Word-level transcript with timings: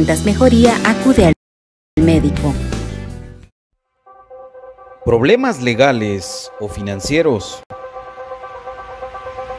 mejoría, 0.00 0.74
acude 0.84 1.26
al 1.26 1.34
médico. 2.02 2.52
¿Problemas 5.04 5.62
legales 5.62 6.50
o 6.58 6.68
financieros? 6.68 7.62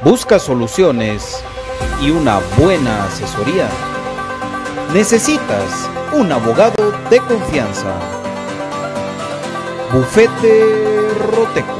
¿Buscas 0.03 0.41
soluciones 0.41 1.41
y 2.01 2.09
una 2.09 2.39
buena 2.59 3.05
asesoría? 3.05 3.69
Necesitas 4.93 5.89
un 6.13 6.29
abogado 6.33 6.91
de 7.09 7.19
confianza. 7.19 7.93
Bufete 9.93 11.13
Roteco. 11.31 11.79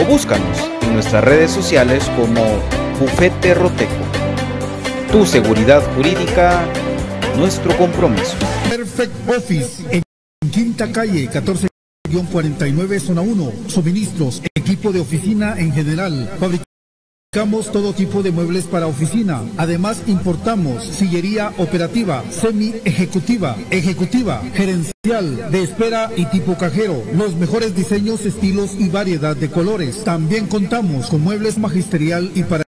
o 0.00 0.04
búscanos 0.04 0.58
en 0.82 0.94
nuestras 0.94 1.24
redes 1.24 1.50
sociales 1.50 2.08
como 2.16 2.42
Bufete 2.98 3.52
Roteco. 3.54 3.92
Tu 5.10 5.26
seguridad 5.26 5.82
jurídica, 5.94 6.64
nuestro 7.36 7.76
compromiso. 7.76 8.36
Perfect 8.68 9.28
Office 9.28 9.84
en 9.90 10.02
Quinta 10.50 10.90
Calle 10.90 11.30
14-49 11.30 13.00
Zona 13.00 13.20
1. 13.20 13.52
Suministros, 13.68 14.42
equipo 14.54 14.92
de 14.92 15.00
oficina 15.00 15.58
en 15.58 15.72
general. 15.72 16.30
Fabricamos 17.34 17.72
todo 17.72 17.94
tipo 17.94 18.22
de 18.22 18.30
muebles 18.30 18.66
para 18.66 18.86
oficina. 18.86 19.40
Además 19.56 20.02
importamos 20.06 20.84
sillería 20.84 21.54
operativa, 21.56 22.22
semi 22.30 22.74
ejecutiva, 22.84 23.56
gerencial, 24.52 25.50
de 25.50 25.62
espera 25.62 26.10
y 26.14 26.26
tipo 26.26 26.58
cajero. 26.58 27.02
Los 27.14 27.34
mejores 27.36 27.74
diseños, 27.74 28.26
estilos 28.26 28.74
y 28.78 28.90
variedad 28.90 29.34
de 29.34 29.50
colores. 29.50 30.04
También 30.04 30.46
contamos 30.46 31.06
con 31.06 31.22
muebles 31.22 31.56
magisterial 31.56 32.30
y 32.34 32.42
para 32.42 32.64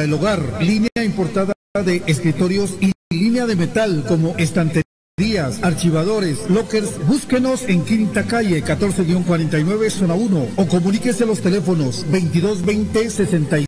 el 0.00 0.12
hogar, 0.12 0.64
línea 0.64 1.04
importada 1.04 1.52
de 1.84 2.02
escritorios 2.08 2.74
y 2.80 2.90
línea 3.14 3.46
de 3.46 3.54
metal 3.54 4.04
como 4.08 4.34
estantería 4.36 4.82
Días, 5.16 5.58
archivadores, 5.62 6.48
lockers, 6.48 7.04
búsquenos 7.08 7.64
en 7.64 7.84
Quinta 7.84 8.22
Calle 8.22 8.64
14-49 8.64 9.90
Zona 9.90 10.14
1 10.14 10.46
o 10.54 10.68
comuníquese 10.68 11.24
a 11.24 11.26
los 11.26 11.40
teléfonos 11.40 12.04
2220 12.08 13.10
6600 13.10 13.67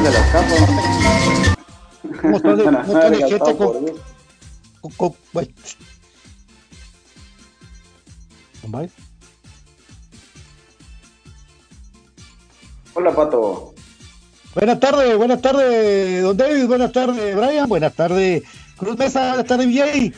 Pónganle 0.00 0.18
las 0.18 0.30
capas. 0.30 0.60
Un 2.22 2.30
montón 2.30 2.56
de, 2.56 2.64
un 2.64 2.72
montón 2.72 3.12
de 3.12 3.18
gente 3.28 3.56
con, 3.56 4.92
con, 4.96 5.14
con-. 5.32 5.48
Hola, 12.94 13.14
Pato. 13.14 13.74
Buenas 14.54 14.80
tardes, 14.80 15.16
buenas 15.18 15.42
tardes, 15.42 16.22
don 16.22 16.36
David, 16.36 16.66
buenas 16.66 16.92
tardes, 16.92 17.36
Brian, 17.36 17.68
buenas 17.68 17.94
tardes, 17.94 18.42
Cruz 18.78 18.96
Mesa, 18.96 19.28
buenas 19.28 19.46
tardes, 19.46 19.66
VJ, 19.66 20.14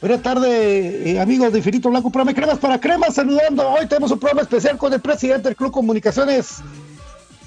buenas 0.00 0.22
tardes, 0.22 1.06
eh, 1.06 1.18
amigos 1.18 1.50
de 1.52 1.58
Infinito 1.58 1.88
Blanco, 1.88 2.10
programa 2.10 2.34
Cremas 2.34 2.58
para 2.58 2.78
Cremas, 2.78 3.14
saludando, 3.14 3.66
hoy 3.70 3.86
tenemos 3.86 4.10
un 4.12 4.20
programa 4.20 4.42
especial 4.42 4.78
con 4.78 4.92
el 4.92 5.00
presidente 5.00 5.48
del 5.48 5.56
Club 5.56 5.72
Comunicaciones, 5.72 6.62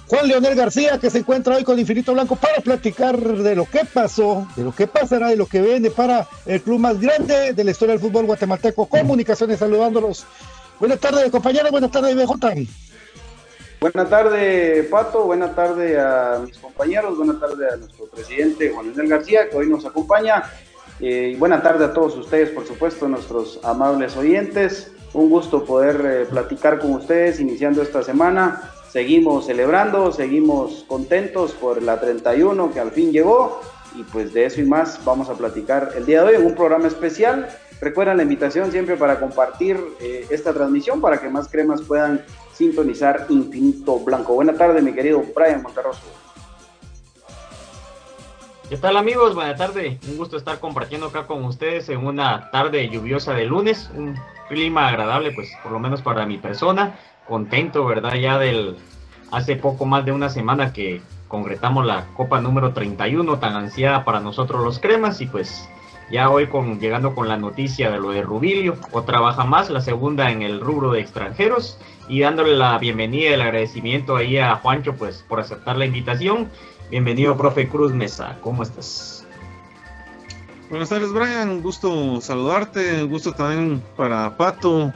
Juan 0.07 0.27
Leonel 0.27 0.55
García, 0.55 0.99
que 0.99 1.09
se 1.09 1.19
encuentra 1.19 1.55
hoy 1.55 1.63
con 1.63 1.79
Infinito 1.79 2.13
Blanco 2.13 2.35
para 2.35 2.61
platicar 2.61 3.17
de 3.19 3.55
lo 3.55 3.65
que 3.65 3.85
pasó, 3.85 4.47
de 4.55 4.63
lo 4.63 4.71
que 4.71 4.85
pasará, 4.85 5.29
de 5.29 5.35
lo 5.35 5.47
que 5.47 5.61
viene 5.61 5.89
para 5.89 6.27
el 6.45 6.61
club 6.61 6.79
más 6.79 6.99
grande 7.01 7.53
de 7.53 7.63
la 7.63 7.71
historia 7.71 7.93
del 7.93 8.01
fútbol 8.01 8.25
guatemalteco, 8.25 8.85
Comunicaciones, 8.85 9.59
saludándolos. 9.59 10.25
Buenas 10.79 10.99
tardes, 10.99 11.31
compañeros, 11.31 11.71
buenas 11.71 11.89
tardes, 11.89 12.15
BJ. 12.15 12.67
Buenas 13.81 14.09
tardes, 14.09 14.87
Pato. 14.87 15.23
Buenas 15.25 15.55
tardes 15.55 15.97
a 15.97 16.39
mis 16.45 16.57
compañeros. 16.57 17.17
Buenas 17.17 17.39
tardes 17.39 17.73
a 17.73 17.77
nuestro 17.77 18.05
presidente 18.05 18.69
Juan 18.69 18.87
Leonel 18.87 19.07
García, 19.07 19.49
que 19.49 19.57
hoy 19.57 19.69
nos 19.69 19.85
acompaña. 19.85 20.43
Eh, 20.99 21.31
y 21.33 21.35
buenas 21.35 21.63
tardes 21.63 21.89
a 21.89 21.93
todos 21.93 22.15
ustedes, 22.15 22.49
por 22.51 22.65
supuesto, 22.65 23.07
nuestros 23.07 23.59
amables 23.63 24.15
oyentes. 24.15 24.91
Un 25.13 25.29
gusto 25.29 25.65
poder 25.65 26.01
eh, 26.05 26.25
platicar 26.25 26.79
con 26.79 26.93
ustedes 26.93 27.39
iniciando 27.39 27.81
esta 27.81 28.03
semana. 28.03 28.74
Seguimos 28.95 29.47
celebrando, 29.47 30.09
seguimos 30.13 30.85
contentos 30.87 31.51
por 31.51 31.83
la 31.83 31.99
31 31.99 32.71
que 32.71 32.79
al 32.79 32.91
fin 32.91 33.11
llegó. 33.11 33.59
Y 33.93 34.03
pues 34.03 34.33
de 34.33 34.45
eso 34.45 34.61
y 34.61 34.63
más 34.63 35.03
vamos 35.03 35.29
a 35.29 35.33
platicar 35.33 35.91
el 35.97 36.05
día 36.05 36.21
de 36.21 36.29
hoy 36.29 36.35
en 36.35 36.45
un 36.45 36.55
programa 36.55 36.87
especial. 36.87 37.49
Recuerden 37.81 38.15
la 38.15 38.23
invitación 38.23 38.71
siempre 38.71 38.95
para 38.95 39.19
compartir 39.19 39.77
eh, 39.99 40.25
esta 40.29 40.53
transmisión 40.53 41.01
para 41.01 41.19
que 41.19 41.27
más 41.27 41.49
cremas 41.49 41.81
puedan 41.81 42.23
sintonizar 42.53 43.25
Infinito 43.27 43.99
Blanco. 43.99 44.33
Buenas 44.33 44.57
tardes, 44.57 44.81
mi 44.81 44.93
querido 44.93 45.21
Brian 45.35 45.61
Monterroso. 45.61 45.99
¿Qué 48.69 48.77
tal 48.77 48.95
amigos? 48.95 49.35
Buenas 49.35 49.57
tardes. 49.57 49.99
Un 50.07 50.15
gusto 50.15 50.37
estar 50.37 50.59
compartiendo 50.59 51.07
acá 51.07 51.27
con 51.27 51.43
ustedes 51.43 51.89
en 51.89 51.97
una 51.97 52.49
tarde 52.49 52.89
lluviosa 52.89 53.33
de 53.33 53.43
lunes. 53.43 53.91
Un 53.93 54.15
clima 54.47 54.87
agradable, 54.87 55.33
pues 55.33 55.49
por 55.63 55.73
lo 55.73 55.79
menos 55.79 56.01
para 56.01 56.25
mi 56.25 56.37
persona. 56.37 56.97
Contento, 57.27 57.85
¿verdad? 57.85 58.15
Ya 58.15 58.37
del 58.37 58.77
hace 59.31 59.55
poco 59.55 59.85
más 59.85 60.05
de 60.05 60.11
una 60.11 60.29
semana 60.29 60.71
que 60.71 61.01
concretamos 61.27 61.85
la 61.85 62.05
Copa 62.15 62.39
número 62.39 62.73
31, 62.73 63.39
tan 63.39 63.55
ansiada 63.55 64.05
para 64.05 64.19
nosotros 64.19 64.63
los 64.63 64.79
cremas. 64.79 65.21
Y 65.21 65.25
pues 65.25 65.67
ya 66.11 66.29
hoy 66.29 66.47
con, 66.47 66.79
llegando 66.79 67.15
con 67.15 67.27
la 67.27 67.37
noticia 67.37 67.89
de 67.89 67.99
lo 67.99 68.11
de 68.11 68.21
Rubilio, 68.21 68.77
otra 68.91 69.19
baja 69.19 69.43
más, 69.43 69.69
la 69.69 69.81
segunda 69.81 70.31
en 70.31 70.41
el 70.41 70.61
rubro 70.61 70.91
de 70.91 71.01
extranjeros. 71.01 71.79
Y 72.07 72.21
dándole 72.21 72.55
la 72.55 72.77
bienvenida 72.77 73.31
y 73.31 73.33
el 73.33 73.41
agradecimiento 73.41 74.15
ahí 74.15 74.37
a 74.37 74.55
Juancho, 74.55 74.93
pues 74.95 75.25
por 75.27 75.39
aceptar 75.39 75.77
la 75.77 75.85
invitación. 75.85 76.49
Bienvenido, 76.91 77.35
profe 77.35 77.67
Cruz 77.67 77.91
Mesa. 77.91 78.37
¿Cómo 78.41 78.61
estás? 78.61 79.25
Buenas 80.69 80.89
tardes, 80.89 81.11
Brian. 81.11 81.49
Un 81.49 81.61
gusto 81.61 82.21
saludarte. 82.21 83.03
Un 83.03 83.09
gusto 83.09 83.33
también 83.33 83.83
para 83.95 84.35
Pato, 84.37 84.93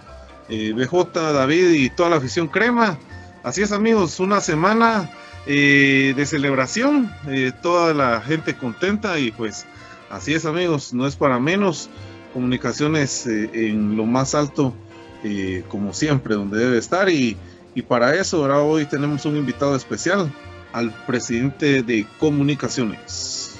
eh, 0.49 0.73
BJ, 0.73 1.33
David 1.33 1.69
y 1.71 1.89
toda 1.89 2.09
la 2.09 2.17
afición 2.17 2.47
crema. 2.47 2.97
Así 3.43 3.61
es, 3.61 3.71
amigos, 3.71 4.19
una 4.19 4.41
semana 4.41 5.09
eh, 5.47 6.13
de 6.15 6.25
celebración. 6.25 7.11
eh, 7.27 7.51
toda 7.61 7.93
la 7.93 8.21
gente 8.21 8.55
contenta 8.55 9.17
y 9.19 9.31
pues 9.31 9.65
así 10.09 10.33
es, 10.33 10.45
amigos. 10.45 10.93
No 10.93 11.07
es 11.07 11.15
para 11.15 11.39
menos. 11.39 11.89
Comunicaciones 12.33 13.25
eh, 13.25 13.49
en 13.53 13.97
lo 13.97 14.05
más 14.05 14.35
alto, 14.35 14.75
eh, 15.23 15.63
como 15.67 15.93
siempre, 15.93 16.35
donde 16.35 16.59
debe 16.59 16.77
estar. 16.77 17.09
Y, 17.09 17.35
y 17.73 17.81
para 17.81 18.13
eso, 18.13 18.43
ahora 18.43 18.59
hoy 18.59 18.85
tenemos 18.85 19.25
un 19.25 19.35
invitado 19.35 19.75
especial 19.75 20.31
al 20.71 20.91
presidente 21.07 21.81
de 21.81 22.05
Comunicaciones. 22.19 23.59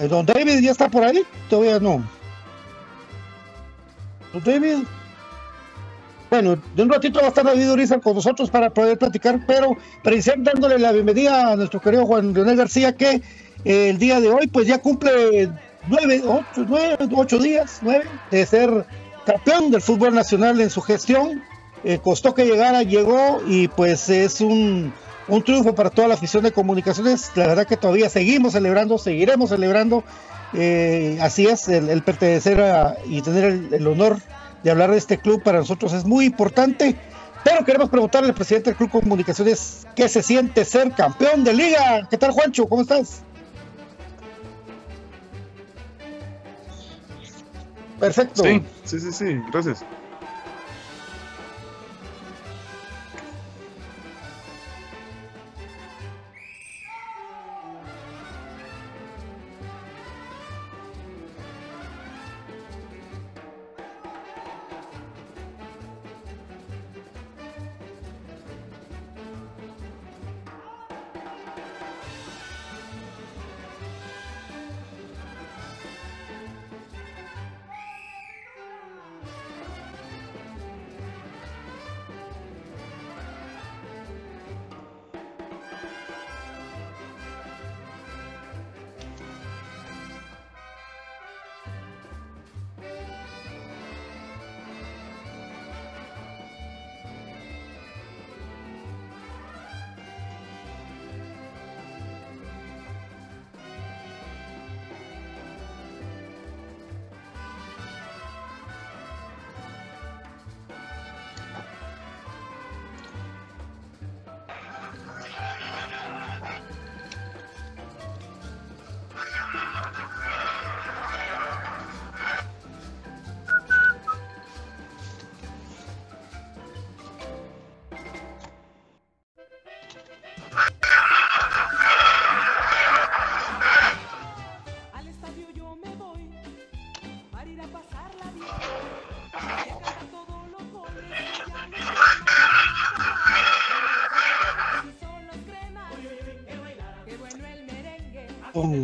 Eh, 0.00 0.08
Don 0.08 0.26
David 0.26 0.58
ya 0.60 0.72
está 0.72 0.88
por 0.88 1.04
ahí, 1.04 1.22
todavía 1.48 1.78
no. 1.78 2.02
Don 4.32 4.42
David. 4.44 4.78
Bueno, 6.30 6.58
de 6.76 6.82
un 6.82 6.90
ratito 6.90 7.20
va 7.20 7.26
a 7.26 7.28
estar 7.28 7.44
David 7.44 7.70
Uriza 7.70 7.98
con 8.00 8.14
nosotros 8.14 8.50
para 8.50 8.70
poder 8.70 8.98
platicar, 8.98 9.40
pero 9.46 9.76
iniciar 10.04 10.36
dándole 10.42 10.78
la 10.78 10.92
bienvenida 10.92 11.52
a 11.52 11.56
nuestro 11.56 11.80
querido 11.80 12.04
Juan 12.06 12.34
Leonel 12.34 12.56
García, 12.56 12.94
que 12.94 13.22
eh, 13.64 13.90
el 13.90 13.98
día 13.98 14.20
de 14.20 14.28
hoy 14.28 14.46
pues 14.46 14.66
ya 14.66 14.78
cumple 14.78 15.50
nueve, 15.88 16.22
ocho, 16.26 16.66
nueve, 16.68 16.96
ocho 17.14 17.38
días, 17.38 17.78
nueve, 17.82 18.04
de 18.30 18.44
ser 18.44 18.86
campeón 19.24 19.70
del 19.70 19.80
fútbol 19.80 20.14
nacional 20.14 20.60
en 20.60 20.70
su 20.70 20.82
gestión. 20.82 21.42
Eh, 21.84 21.98
costó 22.02 22.34
que 22.34 22.44
llegara, 22.44 22.82
llegó 22.82 23.40
y 23.46 23.68
pues 23.68 24.10
es 24.10 24.40
un 24.40 24.92
un 25.28 25.42
triunfo 25.42 25.74
para 25.74 25.90
toda 25.90 26.08
la 26.08 26.14
afición 26.14 26.42
de 26.42 26.52
comunicaciones. 26.52 27.30
La 27.34 27.46
verdad 27.46 27.66
que 27.66 27.76
todavía 27.76 28.08
seguimos 28.08 28.54
celebrando, 28.54 28.98
seguiremos 28.98 29.50
celebrando. 29.50 30.02
Eh, 30.54 31.18
así 31.20 31.46
es, 31.46 31.68
el, 31.68 32.02
pertenecer 32.02 32.96
y 33.06 33.20
tener 33.20 33.44
el, 33.70 33.86
honor 33.86 34.18
de 34.62 34.70
hablar 34.70 34.90
de 34.90 34.98
este 34.98 35.18
club 35.18 35.42
para 35.42 35.58
nosotros 35.58 35.92
es 35.92 36.04
muy 36.04 36.26
importante. 36.26 36.96
Pero 37.44 37.64
queremos 37.64 37.88
preguntarle 37.88 38.28
al 38.28 38.34
presidente 38.34 38.70
del 38.70 38.76
Club 38.76 38.90
Comunicaciones 38.90 39.86
qué 39.94 40.08
se 40.08 40.22
siente 40.22 40.64
ser 40.64 40.92
campeón 40.92 41.44
de 41.44 41.54
liga. 41.54 42.06
¿Qué 42.10 42.18
tal, 42.18 42.32
Juancho? 42.32 42.68
¿Cómo 42.68 42.82
estás? 42.82 43.22
Perfecto. 47.98 48.42
Sí, 48.42 48.62
sí, 48.84 49.00
sí, 49.00 49.12
sí, 49.12 49.40
gracias. 49.52 49.84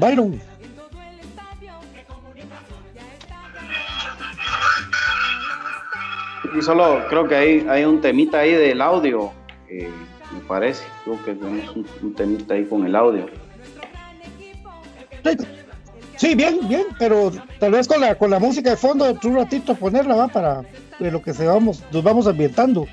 Byron. 0.01 0.41
Y 6.57 6.63
solo 6.63 7.03
creo 7.09 7.27
que 7.27 7.35
hay, 7.35 7.67
hay 7.69 7.85
un 7.85 8.01
temita 8.01 8.39
ahí 8.39 8.53
del 8.53 8.81
audio, 8.81 9.33
eh, 9.69 9.91
me 10.33 10.41
parece. 10.41 10.85
Creo 11.05 11.25
que 11.25 11.35
tenemos 11.35 11.77
un, 12.03 12.15
temita 12.15 12.55
ahí 12.55 12.65
con 12.65 12.87
el 12.87 12.95
audio. 12.95 13.27
Sí, 16.17 16.35
bien, 16.35 16.61
bien, 16.69 16.87
pero 16.99 17.33
tal 17.59 17.73
vez 17.73 17.89
con 17.89 18.01
la, 18.01 18.15
con 18.15 18.31
la 18.31 18.39
música 18.39 18.71
de 18.71 18.77
fondo, 18.77 19.19
un 19.25 19.35
ratito 19.35 19.75
ponerla, 19.75 20.15
va, 20.15 20.29
para 20.29 20.63
de 21.01 21.11
lo 21.11 21.21
que 21.21 21.35
se 21.35 21.45
vamos, 21.45 21.83
nos 21.93 22.03
vamos 22.03 22.27
ambientando. 22.27 22.87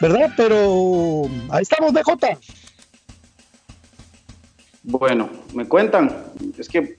¿Verdad? 0.00 0.32
Pero 0.36 1.22
ahí 1.50 1.62
estamos, 1.62 1.92
BJ. 1.92 2.38
Bueno, 4.82 5.28
me 5.54 5.66
cuentan, 5.66 6.24
es 6.56 6.68
que 6.68 6.96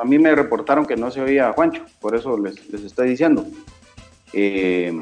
a 0.00 0.04
mí 0.04 0.18
me 0.18 0.34
reportaron 0.34 0.86
que 0.86 0.96
no 0.96 1.10
se 1.10 1.20
oía 1.20 1.48
a 1.48 1.52
Juancho, 1.52 1.84
por 2.00 2.14
eso 2.14 2.38
les, 2.38 2.56
estoy 2.72 3.08
diciendo. 3.08 3.46
Eh, 4.32 4.92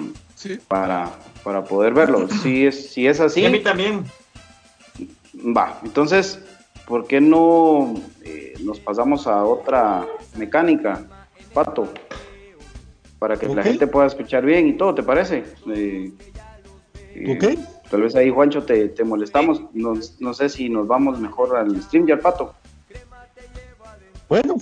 para, 0.69 1.11
para 1.43 1.65
poder 1.65 1.95
verlo. 1.95 2.29
Si 2.43 2.67
es, 2.67 2.91
si 2.91 3.07
es 3.07 3.21
así. 3.21 3.45
a 3.45 3.51
mí 3.51 3.61
también. 3.61 4.05
Va, 5.35 5.81
entonces, 5.83 6.41
¿por 6.87 7.07
qué 7.07 7.21
no 7.21 7.95
eh, 8.23 8.55
nos 8.63 8.79
pasamos 8.81 9.27
a 9.27 9.45
otra 9.45 10.07
mecánica, 10.37 11.05
Pato? 11.53 11.89
Para 13.19 13.37
que 13.37 13.47
la 13.49 13.63
gente 13.63 13.87
pueda 13.87 14.07
escuchar 14.07 14.45
bien 14.45 14.69
y 14.69 14.75
todo, 14.75 14.95
¿te 14.95 15.03
parece? 15.03 15.45
Eh, 15.75 16.13
ok. 17.29 17.45
Tal 17.91 18.03
vez 18.03 18.15
ahí, 18.17 18.31
Juancho, 18.31 18.65
te, 18.65 18.93
molestamos. 19.05 19.63
No, 19.73 20.35
sé 20.35 20.49
si 20.49 20.69
nos 20.69 20.87
vamos 20.87 21.21
mejor 21.21 21.57
al 21.57 21.81
stream 21.83 22.07
ya 22.07 22.19
pato. 22.19 22.55
Bueno, 24.29 24.57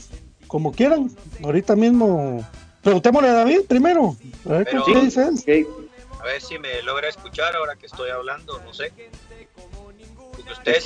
como 0.47 0.73
quieran. 0.73 1.11
Ahorita 1.45 1.77
mismo. 1.77 2.47
Preguntémosle 2.83 3.29
a 3.29 3.35
David 3.35 3.61
primero. 3.69 4.17
A 4.47 4.53
ver 4.55 4.67
qué 4.67 5.01
dice 5.01 5.29
él. 5.47 5.67
A 6.21 6.25
ver 6.25 6.41
si 6.41 6.59
me 6.59 6.83
logra 6.83 7.09
escuchar 7.09 7.57
ahora 7.57 7.75
que 7.77 7.87
estoy 7.87 8.11
hablando, 8.11 8.61
no 8.61 8.73
sé. 8.73 8.93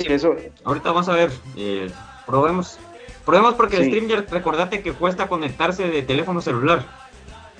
eso. 0.09 0.35
Ahorita 0.63 0.91
vamos 0.91 1.09
a 1.09 1.13
ver. 1.13 1.31
Eh, 1.55 1.91
probemos. 2.25 2.79
Probemos 3.25 3.55
porque 3.55 3.77
el 3.77 3.85
stream 3.87 4.07
ya 4.07 4.21
recordate 4.21 4.81
que 4.81 4.93
cuesta 4.93 5.27
conectarse 5.27 5.87
de 5.89 6.01
teléfono 6.01 6.41
celular. 6.41 6.85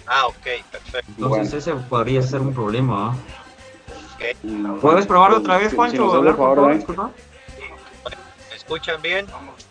Ah, 0.05 0.27
ok, 0.27 0.63
perfecto. 0.71 1.11
Entonces 1.17 1.53
ese 1.53 1.73
podría 1.73 2.21
ser 2.21 2.39
un 2.39 2.53
problema. 2.53 3.11
¿ah? 3.11 3.17
¿Puedes 4.81 5.05
probar 5.05 5.33
otra 5.33 5.57
vez, 5.57 5.73
Juancho? 5.73 6.13
hablar, 6.13 6.35
por 6.35 6.55
favor, 6.55 7.13
¿Me 8.49 8.55
escuchan 8.55 9.01
bien? 9.01 9.27
Sí. 9.27 9.66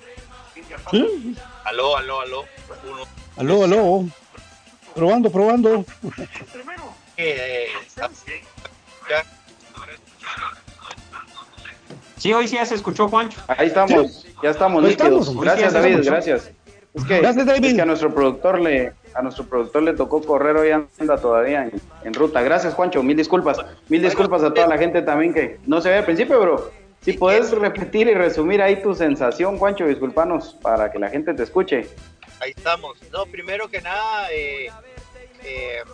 Aló, 1.65 1.97
aló, 1.97 2.21
aló. 2.21 2.45
Uno. 2.91 3.03
Aló, 3.37 3.65
aló. 3.65 4.05
Probando, 4.95 5.31
probando. 5.31 5.85
Eh, 7.19 7.67
sí, 12.17 12.33
hoy 12.33 12.49
sí 12.49 12.57
ya 12.57 12.65
se 12.65 12.75
escuchó, 12.75 13.09
Juancho. 13.09 13.39
Ahí 13.47 13.69
estamos, 13.69 14.27
ya 14.43 14.51
estamos 14.51 14.83
líquidos. 14.83 15.39
Gracias, 15.39 15.73
David, 15.73 16.01
gracias. 16.03 16.51
Es 16.95 17.05
que, 17.05 17.21
gracias, 17.21 17.45
David. 17.45 17.65
Es 17.65 17.75
que 17.75 17.83
a 17.83 17.87
nuestro 17.87 18.15
productor 18.15 18.61
le, 18.61 18.95
a 19.15 19.23
nuestro 19.23 19.45
productor 19.45 19.83
le 19.83 19.93
tocó 19.93 20.23
correr 20.23 20.57
hoy 20.57 20.71
anda 20.71 21.19
todavía 21.19 21.71
en, 22.05 22.15
ruta. 22.15 22.41
Gracias, 22.43 22.73
Juancho, 22.73 23.03
mil 23.03 23.17
disculpas. 23.17 23.59
Mil 23.89 24.03
disculpas 24.03 24.43
a 24.43 24.53
toda 24.53 24.67
la 24.67 24.79
gente 24.79 25.03
también 25.03 25.35
que 25.35 25.59
no 25.67 25.81
se 25.81 25.91
ve 25.91 25.99
al 25.99 26.05
principio, 26.05 26.41
pero 26.41 26.71
si 27.07 27.13
puedes 27.13 27.53
repetir 27.53 28.09
y 28.09 28.15
resumir 28.15 28.61
ahí 28.61 28.83
tu 28.83 28.93
sensación, 28.93 29.59
Juancho, 29.59 29.87
disculpanos 29.87 30.57
para 30.61 30.91
que 30.91 30.99
la 30.99 31.09
gente 31.09 31.33
te 31.35 31.45
escuche. 31.45 31.89
Ahí 32.41 32.53
estamos. 32.57 32.99
No, 33.13 33.27
primero 33.27 33.69
que 33.69 33.81
nada, 33.81 34.29
eh, 34.33 34.73
eh, 35.45 35.85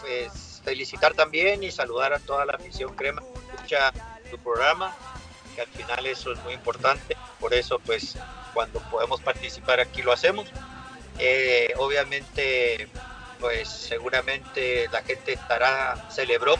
pues, 0.00 0.62
felicitar 0.64 1.12
también 1.12 1.62
y 1.62 1.70
saludar 1.70 2.14
a 2.14 2.18
toda 2.18 2.46
la 2.46 2.54
afición 2.54 2.96
crema 2.96 3.20
que 3.20 3.56
escucha 3.56 3.92
tu 4.30 4.38
programa, 4.38 4.96
que 5.54 5.60
al 5.60 5.66
final 5.66 6.06
eso 6.06 6.32
es 6.32 6.42
muy 6.44 6.54
importante. 6.54 7.14
Por 7.40 7.52
eso, 7.52 7.78
pues, 7.80 8.16
cuando 8.54 8.80
podemos 8.90 9.20
participar 9.20 9.80
aquí 9.80 10.00
lo 10.00 10.12
hacemos. 10.12 10.50
Eh, 11.18 11.74
obviamente, 11.76 12.88
pues 13.38 13.68
seguramente 13.68 14.88
la 14.90 15.02
gente 15.02 15.34
estará, 15.34 16.08
celebró, 16.10 16.54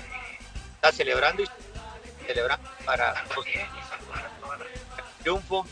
está 0.75 0.93
celebrando 0.93 1.43
y 1.43 1.47
celebrando 2.27 2.69
para 2.85 3.15
triunfo 5.25 5.67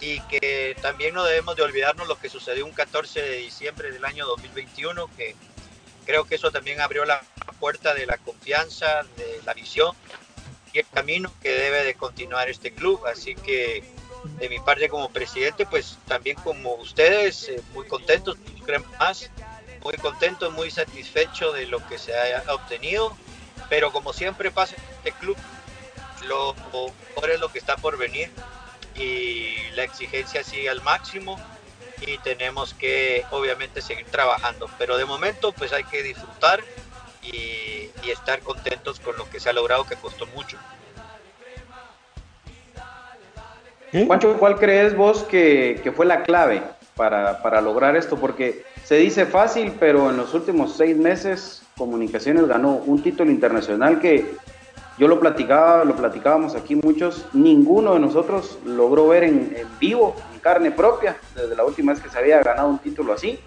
y 0.00 0.20
que 0.20 0.76
también 0.80 1.14
no 1.14 1.24
debemos 1.24 1.56
de 1.56 1.62
olvidarnos 1.62 2.06
lo 2.06 2.18
que 2.18 2.28
sucedió 2.28 2.64
un 2.64 2.72
14 2.72 3.20
de 3.20 3.36
diciembre 3.38 3.90
del 3.90 4.04
año 4.04 4.26
2021, 4.26 5.08
que 5.16 5.34
creo 6.04 6.24
que 6.24 6.36
eso 6.36 6.50
también 6.50 6.80
abrió 6.80 7.04
la 7.04 7.22
puerta 7.58 7.92
de 7.94 8.06
la 8.06 8.16
confianza, 8.18 9.02
de 9.16 9.40
la 9.44 9.54
visión 9.54 9.94
y 10.72 10.78
el 10.78 10.86
camino 10.88 11.32
que 11.42 11.50
debe 11.50 11.84
de 11.84 11.94
continuar 11.94 12.48
este 12.48 12.72
club. 12.72 13.04
Así 13.06 13.34
que 13.34 13.82
de 14.38 14.48
mi 14.48 14.60
parte 14.60 14.88
como 14.88 15.10
presidente, 15.10 15.66
pues 15.66 15.98
también 16.06 16.36
como 16.36 16.74
ustedes, 16.74 17.48
eh, 17.48 17.62
muy 17.72 17.86
contentos, 17.86 18.36
más, 18.98 19.30
muy 19.82 19.94
contento, 19.94 20.50
muy 20.50 20.70
satisfecho 20.70 21.52
de 21.52 21.66
lo 21.66 21.86
que 21.88 21.98
se 21.98 22.14
haya 22.14 22.42
obtenido, 22.52 23.16
pero 23.70 23.92
como 23.92 24.12
siempre 24.12 24.50
pasa 24.50 24.74
en 24.76 24.82
este 24.98 25.12
club, 25.12 25.36
lo 26.26 26.54
mejor 26.54 27.30
es 27.30 27.40
lo 27.40 27.50
que 27.50 27.58
está 27.58 27.76
por 27.76 27.96
venir 27.96 28.30
y 28.98 29.56
la 29.74 29.84
exigencia 29.84 30.42
sigue 30.42 30.68
al 30.68 30.82
máximo 30.82 31.38
y 32.00 32.18
tenemos 32.18 32.74
que 32.74 33.24
obviamente 33.30 33.82
seguir 33.82 34.06
trabajando. 34.06 34.68
Pero 34.78 34.96
de 34.96 35.04
momento 35.04 35.52
pues 35.52 35.72
hay 35.72 35.84
que 35.84 36.02
disfrutar 36.02 36.60
y, 37.22 37.90
y 38.02 38.10
estar 38.10 38.40
contentos 38.40 39.00
con 39.00 39.16
lo 39.16 39.28
que 39.30 39.40
se 39.40 39.50
ha 39.50 39.52
logrado 39.52 39.84
que 39.84 39.96
costó 39.96 40.26
mucho. 40.26 40.58
Juancho, 43.92 44.36
¿cuál 44.38 44.56
crees 44.56 44.94
vos 44.94 45.22
que, 45.22 45.80
que 45.82 45.92
fue 45.92 46.04
la 46.06 46.22
clave 46.22 46.62
para, 46.96 47.42
para, 47.42 47.60
lograr 47.60 47.96
esto? 47.96 48.16
Porque 48.16 48.64
se 48.84 48.96
dice 48.96 49.24
fácil, 49.24 49.74
pero 49.78 50.10
en 50.10 50.16
los 50.16 50.34
últimos 50.34 50.76
seis 50.76 50.96
meses 50.96 51.62
Comunicaciones 51.76 52.46
ganó 52.46 52.72
un 52.72 53.02
título 53.02 53.30
internacional 53.30 54.00
que 54.00 54.34
yo 54.98 55.08
lo 55.08 55.20
platicaba, 55.20 55.84
lo 55.84 55.94
platicábamos 55.94 56.54
aquí 56.54 56.74
muchos, 56.74 57.26
ninguno 57.34 57.94
de 57.94 58.00
nosotros 58.00 58.58
logró 58.64 59.08
ver 59.08 59.24
en, 59.24 59.54
vivo, 59.78 60.16
en 60.32 60.40
carne 60.40 60.70
propia, 60.70 61.16
desde 61.34 61.54
la 61.54 61.64
última 61.64 61.92
vez 61.92 62.02
que 62.02 62.08
se 62.08 62.18
había 62.18 62.42
ganado 62.42 62.68
un 62.68 62.78
título 62.78 63.12
así. 63.12 63.38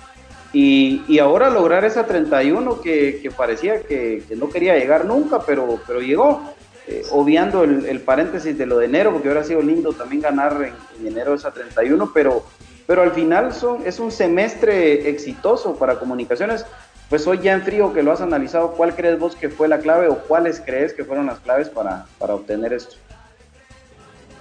Y, 0.51 1.19
ahora 1.19 1.49
lograr 1.49 1.85
esa 1.85 2.05
31 2.05 2.81
que, 2.81 3.31
parecía 3.35 3.81
que, 3.81 4.23
no 4.35 4.49
quería 4.49 4.77
llegar 4.77 5.05
nunca, 5.05 5.41
pero, 5.45 5.79
pero 5.85 6.01
llegó. 6.01 6.41
Eh, 6.87 7.03
obviando 7.11 7.63
el, 7.63 7.85
el, 7.85 8.01
paréntesis 8.01 8.57
de 8.57 8.65
lo 8.65 8.79
de 8.79 8.85
enero, 8.85 9.11
porque 9.11 9.27
hubiera 9.27 9.43
sido 9.43 9.61
lindo 9.61 9.93
también 9.93 10.23
ganar 10.23 10.53
en, 10.53 10.73
en, 10.99 11.11
enero 11.11 11.35
esa 11.35 11.51
31, 11.51 12.11
pero, 12.15 12.43
pero 12.87 13.03
al 13.03 13.11
final 13.11 13.53
son, 13.53 13.85
es 13.85 13.99
un 13.99 14.11
semestre 14.11 15.07
exitoso 15.07 15.75
para 15.75 15.99
comunicaciones. 15.99 16.65
Pues 17.09 17.25
hoy 17.25 17.39
ya 17.41 17.53
en 17.53 17.63
frío 17.63 17.91
que 17.91 18.03
lo 18.03 18.11
has 18.11 18.21
analizado, 18.21 18.73
¿cuál 18.73 18.95
crees 18.95 19.17
vos 19.17 19.35
que 19.35 19.49
fue 19.49 19.67
la 19.67 19.79
clave 19.79 20.07
o 20.07 20.19
cuáles 20.19 20.61
crees 20.61 20.93
que 20.93 21.03
fueron 21.03 21.25
las 21.25 21.39
claves 21.39 21.67
para, 21.67 22.05
para 22.19 22.35
obtener 22.35 22.71
esto? 22.71 22.97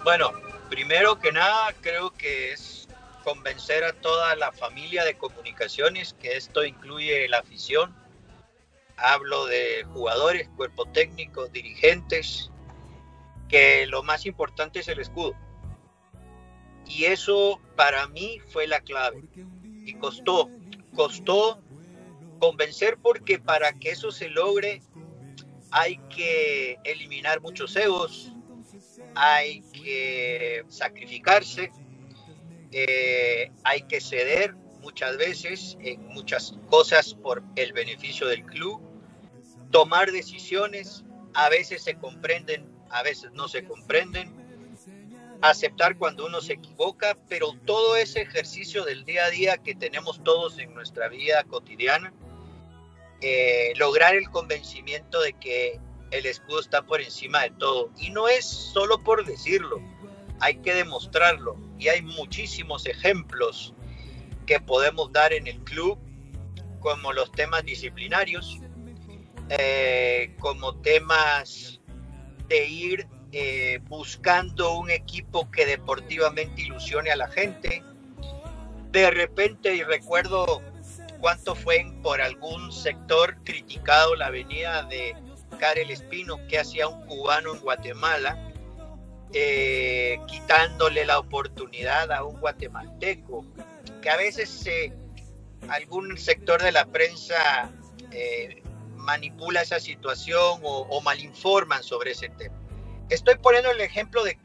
Bueno, 0.05 0.33
primero 0.69 1.19
que 1.19 1.33
nada 1.33 1.75
creo 1.81 2.11
que 2.11 2.53
es 2.53 2.87
convencer 3.25 3.85
a 3.85 3.95
toda 3.95 4.37
la 4.37 4.53
familia 4.53 5.05
de 5.05 5.17
comunicaciones, 5.17 6.15
que 6.21 6.37
esto 6.37 6.63
incluye 6.63 7.27
la 7.29 7.39
afición, 7.39 7.95
hablo 8.99 9.47
de 9.47 9.85
jugadores, 9.93 10.49
cuerpo 10.57 10.85
técnico, 10.87 11.49
dirigentes, 11.49 12.51
que 13.49 13.87
lo 13.87 14.03
más 14.03 14.27
importante 14.27 14.81
es 14.81 14.89
el 14.89 14.99
escudo. 14.99 15.35
Y 16.87 17.05
eso 17.05 17.61
para 17.77 18.07
mí 18.09 18.41
fue 18.51 18.67
la 18.67 18.81
clave. 18.81 19.25
Y 19.85 19.95
costó, 19.95 20.51
costó 20.95 21.63
convencer 22.39 22.99
porque 23.01 23.39
para 23.39 23.73
que 23.73 23.91
eso 23.91 24.11
se 24.11 24.29
logre 24.29 24.83
hay 25.71 25.99
que 26.09 26.79
eliminar 26.85 27.41
muchos 27.41 27.77
egos, 27.77 28.33
hay 29.15 29.61
que 29.73 30.65
sacrificarse, 30.69 31.71
eh, 32.73 33.51
hay 33.65 33.83
que 33.83 34.01
ceder 34.01 34.55
muchas 34.81 35.17
veces 35.17 35.77
en 35.81 36.07
muchas 36.09 36.55
cosas 36.69 37.15
por 37.15 37.43
el 37.57 37.73
beneficio 37.73 38.27
del 38.29 38.45
club, 38.45 38.81
tomar 39.71 40.11
decisiones, 40.13 41.05
a 41.35 41.49
veces 41.49 41.83
se 41.83 41.95
comprenden, 41.97 42.67
a 42.91 43.03
veces 43.03 43.33
no 43.33 43.49
se 43.49 43.65
comprenden, 43.65 44.33
aceptar 45.43 45.97
cuando 45.99 46.27
uno 46.27 46.41
se 46.41 46.55
equivoca, 46.55 47.17
pero 47.29 47.53
todo 47.65 47.97
ese 47.97 48.23
ejercicio 48.23 48.85
del 48.85 49.05
día 49.05 49.27
a 49.27 49.31
día 49.31 49.59
que 49.59 49.75
tenemos 49.75 50.23
todos 50.25 50.59
en 50.59 50.75
nuestra 50.75 51.09
vida 51.09 51.45
cotidiana, 51.45 52.13
eh, 53.21 53.73
lograr 53.77 54.15
el 54.15 54.29
convencimiento 54.31 55.21
de 55.21 55.33
que 55.35 55.81
el 56.11 56.27
escudo 56.27 56.61
está 56.61 56.83
por 56.83 57.01
encima 57.01 57.43
de 57.43 57.51
todo. 57.51 57.91
Y 57.99 58.11
no 58.11 58.29
es 58.29 58.45
solo 58.45 59.03
por 59.03 59.25
decirlo, 59.25 59.81
hay 60.41 60.57
que 60.57 60.75
demostrarlo. 60.75 61.57
Y 61.79 61.89
hay 61.89 62.03
muchísimos 62.03 62.87
ejemplos 62.87 63.75
que 64.47 64.61
podemos 64.61 65.13
dar 65.13 65.33
en 65.33 65.47
el 65.47 65.59
club, 65.65 65.99
como 66.81 67.13
los 67.13 67.31
temas 67.33 67.65
disciplinarios, 67.65 68.59
eh, 69.51 70.35
como 70.41 70.77
temas 70.81 71.81
de 72.49 72.67
ir 72.67 73.09
eh, 73.33 73.81
buscando 73.89 74.79
un 74.79 74.91
equipo 74.91 75.51
que 75.51 75.67
deportivamente 75.67 76.63
ilusione 76.63 77.11
a 77.11 77.17
la 77.17 77.29
gente. 77.29 77.83
De 78.91 79.11
repente, 79.11 79.75
y 79.75 79.83
recuerdo 79.83 80.63
cuánto 81.21 81.55
fue 81.55 81.87
por 82.03 82.21
algún 82.21 82.73
sector 82.73 83.37
criticado 83.45 84.15
la 84.17 84.31
venida 84.31 84.83
de 84.85 85.15
Karel 85.59 85.91
Espino, 85.91 86.39
que 86.49 86.59
hacía 86.59 86.89
un 86.89 87.05
cubano 87.07 87.55
en 87.55 87.61
Guatemala, 87.61 88.53
eh, 89.33 90.19
quitándole 90.27 91.05
la 91.05 91.19
oportunidad 91.19 92.11
a 92.13 92.25
un 92.25 92.41
guatemalteco, 92.41 93.45
que 94.01 94.11
a 94.11 94.17
veces 94.17 94.67
eh, 94.67 94.93
algún 95.69 96.17
sector 96.17 96.63
de 96.63 96.73
la 96.73 96.87
prensa 96.87 97.71
eh, 98.11 98.63
manipula 98.97 99.63
esa 99.63 99.81
situación 99.81 100.61
o, 100.63 101.01
malinforman 101.01 101.83
sobre 101.83 102.13
ese 102.13 102.29
tema. 102.31 102.57
Estoy 103.09 103.37
poniendo 103.37 103.71
el 103.71 103.81
ejemplo 103.81 104.23
de 104.23 104.39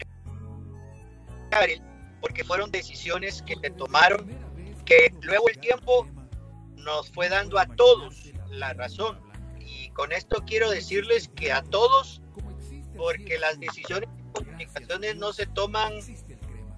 Karel, 1.49 1.81
porque 2.21 2.43
fueron 2.43 2.71
decisiones 2.71 3.41
que 3.41 3.55
se 3.55 3.69
tomaron, 3.71 4.25
que 4.85 5.13
luego 5.21 5.49
el 5.49 5.59
tiempo 5.59 6.07
nos 6.83 7.09
fue 7.11 7.29
dando 7.29 7.59
a 7.59 7.65
todos 7.65 8.31
la 8.49 8.73
razón. 8.73 9.19
Y 9.59 9.89
con 9.89 10.11
esto 10.11 10.43
quiero 10.45 10.69
decirles 10.69 11.29
que 11.35 11.51
a 11.51 11.63
todos, 11.63 12.21
porque 12.95 13.39
las 13.39 13.59
decisiones 13.59 14.09
de 14.09 14.31
comunicaciones 14.43 15.15
no 15.15 15.33
se 15.33 15.45
toman 15.47 15.93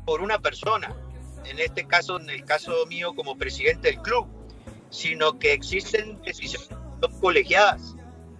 por 0.05 0.21
una 0.21 0.39
persona, 0.39 0.95
en 1.45 1.59
este 1.59 1.85
caso, 1.85 2.19
en 2.19 2.29
el 2.29 2.45
caso 2.45 2.85
mío 2.87 3.13
como 3.15 3.37
presidente 3.37 3.89
del 3.89 4.01
club, 4.01 4.27
sino 4.89 5.37
que 5.39 5.53
existen 5.53 6.21
decisiones 6.21 6.69
colegiadas. 7.19 7.95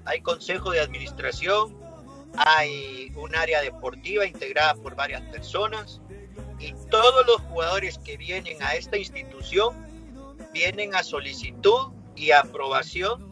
Hay 0.06 0.22
consejo 0.22 0.72
de 0.72 0.80
administración, 0.80 1.76
hay 2.38 3.12
un 3.16 3.36
área 3.36 3.62
deportiva 3.62 4.26
integrada 4.26 4.76
por 4.76 4.96
varias 4.96 5.22
personas 5.24 6.02
y 6.60 6.74
todos 6.90 7.26
los 7.26 7.42
jugadores 7.42 7.98
que 8.00 8.18
vienen 8.18 8.62
a 8.62 8.76
esta 8.76 8.98
institución 8.98 9.76
vienen 10.56 10.96
a 10.96 11.04
solicitud 11.04 11.92
y 12.16 12.32
aprobación 12.32 13.30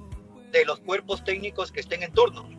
de 0.51 0.65
los 0.65 0.81
cuerpos 0.81 1.23
técnicos 1.23 1.71
que 1.71 1.79
estén 1.79 2.03
en 2.03 2.11
turno. 2.11 2.49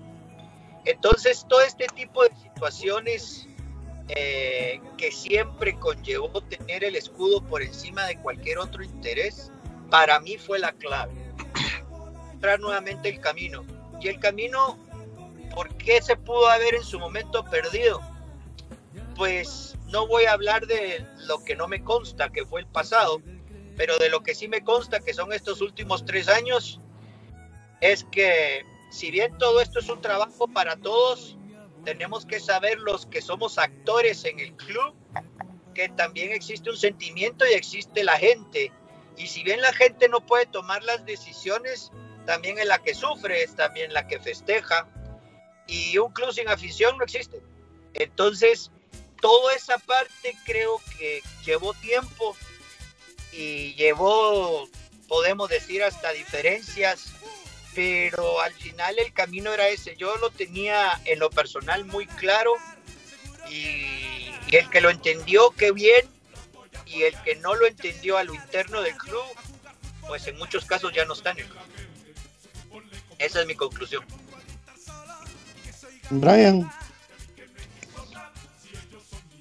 Entonces, 0.86 1.44
todo 1.46 1.60
este 1.60 1.86
tipo 1.94 2.22
de 2.22 2.30
situaciones 2.42 3.46
eh, 4.08 4.80
que 4.96 5.12
siempre 5.12 5.78
conllevó 5.78 6.40
tener 6.40 6.82
el 6.82 6.96
escudo 6.96 7.42
por 7.42 7.62
encima 7.62 8.06
de 8.06 8.18
cualquier 8.18 8.58
otro 8.58 8.82
interés, 8.82 9.52
para 9.90 10.18
mí 10.20 10.38
fue 10.38 10.58
la 10.58 10.72
clave. 10.72 11.12
Entrar 12.32 12.58
nuevamente 12.58 13.10
el 13.10 13.20
camino. 13.20 13.66
Y 14.00 14.08
el 14.08 14.18
camino, 14.18 14.78
¿por 15.54 15.68
qué 15.76 16.00
se 16.00 16.16
pudo 16.16 16.48
haber 16.48 16.74
en 16.74 16.84
su 16.84 16.98
momento 16.98 17.44
perdido? 17.44 18.00
Pues 19.14 19.76
no 19.88 20.06
voy 20.06 20.24
a 20.24 20.32
hablar 20.32 20.66
de 20.66 21.06
lo 21.26 21.44
que 21.44 21.54
no 21.54 21.68
me 21.68 21.84
consta, 21.84 22.32
que 22.32 22.46
fue 22.46 22.62
el 22.62 22.66
pasado, 22.66 23.20
pero 23.76 23.98
de 23.98 24.08
lo 24.08 24.22
que 24.22 24.34
sí 24.34 24.48
me 24.48 24.62
consta 24.62 25.00
que 25.00 25.14
son 25.14 25.32
estos 25.32 25.60
últimos 25.60 26.04
tres 26.04 26.28
años, 26.28 26.80
es 27.80 28.04
que 28.04 28.64
si 28.90 29.10
bien 29.10 29.36
todo 29.38 29.60
esto 29.60 29.80
es 29.80 29.88
un 29.88 30.00
trabajo 30.00 30.46
para 30.48 30.76
todos, 30.76 31.36
tenemos 31.84 32.24
que 32.24 32.40
saber 32.40 32.78
los 32.78 33.06
que 33.06 33.20
somos 33.20 33.58
actores 33.58 34.24
en 34.24 34.38
el 34.40 34.54
club, 34.54 34.94
que 35.74 35.88
también 35.88 36.32
existe 36.32 36.70
un 36.70 36.76
sentimiento 36.76 37.44
y 37.46 37.54
existe 37.54 38.04
la 38.04 38.16
gente. 38.16 38.72
Y 39.16 39.26
si 39.26 39.42
bien 39.42 39.60
la 39.60 39.72
gente 39.72 40.08
no 40.08 40.24
puede 40.24 40.46
tomar 40.46 40.82
las 40.84 41.04
decisiones, 41.04 41.90
también 42.26 42.58
es 42.58 42.66
la 42.66 42.82
que 42.82 42.94
sufre, 42.94 43.42
es 43.42 43.54
también 43.54 43.92
la 43.92 44.06
que 44.06 44.18
festeja. 44.18 44.88
Y 45.66 45.98
un 45.98 46.12
club 46.12 46.32
sin 46.32 46.48
afición 46.48 46.96
no 46.96 47.04
existe. 47.04 47.42
Entonces, 47.94 48.70
toda 49.20 49.54
esa 49.54 49.78
parte 49.78 50.36
creo 50.44 50.80
que 50.98 51.22
llevó 51.44 51.74
tiempo 51.74 52.36
y 53.36 53.74
llevó, 53.74 54.68
podemos 55.08 55.48
decir, 55.48 55.82
hasta 55.82 56.12
diferencias, 56.12 57.12
pero 57.74 58.40
al 58.40 58.52
final 58.52 58.98
el 58.98 59.12
camino 59.12 59.52
era 59.52 59.68
ese. 59.68 59.96
Yo 59.96 60.16
lo 60.18 60.30
tenía 60.30 61.00
en 61.04 61.18
lo 61.18 61.30
personal 61.30 61.84
muy 61.84 62.06
claro 62.06 62.54
y, 63.50 64.30
el 64.52 64.70
que 64.70 64.80
lo 64.80 64.90
entendió, 64.90 65.50
qué 65.50 65.72
bien, 65.72 66.06
y 66.86 67.02
el 67.02 67.20
que 67.22 67.34
no 67.36 67.54
lo 67.54 67.66
entendió 67.66 68.16
a 68.16 68.24
lo 68.24 68.34
interno 68.34 68.82
del 68.82 68.94
club, 68.96 69.24
pues 70.06 70.26
en 70.28 70.36
muchos 70.38 70.64
casos 70.64 70.92
ya 70.94 71.04
no 71.04 71.14
está 71.14 71.30
en 71.32 71.38
el 71.40 71.46
club. 71.46 71.62
Esa 73.18 73.40
es 73.40 73.46
mi 73.46 73.54
conclusión. 73.54 74.04
Brian. 76.10 76.70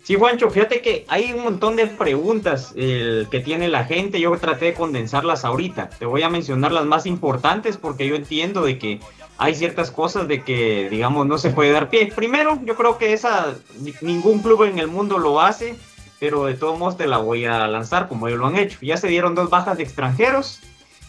Sí, 0.03 0.15
Juancho, 0.15 0.49
fíjate 0.49 0.81
que 0.81 1.05
hay 1.07 1.31
un 1.31 1.43
montón 1.43 1.77
de 1.77 1.87
preguntas 1.87 2.73
que 2.75 3.41
tiene 3.43 3.69
la 3.69 3.85
gente. 3.85 4.19
Yo 4.19 4.37
traté 4.37 4.65
de 4.65 4.73
condensarlas 4.73 5.45
ahorita. 5.45 5.89
Te 5.89 6.05
voy 6.05 6.23
a 6.23 6.29
mencionar 6.29 6.73
las 6.73 6.85
más 6.85 7.05
importantes 7.05 7.77
porque 7.77 8.05
yo 8.05 8.15
entiendo 8.15 8.65
de 8.65 8.77
que 8.77 8.99
hay 9.37 9.55
ciertas 9.55 9.91
cosas 9.91 10.27
de 10.27 10.43
que, 10.43 10.89
digamos, 10.89 11.25
no 11.25 11.37
se 11.37 11.51
puede 11.51 11.71
dar 11.71 11.89
pie. 11.89 12.11
Primero, 12.13 12.59
yo 12.65 12.75
creo 12.75 12.97
que 12.97 13.13
esa 13.13 13.55
ningún 14.01 14.39
club 14.39 14.63
en 14.63 14.77
el 14.77 14.87
mundo 14.87 15.19
lo 15.19 15.39
hace, 15.39 15.75
pero 16.19 16.45
de 16.45 16.55
todos 16.55 16.77
modos 16.77 16.97
te 16.97 17.07
la 17.07 17.19
voy 17.19 17.45
a 17.45 17.65
lanzar 17.67 18.09
como 18.09 18.27
ellos 18.27 18.39
lo 18.39 18.47
han 18.47 18.57
hecho. 18.57 18.79
Ya 18.81 18.97
se 18.97 19.07
dieron 19.07 19.35
dos 19.35 19.49
bajas 19.49 19.77
de 19.77 19.83
extranjeros. 19.83 20.59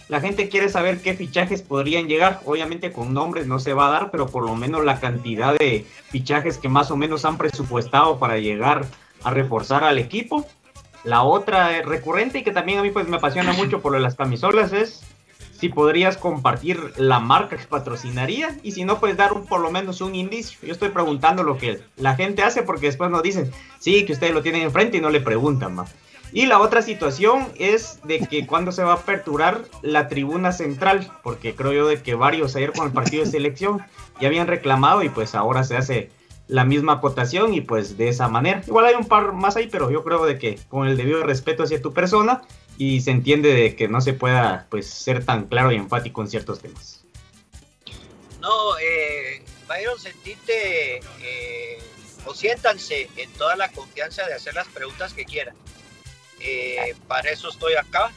La 0.08 0.20
gente 0.20 0.48
quiere 0.48 0.68
saber 0.68 1.00
qué 1.00 1.14
fichajes 1.14 1.62
podrían 1.62 2.08
llegar. 2.08 2.40
Obviamente 2.44 2.92
con 2.92 3.14
nombres 3.14 3.46
no 3.46 3.58
se 3.58 3.72
va 3.72 3.88
a 3.88 3.90
dar, 3.90 4.10
pero 4.10 4.26
por 4.26 4.44
lo 4.44 4.54
menos 4.54 4.84
la 4.84 5.00
cantidad 5.00 5.54
de 5.54 5.86
fichajes 6.10 6.58
que 6.58 6.68
más 6.68 6.90
o 6.90 6.96
menos 6.96 7.24
han 7.24 7.38
presupuestado 7.38 8.18
para 8.18 8.38
llegar 8.38 8.86
a 9.22 9.30
reforzar 9.30 9.82
al 9.84 9.98
equipo. 9.98 10.46
La 11.04 11.22
otra 11.22 11.82
recurrente 11.82 12.38
y 12.38 12.44
que 12.44 12.50
también 12.50 12.78
a 12.78 12.82
mí 12.82 12.90
pues 12.90 13.08
me 13.08 13.16
apasiona 13.16 13.52
mucho 13.54 13.80
por 13.80 13.92
lo 13.92 13.98
de 13.98 14.04
las 14.04 14.14
camisolas 14.14 14.72
es 14.72 15.02
si 15.58 15.68
podrías 15.68 16.16
compartir 16.16 16.92
la 16.96 17.20
marca 17.20 17.56
que 17.56 17.64
patrocinaría 17.64 18.56
y 18.62 18.72
si 18.72 18.84
no, 18.84 19.00
puedes 19.00 19.16
dar 19.16 19.32
un, 19.32 19.46
por 19.46 19.60
lo 19.60 19.70
menos 19.70 20.00
un 20.00 20.14
indicio. 20.14 20.58
Yo 20.62 20.72
estoy 20.72 20.90
preguntando 20.90 21.42
lo 21.42 21.56
que 21.56 21.80
la 21.96 22.16
gente 22.16 22.42
hace 22.42 22.62
porque 22.62 22.86
después 22.86 23.10
nos 23.10 23.22
dicen, 23.22 23.50
sí, 23.78 24.04
que 24.04 24.12
ustedes 24.12 24.34
lo 24.34 24.42
tienen 24.42 24.62
enfrente 24.62 24.98
y 24.98 25.00
no 25.00 25.10
le 25.10 25.20
preguntan 25.20 25.74
más. 25.74 25.94
Y 26.34 26.46
la 26.46 26.60
otra 26.60 26.82
situación 26.82 27.46
es 27.60 28.00
de 28.02 28.18
que 28.18 28.44
cuando 28.44 28.72
se 28.72 28.82
va 28.82 28.90
a 28.90 28.96
aperturar 28.96 29.62
la 29.82 30.08
tribuna 30.08 30.50
central, 30.50 31.08
porque 31.22 31.54
creo 31.54 31.72
yo 31.72 31.86
de 31.86 32.02
que 32.02 32.16
varios 32.16 32.56
ayer 32.56 32.72
con 32.72 32.88
el 32.88 32.92
partido 32.92 33.24
de 33.24 33.30
selección 33.30 33.80
ya 34.20 34.26
habían 34.26 34.48
reclamado 34.48 35.04
y 35.04 35.10
pues 35.10 35.36
ahora 35.36 35.62
se 35.62 35.76
hace 35.76 36.10
la 36.48 36.64
misma 36.64 36.94
acotación 36.94 37.54
y 37.54 37.60
pues 37.60 37.96
de 37.96 38.08
esa 38.08 38.26
manera. 38.26 38.64
Igual 38.66 38.86
hay 38.86 38.94
un 38.96 39.06
par 39.06 39.32
más 39.32 39.54
ahí, 39.54 39.68
pero 39.70 39.92
yo 39.92 40.02
creo 40.02 40.26
de 40.26 40.36
que 40.36 40.58
con 40.68 40.88
el 40.88 40.96
debido 40.96 41.22
respeto 41.22 41.62
hacia 41.62 41.80
tu 41.80 41.92
persona 41.92 42.42
y 42.78 43.00
se 43.02 43.12
entiende 43.12 43.54
de 43.54 43.76
que 43.76 43.86
no 43.86 44.00
se 44.00 44.12
pueda 44.12 44.66
pues 44.70 44.90
ser 44.90 45.24
tan 45.24 45.46
claro 45.46 45.70
y 45.70 45.76
enfático 45.76 46.20
en 46.20 46.28
ciertos 46.28 46.58
temas. 46.58 47.04
No, 48.40 48.76
eh, 48.78 49.40
Byron, 49.68 50.00
sentite 50.00 50.96
eh, 50.96 51.78
o 52.26 52.34
siéntanse 52.34 53.08
en 53.18 53.30
toda 53.34 53.54
la 53.54 53.70
confianza 53.70 54.26
de 54.26 54.34
hacer 54.34 54.54
las 54.54 54.66
preguntas 54.66 55.14
que 55.14 55.24
quieran. 55.24 55.54
Eh, 56.46 56.94
para 57.08 57.30
eso 57.30 57.48
estoy 57.48 57.74
acá 57.74 58.12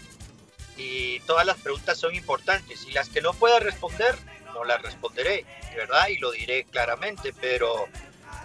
y 0.76 1.20
todas 1.22 1.46
las 1.46 1.58
preguntas 1.58 1.98
son 1.98 2.14
importantes 2.14 2.86
y 2.86 2.92
las 2.92 3.10
que 3.10 3.22
no 3.22 3.34
pueda 3.34 3.60
responder, 3.60 4.16
no 4.54 4.64
las 4.66 4.82
responderé, 4.82 5.46
¿verdad? 5.76 6.10
Y 6.10 6.18
lo 6.18 6.32
diré 6.32 6.66
claramente, 6.66 7.34
pero 7.40 7.88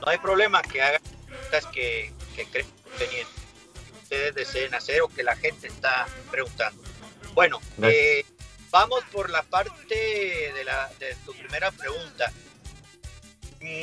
no 0.00 0.06
hay 0.06 0.18
problema 0.18 0.62
que 0.62 0.82
hagan 0.82 1.02
preguntas 1.26 1.66
que, 1.66 2.12
que 2.36 2.46
creen 2.46 2.66
convenientes 2.84 3.42
ustedes 4.12 4.34
deseen 4.34 4.74
hacer 4.74 5.00
o 5.00 5.08
que 5.08 5.22
la 5.22 5.34
gente 5.36 5.68
está 5.68 6.06
preguntando. 6.30 6.82
Bueno, 7.32 7.60
eh, 7.82 8.26
vamos 8.70 9.02
por 9.10 9.30
la 9.30 9.42
parte 9.42 9.94
de, 10.54 10.64
la, 10.64 10.90
de 10.98 11.16
tu 11.24 11.32
primera 11.32 11.70
pregunta. 11.70 12.30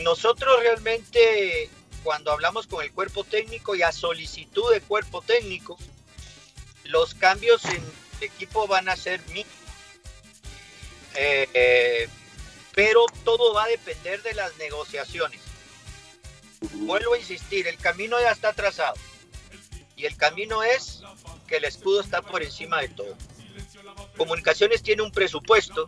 Nosotros 0.04 0.60
realmente, 0.60 1.70
cuando 2.04 2.32
hablamos 2.32 2.68
con 2.68 2.84
el 2.84 2.92
cuerpo 2.92 3.24
técnico 3.24 3.76
y 3.76 3.82
a 3.82 3.92
solicitud 3.92 4.72
de 4.72 4.82
cuerpo 4.82 5.22
técnico, 5.22 5.78
los 6.86 7.14
cambios 7.14 7.64
en 7.66 7.84
el 8.20 8.24
equipo 8.24 8.68
van 8.68 8.90
a 8.90 8.96
ser 8.96 9.22
mínimos. 9.28 9.54
Eh, 11.16 12.08
pero 12.74 13.06
todo 13.24 13.54
va 13.54 13.66
a 13.66 13.68
depender 13.68 14.22
de 14.24 14.34
las 14.34 14.56
negociaciones. 14.58 15.42
Vuelvo 16.74 17.14
a 17.14 17.18
insistir, 17.18 17.68
el 17.68 17.78
camino 17.78 18.20
ya 18.20 18.32
está 18.32 18.54
trazado 18.54 18.96
y 20.00 20.06
el 20.06 20.16
camino 20.16 20.64
es 20.64 21.02
que 21.46 21.58
el 21.58 21.66
escudo 21.66 22.00
está 22.00 22.22
por 22.22 22.42
encima 22.42 22.80
de 22.80 22.88
todo. 22.88 23.18
Comunicaciones 24.18 24.82
tiene 24.82 25.02
un 25.02 25.12
presupuesto. 25.12 25.88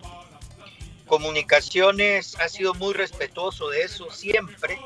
Comunicaciones 1.08 2.38
ha 2.40 2.50
sido 2.50 2.74
muy 2.74 2.94
respetuoso 2.94 3.70
de 3.70 3.84
eso 3.84 4.12
siempre, 4.12 4.80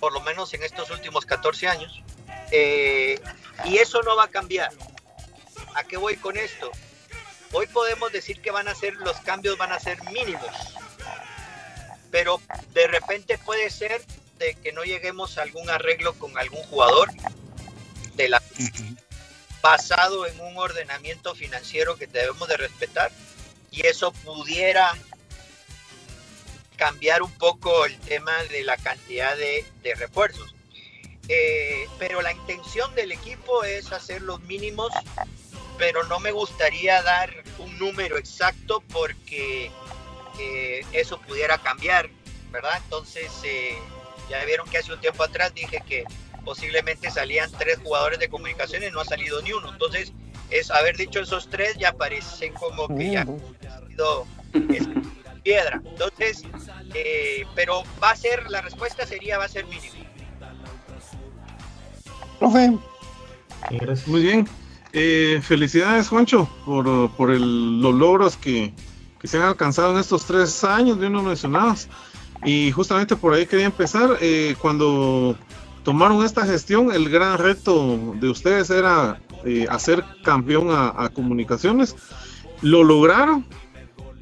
por 0.00 0.12
lo 0.12 0.20
menos 0.20 0.52
en 0.54 0.62
estos 0.62 0.90
últimos 0.90 1.26
14 1.26 1.68
años. 1.68 2.02
Eh, 2.50 3.20
y 3.64 3.78
eso 3.78 4.02
no 4.02 4.16
va 4.16 4.24
a 4.24 4.28
cambiar. 4.28 4.70
¿A 5.74 5.84
qué 5.84 5.96
voy 5.96 6.16
con 6.16 6.36
esto? 6.36 6.70
Hoy 7.52 7.66
podemos 7.66 8.12
decir 8.12 8.40
que 8.40 8.50
van 8.50 8.68
a 8.68 8.74
ser, 8.74 8.94
los 8.94 9.16
cambios 9.18 9.56
van 9.56 9.72
a 9.72 9.78
ser 9.78 10.02
mínimos, 10.10 10.50
pero 12.10 12.40
de 12.72 12.86
repente 12.88 13.38
puede 13.38 13.70
ser 13.70 14.04
de 14.38 14.54
que 14.56 14.72
no 14.72 14.82
lleguemos 14.82 15.38
a 15.38 15.42
algún 15.42 15.70
arreglo 15.70 16.14
con 16.14 16.36
algún 16.36 16.62
jugador 16.64 17.10
de 18.16 18.28
la 18.28 18.42
basado 19.62 20.26
en 20.26 20.38
un 20.40 20.58
ordenamiento 20.58 21.34
financiero 21.34 21.96
que 21.96 22.06
debemos 22.06 22.46
de 22.48 22.58
respetar 22.58 23.10
y 23.70 23.86
eso 23.86 24.12
pudiera 24.12 24.94
cambiar 26.76 27.22
un 27.22 27.30
poco 27.32 27.84
el 27.86 27.98
tema 28.00 28.32
de 28.50 28.64
la 28.64 28.76
cantidad 28.76 29.36
de, 29.36 29.64
refuerzos. 29.96 30.54
Eh, 31.28 31.86
pero 31.98 32.20
la 32.20 32.32
intención 32.32 32.94
del 32.94 33.12
equipo 33.12 33.64
es 33.64 33.92
hacer 33.92 34.22
los 34.22 34.40
mínimos, 34.42 34.92
pero 35.78 36.04
no 36.04 36.20
me 36.20 36.32
gustaría 36.32 37.02
dar 37.02 37.32
un 37.58 37.78
número 37.78 38.18
exacto 38.18 38.82
porque 38.92 39.70
eh, 40.38 40.84
eso 40.92 41.18
pudiera 41.20 41.58
cambiar, 41.58 42.10
¿verdad? 42.50 42.78
Entonces, 42.84 43.30
eh, 43.44 43.78
ya 44.28 44.44
vieron 44.44 44.68
que 44.68 44.78
hace 44.78 44.92
un 44.92 45.00
tiempo 45.00 45.22
atrás 45.22 45.54
dije 45.54 45.82
que 45.86 46.04
posiblemente 46.44 47.10
salían 47.10 47.50
tres 47.52 47.78
jugadores 47.82 48.18
de 48.18 48.28
comunicaciones, 48.28 48.92
no 48.92 49.00
ha 49.00 49.04
salido 49.04 49.40
ni 49.42 49.52
uno. 49.52 49.70
Entonces, 49.72 50.12
es 50.50 50.70
haber 50.70 50.96
dicho 50.96 51.20
esos 51.20 51.48
tres 51.48 51.76
ya 51.78 51.92
parecen 51.92 52.52
como 52.52 52.88
que 52.88 53.12
ya 53.12 53.22
ha 53.22 53.88
sido 53.88 54.26
piedra. 55.42 55.80
Entonces, 55.84 56.42
eh, 56.94 57.44
pero 57.54 57.82
va 58.02 58.10
a 58.10 58.16
ser, 58.16 58.50
la 58.50 58.60
respuesta 58.62 59.06
sería, 59.06 59.38
va 59.38 59.44
a 59.44 59.48
ser 59.48 59.66
mínimo. 59.66 59.94
Profe. 62.38 62.78
Muy 64.06 64.22
bien. 64.22 64.48
Eh, 64.92 65.40
felicidades, 65.42 66.08
Juancho, 66.08 66.48
por, 66.64 67.10
por 67.12 67.30
el, 67.30 67.80
los 67.80 67.94
logros 67.94 68.36
que, 68.36 68.72
que, 69.20 69.26
se 69.26 69.38
han 69.38 69.44
alcanzado 69.44 69.92
en 69.92 69.98
estos 69.98 70.24
tres 70.24 70.62
años, 70.62 71.00
de 71.00 71.08
uno 71.08 71.22
mencionados. 71.22 71.88
Y 72.44 72.70
justamente 72.72 73.16
por 73.16 73.34
ahí 73.34 73.46
quería 73.46 73.66
empezar. 73.66 74.18
Eh, 74.20 74.54
cuando 74.60 75.36
tomaron 75.82 76.24
esta 76.24 76.46
gestión, 76.46 76.92
el 76.92 77.08
gran 77.08 77.38
reto 77.38 78.14
de 78.20 78.28
ustedes 78.28 78.70
era 78.70 79.20
eh, 79.44 79.66
hacer 79.68 80.04
campeón 80.22 80.68
a, 80.70 81.08
comunicaciones. 81.08 81.96
Lo 82.60 82.84
lograron. 82.84 83.46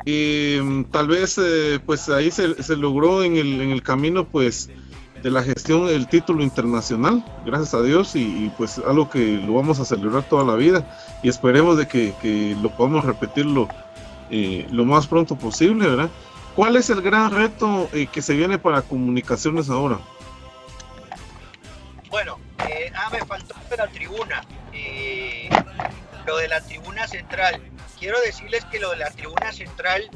Y 0.05 0.59
mm, 0.61 0.85
tal 0.85 1.09
vez 1.09 1.39
eh, 1.39 1.81
pues 1.85 2.09
ahí 2.09 2.31
se, 2.31 2.77
logró 2.77 3.23
en 3.23 3.37
el, 3.37 3.61
en 3.61 3.71
el, 3.71 3.83
camino 3.83 4.27
pues 4.27 4.71
de 5.23 5.31
la 5.31 5.43
gestión 5.43 5.87
del 5.87 6.09
título 6.09 6.43
internacional, 6.43 7.25
gracias 7.47 7.75
a 7.75 7.83
Dios, 7.83 8.17
y, 8.17 8.51
pues 8.59 8.79
algo 8.79 9.09
que 9.09 9.37
lo 9.37 9.55
vamos 9.55 9.79
a 9.79 9.85
celebrar 9.85 10.25
toda 10.25 10.45
la 10.45 10.57
vida 10.57 10.99
y 11.23 11.29
esperemos 11.29 11.79
de 11.79 11.87
que, 11.87 12.57
lo 12.61 12.71
podamos 12.77 13.05
repetirlo 13.05 13.69
eh, 14.31 14.67
lo 14.73 14.85
más 14.85 15.07
pronto 15.07 15.37
posible, 15.37 15.87
¿verdad? 15.87 16.11
¿Cuál 16.57 16.77
es 16.77 16.91
el 16.91 17.01
gran 17.01 17.31
reto 17.31 17.89
que 18.13 18.23
se 18.23 18.35
viene 18.35 18.59
para 18.59 18.83
comunicaciones 18.83 19.71
ahora? 19.71 19.99
Bueno, 22.13 22.39
eh, 22.69 22.93
ah, 22.95 23.09
me 23.11 23.25
faltó 23.25 23.55
la 23.75 23.89
tribuna. 23.89 24.45
Eh, 24.75 25.49
lo 26.27 26.37
de 26.37 26.49
la 26.49 26.61
tribuna 26.61 27.09
central. 27.09 27.61
Quiero 28.03 28.21
decirles 28.21 28.65
que 28.65 28.81
lo 28.81 28.91
de 28.91 28.97
la 28.97 29.11
tribuna 29.13 29.53
central 29.53 30.11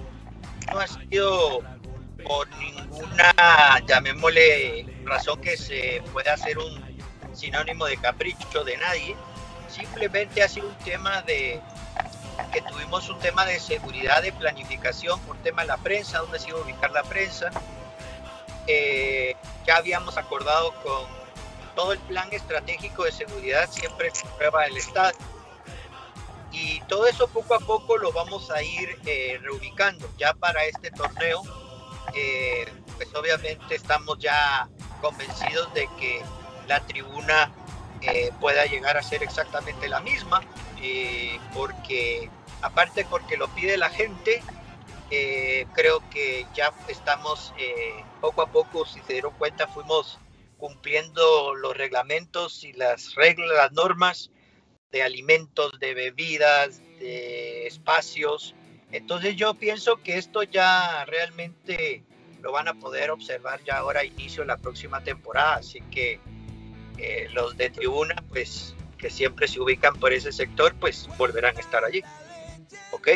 no 0.73 0.81
ha 0.81 0.89
sido 0.89 1.63
por 2.27 2.49
ninguna, 2.57 3.33
llamémosle, 3.87 5.03
razón 5.05 5.41
que 5.41 5.57
se 5.57 6.03
pueda 6.13 6.33
hacer 6.33 6.59
un 6.59 6.85
sinónimo 7.33 7.87
de 7.87 7.97
capricho 7.99 8.65
de 8.65 8.77
nadie. 8.79 9.15
Simplemente 9.69 10.43
ha 10.43 10.49
sido 10.49 10.67
un 10.67 10.75
tema 10.79 11.23
de 11.23 11.61
que 12.53 12.61
tuvimos 12.63 13.09
un 13.09 13.21
tema 13.21 13.47
de 13.47 13.61
seguridad, 13.61 14.21
de 14.21 14.33
planificación 14.33 15.21
por 15.21 15.37
tema 15.45 15.63
de 15.63 15.69
la 15.69 15.77
prensa, 15.77 16.19
donde 16.19 16.41
se 16.41 16.49
iba 16.49 16.59
a 16.59 16.63
ubicar 16.63 16.91
la 16.91 17.05
prensa. 17.05 17.53
Eh, 18.67 19.37
ya 19.65 19.77
habíamos 19.77 20.17
acordado 20.19 20.75
con 20.83 21.07
todo 21.77 21.93
el 21.93 22.01
plan 22.01 22.29
estratégico 22.33 23.05
de 23.05 23.13
seguridad 23.13 23.71
siempre 23.71 24.11
se 24.13 24.27
prueba 24.37 24.67
el 24.67 24.77
Estado. 24.77 25.17
Y 26.59 26.81
todo 26.89 27.07
eso 27.07 27.29
poco 27.29 27.55
a 27.55 27.59
poco 27.59 27.99
lo 27.99 28.13
vamos 28.13 28.51
a 28.51 28.63
ir 28.63 28.99
eh, 29.05 29.39
reubicando. 29.43 30.09
Ya 30.17 30.33
para 30.33 30.65
este 30.65 30.91
torneo, 30.91 31.43
eh, 32.15 32.67
pues 32.97 33.15
obviamente 33.15 33.75
estamos 33.75 34.19
ya 34.19 34.67
convencidos 35.03 35.73
de 35.75 35.87
que 35.99 36.23
la 36.67 36.81
tribuna 36.87 37.53
eh, 38.01 38.31
pueda 38.41 38.65
llegar 38.65 38.97
a 38.97 39.03
ser 39.03 39.23
exactamente 39.23 39.87
la 39.87 40.01
misma, 40.01 40.41
porque 41.53 42.31
aparte 42.63 43.05
porque 43.05 43.37
lo 43.37 43.49
pide 43.49 43.77
la 43.77 43.91
gente, 43.91 44.43
creo 45.75 46.09
que 46.09 46.47
ya 46.55 46.73
estamos 46.89 47.53
poco 48.23 48.41
a 48.41 48.47
poco, 48.47 48.87
si 48.87 49.01
se 49.01 49.13
dieron 49.13 49.35
cuenta, 49.35 49.67
fuimos 49.67 50.19
cumpliendo 50.57 51.55
los 51.55 51.77
reglamentos 51.77 52.65
y 52.65 52.73
las 52.73 53.15
reglas, 53.15 53.51
las 53.55 53.73
normas 53.73 54.31
de 54.97 55.03
alimentos, 55.03 55.79
de 55.79 55.93
bebidas, 55.93 56.81
de 56.99 57.67
espacios. 57.67 58.55
Entonces 58.93 59.37
yo 59.37 59.55
pienso 59.55 60.03
que 60.03 60.17
esto 60.17 60.43
ya 60.43 61.05
realmente 61.05 62.03
lo 62.41 62.53
van 62.53 62.69
a 62.69 62.75
poder 62.75 63.11
observar 63.11 63.63
ya 63.65 63.79
ahora 63.79 64.05
inicio 64.05 64.43
de 64.43 64.47
la 64.47 64.57
próxima 64.57 65.03
temporada, 65.03 65.57
así 65.57 65.81
que 65.91 66.19
eh, 66.97 67.29
los 67.33 67.57
de 67.57 67.69
tribuna, 67.71 68.15
pues 68.31 68.75
que 68.97 69.11
siempre 69.11 69.49
se 69.49 69.61
ubican 69.61 69.97
por 69.97 70.15
ese 70.15 70.33
sector, 70.33 70.75
pues 70.81 71.09
volverán 71.19 71.57
a 71.57 71.61
estar 71.61 71.85
allí. 71.85 72.03
¿Ok? 72.93 73.09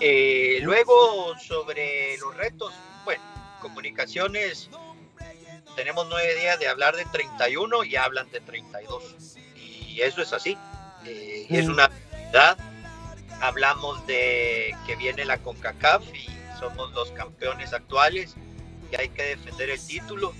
Eh, 0.00 0.58
luego 0.62 1.38
sobre 1.38 2.16
los 2.18 2.36
retos, 2.36 2.74
bueno, 3.04 3.22
comunicaciones, 3.60 4.68
tenemos 5.76 6.08
nueve 6.08 6.34
días 6.34 6.58
de 6.58 6.66
hablar 6.66 6.96
de 6.96 7.04
31 7.04 7.84
y 7.84 7.94
hablan 7.94 8.28
de 8.32 8.40
32. 8.40 9.36
Y 9.56 10.00
eso 10.00 10.22
es 10.22 10.32
así, 10.32 10.56
eh, 11.06 11.46
es 11.48 11.68
una 11.68 11.90
verdad. 12.10 12.56
Hablamos 13.40 14.06
de 14.06 14.74
que 14.86 14.96
viene 14.96 15.24
la 15.24 15.38
CONCACAF 15.38 16.02
y 16.14 16.26
somos 16.58 16.92
los 16.92 17.10
campeones 17.10 17.72
actuales 17.72 18.36
y 18.90 18.96
hay 18.96 19.08
que 19.08 19.22
defender 19.22 19.70
el 19.70 19.84
título. 19.84 20.32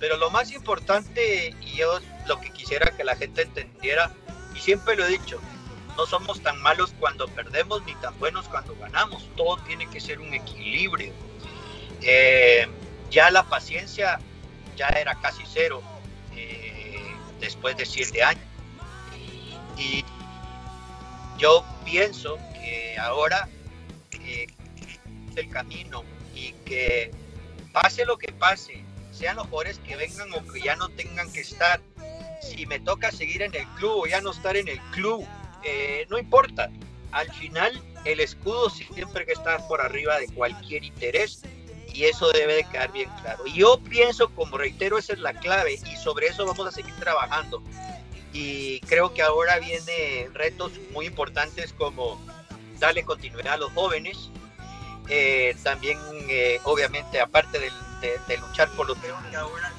Pero 0.00 0.16
lo 0.16 0.30
más 0.30 0.50
importante, 0.50 1.54
y 1.60 1.76
yo 1.76 2.00
lo 2.26 2.40
que 2.40 2.50
quisiera 2.50 2.90
que 2.96 3.04
la 3.04 3.14
gente 3.14 3.42
entendiera, 3.42 4.12
y 4.54 4.58
siempre 4.58 4.96
lo 4.96 5.06
he 5.06 5.08
dicho, 5.10 5.40
no 5.96 6.06
somos 6.06 6.42
tan 6.42 6.60
malos 6.60 6.92
cuando 6.98 7.28
perdemos 7.28 7.84
ni 7.84 7.94
tan 7.96 8.18
buenos 8.18 8.48
cuando 8.48 8.74
ganamos. 8.76 9.28
Todo 9.36 9.58
tiene 9.58 9.88
que 9.88 10.00
ser 10.00 10.18
un 10.18 10.34
equilibrio. 10.34 11.12
Eh, 12.00 12.66
ya 13.10 13.30
la 13.30 13.44
paciencia 13.44 14.18
ya 14.76 14.88
era 14.88 15.14
casi 15.16 15.44
cero 15.46 15.82
eh, 16.34 17.14
después 17.40 17.76
de 17.76 17.86
siete 17.86 18.22
años. 18.22 18.44
Y, 19.76 20.04
yo 21.38 21.64
pienso 21.84 22.36
que 22.54 22.96
ahora 22.98 23.48
eh, 24.20 24.46
el 25.34 25.48
camino 25.48 26.04
y 26.34 26.52
que 26.64 27.10
pase 27.72 28.04
lo 28.04 28.16
que 28.16 28.32
pase, 28.32 28.84
sean 29.10 29.36
los 29.36 29.46
jugadores 29.46 29.78
que 29.80 29.96
vengan 29.96 30.32
o 30.34 30.46
que 30.46 30.60
ya 30.60 30.76
no 30.76 30.88
tengan 30.90 31.32
que 31.32 31.40
estar, 31.40 31.80
si 32.40 32.66
me 32.66 32.78
toca 32.80 33.10
seguir 33.10 33.42
en 33.42 33.54
el 33.54 33.66
club 33.76 34.02
o 34.02 34.06
ya 34.06 34.20
no 34.20 34.30
estar 34.30 34.56
en 34.56 34.68
el 34.68 34.78
club, 34.92 35.26
eh, 35.64 36.06
no 36.10 36.18
importa. 36.18 36.70
Al 37.12 37.30
final, 37.32 37.82
el 38.04 38.20
escudo 38.20 38.70
siempre 38.70 39.26
que 39.26 39.32
está 39.32 39.66
por 39.68 39.80
arriba 39.80 40.18
de 40.18 40.28
cualquier 40.28 40.84
interés 40.84 41.42
y 41.92 42.04
eso 42.04 42.30
debe 42.32 42.54
de 42.54 42.64
quedar 42.64 42.90
bien 42.92 43.10
claro. 43.20 43.46
Y 43.46 43.54
yo 43.54 43.78
pienso, 43.78 44.28
como 44.30 44.56
reitero, 44.58 44.98
esa 44.98 45.12
es 45.12 45.18
la 45.18 45.34
clave 45.34 45.74
y 45.74 45.96
sobre 45.96 46.28
eso 46.28 46.46
vamos 46.46 46.66
a 46.66 46.72
seguir 46.72 46.94
trabajando. 46.96 47.62
Y 48.32 48.80
creo 48.80 49.12
que 49.12 49.22
ahora 49.22 49.58
vienen 49.58 50.32
retos 50.34 50.72
muy 50.92 51.06
importantes 51.06 51.72
como 51.74 52.20
darle 52.78 53.04
continuidad 53.04 53.54
a 53.54 53.56
los 53.58 53.72
jóvenes, 53.72 54.30
eh, 55.08 55.54
también 55.62 55.98
eh, 56.28 56.60
obviamente 56.64 57.20
aparte 57.20 57.58
de, 57.58 57.70
luchar 58.38 58.68
por 58.70 58.86
los 58.86 58.98
peones 58.98 59.34
ahora, 59.34 59.72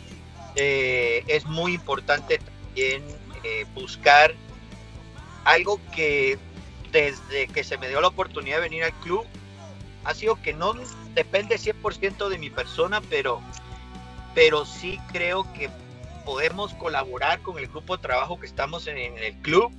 es 0.56 1.46
muy 1.46 1.74
importante 1.74 2.38
también 2.38 3.04
buscar 3.74 4.34
algo 5.44 5.80
que 5.94 6.38
desde 6.92 7.48
que 7.48 7.64
se 7.64 7.78
me 7.78 7.90
dio 7.90 8.00
la 8.00 8.08
oportunidad 8.08 8.58
de 8.58 8.62
venir 8.62 8.84
al 8.84 8.94
club 9.00 9.26
ha 10.06 10.14
sido 10.14 10.42
que 10.42 10.54
no 10.54 10.74
depende 11.14 11.56
100% 11.56 12.30
de 12.30 12.38
mi 12.38 12.50
persona, 12.50 13.02
pero, 13.10 13.42
pero 14.36 14.66
sí 14.66 15.00
creo 15.12 15.52
que 15.54 15.70
podemos 16.26 16.74
colaborar 16.74 17.42
con 17.42 17.58
el 17.58 17.68
grupo 17.68 17.98
de 17.98 18.02
trabajo 18.04 18.40
que 18.40 18.46
estamos 18.46 18.88
en, 18.88 18.98
el 18.98 19.34
club, 19.42 19.72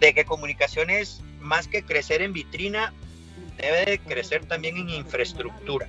de 0.00 0.14
que 0.14 0.24
comunicaciones, 0.24 1.20
más 1.40 1.68
que 1.68 1.84
crecer 1.84 2.22
en 2.22 2.32
vitrina, 2.32 2.92
debe 3.56 3.84
de 3.84 3.98
crecer 3.98 4.46
también 4.46 4.76
en 4.76 4.88
infraestructura. 4.90 5.88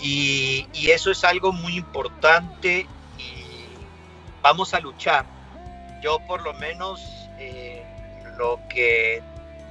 Y, 0.00 0.66
eso 0.88 1.10
es 1.10 1.24
algo 1.24 1.52
muy 1.52 1.76
importante 1.76 2.86
y 3.18 3.44
vamos 4.42 4.72
a 4.74 4.80
luchar. 4.80 5.26
Yo 6.02 6.18
por 6.26 6.42
lo 6.42 6.54
menos 6.54 7.00
eh, 7.38 7.82
lo 8.38 8.60
que 8.68 9.22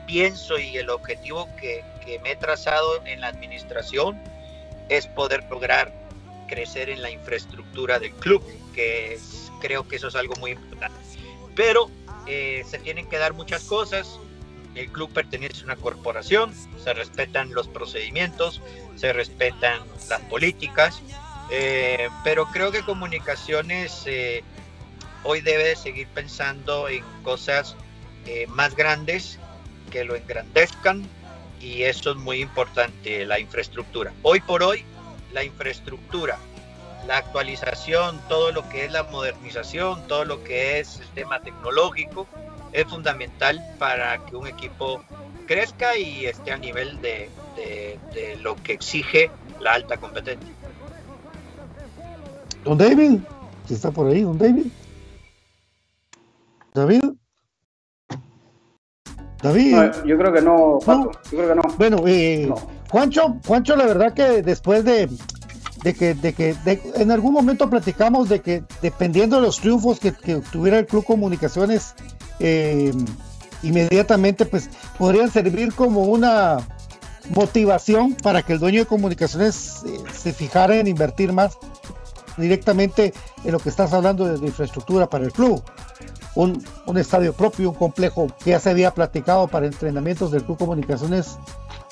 pienso 0.05 0.57
y 0.57 0.77
el 0.77 0.89
objetivo 0.89 1.47
que, 1.55 1.83
me 2.21 2.31
he 2.31 2.35
trazado 2.35 3.03
en 3.05 3.21
la 3.21 3.29
administración 3.29 4.21
es 4.89 5.07
poder 5.07 5.43
lograr 5.49 5.91
crecer 6.47 6.89
en 6.89 7.01
la 7.01 7.11
infraestructura 7.11 7.99
del 7.99 8.11
club, 8.13 8.43
que 8.73 9.19
creo 9.61 9.87
que 9.87 9.95
eso 9.97 10.07
es 10.07 10.15
algo 10.15 10.35
muy 10.35 10.51
importante. 10.51 10.97
Pero 11.55 11.89
eh, 12.27 12.63
se 12.67 12.79
tienen 12.79 13.07
que 13.07 13.17
dar 13.17 13.33
muchas 13.33 13.63
cosas. 13.63 14.19
El 14.75 14.91
club 14.91 15.11
pertenece 15.11 15.61
a 15.61 15.65
una 15.65 15.75
corporación, 15.77 16.53
se 16.83 16.93
respetan 16.93 17.53
los 17.53 17.67
procedimientos, 17.67 18.61
se 18.97 19.13
respetan 19.13 19.81
las 20.09 20.21
políticas, 20.21 21.01
eh, 21.49 22.09
pero 22.23 22.45
creo 22.47 22.71
que 22.71 22.81
comunicaciones 22.81 24.05
hoy 25.25 25.41
debe 25.41 25.63
de 25.63 25.75
seguir 25.75 26.07
pensando 26.07 26.87
en 26.87 27.03
cosas 27.23 27.75
eh, 28.27 28.45
más 28.47 28.75
grandes 28.75 29.39
que 29.91 30.03
lo 30.03 30.15
engrandezcan 30.15 31.07
y 31.59 31.83
eso 31.83 32.11
es 32.11 32.17
muy 32.17 32.41
importante, 32.41 33.25
la 33.25 33.39
infraestructura. 33.39 34.13
Hoy 34.21 34.39
por 34.39 34.61
hoy, 34.61 34.85
la 35.35 35.43
infraestructura, 35.43 36.37
la 37.05 37.17
actualización, 37.17 38.19
todo 38.27 38.51
lo 38.51 38.67
que 38.69 38.85
es 38.85 38.91
la 38.91 39.03
modernización, 39.03 40.01
todo 40.07 40.23
lo 40.25 40.43
que 40.43 40.79
es 40.79 41.01
el 41.01 41.07
tema 41.09 41.41
tecnológico, 41.41 42.25
es 42.71 42.85
fundamental 42.85 43.61
para 43.77 44.25
que 44.25 44.35
un 44.35 44.47
equipo 44.47 45.03
crezca 45.45 45.97
y 45.97 46.25
esté 46.25 46.51
a 46.51 46.57
nivel 46.57 46.99
de, 47.01 47.29
de 48.13 48.37
lo 48.41 48.55
que 48.55 48.73
exige 48.73 49.29
la 49.59 49.73
alta 49.73 49.97
competencia. 49.97 50.49
Don 52.63 52.77
David, 52.77 53.19
está 53.69 53.91
por 53.91 54.07
ahí, 54.07 54.21
don 54.21 54.37
David. 54.37 54.67
David. 56.73 57.03
David. 59.41 59.75
yo 60.05 60.17
creo 60.17 60.33
que 60.33 60.41
no, 60.41 60.79
Yo 60.79 61.11
creo 61.29 61.49
que 61.49 61.55
no. 61.55 61.61
Bueno, 61.77 62.03
eh, 62.07 62.51
Juancho, 62.95 63.41
Juancho, 63.45 63.75
la 63.75 63.87
verdad 63.87 64.13
que 64.13 64.41
después 64.41 64.85
de, 64.85 65.09
que, 65.83 66.55
en 66.95 67.11
algún 67.11 67.33
momento 67.33 67.69
platicamos 67.69 68.29
de 68.29 68.39
que 68.39 68.63
dependiendo 68.81 69.35
de 69.35 69.41
los 69.41 69.59
triunfos 69.59 69.99
que, 69.99 70.13
que 70.13 70.37
tuviera 70.37 70.79
el 70.79 70.85
Club 70.85 71.03
Comunicaciones, 71.03 71.93
eh, 72.39 72.93
inmediatamente 73.63 74.45
pues 74.45 74.69
podrían 74.97 75.29
servir 75.29 75.73
como 75.73 76.03
una 76.03 76.59
motivación 77.31 78.13
para 78.13 78.43
que 78.43 78.53
el 78.53 78.59
dueño 78.59 78.79
de 78.79 78.85
comunicaciones 78.85 79.81
eh, 79.85 79.99
se 80.17 80.31
fijara 80.31 80.77
en 80.77 80.87
invertir 80.87 81.33
más 81.33 81.57
directamente 82.37 83.13
en 83.43 83.51
lo 83.51 83.59
que 83.59 83.67
estás 83.67 83.91
hablando 83.91 84.25
de 84.25 84.47
infraestructura 84.47 85.09
para 85.09 85.25
el 85.25 85.33
club 85.33 85.61
un, 86.35 86.97
estadio 86.97 87.33
propio, 87.33 87.71
un 87.71 87.75
complejo 87.75 88.27
que 88.43 88.51
ya 88.51 88.59
se 88.59 88.69
había 88.69 88.91
platicado 88.91 89.47
para 89.47 89.65
entrenamientos 89.65 90.31
del 90.31 90.43
Club 90.43 90.57
Comunicaciones. 90.57 91.37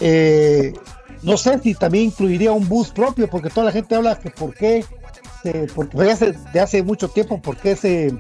Eh, 0.06 0.74
no 1.22 1.38
sé 1.38 1.58
si 1.60 1.74
también 1.74 2.06
incluiría 2.06 2.52
un 2.52 2.68
bus 2.68 2.90
propio, 2.90 3.30
porque 3.30 3.50
toda 3.50 3.68
la 3.68 3.72
gente 3.72 3.96
habla 3.96 4.20
que 4.20 4.30
por 4.30 4.54
qué, 4.54 4.86
porque 5.74 6.12
hace, 6.12 6.34
de 6.52 6.60
hace 6.60 6.84
mucho 6.84 7.08
tiempo, 7.08 7.42
por 7.42 7.56
qué 7.56 7.78
se, 7.78 8.14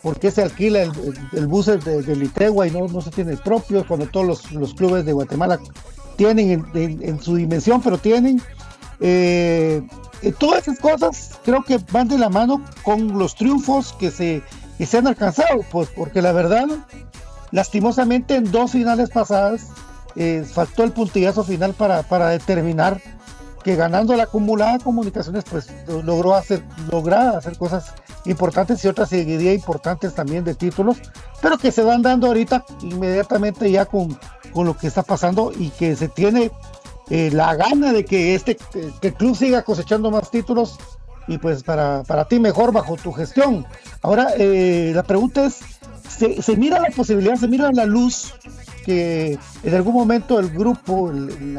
por 0.00 0.16
se 0.20 0.42
alquila 0.42 0.82
el, 1.32 1.46
bus 1.48 1.66
de, 1.66 1.78
de, 1.78 2.14
Litegua 2.14 2.68
y 2.68 2.70
no, 2.70 2.86
no 2.86 3.00
se 3.00 3.10
tiene 3.10 3.36
propio, 3.36 3.84
cuando 3.84 4.06
todos 4.06 4.52
los, 4.52 4.74
clubes 4.74 5.04
de 5.04 5.12
Guatemala 5.12 5.58
tienen 6.16 6.64
en, 6.74 7.20
su 7.20 7.34
dimensión, 7.34 7.82
pero 7.82 7.98
tienen. 7.98 8.40
Eh, 9.00 9.82
todas 10.38 10.62
esas 10.62 10.78
cosas 10.78 11.32
creo 11.44 11.64
que 11.64 11.78
van 11.90 12.06
de 12.06 12.16
la 12.16 12.28
mano 12.28 12.64
con 12.84 13.18
los 13.18 13.34
triunfos 13.34 13.92
que 13.94 14.12
se 14.12 14.40
y 14.78 14.86
se 14.86 14.98
han 14.98 15.08
alcanzado, 15.08 15.64
pues 15.72 15.88
porque 15.88 16.22
la 16.22 16.30
verdad, 16.30 16.66
lastimosamente 17.50 18.36
en 18.36 18.52
dos 18.52 18.70
finales 18.70 19.10
pasadas 19.10 19.66
eh, 20.16 20.44
faltó 20.50 20.84
el 20.84 20.92
puntillazo 20.92 21.44
final 21.44 21.74
para, 21.74 22.02
para, 22.02 22.28
determinar 22.28 23.00
que 23.62 23.76
ganando 23.76 24.14
la 24.14 24.24
acumulada 24.24 24.78
comunicaciones 24.78 25.44
pues 25.50 25.68
logró 26.04 26.34
hacer, 26.34 26.62
lograr 26.90 27.36
hacer 27.36 27.56
cosas 27.56 27.94
importantes 28.26 28.84
y 28.84 28.88
otras 28.88 29.08
seguiría 29.08 29.52
importantes 29.52 30.14
también 30.14 30.44
de 30.44 30.54
títulos, 30.54 30.98
pero 31.40 31.58
que 31.58 31.72
se 31.72 31.82
van 31.82 32.02
dando 32.02 32.26
ahorita 32.26 32.64
inmediatamente 32.82 33.70
ya 33.70 33.86
con, 33.86 34.18
con 34.52 34.66
lo 34.66 34.76
que 34.76 34.86
está 34.86 35.02
pasando 35.02 35.52
y 35.56 35.70
que 35.70 35.96
se 35.96 36.08
tiene 36.08 36.50
eh, 37.10 37.30
la 37.32 37.54
gana 37.54 37.92
de 37.92 38.04
que 38.04 38.34
este 38.34 38.56
que 39.00 39.08
el 39.08 39.14
club 39.14 39.36
siga 39.36 39.62
cosechando 39.62 40.10
más 40.10 40.30
títulos 40.30 40.78
y 41.26 41.38
pues 41.38 41.62
para, 41.62 42.02
para 42.04 42.26
ti 42.26 42.38
mejor 42.38 42.72
bajo 42.72 42.96
tu 42.96 43.12
gestión. 43.12 43.66
Ahora, 44.02 44.28
eh, 44.38 44.92
la 44.94 45.02
pregunta 45.02 45.46
es, 45.46 45.60
¿se, 46.08 46.56
mira 46.56 46.80
la 46.80 46.90
posibilidad, 46.90 47.36
se 47.36 47.48
mira 47.48 47.70
la 47.72 47.86
luz 47.86 48.34
que 48.84 49.38
en 49.62 49.74
algún 49.74 49.94
momento 49.94 50.38
el 50.38 50.50
grupo, 50.50 51.10
el, 51.10 51.58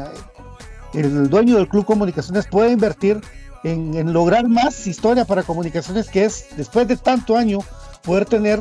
el, 0.94 1.28
dueño 1.30 1.56
del 1.56 1.68
Club 1.68 1.84
Comunicaciones 1.84 2.46
puede 2.46 2.70
invertir 2.72 3.20
en, 3.64 4.12
lograr 4.12 4.46
más 4.48 4.86
historia 4.86 5.24
para 5.24 5.42
comunicaciones, 5.42 6.08
que 6.08 6.24
es, 6.24 6.46
después 6.56 6.86
de 6.88 6.96
tanto 6.96 7.36
año, 7.36 7.58
poder 8.02 8.24
tener 8.26 8.60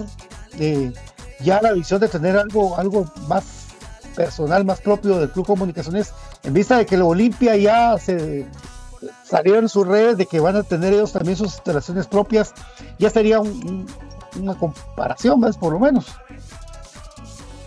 eh, 0.59 0.91
ya 1.41 1.61
la 1.61 1.73
visión 1.73 1.99
de 2.01 2.07
tener 2.07 2.35
algo, 2.37 2.77
algo 2.77 3.05
más 3.27 3.43
personal 4.15 4.63
más 4.65 4.79
propio 4.81 5.19
del 5.19 5.29
Club 5.29 5.45
Comunicaciones, 5.45 6.13
en 6.43 6.53
vista 6.53 6.77
de 6.77 6.85
que 6.85 6.95
el 6.95 7.01
Olimpia 7.01 7.55
ya 7.57 7.97
se 7.97 8.45
salieron 9.25 9.67
sus 9.69 9.85
redes 9.85 10.17
de 10.17 10.25
que 10.25 10.39
van 10.39 10.55
a 10.55 10.63
tener 10.63 10.93
ellos 10.93 11.11
también 11.11 11.35
sus 11.37 11.53
instalaciones 11.53 12.07
propias, 12.07 12.53
ya 12.97 13.09
sería 13.09 13.39
un- 13.41 13.49
un- 13.49 14.41
una 14.41 14.55
comparación, 14.57 15.39
¿ves? 15.41 15.57
Por 15.57 15.73
lo 15.73 15.79
menos. 15.79 16.05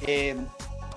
Eh, 0.06 0.36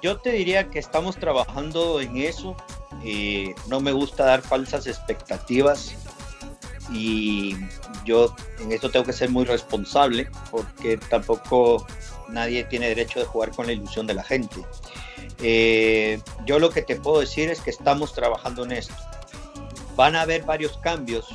yo 0.01 0.17
te 0.17 0.31
diría 0.31 0.69
que 0.69 0.79
estamos 0.79 1.17
trabajando 1.17 2.01
en 2.01 2.17
eso. 2.17 2.55
Eh, 3.03 3.55
no 3.67 3.79
me 3.79 3.91
gusta 3.91 4.25
dar 4.25 4.41
falsas 4.41 4.87
expectativas 4.87 5.95
y 6.91 7.55
yo 8.05 8.35
en 8.59 8.71
esto 8.71 8.91
tengo 8.91 9.05
que 9.05 9.13
ser 9.13 9.29
muy 9.29 9.45
responsable 9.45 10.29
porque 10.49 10.97
tampoco 10.97 11.85
nadie 12.29 12.63
tiene 12.65 12.89
derecho 12.89 13.19
de 13.19 13.25
jugar 13.25 13.51
con 13.51 13.67
la 13.67 13.73
ilusión 13.73 14.07
de 14.07 14.13
la 14.13 14.23
gente. 14.23 14.57
Eh, 15.39 16.21
yo 16.45 16.59
lo 16.59 16.69
que 16.69 16.81
te 16.81 16.95
puedo 16.95 17.19
decir 17.19 17.49
es 17.49 17.61
que 17.61 17.69
estamos 17.69 18.13
trabajando 18.13 18.63
en 18.65 18.73
esto. 18.73 18.95
Van 19.95 20.15
a 20.15 20.21
haber 20.21 20.43
varios 20.43 20.77
cambios 20.77 21.27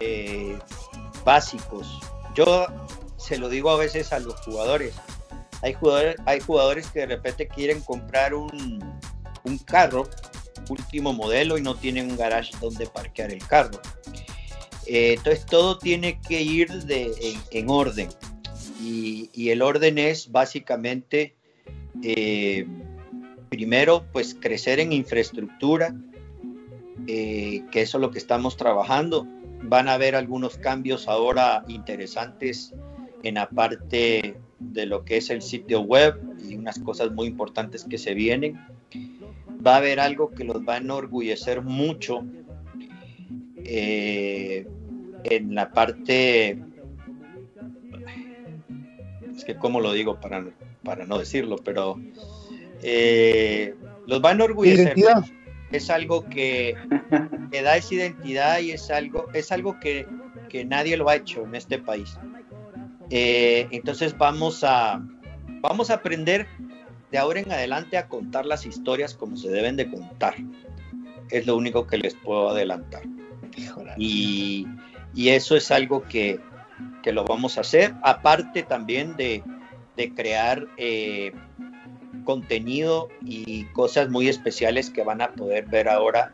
eh, 0.00 0.58
básicos. 1.24 2.00
Yo 2.34 2.66
se 3.16 3.38
lo 3.38 3.48
digo 3.48 3.70
a 3.70 3.76
veces 3.76 4.12
a 4.12 4.20
los 4.20 4.34
jugadores. 4.40 4.94
Hay 5.62 5.74
jugadores, 5.74 6.16
hay 6.26 6.40
jugadores 6.40 6.86
que 6.90 7.00
de 7.00 7.06
repente 7.06 7.48
quieren 7.48 7.80
comprar 7.80 8.34
un, 8.34 8.78
un 9.44 9.58
carro 9.58 10.08
último 10.68 11.12
modelo 11.12 11.58
y 11.58 11.62
no 11.62 11.74
tienen 11.74 12.10
un 12.10 12.16
garage 12.16 12.52
donde 12.60 12.86
parquear 12.86 13.32
el 13.32 13.46
carro. 13.46 13.80
Eh, 14.86 15.14
entonces 15.16 15.44
todo 15.46 15.78
tiene 15.78 16.20
que 16.20 16.40
ir 16.40 16.70
de, 16.84 17.12
en, 17.20 17.40
en 17.50 17.70
orden. 17.70 18.08
Y, 18.80 19.30
y 19.34 19.50
el 19.50 19.62
orden 19.62 19.98
es 19.98 20.30
básicamente, 20.30 21.34
eh, 22.02 22.66
primero, 23.48 24.04
pues 24.12 24.36
crecer 24.38 24.78
en 24.80 24.92
infraestructura, 24.92 25.94
eh, 27.06 27.62
que 27.70 27.82
eso 27.82 27.98
es 27.98 28.02
lo 28.02 28.10
que 28.10 28.18
estamos 28.18 28.56
trabajando. 28.56 29.26
Van 29.62 29.88
a 29.88 29.94
haber 29.94 30.14
algunos 30.14 30.56
cambios 30.56 31.08
ahora 31.08 31.64
interesantes 31.68 32.72
en 33.24 33.34
la 33.34 33.48
parte 33.48 34.36
de 34.58 34.86
lo 34.86 35.04
que 35.04 35.16
es 35.16 35.30
el 35.30 35.42
sitio 35.42 35.80
web 35.80 36.20
y 36.48 36.56
unas 36.56 36.78
cosas 36.78 37.10
muy 37.12 37.28
importantes 37.28 37.84
que 37.84 37.98
se 37.98 38.14
vienen. 38.14 38.58
Va 39.64 39.74
a 39.74 39.76
haber 39.78 40.00
algo 40.00 40.30
que 40.30 40.44
los 40.44 40.66
va 40.66 40.74
a 40.74 40.78
enorgullecer 40.78 41.62
mucho 41.62 42.24
eh, 43.64 44.66
en 45.24 45.54
la 45.54 45.72
parte, 45.72 46.58
es 49.36 49.44
que 49.44 49.56
cómo 49.56 49.80
lo 49.80 49.92
digo 49.92 50.20
para, 50.20 50.44
para 50.82 51.06
no 51.06 51.18
decirlo, 51.18 51.56
pero 51.56 52.00
eh, 52.82 53.74
los 54.06 54.24
va 54.24 54.30
a 54.30 54.32
enorgullecer. 54.32 54.96
Identidad. 54.98 55.24
Es 55.70 55.90
algo 55.90 56.24
que, 56.24 56.76
que 57.52 57.62
da 57.62 57.76
esa 57.76 57.94
identidad 57.94 58.60
y 58.60 58.70
es 58.70 58.90
algo, 58.90 59.26
es 59.34 59.52
algo 59.52 59.78
que, 59.80 60.06
que 60.48 60.64
nadie 60.64 60.96
lo 60.96 61.10
ha 61.10 61.16
hecho 61.16 61.44
en 61.44 61.54
este 61.54 61.78
país. 61.78 62.16
Eh, 63.10 63.68
entonces 63.70 64.16
vamos 64.16 64.64
a, 64.64 65.02
vamos 65.60 65.90
a 65.90 65.94
aprender 65.94 66.46
de 67.10 67.18
ahora 67.18 67.40
en 67.40 67.50
adelante 67.50 67.96
a 67.96 68.08
contar 68.08 68.44
las 68.44 68.66
historias 68.66 69.14
como 69.14 69.36
se 69.36 69.48
deben 69.48 69.76
de 69.76 69.90
contar. 69.90 70.34
Es 71.30 71.46
lo 71.46 71.56
único 71.56 71.86
que 71.86 71.98
les 71.98 72.14
puedo 72.14 72.50
adelantar. 72.50 73.02
Y, 73.96 74.66
y 75.14 75.30
eso 75.30 75.56
es 75.56 75.70
algo 75.70 76.02
que, 76.04 76.40
que, 77.02 77.12
lo 77.12 77.24
vamos 77.24 77.58
a 77.58 77.62
hacer, 77.62 77.94
aparte 78.02 78.62
también 78.62 79.16
de, 79.16 79.42
de 79.96 80.14
crear 80.14 80.66
eh, 80.76 81.32
contenido 82.24 83.08
y 83.24 83.64
cosas 83.72 84.10
muy 84.10 84.28
especiales 84.28 84.90
que 84.90 85.02
van 85.02 85.20
a 85.20 85.32
poder 85.32 85.66
ver 85.66 85.88
ahora 85.88 86.32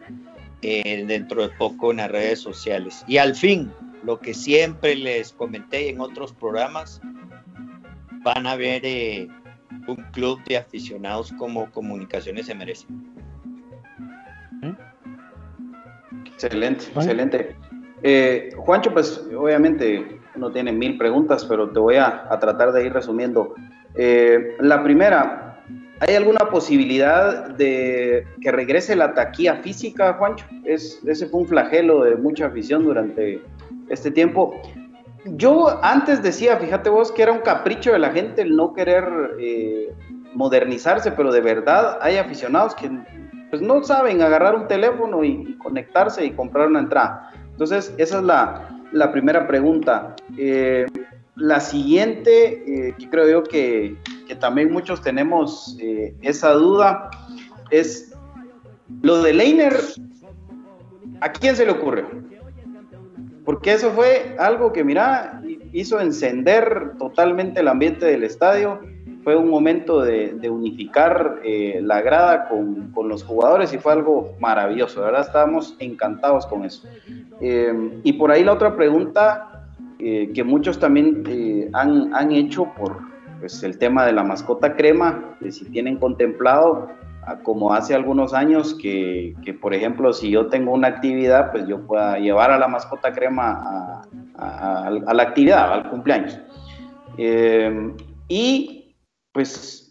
eh, 0.61 1.05
dentro 1.07 1.43
de 1.43 1.55
poco 1.57 1.91
en 1.91 1.99
las 1.99 2.11
redes 2.11 2.41
sociales. 2.41 3.05
Y 3.07 3.17
al 3.19 3.35
fin, 3.35 3.73
lo 4.05 4.21
que 4.21 4.35
siempre 4.35 4.95
les 4.95 5.33
comenté 5.33 5.89
en 5.89 6.01
otros 6.01 6.33
programas, 6.33 7.01
van 8.23 8.47
a 8.47 8.57
ver 8.57 8.83
eh, 8.85 9.29
un 9.87 9.97
club 10.13 10.43
de 10.45 10.57
aficionados 10.57 11.33
como 11.39 11.71
Comunicaciones 11.71 12.47
se 12.47 12.55
merece. 12.55 12.87
Excelente, 16.27 16.87
excelente. 16.95 17.57
Eh, 18.03 18.51
Juancho, 18.57 18.93
pues 18.93 19.27
obviamente 19.37 20.21
uno 20.35 20.51
tiene 20.51 20.73
mil 20.73 20.99
preguntas, 20.99 21.45
pero 21.45 21.71
te 21.71 21.79
voy 21.79 21.97
a, 21.97 22.27
a 22.29 22.39
tratar 22.39 22.73
de 22.73 22.87
ir 22.87 22.93
resumiendo. 22.93 23.55
Eh, 23.95 24.57
la 24.61 24.83
primera, 24.83 25.63
¿hay 26.01 26.17
alguna 26.17 26.51
posibilidad 26.51 27.51
de 27.51 28.27
que 28.41 28.53
regrese 28.53 28.97
la 28.97 29.15
taquilla 29.15 29.57
física, 29.57 30.15
Juancho? 30.15 30.45
Es, 30.65 31.01
ese 31.07 31.27
fue 31.29 31.41
un 31.41 31.47
flagelo 31.47 32.05
de 32.05 32.17
mucha 32.17 32.47
afición 32.47 32.85
durante 32.85 33.41
este 33.89 34.11
tiempo. 34.11 34.55
Yo 35.25 35.83
antes 35.83 36.23
decía, 36.23 36.57
fíjate 36.59 36.91
vos, 36.91 37.11
que 37.11 37.23
era 37.23 37.33
un 37.33 37.41
capricho 37.41 37.93
de 37.93 37.99
la 37.99 38.11
gente 38.11 38.43
el 38.43 38.57
no 38.57 38.75
querer 38.75 39.05
eh, 39.41 39.95
modernizarse, 40.35 41.13
pero 41.13 41.33
de 41.33 41.41
verdad 41.41 41.99
hay 42.03 42.17
aficionados 42.17 42.75
que 42.75 42.91
pues 43.51 43.63
no 43.63 43.83
saben 43.85 44.21
agarrar 44.21 44.57
un 44.57 44.67
teléfono 44.67 45.23
y, 45.23 45.57
conectarse 45.59 46.25
y 46.25 46.33
comprar 46.33 46.67
una 46.67 46.81
entrada. 46.81 47.31
Entonces, 47.53 47.95
esa 47.99 48.19
es 48.19 48.25
la, 48.25 48.69
la 48.93 49.13
primera 49.13 49.47
pregunta. 49.47 50.17
Eh, 50.37 50.87
la 51.37 51.61
siguiente, 51.61 52.89
eh, 52.89 52.95
que 52.99 53.09
creo 53.09 53.29
yo 53.29 53.45
que, 53.45 53.97
que, 54.27 54.35
también 54.37 54.73
muchos 54.73 55.03
tenemos 55.03 55.77
eh, 55.81 56.15
esa 56.23 56.53
duda, 56.53 57.11
es 57.71 58.13
lo 59.03 59.23
de 59.23 59.35
Leiner, 59.35 59.77
¿a 61.21 61.33
quién 61.33 61.57
se 61.57 61.65
le 61.65 61.73
ocurre? 61.73 62.05
Porque 63.45 63.73
eso 63.73 63.91
fue 63.91 64.37
algo 64.39 64.73
que, 64.73 64.85
mira, 64.85 65.43
hizo 65.73 66.01
encender 66.01 66.93
totalmente 66.99 67.61
el 67.61 67.69
ambiente 67.69 68.07
del 68.07 68.25
estadio. 68.25 68.81
Fue 69.23 69.37
un 69.37 69.49
momento 69.49 70.01
de, 70.03 70.35
de 70.35 70.51
unificar 70.51 71.41
eh, 71.45 71.81
la 71.83 72.01
grada 72.01 72.49
con, 72.49 72.91
con, 72.93 73.09
los 73.09 73.23
jugadores 73.23 73.73
y 73.73 73.79
fue 73.79 73.93
algo 73.93 74.35
maravilloso. 74.39 75.01
De 75.01 75.07
verdad, 75.07 75.23
estábamos 75.23 75.77
encantados 75.79 76.47
con 76.47 76.65
eso. 76.65 76.87
Eh, 77.41 78.01
y 78.03 78.13
por 78.15 78.31
ahí 78.31 78.45
la 78.45 78.53
otra 78.53 78.77
pregunta 78.77 79.55
eh, 79.99 80.33
que 80.35 80.45
muchos 80.45 80.79
también 80.79 81.23
eh, 81.29 81.71
han, 81.73 82.15
han, 82.15 82.33
hecho 82.33 82.67
por 82.77 82.99
pues, 83.41 83.63
el 83.63 83.79
tema 83.79 84.05
de 84.05 84.13
la 84.13 84.25
mascota 84.25 84.77
crema, 84.77 85.37
de 85.41 85.53
si 85.53 85.65
tienen 85.67 85.99
contemplado 85.99 86.89
como 87.43 87.73
hace 87.73 87.95
algunos 87.95 88.35
años 88.35 88.75
que, 88.75 89.35
que, 89.45 89.55
por 89.55 89.75
ejemplo, 89.75 90.13
si 90.13 90.31
yo 90.31 90.47
tengo 90.47 90.73
una 90.73 90.89
actividad, 90.89 91.51
pues 91.53 91.67
yo 91.67 91.87
pueda 91.87 92.19
llevar 92.19 92.51
a 92.51 92.59
la 92.59 92.69
mascota 92.69 93.13
crema 93.13 94.03
a, 94.37 94.91
la 94.91 95.23
actividad, 95.23 95.73
al 95.73 95.91
cumpleaños. 95.91 96.39
Eh, 97.17 97.95
y 98.29 98.95
pues 99.33 99.85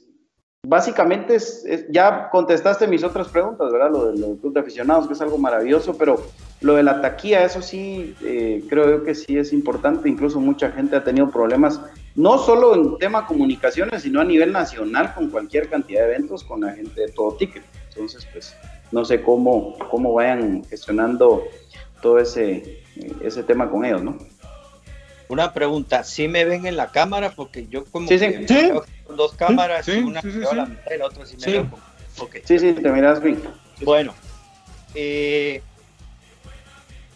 básicamente 0.66 1.36
es, 1.36 1.66
ya 1.90 2.30
contestaste 2.30 2.88
mis 2.88 3.04
otras 3.04 3.28
preguntas, 3.28 3.72
¿verdad? 3.72 3.92
Lo, 3.92 4.12
de, 4.12 4.22
del 4.22 4.38
club 4.38 4.54
de 4.54 4.62
aficionados, 4.62 5.08
que 5.08 5.14
es 5.14 5.22
algo 5.22 5.38
maravilloso, 5.38 5.98
pero 5.98 6.18
lo 6.62 6.76
de 6.76 6.84
la 6.84 7.02
taquilla, 7.02 7.44
eso 7.44 7.62
sí, 7.62 8.16
eh, 8.24 8.64
creo 8.70 8.90
yo 8.90 9.04
que 9.04 9.16
sí 9.16 9.38
es 9.38 9.52
importante, 9.52 10.08
incluso 10.08 10.40
mucha 10.40 10.72
gente 10.72 10.96
ha 10.96 11.04
tenido 11.04 11.30
problemas 11.30 11.82
no 12.16 12.38
solo 12.38 12.76
en 12.76 12.98
tema 12.98 13.26
comunicaciones, 13.26 14.04
sino 14.04 14.22
a 14.22 14.24
nivel 14.24 14.52
nacional 14.52 15.14
con 15.16 15.30
cualquier 15.30 15.70
cantidad 15.70 16.02
de 16.02 16.16
eventos 16.16 16.44
con 16.44 16.62
la 16.62 16.74
gente 16.74 17.02
de 17.02 17.12
todo 17.12 17.36
ticket. 17.36 17.64
Entonces, 17.90 18.28
pues, 18.32 18.56
no 18.92 19.04
sé 19.06 19.22
cómo, 19.22 19.78
cómo 19.90 20.14
vayan 20.14 20.64
gestionando 20.66 21.44
todo 22.02 22.20
ese, 22.20 22.84
ese 23.22 23.44
tema 23.44 23.70
con 23.70 23.86
ellos, 23.86 24.04
¿no? 24.04 24.18
Una 25.30 25.54
pregunta, 25.54 26.04
¿sí 26.04 26.28
me 26.28 26.46
ven 26.46 26.68
en 26.68 26.76
la 26.78 26.92
cámara? 26.92 27.32
Porque 27.36 27.66
yo 27.68 27.86
como 27.86 28.08
sí, 28.08 28.20
sí. 28.20 28.28
que 28.30 28.48
¿Sí? 28.48 28.70
con 29.06 29.16
dos 29.18 29.34
cámaras, 29.34 29.86
Sí, 29.86 29.98
una 30.00 30.22
sí, 30.22 30.30
sí, 30.32 30.38
me 30.38 30.40
veo 30.42 30.50
sí. 30.52 30.56
la 30.58 30.66
mitad 30.68 30.92
y 30.94 30.98
la 31.00 31.06
otra 31.08 31.26
sí 31.26 31.36
me 31.38 31.44
Sí. 31.44 31.52
veo 31.52 31.70
como- 31.70 31.84
Ok. 32.20 32.36
Sí, 32.44 32.60
sí, 32.60 32.74
te 32.74 32.90
miras 32.92 33.20
bien. 33.24 33.42
Bueno, 33.82 34.14
eh, 34.94 35.64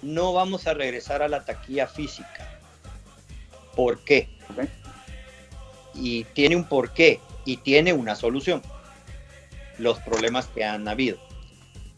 no 0.01 0.33
vamos 0.33 0.65
a 0.65 0.73
regresar 0.73 1.21
a 1.21 1.27
la 1.27 1.43
taquilla 1.45 1.85
física. 1.85 2.59
¿Por 3.75 3.99
qué? 4.03 4.29
Y 5.97 6.23
tiene 6.25 6.55
un 6.55 6.65
porqué 6.65 7.19
y 7.45 7.57
tiene 7.57 7.93
una 7.93 8.15
solución. 8.15 8.61
Los 9.77 9.99
problemas 9.99 10.47
que 10.47 10.63
han 10.63 10.87
habido. 10.87 11.17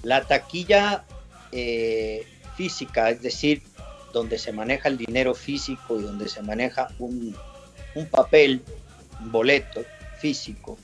La 0.03 0.23
taquilla 0.23 1.05
eh, 1.51 2.25
física, 2.55 3.09
es 3.09 3.21
decir, 3.21 3.63
donde 4.13 4.37
se 4.37 4.51
maneja 4.51 4.89
el 4.89 4.97
dinero 4.97 5.33
físico 5.35 5.99
y 5.99 6.03
donde 6.03 6.27
se 6.29 6.41
maneja 6.41 6.87
un, 6.99 7.35
un 7.95 8.05
papel, 8.07 8.63
un 9.19 9.31
boleto 9.31 9.81
físico, 10.19 10.77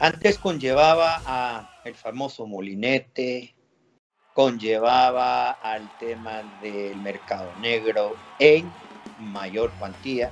antes 0.00 0.38
conllevaba 0.38 1.20
a 1.26 1.70
el 1.84 1.94
famoso 1.96 2.46
molinete, 2.46 3.54
conllevaba 4.32 5.50
al 5.50 5.90
tema 5.98 6.60
del 6.62 6.96
mercado 6.98 7.50
negro 7.60 8.14
en 8.38 8.70
mayor 9.18 9.72
cuantía 9.72 10.30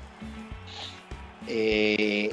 eh, 1.46 2.30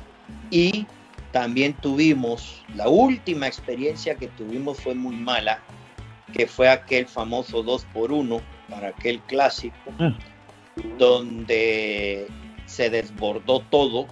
y 0.49 0.86
también 1.32 1.74
tuvimos, 1.74 2.64
la 2.76 2.88
última 2.88 3.47
experiencia 3.47 4.16
que 4.16 4.28
tuvimos 4.28 4.80
fue 4.80 4.93
muy 4.93 5.16
mala, 5.16 5.59
que 6.32 6.47
fue 6.47 6.70
aquel 6.70 7.07
famoso 7.07 7.64
2 7.64 7.86
por 7.93 8.11
1 8.11 8.41
para 8.70 8.89
aquel 8.89 9.20
clásico, 9.22 9.91
donde 10.97 12.28
se 12.66 12.89
desbordó 12.89 13.61
todo 13.61 14.07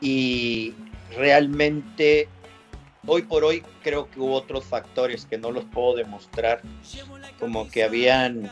y 0.00 0.74
realmente 1.16 2.28
hoy 3.06 3.22
por 3.22 3.44
hoy 3.44 3.62
creo 3.82 4.10
que 4.10 4.20
hubo 4.20 4.34
otros 4.34 4.64
factores 4.64 5.26
que 5.26 5.38
no 5.38 5.50
los 5.50 5.64
puedo 5.64 5.96
demostrar, 5.96 6.62
como 7.38 7.68
que 7.70 7.84
habían 7.84 8.50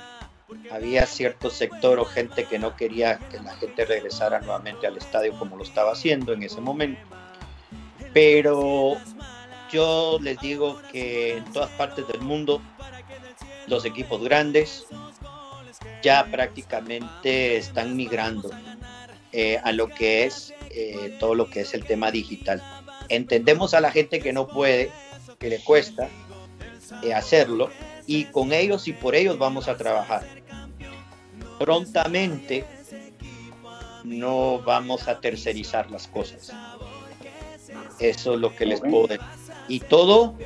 había 0.70 1.06
cierto 1.06 1.50
sector 1.50 1.98
o 1.98 2.04
gente 2.04 2.44
que 2.44 2.58
no 2.58 2.76
quería 2.76 3.18
que 3.30 3.40
la 3.40 3.54
gente 3.56 3.84
regresara 3.84 4.40
nuevamente 4.40 4.86
al 4.86 4.96
estadio 4.96 5.36
como 5.38 5.56
lo 5.56 5.64
estaba 5.64 5.92
haciendo 5.92 6.32
en 6.32 6.42
ese 6.42 6.60
momento. 6.60 7.00
Pero 8.12 8.96
yo 9.70 10.18
les 10.20 10.38
digo 10.40 10.80
que 10.92 11.38
en 11.38 11.44
todas 11.52 11.70
partes 11.72 12.06
del 12.08 12.20
mundo 12.20 12.62
los 13.66 13.84
equipos 13.84 14.22
grandes 14.22 14.86
ya 16.02 16.26
prácticamente 16.30 17.56
están 17.56 17.96
migrando 17.96 18.50
eh, 19.32 19.60
a 19.62 19.72
lo 19.72 19.88
que 19.88 20.24
es 20.24 20.54
eh, 20.70 21.16
todo 21.18 21.34
lo 21.34 21.50
que 21.50 21.60
es 21.60 21.74
el 21.74 21.84
tema 21.84 22.10
digital. 22.10 22.62
Entendemos 23.08 23.74
a 23.74 23.80
la 23.80 23.90
gente 23.90 24.20
que 24.20 24.32
no 24.32 24.46
puede, 24.46 24.90
que 25.38 25.48
le 25.48 25.62
cuesta 25.62 26.08
eh, 27.02 27.12
hacerlo, 27.12 27.70
y 28.06 28.24
con 28.26 28.52
ellos 28.52 28.86
y 28.88 28.92
por 28.92 29.14
ellos 29.14 29.38
vamos 29.38 29.68
a 29.68 29.76
trabajar. 29.76 30.24
Prontamente 31.58 32.64
no 34.04 34.60
vamos 34.60 35.08
a 35.08 35.20
tercerizar 35.20 35.90
las 35.90 36.06
cosas. 36.08 36.52
Eso 37.98 38.34
es 38.34 38.40
lo 38.40 38.54
que 38.54 38.66
les 38.66 38.80
puedo 38.80 39.06
decir. 39.06 39.24
Y 39.68 39.80
todo 39.80 40.36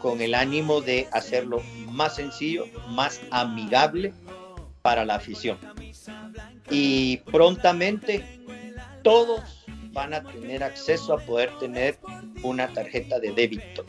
con 0.00 0.20
el 0.20 0.34
ánimo 0.34 0.80
de 0.80 1.08
hacerlo 1.12 1.62
más 1.88 2.16
sencillo, 2.16 2.66
más 2.88 3.20
amigable 3.30 4.12
para 4.82 5.04
la 5.04 5.14
afición. 5.14 5.58
Y 6.70 7.18
prontamente 7.18 8.42
todos 9.02 9.64
van 9.92 10.14
a 10.14 10.22
tener 10.22 10.64
acceso 10.64 11.14
a 11.14 11.18
poder 11.18 11.56
tener 11.58 11.98
una 12.42 12.68
tarjeta 12.68 13.20
de 13.20 13.32
débito. 13.32 13.84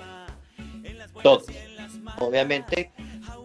Todos. 1.24 1.46
Obviamente 2.20 2.92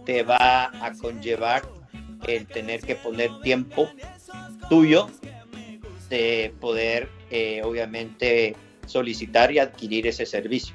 te 0.05 0.23
va 0.23 0.65
a 0.65 0.93
conllevar 1.01 1.78
el 2.27 2.47
tener 2.47 2.81
que 2.81 2.95
poner 2.97 3.31
tiempo 3.43 3.89
tuyo 4.69 5.09
de 6.09 6.53
poder, 6.61 7.09
eh, 7.31 7.63
obviamente, 7.65 8.57
solicitar 8.87 9.53
y 9.53 9.59
adquirir 9.59 10.07
ese 10.07 10.27
servicio. 10.27 10.75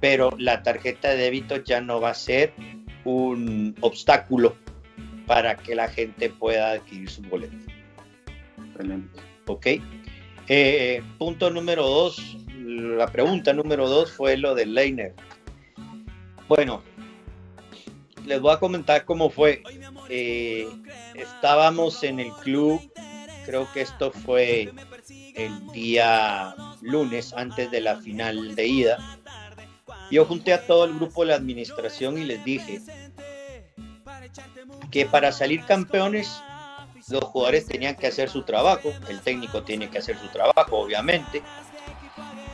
Pero 0.00 0.30
la 0.38 0.62
tarjeta 0.62 1.10
de 1.10 1.16
débito 1.16 1.56
ya 1.56 1.80
no 1.80 2.00
va 2.00 2.10
a 2.10 2.14
ser 2.14 2.52
un 3.04 3.76
obstáculo 3.80 4.56
para 5.26 5.56
que 5.56 5.74
la 5.74 5.88
gente 5.88 6.30
pueda 6.30 6.72
adquirir 6.72 7.08
su 7.08 7.22
boleto. 7.22 7.56
Excelente. 8.70 9.20
Ok. 9.46 9.66
Eh, 10.48 11.02
punto 11.18 11.50
número 11.50 11.86
dos, 11.86 12.36
la 12.58 13.06
pregunta 13.06 13.52
número 13.52 13.88
dos 13.88 14.10
fue 14.10 14.36
lo 14.36 14.54
del 14.54 14.74
Leiner. 14.74 15.14
Bueno, 16.48 16.82
les 18.26 18.40
voy 18.40 18.52
a 18.52 18.58
comentar 18.58 19.04
cómo 19.04 19.30
fue. 19.30 19.62
Eh, 20.14 20.68
estábamos 21.14 22.02
en 22.02 22.20
el 22.20 22.30
club, 22.32 22.82
creo 23.46 23.66
que 23.72 23.80
esto 23.80 24.12
fue 24.12 24.70
el 25.34 25.66
día 25.72 26.54
lunes 26.82 27.32
antes 27.32 27.70
de 27.70 27.80
la 27.80 27.96
final 27.96 28.54
de 28.54 28.66
ida. 28.66 29.18
Yo 30.10 30.26
junté 30.26 30.52
a 30.52 30.66
todo 30.66 30.84
el 30.84 30.92
grupo 30.96 31.22
de 31.22 31.28
la 31.28 31.36
administración 31.36 32.18
y 32.18 32.24
les 32.24 32.44
dije 32.44 32.82
que 34.90 35.06
para 35.06 35.32
salir 35.32 35.64
campeones 35.64 36.42
los 37.08 37.24
jugadores 37.24 37.64
tenían 37.64 37.96
que 37.96 38.08
hacer 38.08 38.28
su 38.28 38.42
trabajo, 38.42 38.92
el 39.08 39.18
técnico 39.22 39.62
tiene 39.62 39.88
que 39.88 39.96
hacer 39.96 40.18
su 40.18 40.28
trabajo, 40.28 40.76
obviamente, 40.76 41.40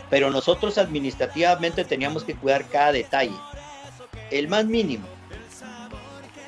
pero 0.08 0.30
nosotros 0.30 0.78
administrativamente 0.78 1.84
teníamos 1.84 2.22
que 2.22 2.36
cuidar 2.36 2.68
cada 2.68 2.92
detalle, 2.92 3.34
el 4.30 4.46
más 4.46 4.64
mínimo, 4.64 5.17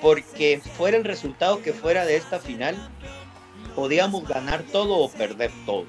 porque 0.01 0.61
fuera 0.77 0.97
el 0.97 1.05
resultado 1.05 1.63
que 1.63 1.73
fuera 1.73 2.05
de 2.05 2.17
esta 2.17 2.39
final, 2.39 2.77
podíamos 3.75 4.27
ganar 4.27 4.63
todo 4.65 4.99
o 4.99 5.11
perder 5.11 5.51
todo, 5.67 5.87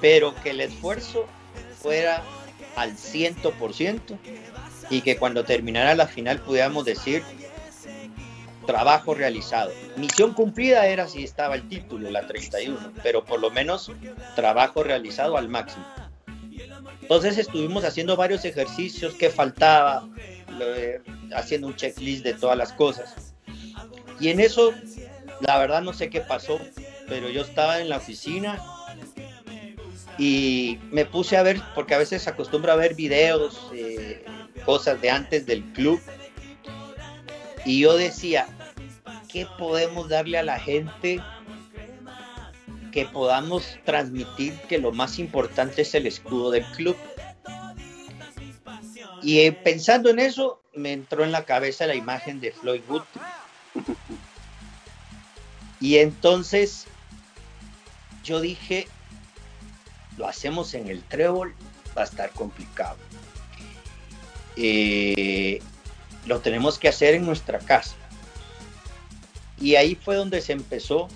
pero 0.00 0.34
que 0.42 0.50
el 0.50 0.60
esfuerzo 0.60 1.26
fuera 1.80 2.22
al 2.76 2.96
100% 2.96 4.18
y 4.90 5.00
que 5.02 5.16
cuando 5.16 5.44
terminara 5.44 5.94
la 5.94 6.06
final 6.06 6.40
pudiéramos 6.40 6.84
decir 6.84 7.22
trabajo 8.66 9.14
realizado. 9.14 9.72
Misión 9.96 10.34
cumplida 10.34 10.86
era 10.86 11.08
si 11.08 11.24
estaba 11.24 11.54
el 11.54 11.68
título, 11.68 12.10
la 12.10 12.26
31, 12.26 12.92
pero 13.02 13.24
por 13.24 13.40
lo 13.40 13.50
menos 13.50 13.90
trabajo 14.36 14.82
realizado 14.82 15.36
al 15.36 15.48
máximo. 15.48 15.84
Entonces 17.00 17.38
estuvimos 17.38 17.84
haciendo 17.84 18.16
varios 18.16 18.44
ejercicios 18.44 19.14
que 19.14 19.30
faltaba, 19.30 20.08
haciendo 21.34 21.66
un 21.66 21.76
checklist 21.76 22.24
de 22.24 22.34
todas 22.34 22.56
las 22.56 22.72
cosas. 22.72 23.34
Y 24.20 24.28
en 24.28 24.40
eso, 24.40 24.72
la 25.40 25.58
verdad 25.58 25.82
no 25.82 25.92
sé 25.92 26.10
qué 26.10 26.20
pasó, 26.20 26.60
pero 27.08 27.28
yo 27.28 27.42
estaba 27.42 27.80
en 27.80 27.88
la 27.88 27.96
oficina 27.96 28.62
y 30.18 30.78
me 30.90 31.04
puse 31.04 31.36
a 31.36 31.42
ver, 31.42 31.60
porque 31.74 31.94
a 31.94 31.98
veces 31.98 32.28
acostumbro 32.28 32.72
a 32.72 32.76
ver 32.76 32.94
videos, 32.94 33.70
eh, 33.74 34.24
cosas 34.64 35.00
de 35.00 35.10
antes 35.10 35.46
del 35.46 35.64
club 35.72 36.00
y 37.64 37.80
yo 37.80 37.96
decía, 37.96 38.46
¿qué 39.30 39.46
podemos 39.58 40.08
darle 40.08 40.38
a 40.38 40.42
la 40.42 40.58
gente 40.58 41.20
que 42.90 43.06
podamos 43.06 43.78
transmitir 43.84 44.54
que 44.68 44.78
lo 44.78 44.92
más 44.92 45.18
importante 45.18 45.82
es 45.82 45.94
el 45.94 46.06
escudo 46.06 46.50
del 46.50 46.64
club? 46.72 46.96
Y 49.22 49.40
eh, 49.40 49.52
pensando 49.52 50.10
en 50.10 50.18
eso, 50.18 50.60
me 50.74 50.92
entró 50.92 51.24
en 51.24 51.32
la 51.32 51.44
cabeza 51.44 51.86
la 51.86 51.94
imagen 51.94 52.40
de 52.40 52.52
Floyd 52.52 52.82
Wood. 52.88 53.02
Y 55.80 55.98
entonces 55.98 56.86
yo 58.24 58.40
dije, 58.40 58.86
lo 60.16 60.26
hacemos 60.26 60.74
en 60.74 60.88
el 60.88 61.02
trébol, 61.02 61.54
va 61.96 62.02
a 62.02 62.04
estar 62.04 62.30
complicado. 62.30 62.98
Eh, 64.56 65.60
lo 66.26 66.40
tenemos 66.40 66.78
que 66.78 66.88
hacer 66.88 67.14
en 67.14 67.26
nuestra 67.26 67.58
casa. 67.58 67.96
Y 69.60 69.76
ahí 69.76 69.94
fue 69.94 70.16
donde 70.16 70.40
se 70.40 70.52
empezó 70.52 71.08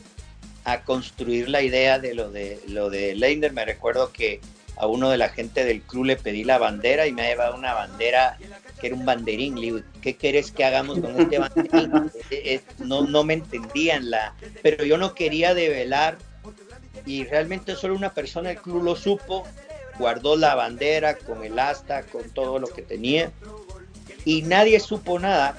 a 0.64 0.82
construir 0.82 1.48
la 1.48 1.62
idea 1.62 1.98
de 1.98 2.14
lo 2.14 2.30
de 2.30 2.60
lo 2.68 2.90
de 2.90 3.14
Leiner. 3.14 3.52
Me 3.52 3.64
recuerdo 3.64 4.12
que 4.12 4.40
a 4.76 4.86
uno 4.86 5.10
de 5.10 5.16
la 5.16 5.28
gente 5.28 5.64
del 5.64 5.82
club 5.82 6.04
le 6.04 6.16
pedí 6.16 6.44
la 6.44 6.58
bandera 6.58 7.06
y 7.06 7.12
me 7.12 7.22
ha 7.22 7.28
llevado 7.28 7.56
una 7.56 7.72
bandera 7.72 8.38
que 8.80 8.88
era 8.88 8.96
un 8.96 9.04
banderín. 9.04 9.54
Le 9.56 9.62
digo, 9.62 9.80
¿qué 10.02 10.16
quieres 10.16 10.52
que 10.52 10.64
hagamos 10.64 10.98
con 10.98 11.18
este 11.20 11.38
banderín? 11.38 12.10
no, 12.84 13.02
no 13.06 13.24
me 13.24 13.34
entendían 13.34 14.10
la, 14.10 14.34
pero 14.62 14.84
yo 14.84 14.98
no 14.98 15.14
quería 15.14 15.54
develar 15.54 16.18
y 17.04 17.24
realmente 17.24 17.74
solo 17.76 17.94
una 17.94 18.12
persona 18.12 18.50
del 18.50 18.58
club 18.58 18.82
lo 18.82 18.96
supo, 18.96 19.44
guardó 19.98 20.36
la 20.36 20.54
bandera 20.54 21.16
con 21.16 21.44
el 21.44 21.58
asta, 21.58 22.02
con 22.02 22.28
todo 22.30 22.58
lo 22.58 22.66
que 22.66 22.82
tenía 22.82 23.32
y 24.26 24.42
nadie 24.42 24.80
supo 24.80 25.18
nada, 25.20 25.56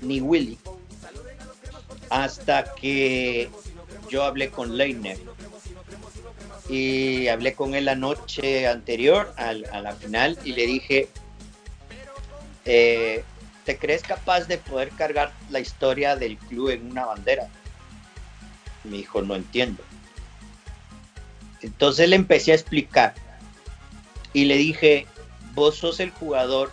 ni 0.00 0.20
Willy, 0.20 0.58
hasta 2.10 2.74
que 2.74 3.48
yo 4.10 4.24
hablé 4.24 4.50
con 4.50 4.76
Leiner. 4.76 5.18
Y 6.72 7.28
hablé 7.28 7.52
con 7.52 7.74
él 7.74 7.84
la 7.84 7.96
noche 7.96 8.66
anterior 8.66 9.34
a 9.36 9.52
la 9.52 9.92
final 9.92 10.38
y 10.42 10.52
le 10.52 10.66
dije, 10.66 11.06
eh, 12.64 13.22
¿te 13.66 13.76
crees 13.76 14.02
capaz 14.02 14.46
de 14.48 14.56
poder 14.56 14.88
cargar 14.92 15.34
la 15.50 15.60
historia 15.60 16.16
del 16.16 16.38
club 16.38 16.70
en 16.70 16.90
una 16.90 17.04
bandera? 17.04 17.46
Me 18.84 18.96
dijo, 18.96 19.20
no 19.20 19.36
entiendo. 19.36 19.82
Entonces 21.60 22.08
le 22.08 22.16
empecé 22.16 22.52
a 22.52 22.54
explicar 22.54 23.12
y 24.32 24.46
le 24.46 24.56
dije, 24.56 25.06
vos 25.54 25.76
sos 25.76 26.00
el 26.00 26.08
jugador 26.08 26.72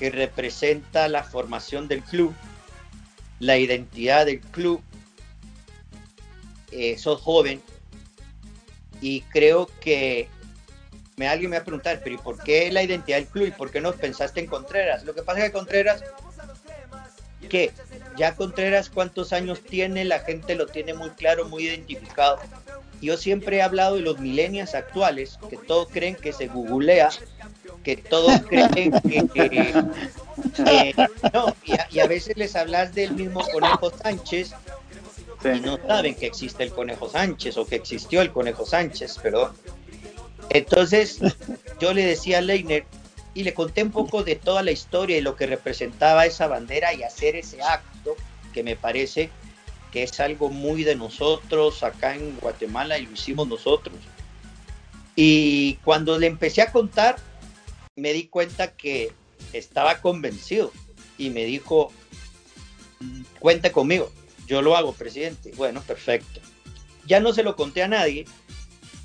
que 0.00 0.10
representa 0.10 1.06
la 1.06 1.22
formación 1.22 1.86
del 1.86 2.02
club, 2.02 2.34
la 3.38 3.56
identidad 3.56 4.26
del 4.26 4.40
club. 4.40 4.82
Eh, 6.72 6.98
sos 6.98 7.20
joven 7.20 7.62
y 9.04 9.20
creo 9.20 9.68
que 9.82 10.28
me, 11.16 11.28
alguien 11.28 11.50
me 11.50 11.56
va 11.58 11.60
a 11.60 11.64
preguntar, 11.66 12.00
pero 12.02 12.14
¿y 12.14 12.18
por 12.18 12.42
qué 12.42 12.72
la 12.72 12.82
identidad 12.82 13.18
del 13.18 13.26
club 13.26 13.48
y 13.48 13.50
por 13.50 13.70
qué 13.70 13.78
no 13.82 13.92
pensaste 13.92 14.40
en 14.40 14.46
Contreras? 14.46 15.04
Lo 15.04 15.14
que 15.14 15.22
pasa 15.22 15.40
es 15.40 15.44
que 15.44 15.52
Contreras, 15.52 16.02
que 17.50 17.70
ya 18.16 18.34
Contreras 18.34 18.88
cuántos 18.88 19.34
años 19.34 19.60
tiene, 19.62 20.06
la 20.06 20.20
gente 20.20 20.54
lo 20.54 20.66
tiene 20.68 20.94
muy 20.94 21.10
claro, 21.10 21.44
muy 21.46 21.66
identificado. 21.66 22.38
yo 23.02 23.18
siempre 23.18 23.58
he 23.58 23.62
hablado 23.62 23.96
de 23.96 24.00
los 24.00 24.18
millennials 24.20 24.74
actuales, 24.74 25.38
que 25.50 25.58
todos 25.58 25.88
creen 25.92 26.16
que 26.16 26.32
se 26.32 26.46
googlea, 26.46 27.10
que 27.82 27.98
todos 27.98 28.40
creen 28.48 28.90
que... 29.02 29.28
que- 29.34 29.84
no, 31.34 31.54
y 31.62 31.72
a, 31.74 31.86
y 31.90 31.98
a 32.00 32.06
veces 32.06 32.38
les 32.38 32.56
hablas 32.56 32.94
del 32.94 33.12
mismo 33.12 33.46
Conejo 33.52 33.90
Sánchez 33.98 34.52
y 35.52 35.60
no 35.60 35.78
saben 35.86 36.14
que 36.14 36.26
existe 36.26 36.62
el 36.62 36.72
Conejo 36.72 37.08
Sánchez 37.08 37.56
o 37.58 37.66
que 37.66 37.76
existió 37.76 38.22
el 38.22 38.32
Conejo 38.32 38.64
Sánchez, 38.64 39.18
perdón. 39.18 39.52
Entonces, 40.50 41.18
yo 41.80 41.92
le 41.92 42.04
decía 42.04 42.38
a 42.38 42.40
Leiner 42.40 42.84
y 43.34 43.42
le 43.42 43.52
conté 43.52 43.82
un 43.82 43.90
poco 43.90 44.22
de 44.22 44.36
toda 44.36 44.62
la 44.62 44.70
historia 44.70 45.18
y 45.18 45.20
lo 45.20 45.36
que 45.36 45.46
representaba 45.46 46.24
esa 46.26 46.46
bandera 46.46 46.94
y 46.94 47.02
hacer 47.02 47.36
ese 47.36 47.60
acto 47.62 48.16
que 48.52 48.62
me 48.62 48.76
parece 48.76 49.30
que 49.92 50.02
es 50.04 50.18
algo 50.20 50.50
muy 50.50 50.84
de 50.84 50.96
nosotros 50.96 51.82
acá 51.82 52.14
en 52.14 52.36
Guatemala 52.36 52.98
y 52.98 53.06
lo 53.06 53.12
hicimos 53.12 53.46
nosotros. 53.46 53.96
Y 55.16 55.74
cuando 55.84 56.18
le 56.18 56.26
empecé 56.26 56.62
a 56.62 56.72
contar, 56.72 57.16
me 57.94 58.12
di 58.12 58.26
cuenta 58.26 58.72
que 58.72 59.12
estaba 59.52 60.00
convencido 60.00 60.72
y 61.16 61.30
me 61.30 61.44
dijo, 61.44 61.92
"Mm, 63.00 63.22
cuenta 63.38 63.70
conmigo, 63.70 64.10
yo 64.46 64.62
lo 64.62 64.76
hago, 64.76 64.92
presidente. 64.92 65.52
Bueno, 65.56 65.82
perfecto. 65.82 66.40
Ya 67.06 67.20
no 67.20 67.32
se 67.32 67.42
lo 67.42 67.56
conté 67.56 67.82
a 67.82 67.88
nadie 67.88 68.26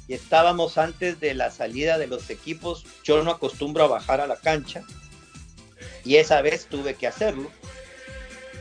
y 0.08 0.14
estábamos 0.14 0.78
antes 0.78 1.20
de 1.20 1.34
la 1.34 1.52
salida 1.52 1.98
de 1.98 2.08
los 2.08 2.30
equipos. 2.30 2.86
Yo 3.04 3.24
no 3.24 3.32
acostumbro 3.32 3.84
a 3.84 3.88
bajar 3.88 4.22
a 4.22 4.28
la 4.28 4.38
cancha 4.38 4.84
y 6.04 6.16
esa 6.18 6.42
vez 6.42 6.66
tuve 6.66 6.96
que 6.96 7.08
hacerlo. 7.08 7.52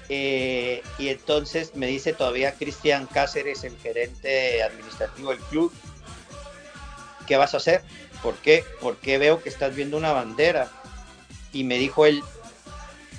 Eh, 0.08 0.82
y 0.98 1.08
entonces 1.08 1.74
me 1.74 1.86
dice 1.86 2.12
todavía 2.12 2.54
Cristian 2.54 3.06
Cáceres, 3.06 3.64
el 3.64 3.76
gerente 3.78 4.62
administrativo 4.62 5.30
del 5.30 5.38
club, 5.40 5.72
¿qué 7.26 7.36
vas 7.36 7.54
a 7.54 7.58
hacer? 7.58 7.82
¿Por 8.22 8.36
qué? 8.36 8.64
Porque 8.80 9.18
veo 9.18 9.42
que 9.42 9.48
estás 9.48 9.74
viendo 9.74 9.96
una 9.96 10.12
bandera. 10.12 10.70
Y 11.52 11.64
me 11.64 11.78
dijo 11.78 12.06
él, 12.06 12.22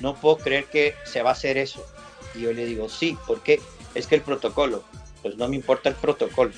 no 0.01 0.15
puedo 0.15 0.37
creer 0.37 0.65
que 0.65 0.95
se 1.05 1.21
va 1.21 1.31
a 1.31 1.33
hacer 1.33 1.57
eso. 1.57 1.85
Y 2.39 2.43
yo 2.43 2.53
le 2.53 2.65
digo, 2.65 2.87
sí, 2.87 3.17
¿por 3.27 3.41
qué? 3.41 3.59
Es 3.93 4.07
que 4.07 4.15
el 4.15 4.21
protocolo, 4.21 4.83
pues 5.21 5.35
no 5.35 5.49
me 5.49 5.57
importa 5.57 5.89
el 5.89 5.95
protocolo. 5.95 6.53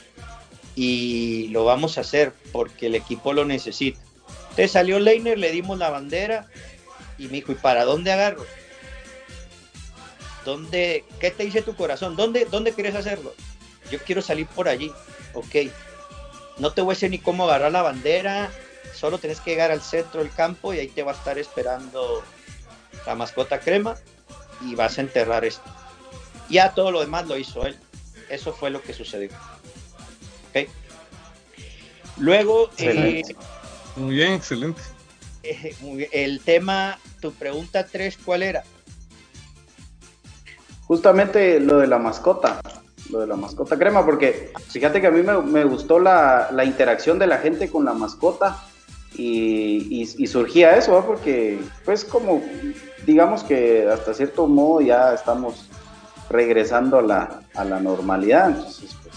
Y 0.75 1.47
lo 1.47 1.65
vamos 1.65 1.97
a 1.97 2.01
hacer 2.01 2.33
porque 2.51 2.85
el 2.85 2.95
equipo 2.95 3.33
lo 3.33 3.45
necesita. 3.45 3.99
Entonces 4.51 4.71
salió 4.71 4.99
Leiner, 4.99 5.39
le 5.39 5.51
dimos 5.51 5.79
la 5.79 5.89
bandera 5.89 6.47
y 7.17 7.25
me 7.25 7.33
dijo, 7.33 7.51
¿y 7.51 7.55
para 7.55 7.83
dónde 7.83 8.11
agarro? 8.11 8.45
¿Dónde, 10.45 11.03
¿Qué 11.19 11.31
te 11.31 11.43
dice 11.43 11.63
tu 11.63 11.75
corazón? 11.75 12.15
¿Dónde, 12.15 12.45
¿Dónde 12.45 12.73
quieres 12.73 12.95
hacerlo? 12.95 13.33
Yo 13.89 13.97
quiero 13.99 14.21
salir 14.21 14.45
por 14.45 14.67
allí. 14.67 14.91
Ok. 15.33 15.71
No 16.59 16.73
te 16.73 16.81
voy 16.81 16.91
a 16.91 16.95
decir 16.95 17.09
ni 17.09 17.17
cómo 17.17 17.45
agarrar 17.45 17.71
la 17.71 17.81
bandera. 17.81 18.51
Solo 18.93 19.17
tenés 19.17 19.39
que 19.39 19.51
llegar 19.51 19.71
al 19.71 19.81
centro 19.81 20.21
del 20.21 20.31
campo 20.31 20.73
y 20.73 20.79
ahí 20.79 20.89
te 20.89 21.01
va 21.01 21.13
a 21.13 21.15
estar 21.15 21.39
esperando 21.39 22.23
la 23.07 23.15
mascota 23.15 23.59
crema 23.59 23.97
y 24.65 24.75
vas 24.75 24.97
a 24.97 25.01
enterrar 25.01 25.45
esto. 25.45 25.63
Ya 26.49 26.73
todo 26.73 26.91
lo 26.91 26.99
demás 27.01 27.27
lo 27.27 27.37
hizo 27.37 27.65
él. 27.65 27.77
Eso 28.29 28.53
fue 28.53 28.69
lo 28.69 28.81
que 28.81 28.93
sucedió. 28.93 29.29
Ok. 30.49 30.67
Luego, 32.17 32.69
eh. 32.77 33.21
Muy 33.95 34.15
bien, 34.15 34.33
excelente. 34.33 34.81
eh, 35.43 35.75
muy 35.81 35.97
bien. 35.97 36.09
el 36.13 36.39
tema, 36.41 36.99
tu 37.19 37.31
pregunta 37.33 37.85
3, 37.85 38.17
¿cuál 38.23 38.43
era? 38.43 38.63
Justamente 40.87 41.59
lo 41.59 41.77
de 41.79 41.87
la 41.87 41.97
mascota, 41.97 42.59
lo 43.09 43.19
de 43.19 43.27
la 43.27 43.35
mascota 43.35 43.77
crema, 43.77 44.05
porque 44.05 44.51
fíjate 44.69 44.99
que 44.99 45.07
a 45.07 45.11
mí 45.11 45.21
me, 45.23 45.37
me 45.41 45.63
gustó 45.63 45.99
la, 45.99 46.49
la 46.51 46.65
interacción 46.65 47.17
de 47.17 47.27
la 47.27 47.37
gente 47.37 47.69
con 47.69 47.85
la 47.85 47.93
mascota 47.93 48.61
y, 49.13 50.01
y- 50.03 50.15
y 50.23 50.27
surgía 50.27 50.75
eso, 50.75 50.93
¿va? 50.93 51.05
porque 51.05 51.59
pues 51.85 52.03
como 52.05 52.41
digamos 53.05 53.43
que 53.43 53.87
hasta 53.91 54.13
cierto 54.13 54.47
modo 54.47 54.81
ya 54.81 55.13
estamos 55.13 55.67
regresando 56.29 56.99
a 56.99 57.01
la, 57.01 57.41
a 57.55 57.63
la 57.65 57.79
normalidad, 57.79 58.49
entonces 58.49 58.95
pues 59.01 59.15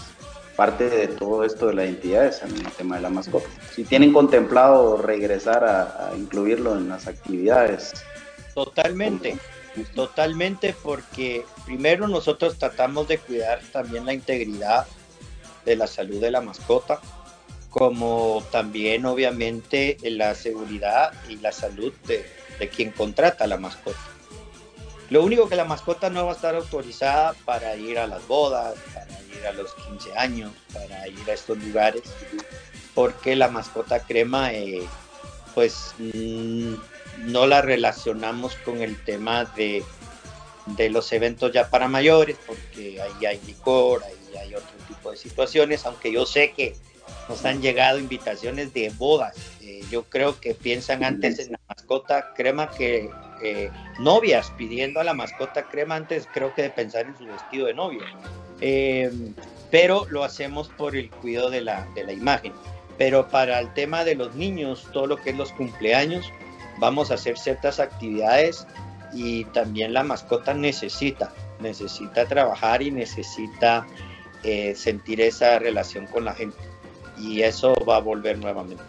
parte 0.55 0.89
de 0.89 1.07
todo 1.07 1.43
esto 1.43 1.67
de 1.67 1.73
la 1.73 1.85
identidad 1.85 2.25
es 2.25 2.41
el 2.41 2.63
tema 2.73 2.95
de 2.95 3.01
la 3.01 3.09
mascota. 3.09 3.47
Si 3.73 3.83
tienen 3.83 4.13
contemplado 4.13 4.97
regresar 4.97 5.63
a, 5.63 6.09
a 6.09 6.15
incluirlo 6.15 6.77
en 6.77 6.89
las 6.89 7.07
actividades. 7.07 7.93
Totalmente, 8.53 9.37
totalmente, 9.93 10.73
porque 10.81 11.45
primero 11.65 12.07
nosotros 12.07 12.57
tratamos 12.57 13.07
de 13.07 13.17
cuidar 13.17 13.59
también 13.71 14.05
la 14.05 14.13
integridad 14.13 14.85
de 15.65 15.75
la 15.75 15.87
salud 15.87 16.21
de 16.21 16.31
la 16.31 16.39
mascota, 16.41 17.01
como 17.69 18.41
también 18.51 19.05
obviamente 19.05 19.97
la 20.03 20.35
seguridad 20.35 21.11
y 21.27 21.35
la 21.37 21.51
salud 21.51 21.91
de, 22.07 22.25
de 22.59 22.69
quien 22.69 22.91
contrata 22.91 23.47
la 23.47 23.57
mascota. 23.57 23.99
Lo 25.09 25.23
único 25.23 25.47
que 25.47 25.55
la 25.55 25.65
mascota 25.65 26.09
no 26.09 26.25
va 26.25 26.31
a 26.31 26.35
estar 26.35 26.55
autorizada 26.55 27.33
para 27.45 27.75
ir 27.75 27.99
a 27.99 28.07
las 28.07 28.27
bodas, 28.27 28.75
para 28.93 29.21
ir 29.21 29.45
a 29.47 29.53
los 29.53 29.73
15 29.73 30.17
años, 30.17 30.51
para 30.73 31.07
ir 31.07 31.29
a 31.29 31.33
estos 31.33 31.57
lugares, 31.59 32.03
porque 32.95 33.35
la 33.35 33.49
mascota 33.49 33.99
crema, 33.99 34.51
eh, 34.53 34.81
pues 35.53 35.93
mm, 35.99 36.73
no 37.25 37.45
la 37.45 37.61
relacionamos 37.61 38.55
con 38.55 38.81
el 38.81 39.01
tema 39.03 39.45
de, 39.45 39.83
de 40.65 40.89
los 40.89 41.11
eventos 41.11 41.51
ya 41.51 41.69
para 41.69 41.87
mayores, 41.87 42.37
porque 42.45 42.99
ahí 42.99 43.25
hay 43.27 43.39
licor, 43.45 44.03
ahí 44.03 44.37
hay 44.37 44.55
otro 44.55 44.75
tipo 44.87 45.11
de 45.11 45.17
situaciones, 45.17 45.85
aunque 45.85 46.11
yo 46.11 46.25
sé 46.25 46.51
que 46.53 46.75
nos 47.29 47.43
han 47.45 47.61
llegado 47.61 47.99
invitaciones 47.99 48.73
de 48.73 48.91
bodas. 48.97 49.35
Eh, 49.61 49.81
yo 49.89 50.03
creo 50.03 50.39
que 50.39 50.53
piensan 50.53 51.03
antes 51.03 51.39
en 51.39 51.53
la 51.53 51.59
mascota 51.67 52.33
crema 52.35 52.69
que 52.69 53.09
novias, 53.99 54.51
pidiendo 54.57 54.99
a 54.99 55.03
la 55.03 55.13
mascota 55.13 55.67
crema 55.67 55.95
antes 55.95 56.27
creo 56.33 56.53
que 56.55 56.63
de 56.63 56.69
pensar 56.69 57.05
en 57.05 57.17
su 57.17 57.25
vestido 57.25 57.67
de 57.67 57.73
novio. 57.73 58.01
Eh, 58.61 59.11
pero 59.71 60.05
lo 60.09 60.23
hacemos 60.23 60.69
por 60.69 60.95
el 60.95 61.09
cuidado 61.09 61.49
de 61.49 61.61
la, 61.61 61.85
de 61.95 62.03
la 62.03 62.13
imagen. 62.13 62.53
Pero 62.97 63.27
para 63.27 63.59
el 63.59 63.73
tema 63.73 64.05
de 64.05 64.15
los 64.15 64.35
niños, 64.35 64.87
todo 64.93 65.07
lo 65.07 65.17
que 65.17 65.31
es 65.31 65.35
los 65.35 65.51
cumpleaños, 65.53 66.31
vamos 66.79 67.11
a 67.11 67.15
hacer 67.15 67.37
ciertas 67.37 67.79
actividades 67.79 68.65
y 69.13 69.43
también 69.45 69.93
la 69.93 70.03
mascota 70.03 70.53
necesita, 70.53 71.33
necesita 71.59 72.25
trabajar 72.25 72.81
y 72.81 72.91
necesita 72.91 73.85
eh, 74.43 74.75
sentir 74.75 75.19
esa 75.19 75.59
relación 75.59 76.07
con 76.07 76.25
la 76.25 76.33
gente. 76.33 76.57
Y 77.17 77.41
eso 77.41 77.73
va 77.87 77.97
a 77.97 77.99
volver 78.01 78.37
nuevamente. 78.37 78.83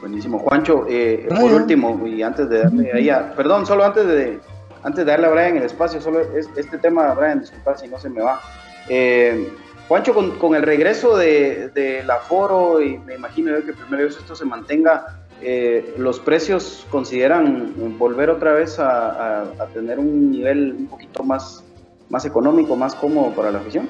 Buenísimo, 0.00 0.38
Juancho. 0.38 0.86
eh, 0.88 1.26
por 1.40 1.52
último, 1.52 2.06
y 2.06 2.22
antes 2.22 2.48
de 2.48 2.58
darle 2.62 2.92
ahí 2.92 3.10
a, 3.10 3.34
perdón, 3.34 3.66
solo 3.66 3.84
antes 3.84 4.06
de, 4.06 4.38
antes 4.84 5.04
de 5.04 5.10
darle 5.10 5.26
a 5.26 5.30
Brian 5.30 5.56
el 5.56 5.64
espacio, 5.64 6.00
solo 6.00 6.20
es, 6.20 6.48
este 6.56 6.78
tema, 6.78 7.12
Brian, 7.14 7.40
disculpa 7.40 7.76
si 7.76 7.88
no 7.88 7.98
se 7.98 8.08
me 8.08 8.20
va. 8.22 8.40
Eh, 8.88 9.48
Juancho, 9.88 10.14
con, 10.14 10.38
con 10.38 10.54
el 10.54 10.62
regreso 10.62 11.16
de- 11.16 11.70
del 11.70 12.08
aforo, 12.10 12.80
y 12.80 12.98
me 12.98 13.16
imagino 13.16 13.50
yo 13.50 13.64
que 13.64 13.72
primero 13.72 14.04
Dios 14.04 14.18
esto 14.18 14.36
se 14.36 14.44
mantenga, 14.44 15.04
eh, 15.42 15.94
¿los 15.98 16.20
precios 16.20 16.86
consideran 16.90 17.74
volver 17.98 18.30
otra 18.30 18.52
vez 18.52 18.78
a, 18.78 19.40
a- 19.40 19.42
a 19.58 19.66
tener 19.74 19.98
un 19.98 20.30
nivel 20.30 20.74
un 20.78 20.86
poquito 20.86 21.24
más, 21.24 21.64
más 22.08 22.24
económico, 22.24 22.76
más 22.76 22.94
cómodo 22.94 23.34
para 23.34 23.50
la 23.50 23.58
afición? 23.58 23.88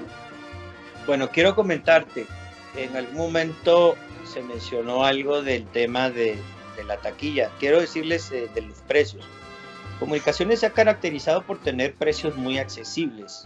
Bueno, 1.09 1.31
quiero 1.31 1.55
comentarte, 1.55 2.27
en 2.77 2.95
algún 2.95 3.17
momento 3.17 3.97
se 4.31 4.43
mencionó 4.43 5.05
algo 5.05 5.41
del 5.41 5.65
tema 5.65 6.11
de, 6.11 6.37
la 6.87 6.99
taquilla. 6.99 7.51
Quiero 7.59 7.81
decirles 7.81 8.31
eh, 8.31 8.47
de 8.55 8.61
los 8.61 8.77
precios. 8.83 9.25
Comunicaciones 9.99 10.61
se 10.61 10.67
ha 10.67 10.71
caracterizado 10.71 11.43
por 11.43 11.61
tener 11.63 11.95
precios 11.95 12.37
muy 12.37 12.59
accesibles 12.59 13.45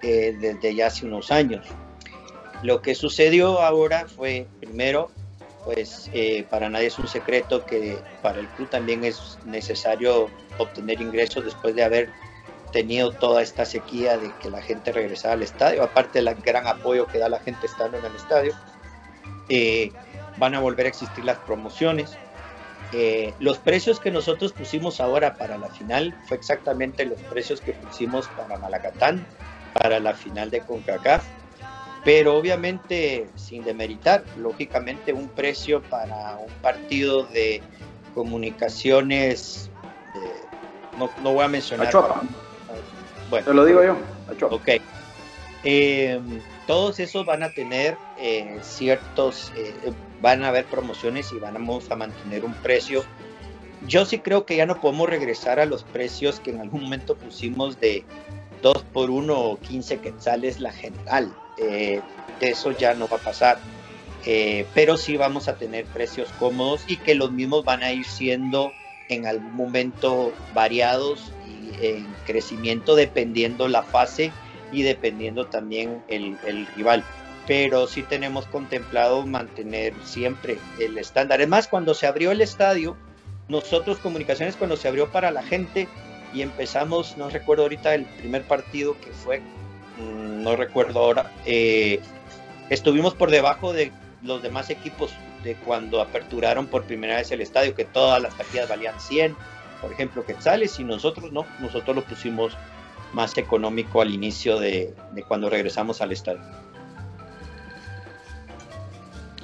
eh, 0.00 0.34
desde 0.40 0.74
ya 0.74 0.86
hace 0.86 1.04
unos 1.04 1.30
años. 1.30 1.66
Lo 2.62 2.80
que 2.80 2.94
sucedió 2.94 3.60
ahora 3.60 4.06
fue, 4.06 4.46
primero, 4.58 5.10
pues 5.66 6.10
eh, 6.14 6.46
para 6.48 6.70
nadie 6.70 6.86
es 6.86 6.98
un 6.98 7.08
secreto 7.08 7.66
que 7.66 7.98
para 8.22 8.40
el 8.40 8.48
club 8.48 8.70
también 8.70 9.04
es 9.04 9.38
necesario 9.44 10.30
obtener 10.56 11.02
ingresos 11.02 11.44
después 11.44 11.74
de 11.74 11.84
haber 11.84 12.08
tenido 12.70 13.12
toda 13.12 13.42
esta 13.42 13.64
sequía 13.64 14.18
de 14.18 14.32
que 14.40 14.50
la 14.50 14.62
gente 14.62 14.92
regresara 14.92 15.34
al 15.34 15.42
estadio, 15.42 15.82
aparte 15.82 16.22
del 16.22 16.34
gran 16.36 16.66
apoyo 16.66 17.06
que 17.06 17.18
da 17.18 17.28
la 17.28 17.40
gente 17.40 17.66
estando 17.66 17.98
en 17.98 18.04
el 18.04 18.14
estadio. 18.14 18.54
Eh, 19.48 19.92
van 20.38 20.54
a 20.54 20.60
volver 20.60 20.86
a 20.86 20.88
existir 20.88 21.24
las 21.24 21.38
promociones. 21.38 22.16
Eh, 22.92 23.32
los 23.38 23.58
precios 23.58 24.00
que 24.00 24.10
nosotros 24.10 24.52
pusimos 24.52 25.00
ahora 25.00 25.34
para 25.34 25.58
la 25.58 25.68
final 25.68 26.16
fue 26.26 26.36
exactamente 26.36 27.04
los 27.04 27.20
precios 27.22 27.60
que 27.60 27.72
pusimos 27.72 28.26
para 28.28 28.58
Malacatán, 28.58 29.24
para 29.74 30.00
la 30.00 30.14
final 30.14 30.50
de 30.50 30.60
CONCACAF, 30.60 31.22
pero 32.04 32.36
obviamente 32.36 33.28
sin 33.36 33.62
demeritar, 33.62 34.24
lógicamente 34.38 35.12
un 35.12 35.28
precio 35.28 35.82
para 35.82 36.36
un 36.36 36.52
partido 36.62 37.24
de 37.24 37.62
comunicaciones, 38.14 39.70
eh, 40.16 40.98
no, 40.98 41.10
no 41.22 41.34
voy 41.34 41.44
a 41.44 41.48
mencionar. 41.48 41.92
Bueno, 43.30 43.46
Te 43.46 43.54
lo 43.54 43.64
digo 43.64 43.82
yo. 43.84 43.96
Ok. 44.50 44.68
Eh, 45.62 46.20
todos 46.66 47.00
esos 47.00 47.24
van 47.24 47.42
a 47.42 47.50
tener 47.50 47.96
eh, 48.18 48.58
ciertos, 48.62 49.52
eh, 49.56 49.92
van 50.20 50.42
a 50.42 50.48
haber 50.48 50.64
promociones 50.64 51.32
y 51.32 51.38
vamos 51.38 51.90
a 51.90 51.96
mantener 51.96 52.44
un 52.44 52.54
precio. 52.54 53.04
Yo 53.86 54.04
sí 54.04 54.18
creo 54.18 54.44
que 54.44 54.56
ya 54.56 54.66
no 54.66 54.80
podemos 54.80 55.08
regresar 55.08 55.60
a 55.60 55.64
los 55.64 55.84
precios 55.84 56.40
que 56.40 56.50
en 56.50 56.60
algún 56.60 56.82
momento 56.82 57.14
pusimos 57.14 57.80
de 57.80 58.04
2 58.62 58.84
por 58.92 59.10
1 59.10 59.38
o 59.38 59.58
15 59.58 59.98
quetzales 59.98 60.60
la 60.60 60.72
general. 60.72 61.32
de 61.56 62.02
eso 62.40 62.72
ya 62.72 62.94
no 62.94 63.06
va 63.06 63.16
a 63.18 63.20
pasar. 63.20 63.58
pero 64.74 64.96
sí 64.96 65.16
vamos 65.16 65.48
a 65.48 65.56
tener 65.56 65.84
precios 65.86 66.28
cómodos 66.38 66.82
y 66.86 66.96
que 66.96 67.14
los 67.14 67.32
mismos 67.32 67.64
van 67.64 67.82
a 67.82 67.92
ir 67.92 68.04
siendo 68.04 68.72
en 69.08 69.26
algún 69.26 69.54
momento 69.54 70.32
variados 70.54 71.32
en 71.80 72.06
crecimiento 72.26 72.94
dependiendo 72.94 73.68
la 73.68 73.82
fase 73.82 74.32
y 74.72 74.82
dependiendo 74.82 75.46
también 75.46 76.02
el, 76.08 76.36
rival. 76.76 77.04
Pero 77.46 77.86
sí 77.86 78.02
tenemos 78.02 78.46
contemplado 78.46 79.26
mantener 79.26 79.94
siempre 80.04 80.58
el 80.78 80.98
estándar. 80.98 81.40
Además, 81.40 81.68
cuando 81.68 81.94
se 81.94 82.06
abrió 82.06 82.30
el 82.30 82.40
estadio, 82.40 82.96
nosotros 83.48 83.98
comunicaciones 83.98 84.56
cuando 84.56 84.76
se 84.76 84.88
abrió 84.88 85.10
para 85.10 85.30
la 85.30 85.42
gente 85.42 85.88
y 86.32 86.42
empezamos, 86.42 87.16
no 87.16 87.28
recuerdo 87.28 87.64
ahorita 87.64 87.94
el 87.94 88.04
primer 88.04 88.44
partido 88.44 88.96
que 89.00 89.10
fue, 89.10 89.40
mm, 89.40 90.42
no 90.42 90.54
recuerdo 90.54 91.00
ahora, 91.00 91.32
eh, 91.44 92.00
estuvimos 92.68 93.14
por 93.14 93.30
debajo 93.30 93.72
de 93.72 93.90
los 94.22 94.42
demás 94.42 94.70
equipos 94.70 95.12
de 95.42 95.54
cuando 95.56 96.00
aperturaron 96.00 96.66
por 96.66 96.84
primera 96.84 97.16
vez 97.16 97.32
el 97.32 97.40
estadio, 97.40 97.74
que 97.74 97.84
todas 97.84 98.22
las 98.22 98.36
taquillas 98.36 98.68
valían 98.68 99.00
100, 99.00 99.34
por 99.80 99.92
ejemplo, 99.92 100.24
quetzales, 100.24 100.78
y 100.78 100.84
nosotros 100.84 101.32
no, 101.32 101.46
nosotros 101.60 101.96
lo 101.96 102.04
pusimos 102.04 102.56
más 103.12 103.36
económico 103.38 104.00
al 104.00 104.12
inicio 104.12 104.58
de, 104.58 104.94
cuando 105.26 105.50
regresamos 105.50 106.00
al 106.00 106.12
estadio. 106.12 106.42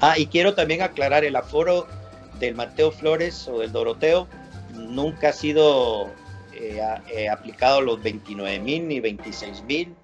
Ah, 0.00 0.18
y 0.18 0.26
quiero 0.26 0.54
también 0.54 0.82
aclarar 0.82 1.24
el 1.24 1.36
aforo 1.36 1.86
del 2.38 2.54
Mateo 2.54 2.90
Flores 2.90 3.48
o 3.48 3.60
del 3.60 3.72
Doroteo 3.72 4.28
nunca 4.74 5.30
ha 5.30 5.32
sido 5.32 6.10
eh, 6.52 6.80
eh, 7.14 7.28
aplicado 7.28 7.80
los 7.80 8.02
29 8.02 8.58
mil 8.58 8.88
ni 8.88 9.00
26 9.00 9.62
mil. 9.64 9.94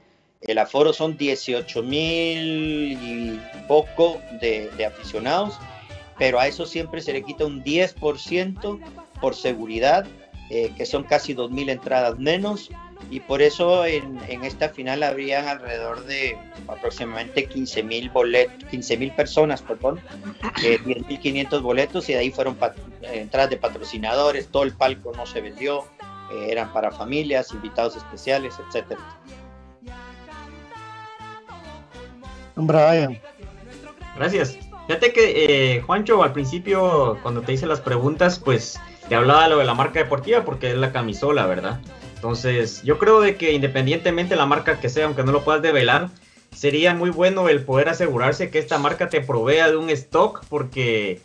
El 0.40 0.58
aforo 0.58 0.92
son 0.92 1.16
18 1.16 1.82
mil 1.82 2.92
y 3.00 3.40
poco 3.68 4.20
de, 4.40 4.70
de, 4.76 4.86
aficionados, 4.86 5.58
pero 6.18 6.40
a 6.40 6.48
eso 6.48 6.66
siempre 6.66 7.00
se 7.00 7.12
le 7.12 7.22
quita 7.22 7.44
un 7.44 7.62
10% 7.62 8.80
por 9.20 9.36
seguridad, 9.36 10.04
eh, 10.50 10.72
que 10.76 10.86
son 10.86 11.04
casi 11.04 11.34
2 11.34 11.50
mil 11.50 11.68
entradas 11.68 12.18
menos, 12.18 12.70
y 13.10 13.20
por 13.20 13.42
eso 13.42 13.84
en, 13.84 14.18
esta 14.42 14.68
final 14.68 15.02
habrían 15.02 15.48
alrededor 15.48 16.04
de 16.04 16.36
aproximadamente 16.68 17.46
15 17.46 17.82
mil 17.82 18.10
boletos, 18.10 18.68
15 18.70 18.96
mil 18.96 19.12
personas, 19.12 19.62
perdón, 19.62 20.00
eh, 20.62 20.78
10.500 20.84 21.62
boletos 21.62 22.08
y 22.08 22.14
de 22.14 22.20
ahí 22.20 22.30
fueron 22.30 22.56
entradas 23.02 23.50
de 23.50 23.56
patrocinadores, 23.56 24.48
todo 24.48 24.62
el 24.62 24.72
palco 24.72 25.12
no 25.16 25.26
se 25.26 25.40
vendió, 25.40 25.84
eh, 26.32 26.48
eran 26.50 26.72
para 26.72 26.90
familias, 26.90 27.52
invitados 27.52 27.96
especiales, 27.96 28.54
etcétera. 28.66 29.00
Brian. 32.54 33.20
Gracias. 34.16 34.58
Fíjate 34.86 35.12
que, 35.12 35.76
eh, 35.76 35.80
Juancho, 35.82 36.22
al 36.22 36.32
principio, 36.32 37.18
cuando 37.22 37.42
te 37.42 37.52
hice 37.52 37.66
las 37.66 37.80
preguntas, 37.80 38.38
pues 38.38 38.78
te 39.12 39.16
hablaba 39.16 39.46
lo 39.46 39.58
de 39.58 39.66
la 39.66 39.74
marca 39.74 39.98
deportiva 39.98 40.42
porque 40.42 40.70
es 40.70 40.76
la 40.78 40.90
camisola, 40.90 41.44
¿verdad? 41.44 41.82
Entonces, 42.14 42.82
yo 42.82 42.96
creo 42.96 43.20
de 43.20 43.36
que 43.36 43.52
independientemente 43.52 44.30
de 44.30 44.36
la 44.36 44.46
marca 44.46 44.80
que 44.80 44.88
sea, 44.88 45.04
aunque 45.04 45.22
no 45.22 45.32
lo 45.32 45.44
puedas 45.44 45.60
develar, 45.60 46.08
sería 46.50 46.94
muy 46.94 47.10
bueno 47.10 47.50
el 47.50 47.62
poder 47.62 47.90
asegurarse 47.90 48.48
que 48.48 48.58
esta 48.58 48.78
marca 48.78 49.10
te 49.10 49.20
provea 49.20 49.70
de 49.70 49.76
un 49.76 49.90
stock 49.90 50.42
porque 50.48 51.20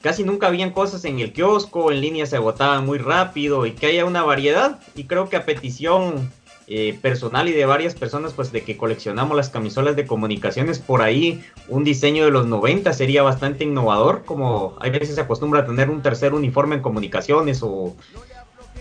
casi 0.00 0.24
nunca 0.24 0.46
habían 0.46 0.70
cosas 0.70 1.04
en 1.04 1.20
el 1.20 1.34
kiosco, 1.34 1.92
en 1.92 2.00
línea 2.00 2.24
se 2.24 2.36
agotaban 2.36 2.86
muy 2.86 2.96
rápido 2.96 3.66
y 3.66 3.72
que 3.72 3.88
haya 3.88 4.06
una 4.06 4.22
variedad. 4.22 4.80
Y 4.94 5.04
creo 5.04 5.28
que 5.28 5.36
a 5.36 5.44
petición 5.44 6.32
eh, 6.68 6.98
personal 7.00 7.48
y 7.48 7.52
de 7.52 7.64
varias 7.64 7.94
personas, 7.94 8.32
pues 8.32 8.50
de 8.50 8.62
que 8.62 8.76
coleccionamos 8.76 9.36
las 9.36 9.50
camisolas 9.50 9.94
de 9.94 10.04
comunicaciones 10.04 10.80
por 10.80 11.00
ahí, 11.00 11.44
un 11.68 11.84
diseño 11.84 12.24
de 12.24 12.32
los 12.32 12.46
90 12.46 12.92
sería 12.92 13.22
bastante 13.22 13.64
innovador, 13.64 14.24
como 14.24 14.76
hay 14.80 14.90
veces 14.90 15.14
se 15.14 15.20
acostumbra 15.20 15.60
a 15.60 15.66
tener 15.66 15.90
un 15.90 16.02
tercer 16.02 16.34
uniforme 16.34 16.76
en 16.76 16.82
comunicaciones 16.82 17.62
o 17.62 17.94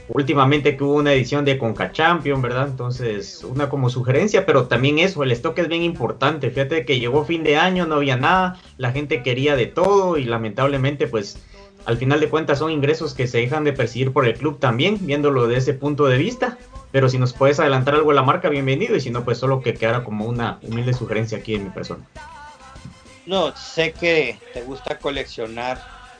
últimamente 0.07 0.77
que 0.77 0.83
hubo 0.83 0.95
una 0.95 1.13
edición 1.13 1.45
de 1.45 1.57
Conca 1.57 1.91
Champion, 1.91 2.41
¿verdad? 2.41 2.67
Entonces, 2.69 3.43
una 3.43 3.69
como 3.69 3.89
sugerencia, 3.89 4.45
pero 4.45 4.65
también 4.65 4.99
eso, 4.99 5.23
el 5.23 5.31
stock 5.31 5.57
es 5.59 5.67
bien 5.67 5.83
importante. 5.83 6.49
Fíjate 6.49 6.85
que 6.85 6.99
llegó 6.99 7.25
fin 7.25 7.43
de 7.43 7.57
año, 7.57 7.85
no 7.85 7.95
había 7.95 8.17
nada, 8.17 8.59
la 8.77 8.91
gente 8.91 9.23
quería 9.23 9.55
de 9.55 9.67
todo 9.67 10.17
y 10.17 10.25
lamentablemente, 10.25 11.07
pues, 11.07 11.37
al 11.85 11.97
final 11.97 12.19
de 12.19 12.29
cuentas 12.29 12.59
son 12.59 12.71
ingresos 12.71 13.13
que 13.13 13.27
se 13.27 13.39
dejan 13.39 13.63
de 13.63 13.73
percibir 13.73 14.11
por 14.11 14.25
el 14.25 14.33
club 14.33 14.59
también, 14.59 14.97
viéndolo 15.01 15.47
de 15.47 15.57
ese 15.57 15.73
punto 15.73 16.05
de 16.05 16.17
vista. 16.17 16.57
Pero 16.95 17.09
si 17.09 17.17
nos 17.17 17.33
puedes 17.33 17.59
adelantar 17.59 17.95
algo 17.95 18.11
a 18.11 18.13
la 18.13 18.23
marca, 18.23 18.47
bienvenido, 18.47 18.95
y 18.95 19.01
si 19.01 19.09
no, 19.09 19.25
pues 19.25 19.37
solo 19.37 19.61
que 19.61 19.73
quedara 19.73 20.05
como 20.05 20.23
una 20.23 20.59
humilde 20.61 20.93
sugerencia 20.93 21.39
aquí 21.39 21.55
en 21.55 21.65
mi 21.65 21.69
persona. 21.69 22.05
No, 23.25 23.53
sé 23.53 23.91
que 23.91 24.39
te 24.53 24.61
gusta 24.61 24.97
coleccionar 24.97 25.77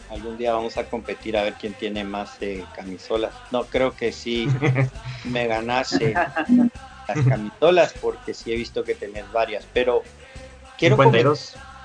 algún 0.09 0.37
día 0.37 0.51
vamos 0.51 0.75
a 0.75 0.83
competir 0.83 1.37
a 1.37 1.43
ver 1.43 1.53
quién 1.53 1.75
tiene 1.75 2.03
más 2.03 2.35
eh, 2.41 2.65
camisolas. 2.75 3.33
No 3.51 3.63
creo 3.63 3.95
que 3.95 4.11
sí 4.11 4.49
me 5.23 5.47
ganase 5.47 6.13
las 6.13 7.25
camisolas 7.25 7.93
porque 8.01 8.33
sí 8.33 8.51
he 8.51 8.57
visto 8.57 8.83
que 8.83 8.95
tenés 8.95 9.31
varias, 9.31 9.65
pero 9.73 10.03
quiero 10.77 10.97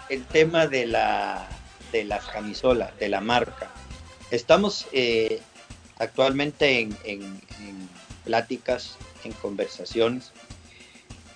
el 0.08 0.24
tema 0.24 0.66
de 0.66 0.86
la 0.86 1.48
de 1.92 2.02
las 2.02 2.24
camisolas, 2.24 2.90
de 2.98 3.08
la 3.08 3.20
marca. 3.20 3.70
Estamos 4.32 4.88
eh, 4.90 5.40
actualmente 6.00 6.80
en, 6.80 6.98
en 7.04 7.40
pláticas, 8.24 8.96
en 9.24 9.32
conversaciones. 9.32 10.32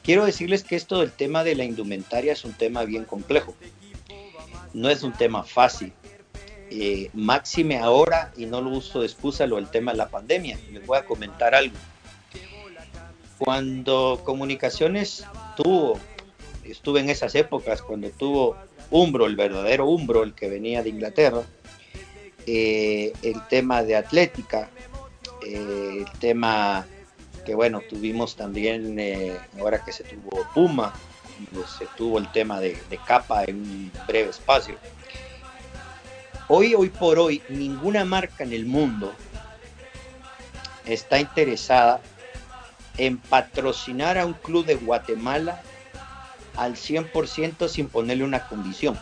Quiero 0.03 0.25
decirles 0.25 0.65
que 0.65 0.77
esto 0.77 1.01
del 1.01 1.13
tema 1.13 1.45
de 1.45 1.55
la 1.55 1.65
indumentaria 1.65 2.33
es 2.33 2.45
un 2.45 2.53
tema 2.53 2.85
bien 2.85 3.05
complejo. 3.05 3.55
No 4.73 4.91
es 4.91 5.03
un 5.03 5.13
tema 5.13 5.45
fácil 5.45 5.93
eh, 6.77 7.09
máxime 7.13 7.79
ahora, 7.79 8.33
y 8.37 8.47
no 8.47 8.61
lo 8.61 8.71
uso 8.71 9.01
de 9.01 9.07
excusa, 9.07 9.47
lo 9.47 9.57
del 9.57 9.69
tema 9.69 9.93
de 9.93 9.99
la 9.99 10.09
pandemia. 10.09 10.59
Les 10.73 10.85
voy 10.85 10.99
a 10.99 11.05
comentar 11.05 11.55
algo. 11.55 11.77
Cuando 13.39 14.21
Comunicaciones 14.25 15.25
tuvo, 15.57 16.01
estuve 16.65 16.99
en 16.99 17.11
esas 17.11 17.37
épocas, 17.37 17.81
cuando 17.81 18.11
tuvo 18.11 18.57
Umbro, 18.91 19.27
el 19.27 19.37
verdadero 19.37 19.87
Umbro, 19.87 20.25
el 20.25 20.35
que 20.35 20.49
venía 20.49 20.83
de 20.83 20.89
Inglaterra, 20.89 21.43
eh, 22.45 23.13
el 23.23 23.47
tema 23.49 23.85
de 23.85 23.95
Atlética, 23.95 24.69
el 25.45 26.07
tema 26.19 26.87
que 27.45 27.55
bueno, 27.55 27.83
tuvimos 27.89 28.37
también, 28.37 28.99
ahora 29.59 29.85
que 29.85 29.93
se 29.93 30.05
tuvo 30.05 30.47
Puma, 30.55 30.95
pues, 31.53 31.69
se 31.71 31.87
tuvo 31.97 32.19
el 32.19 32.31
tema 32.33 32.61
de, 32.61 32.79
de 32.89 32.99
capa 32.99 33.45
en 33.45 33.57
un 33.57 33.93
breve 34.07 34.31
espacio 34.31 34.79
Hoy, 36.47 36.75
hoy 36.75 36.91
por 36.91 37.19
hoy, 37.19 37.43
ninguna 37.49 38.05
marca 38.05 38.45
en 38.45 38.53
el 38.53 38.67
mundo 38.67 39.15
está 40.85 41.19
interesada 41.19 42.03
en 42.99 43.17
patrocinar 43.17 44.19
a 44.19 44.27
un 44.27 44.35
club 44.35 44.67
de 44.67 44.75
Guatemala 44.75 45.63
al 46.55 46.75
100% 46.75 47.69
sin 47.69 47.89
ponerle 47.89 48.25
una 48.25 48.47
condición. 48.47 48.99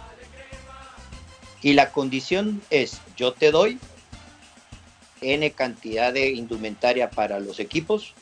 Y 1.63 1.73
la 1.73 1.91
condición 1.91 2.63
es, 2.71 3.01
yo 3.17 3.33
te 3.33 3.51
doy 3.51 3.81
N 5.23 5.51
cantidad 5.53 6.13
de 6.13 6.31
indumentaria 6.31 7.11
para 7.11 7.41
los 7.41 7.61
equipos 7.61 8.15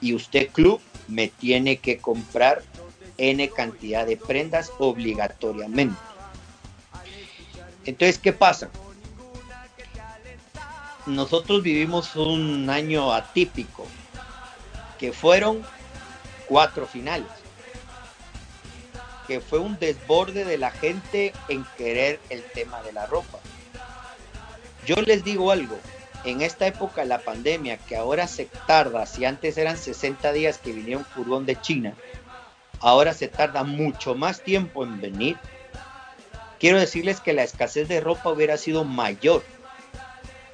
y 0.00 0.14
usted 0.14 0.50
club 0.50 0.80
me 1.08 1.28
tiene 1.28 1.78
que 1.78 1.98
comprar 1.98 2.62
N 3.16 3.48
cantidad 3.50 4.06
de 4.06 4.16
prendas 4.16 4.70
obligatoriamente. 4.78 5.96
Entonces, 7.84 8.18
¿qué 8.18 8.32
pasa? 8.32 8.70
Nosotros 11.06 11.62
vivimos 11.62 12.16
un 12.16 12.68
año 12.70 13.12
atípico, 13.12 13.86
que 14.98 15.12
fueron 15.12 15.62
cuatro 16.48 16.86
finales, 16.86 17.28
que 19.26 19.40
fue 19.40 19.58
un 19.58 19.78
desborde 19.78 20.44
de 20.44 20.56
la 20.56 20.70
gente 20.70 21.34
en 21.48 21.64
querer 21.76 22.20
el 22.30 22.42
tema 22.54 22.82
de 22.82 22.92
la 22.92 23.06
ropa. 23.06 23.38
Yo 24.86 24.96
les 24.96 25.24
digo 25.24 25.50
algo, 25.50 25.78
en 26.24 26.42
esta 26.42 26.66
época 26.66 27.02
de 27.02 27.08
la 27.08 27.20
pandemia, 27.20 27.76
que 27.78 27.96
ahora 27.96 28.26
se 28.26 28.48
tarda, 28.66 29.06
si 29.06 29.24
antes 29.24 29.56
eran 29.58 29.76
60 29.76 30.32
días 30.32 30.58
que 30.58 30.72
viniera 30.72 30.98
un 30.98 31.04
furgón 31.04 31.46
de 31.46 31.60
China, 31.60 31.94
ahora 32.80 33.14
se 33.14 33.28
tarda 33.28 33.64
mucho 33.64 34.14
más 34.14 34.42
tiempo 34.42 34.84
en 34.84 35.00
venir 35.00 35.38
quiero 36.64 36.80
decirles 36.80 37.20
que 37.20 37.34
la 37.34 37.42
escasez 37.42 37.88
de 37.88 38.00
ropa 38.00 38.30
hubiera 38.30 38.56
sido 38.56 38.84
mayor. 38.84 39.44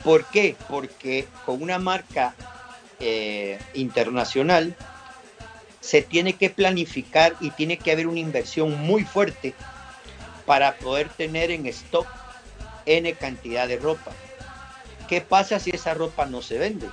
¿Por 0.02 0.24
qué? 0.24 0.56
Porque 0.68 1.28
con 1.46 1.62
una 1.62 1.78
marca 1.78 2.34
eh, 2.98 3.60
internacional 3.74 4.74
se 5.80 6.02
tiene 6.02 6.32
que 6.32 6.50
planificar 6.50 7.36
y 7.40 7.50
tiene 7.52 7.76
que 7.76 7.92
haber 7.92 8.08
una 8.08 8.18
inversión 8.18 8.76
muy 8.80 9.04
fuerte 9.04 9.54
para 10.46 10.74
poder 10.78 11.08
tener 11.10 11.52
en 11.52 11.66
stock 11.66 12.08
N 12.86 13.12
cantidad 13.14 13.68
de 13.68 13.78
ropa. 13.78 14.12
¿Qué 15.08 15.20
pasa 15.20 15.58
si 15.58 15.70
esa 15.70 15.94
ropa 15.94 16.26
no 16.26 16.42
se 16.42 16.58
vende? 16.58 16.88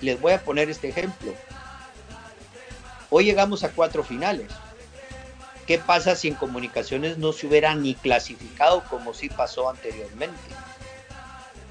Les 0.00 0.20
voy 0.20 0.32
a 0.32 0.42
poner 0.42 0.70
este 0.70 0.88
ejemplo. 0.88 1.34
Hoy 3.10 3.24
llegamos 3.24 3.64
a 3.64 3.70
cuatro 3.70 4.04
finales. 4.04 4.48
¿Qué 5.66 5.78
pasa 5.78 6.16
si 6.16 6.28
en 6.28 6.34
comunicaciones 6.34 7.18
no 7.18 7.32
se 7.32 7.46
hubiera 7.46 7.74
ni 7.74 7.94
clasificado 7.94 8.82
como 8.90 9.14
sí 9.14 9.28
pasó 9.28 9.68
anteriormente? 9.68 10.38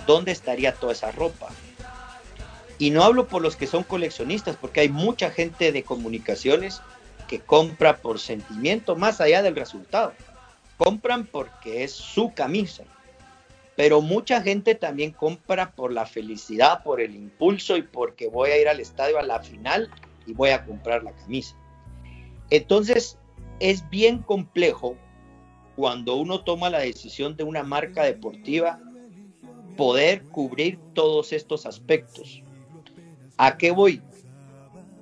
¿Dónde 0.08 0.32
estaría 0.32 0.74
toda 0.74 0.94
esa 0.94 1.12
ropa? 1.12 1.50
Y 2.78 2.92
no 2.92 3.04
hablo 3.04 3.28
por 3.28 3.42
los 3.42 3.56
que 3.56 3.68
son 3.68 3.84
coleccionistas, 3.84 4.56
porque 4.56 4.80
hay 4.80 4.90
mucha 4.90 5.32
gente 5.32 5.72
de 5.72 5.84
comunicaciones 5.84 6.82
que 7.28 7.42
compra 7.42 7.98
por 7.98 8.20
sentimiento 8.20 8.96
más 8.96 9.22
allá 9.22 9.42
del 9.42 9.56
resultado. 9.56 10.14
Compran 10.78 11.26
porque 11.26 11.84
es 11.84 11.92
su 11.92 12.34
camisa. 12.34 12.84
Pero 13.80 14.02
mucha 14.02 14.42
gente 14.42 14.76
también 14.76 15.12
compra 15.12 15.72
por 15.72 15.94
la 15.94 16.06
felicidad, 16.06 16.84
por 16.84 17.00
el 17.00 17.16
impulso 17.16 17.78
y 17.78 17.82
porque 17.82 18.28
voy 18.28 18.50
a 18.50 18.60
ir 18.60 18.68
al 18.68 18.82
estadio 18.82 19.18
a 19.18 19.24
la 19.24 19.40
final 19.40 19.90
y 20.28 20.34
voy 20.34 20.50
a 20.50 20.66
comprar 20.66 21.02
la 21.02 21.14
camisa. 21.14 21.56
Entonces, 22.50 23.18
es 23.62 23.90
bien 23.90 24.18
complejo 24.22 24.98
cuando 25.78 26.18
uno 26.18 26.44
toma 26.44 26.70
la 26.70 26.80
decisión 26.80 27.38
de 27.38 27.46
una 27.46 27.64
marca 27.64 28.04
deportiva 28.04 28.82
poder 29.78 30.24
cubrir 30.24 30.78
todos 30.94 31.32
estos 31.32 31.66
aspectos. 31.66 32.44
¿A 33.38 33.56
qué 33.56 33.72
voy? 33.72 34.02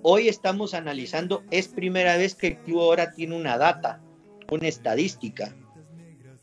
Hoy 0.04 0.28
estamos 0.28 0.76
analizando, 0.76 1.44
es 1.50 1.68
primera 1.68 2.16
vez 2.16 2.36
que 2.36 2.46
el 2.50 2.58
club 2.58 2.82
ahora 2.82 3.12
tiene 3.16 3.36
una 3.36 3.58
data, 3.58 4.04
una 4.52 4.68
estadística 4.68 5.56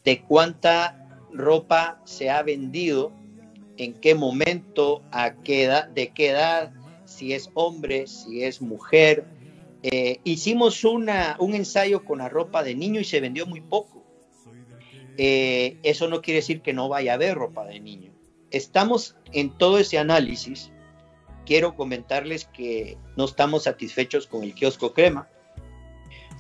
de 0.03 0.21
cuánta 0.23 1.04
ropa 1.35 2.01
se 2.05 2.31
ha 2.31 2.43
vendido, 2.43 3.13
en 3.77 3.95
qué 3.95 4.15
momento, 4.15 5.03
a 5.11 5.35
qué 5.35 5.69
de 5.95 6.09
qué 6.13 6.31
edad, 6.31 6.73
si 7.05 7.33
es 7.33 7.51
hombre, 7.55 8.07
si 8.07 8.45
es 8.45 8.63
mujer. 8.63 9.27
Eh, 9.83 10.21
hicimos 10.25 10.85
una, 10.85 11.37
un 11.39 11.55
ensayo 11.55 12.05
con 12.05 12.19
la 12.19 12.29
ropa 12.29 12.63
de 12.63 12.75
niño 12.75 13.01
y 13.01 13.05
se 13.05 13.21
vendió 13.21 13.47
muy 13.47 13.61
poco. 13.61 14.03
Eh, 15.19 15.79
eso 15.83 16.09
no 16.09 16.23
quiere 16.23 16.41
decir 16.41 16.63
que 16.63 16.73
no 16.73 16.89
vaya 16.89 17.13
a 17.13 17.15
haber 17.17 17.35
ropa 17.35 17.67
de 17.67 17.81
niño. 17.81 18.13
Estamos 18.51 19.17
en 19.33 19.51
todo 19.51 19.79
ese 19.79 19.99
análisis 19.99 20.71
quiero 21.45 21.77
comentarles 21.77 22.47
que 22.47 22.99
no 23.17 23.25
estamos 23.25 23.65
satisfechos 23.65 24.27
con 24.27 24.43
el 24.43 24.55
kiosco 24.55 24.93
crema, 24.93 25.29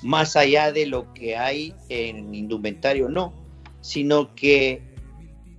más 0.02 0.36
allá 0.36 0.72
de 0.72 0.86
lo 0.86 1.12
que 1.14 1.36
hay 1.36 1.74
en 1.88 2.34
indumentario, 2.34 3.08
no, 3.08 3.32
sino 3.84 4.34
que 4.34 4.80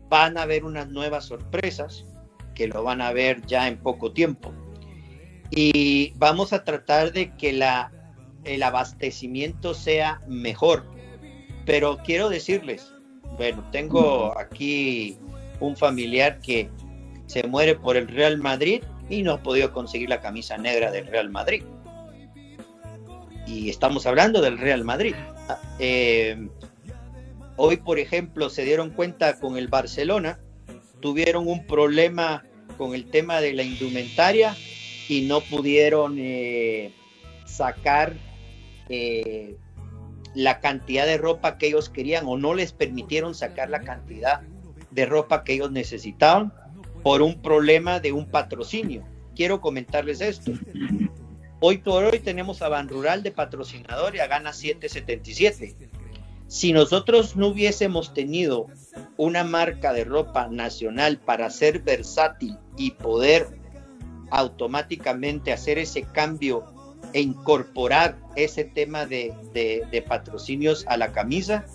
van 0.10 0.36
a 0.36 0.42
haber 0.42 0.66
unas 0.66 0.90
nuevas 0.90 1.26
sorpresas 1.26 2.06
que 2.56 2.68
lo 2.68 2.82
van 2.82 3.00
a 3.00 3.14
ver 3.14 3.46
ya 3.46 3.68
en 3.68 3.78
poco 3.78 4.14
tiempo. 4.14 4.52
Y 5.52 6.12
vamos 6.16 6.52
a 6.52 6.64
tratar 6.64 7.14
de 7.14 7.36
que 7.36 7.54
la, 7.54 7.92
el 8.44 8.64
abastecimiento 8.64 9.76
sea 9.76 10.24
mejor. 10.28 10.84
Pero 11.68 12.00
quiero 12.04 12.30
decirles, 12.30 12.92
bueno, 13.38 13.64
tengo 13.72 14.36
aquí 14.40 15.20
un 15.60 15.78
familiar 15.78 16.40
que 16.40 16.68
se 17.28 17.44
muere 17.44 17.76
por 17.76 17.96
el 17.96 18.08
Real 18.08 18.40
Madrid 18.40 18.82
y 19.08 19.22
no 19.22 19.34
ha 19.34 19.44
podido 19.44 19.72
conseguir 19.72 20.10
la 20.10 20.20
camisa 20.20 20.58
negra 20.58 20.90
del 20.90 21.06
Real 21.06 21.30
Madrid. 21.30 21.64
Y 23.46 23.70
estamos 23.70 24.08
hablando 24.08 24.42
del 24.42 24.58
Real 24.58 24.84
Madrid. 24.84 25.14
Eh, 25.78 26.50
hoy, 27.58 27.78
por 27.78 28.00
ejemplo, 28.00 28.50
se 28.50 28.64
dieron 28.64 28.90
cuenta 28.90 29.40
con 29.40 29.58
el 29.58 29.68
Barcelona, 29.68 30.40
tuvieron 31.00 31.48
un 31.48 31.66
problema 31.66 32.44
con 32.78 32.94
el 32.94 33.10
tema 33.10 33.42
de 33.42 33.54
la 33.54 33.64
indumentaria 33.64 34.56
y 35.08 35.22
no 35.28 35.42
pudieron 35.42 36.16
eh, 36.18 36.94
sacar 37.46 38.14
eh, 38.90 39.56
la 40.34 40.60
cantidad 40.60 41.06
de 41.06 41.18
ropa 41.18 41.58
que 41.58 41.68
ellos 41.68 41.90
querían 41.90 42.26
o 42.28 42.38
no 42.38 42.54
les 42.54 42.74
permitieron 42.74 43.36
sacar 43.36 43.70
la 43.70 43.82
cantidad 43.82 44.42
de 44.92 45.06
ropa 45.06 45.44
que 45.44 45.54
ellos 45.54 45.72
necesitaban 45.72 46.54
por 47.04 47.22
un 47.22 47.42
problema 47.42 48.00
de 48.00 48.12
un 48.12 48.26
patrocinio. 48.26 49.04
Quiero 49.36 49.62
comentarles 49.62 50.22
esto. 50.22 50.54
Hoy 51.60 51.78
por 51.78 52.04
hoy 52.04 52.20
tenemos 52.20 52.62
a 52.62 52.70
Ban 52.70 52.90
Rural 52.90 53.24
de 53.24 53.32
patrocinador 53.32 54.16
y 54.16 54.20
a 54.20 54.28
Gana 54.28 54.54
777. 54.54 55.76
Si 56.48 56.74
nosotros 56.74 57.36
no 57.36 57.48
hubiésemos 57.48 58.14
tenido 58.14 58.68
una 59.18 59.44
marca 59.44 59.94
de 59.94 60.04
ropa 60.04 60.48
nacional 60.48 61.18
para 61.18 61.50
ser 61.50 61.82
versátil 61.82 62.58
y 62.78 62.92
poder 62.92 63.48
automáticamente 64.30 65.52
hacer 65.52 65.80
ese 65.80 66.04
cambio 66.04 66.64
e 67.14 67.22
incorporar 67.22 68.18
ese 68.36 68.64
tema 68.64 69.06
de, 69.06 69.34
patrocinios 70.08 70.86
a 70.88 70.98
la 70.98 71.12
camisa, 71.12 71.66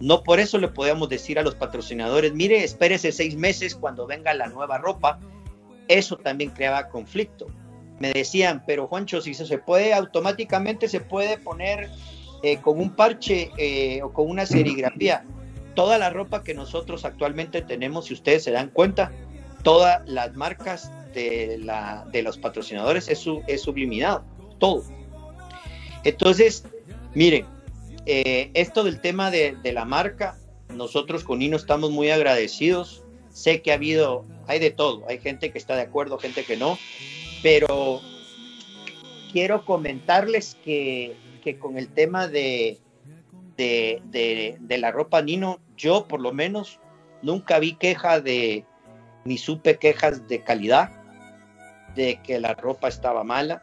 no 0.00 0.22
por 0.22 0.40
eso 0.40 0.58
le 0.58 0.68
podemos 0.68 1.08
decir 1.08 1.38
a 1.38 1.42
los 1.42 1.54
patrocinadores, 1.54 2.32
mire, 2.32 2.64
espérese 2.64 3.12
seis 3.12 3.36
meses 3.36 3.74
cuando 3.74 4.06
venga 4.06 4.34
la 4.34 4.48
nueva 4.48 4.78
ropa. 4.78 5.18
Eso 5.88 6.16
también 6.16 6.50
creaba 6.50 6.88
conflicto. 6.88 7.46
Me 7.98 8.12
decían, 8.12 8.62
pero 8.66 8.86
Juancho, 8.86 9.20
si 9.20 9.34
se 9.34 9.58
puede 9.58 9.92
automáticamente, 9.92 10.88
se 10.88 11.00
puede 11.00 11.38
poner 11.38 11.90
eh, 12.42 12.58
con 12.60 12.80
un 12.80 12.90
parche 12.90 13.50
eh, 13.56 14.02
o 14.02 14.12
con 14.12 14.28
una 14.28 14.46
serigrafía. 14.46 15.24
Toda 15.74 15.98
la 15.98 16.10
ropa 16.10 16.42
que 16.42 16.54
nosotros 16.54 17.04
actualmente 17.04 17.62
tenemos, 17.62 18.06
si 18.06 18.14
ustedes 18.14 18.44
se 18.44 18.50
dan 18.50 18.68
cuenta, 18.70 19.12
todas 19.62 20.08
las 20.08 20.34
marcas 20.34 20.90
de, 21.14 21.58
la, 21.58 22.06
de 22.12 22.22
los 22.22 22.38
patrocinadores 22.38 23.08
es, 23.08 23.24
es 23.46 23.62
subliminado, 23.62 24.24
todo. 24.58 24.84
Entonces, 26.04 26.64
miren, 27.14 27.46
eh, 28.06 28.50
esto 28.54 28.84
del 28.84 29.00
tema 29.00 29.30
de, 29.30 29.58
la 29.72 29.84
marca, 29.84 30.38
nosotros 30.74 31.24
con 31.24 31.40
Nino 31.40 31.56
estamos 31.56 31.90
muy 31.90 32.10
agradecidos. 32.10 33.02
Sé 33.30 33.60
que 33.60 33.70
ha 33.70 33.74
habido, 33.74 34.24
hay 34.46 34.58
de 34.58 34.70
todo, 34.70 35.04
hay 35.08 35.18
gente 35.18 35.52
que 35.52 35.58
está 35.58 35.76
de 35.76 35.82
acuerdo, 35.82 36.18
gente 36.18 36.44
que 36.44 36.56
no, 36.56 36.78
pero 37.42 38.00
quiero 39.30 39.64
comentarles 39.64 40.56
que, 40.64 41.14
con 41.56 41.78
el 41.78 41.88
tema 41.88 42.28
de, 42.28 42.78
de, 43.56 44.78
la 44.78 44.90
ropa 44.90 45.22
Nino, 45.22 45.60
yo 45.76 46.06
por 46.06 46.20
lo 46.20 46.32
menos 46.32 46.80
nunca 47.22 47.58
vi 47.58 47.74
queja 47.74 48.20
de, 48.20 48.64
ni 49.24 49.38
supe 49.38 49.78
quejas 49.78 50.28
de 50.28 50.42
calidad, 50.42 50.90
de 51.94 52.20
que 52.22 52.38
la 52.38 52.54
ropa 52.54 52.88
estaba 52.88 53.24
mala 53.24 53.62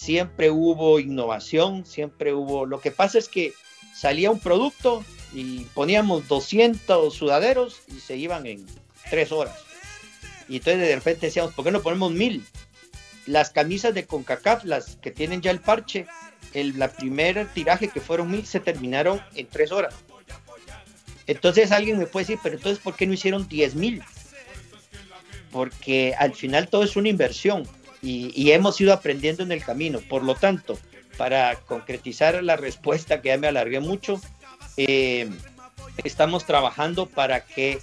siempre 0.00 0.50
hubo 0.50 0.98
innovación, 0.98 1.84
siempre 1.84 2.32
hubo... 2.32 2.64
Lo 2.64 2.80
que 2.80 2.90
pasa 2.90 3.18
es 3.18 3.28
que 3.28 3.52
salía 3.94 4.30
un 4.30 4.40
producto 4.40 5.04
y 5.34 5.64
poníamos 5.74 6.26
200 6.26 7.14
sudaderos 7.14 7.82
y 7.86 8.00
se 8.00 8.16
iban 8.16 8.46
en 8.46 8.66
tres 9.10 9.30
horas. 9.30 9.58
Y 10.48 10.56
entonces 10.56 10.88
de 10.88 10.94
repente 10.94 11.26
decíamos, 11.26 11.52
¿por 11.52 11.66
qué 11.66 11.70
no 11.70 11.82
ponemos 11.82 12.12
mil? 12.12 12.46
Las 13.26 13.50
camisas 13.50 13.92
de 13.92 14.06
CONCACAF, 14.06 14.64
las 14.64 14.96
que 14.96 15.10
tienen 15.10 15.42
ya 15.42 15.50
el 15.50 15.60
parche, 15.60 16.06
el 16.54 16.78
la 16.78 16.88
primer 16.88 17.46
tiraje 17.48 17.88
que 17.88 18.00
fueron 18.00 18.30
mil 18.30 18.46
se 18.46 18.60
terminaron 18.60 19.20
en 19.34 19.46
tres 19.46 19.72
horas. 19.72 19.94
Entonces 21.26 21.70
alguien 21.70 21.96
me 21.96 22.06
puede 22.06 22.24
decir, 22.24 22.40
pero 22.42 22.56
entonces 22.56 22.82
¿por 22.82 22.96
qué 22.96 23.06
no 23.06 23.12
hicieron 23.12 23.46
10 23.46 23.76
mil? 23.76 24.02
Porque 25.52 26.12
al 26.18 26.34
final 26.34 26.68
todo 26.68 26.82
es 26.82 26.96
una 26.96 27.08
inversión 27.08 27.68
y, 28.02 28.50
hemos 28.50 28.80
ido 28.80 28.92
aprendiendo 28.92 29.44
en 29.44 29.52
el 29.52 29.64
camino. 29.64 30.00
Por 30.00 30.24
lo 30.24 30.34
tanto, 30.34 30.76
para 31.16 31.54
concretizar 31.54 32.42
la 32.42 32.56
respuesta 32.56 33.20
que 33.20 33.28
ya 33.28 33.38
me 33.38 33.46
alargué 33.46 33.78
mucho, 33.78 34.20
eh, 34.76 35.30
estamos 36.02 36.46
trabajando 36.46 37.06
para 37.06 37.44
que 37.44 37.78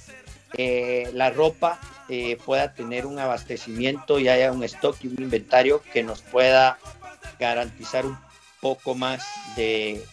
eh, 0.58 1.10
la 1.14 1.30
ropa 1.30 1.80
eh, 2.10 2.38
pueda 2.46 2.74
tener 2.74 3.06
un 3.06 3.20
abastecimiento 3.20 4.20
y 4.20 4.28
haya 4.28 4.52
un 4.52 4.64
stock 4.64 4.98
y 5.04 5.08
un 5.08 5.22
inventario 5.22 5.82
que 5.94 6.04
nos 6.04 6.22
pueda 6.22 6.80
garantizar 7.40 8.06
un 8.06 8.18
poco 8.68 8.96
más 8.96 9.24
de, 9.56 10.04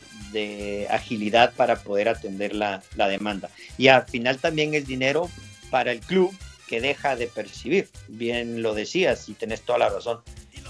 agilidad 0.91 1.53
para 1.55 1.77
poder 1.77 2.09
atender 2.09 2.55
la, 2.55 2.83
la, 2.97 3.09
demanda. 3.09 3.51
Y 3.79 3.89
al 3.89 4.05
final 4.05 4.39
también 4.39 4.75
es 4.75 4.87
dinero 4.87 5.31
para 5.71 5.93
el 5.93 6.01
club 6.01 6.37
que 6.69 6.81
deja 6.81 7.17
de 7.17 7.27
percibir. 7.29 7.89
Bien 8.09 8.63
lo 8.63 8.75
decías 8.75 9.29
y 9.29 9.35
tenés 9.35 9.63
toda 9.63 9.79
la 9.79 9.89
razón. 9.89 10.21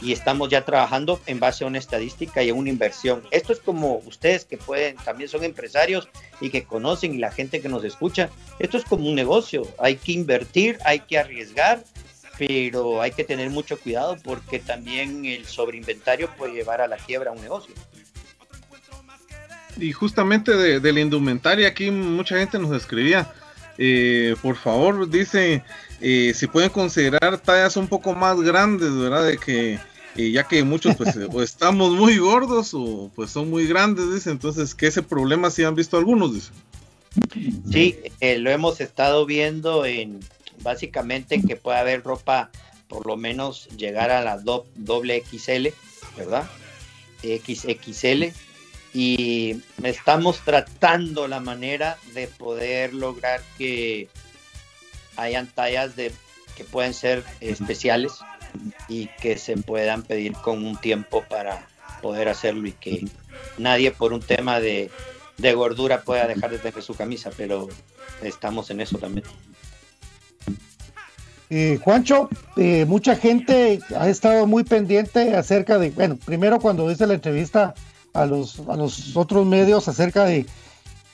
Y 0.03 0.13
estamos 0.13 0.51
ya 0.51 0.65
trabajando 0.65 1.21
en 1.27 1.41
base 1.41 1.65
a 1.65 1.67
una 1.67 1.79
estadística 1.79 2.43
y 2.43 2.51
a 2.51 2.55
una 2.55 2.69
inversión. 2.69 3.23
Esto 3.31 3.53
es 3.53 3.61
como 3.61 4.03
ustedes 4.07 4.45
que 4.45 4.59
pueden, 4.59 4.97
también 4.97 5.29
son 5.31 5.45
empresarios 5.45 6.09
y 6.41 6.51
que 6.51 6.65
conocen 6.65 7.15
y 7.15 7.19
la 7.19 7.31
gente 7.31 7.61
que 7.61 7.69
nos 7.69 7.85
escucha. 7.85 8.29
Esto 8.59 8.77
es 8.77 8.85
como 8.85 9.09
un 9.09 9.15
negocio. 9.15 9.67
Hay 9.79 9.97
que 9.97 10.13
invertir, 10.13 10.79
hay 10.85 11.01
que 11.01 11.19
arriesgar 11.19 11.85
pero 12.39 13.01
hay 13.01 13.13
que 13.13 13.25
tener 13.25 13.51
mucho 13.51 13.79
cuidado 13.79 14.17
porque 14.23 14.59
también 14.59 15.25
el 15.25 15.47
sobreinventario 15.47 16.29
puede 16.37 16.55
llevar 16.55 16.81
a 16.81 16.89
la 16.89 16.97
quiebra 16.97 17.33
un 17.33 17.41
negocio. 17.41 17.75
Y 19.79 19.93
justamente 19.93 20.57
de, 20.57 20.93
la 20.93 21.01
indumentaria, 21.01 21.69
aquí 21.69 21.91
mucha 21.91 22.39
gente 22.39 22.59
nos 22.59 22.77
escribía, 22.77 23.33
eh, 23.77 24.37
por 24.41 24.57
favor, 24.57 25.09
dice, 25.09 25.65
eh, 26.01 26.33
si 26.35 26.47
pueden 26.47 26.71
considerar 26.71 27.39
tallas 27.39 27.77
un 27.77 27.89
poco 27.89 28.15
más 28.15 28.41
grandes, 28.41 28.97
¿verdad? 28.97 29.27
De 29.27 29.37
que, 29.37 29.81
eh, 30.17 30.31
ya 30.31 30.47
que 30.47 30.63
muchos 30.63 30.95
pues 30.95 31.17
o 31.33 31.43
estamos 31.43 31.93
muy 31.93 32.19
gordos 32.19 32.71
o 32.73 33.11
pues 33.17 33.31
son 33.31 33.51
muy 33.51 33.67
grandes, 33.67 34.13
dice, 34.13 34.31
entonces 34.31 34.75
que 34.77 34.87
ese 34.87 35.03
problema 35.03 35.51
sí 35.51 35.65
han 35.65 35.75
visto 35.75 35.97
algunos, 35.97 36.35
dice. 36.35 36.51
Sí, 37.71 37.97
lo 38.39 38.51
hemos 38.51 38.81
estado 38.81 39.25
viendo 39.27 39.85
en, 39.85 40.21
básicamente 40.65 41.41
que 41.41 41.55
puede 41.55 41.79
haber 41.79 42.03
ropa, 42.03 42.51
por 42.89 43.07
lo 43.07 43.17
menos 43.17 43.69
llegar 43.77 44.11
a 44.11 44.21
la 44.23 44.39
doble 44.39 45.23
XL, 45.31 45.69
¿verdad? 46.17 46.51
XXL 47.23 48.35
y 48.93 49.61
estamos 49.83 50.41
tratando 50.45 51.27
la 51.27 51.41
manera 51.41 51.99
de 52.13 52.29
poder 52.29 52.95
lograr 52.95 53.41
que 53.59 54.09
hayan 55.17 55.49
tallas 55.49 55.97
de 55.97 56.13
que 56.57 56.65
pueden 56.65 56.95
ser 56.95 57.25
especiales 57.41 58.21
y 58.89 59.09
que 59.21 59.37
se 59.37 59.57
puedan 59.57 60.03
pedir 60.03 60.33
con 60.35 60.65
un 60.65 60.77
tiempo 60.77 61.25
para 61.29 61.67
poder 62.03 62.29
hacerlo 62.29 62.69
y 62.69 62.73
que 62.73 63.05
nadie 63.59 63.91
por 63.91 64.13
un 64.13 64.21
tema 64.21 64.61
de, 64.61 64.91
gordura 65.39 66.03
pueda 66.03 66.29
dejar 66.29 66.53
de 66.53 66.59
tener 66.59 66.81
su 66.81 66.95
camisa, 66.95 67.31
pero 67.37 67.69
estamos 68.23 68.71
en 68.71 68.81
eso 68.81 68.99
también. 68.99 69.27
Eh, 71.51 71.79
Juancho, 71.83 72.29
eh, 72.57 72.85
mucha 72.87 73.17
gente 73.17 73.81
ha 73.99 74.09
estado 74.09 74.47
muy 74.47 74.65
pendiente 74.65 75.37
acerca 75.37 75.79
de, 75.79 75.91
bueno, 75.91 76.17
primero 76.25 76.59
cuando 76.59 76.91
hice 76.91 77.07
la 77.07 77.15
entrevista 77.15 77.75
a 78.15 78.27
los, 78.27 78.61
a 78.69 78.77
los 78.77 79.17
otros 79.17 79.47
medios 79.47 79.89
acerca 79.89 80.25
de 80.25 80.47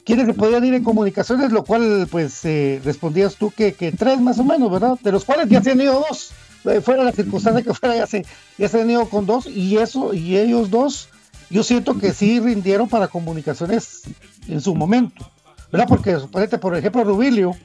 quiénes 0.04 0.26
se 0.26 0.34
podían 0.34 0.64
ir 0.64 0.74
en 0.74 0.84
comunicaciones, 0.84 1.52
lo 1.52 1.64
cual 1.64 2.06
pues 2.10 2.44
eh, 2.44 2.80
respondías 2.84 3.36
tú 3.36 3.50
que, 3.50 3.72
tres 3.96 4.20
más 4.20 4.38
o 4.38 4.44
menos, 4.44 4.70
¿verdad? 4.70 4.98
De 5.02 5.12
los 5.12 5.24
cuales 5.24 5.48
ya 5.48 5.62
se 5.62 5.72
han 5.72 5.80
ido 5.80 6.04
dos, 6.08 6.32
eh, 6.64 6.80
fuera 6.80 7.04
la 7.04 7.12
circunstancia 7.12 7.62
que 7.62 7.74
fuera, 7.74 7.96
ya 7.96 8.06
se, 8.06 8.80
han 8.80 8.90
ido 8.90 9.08
con 9.08 9.26
dos 9.26 9.46
y 9.46 9.78
eso, 9.78 10.14
y 10.14 10.36
ellos 10.36 10.70
dos, 10.70 11.08
yo 11.48 11.62
siento 11.62 11.98
que 11.98 12.12
sí 12.12 12.40
rindieron 12.40 12.88
para 12.88 13.08
comunicaciones 13.08 14.02
en 14.48 14.60
su 14.60 14.74
momento, 14.74 15.30
¿verdad? 15.72 15.86
Porque 15.88 16.16
por 16.58 16.76
ejemplo, 16.76 17.04
Rubilio, 17.04 17.56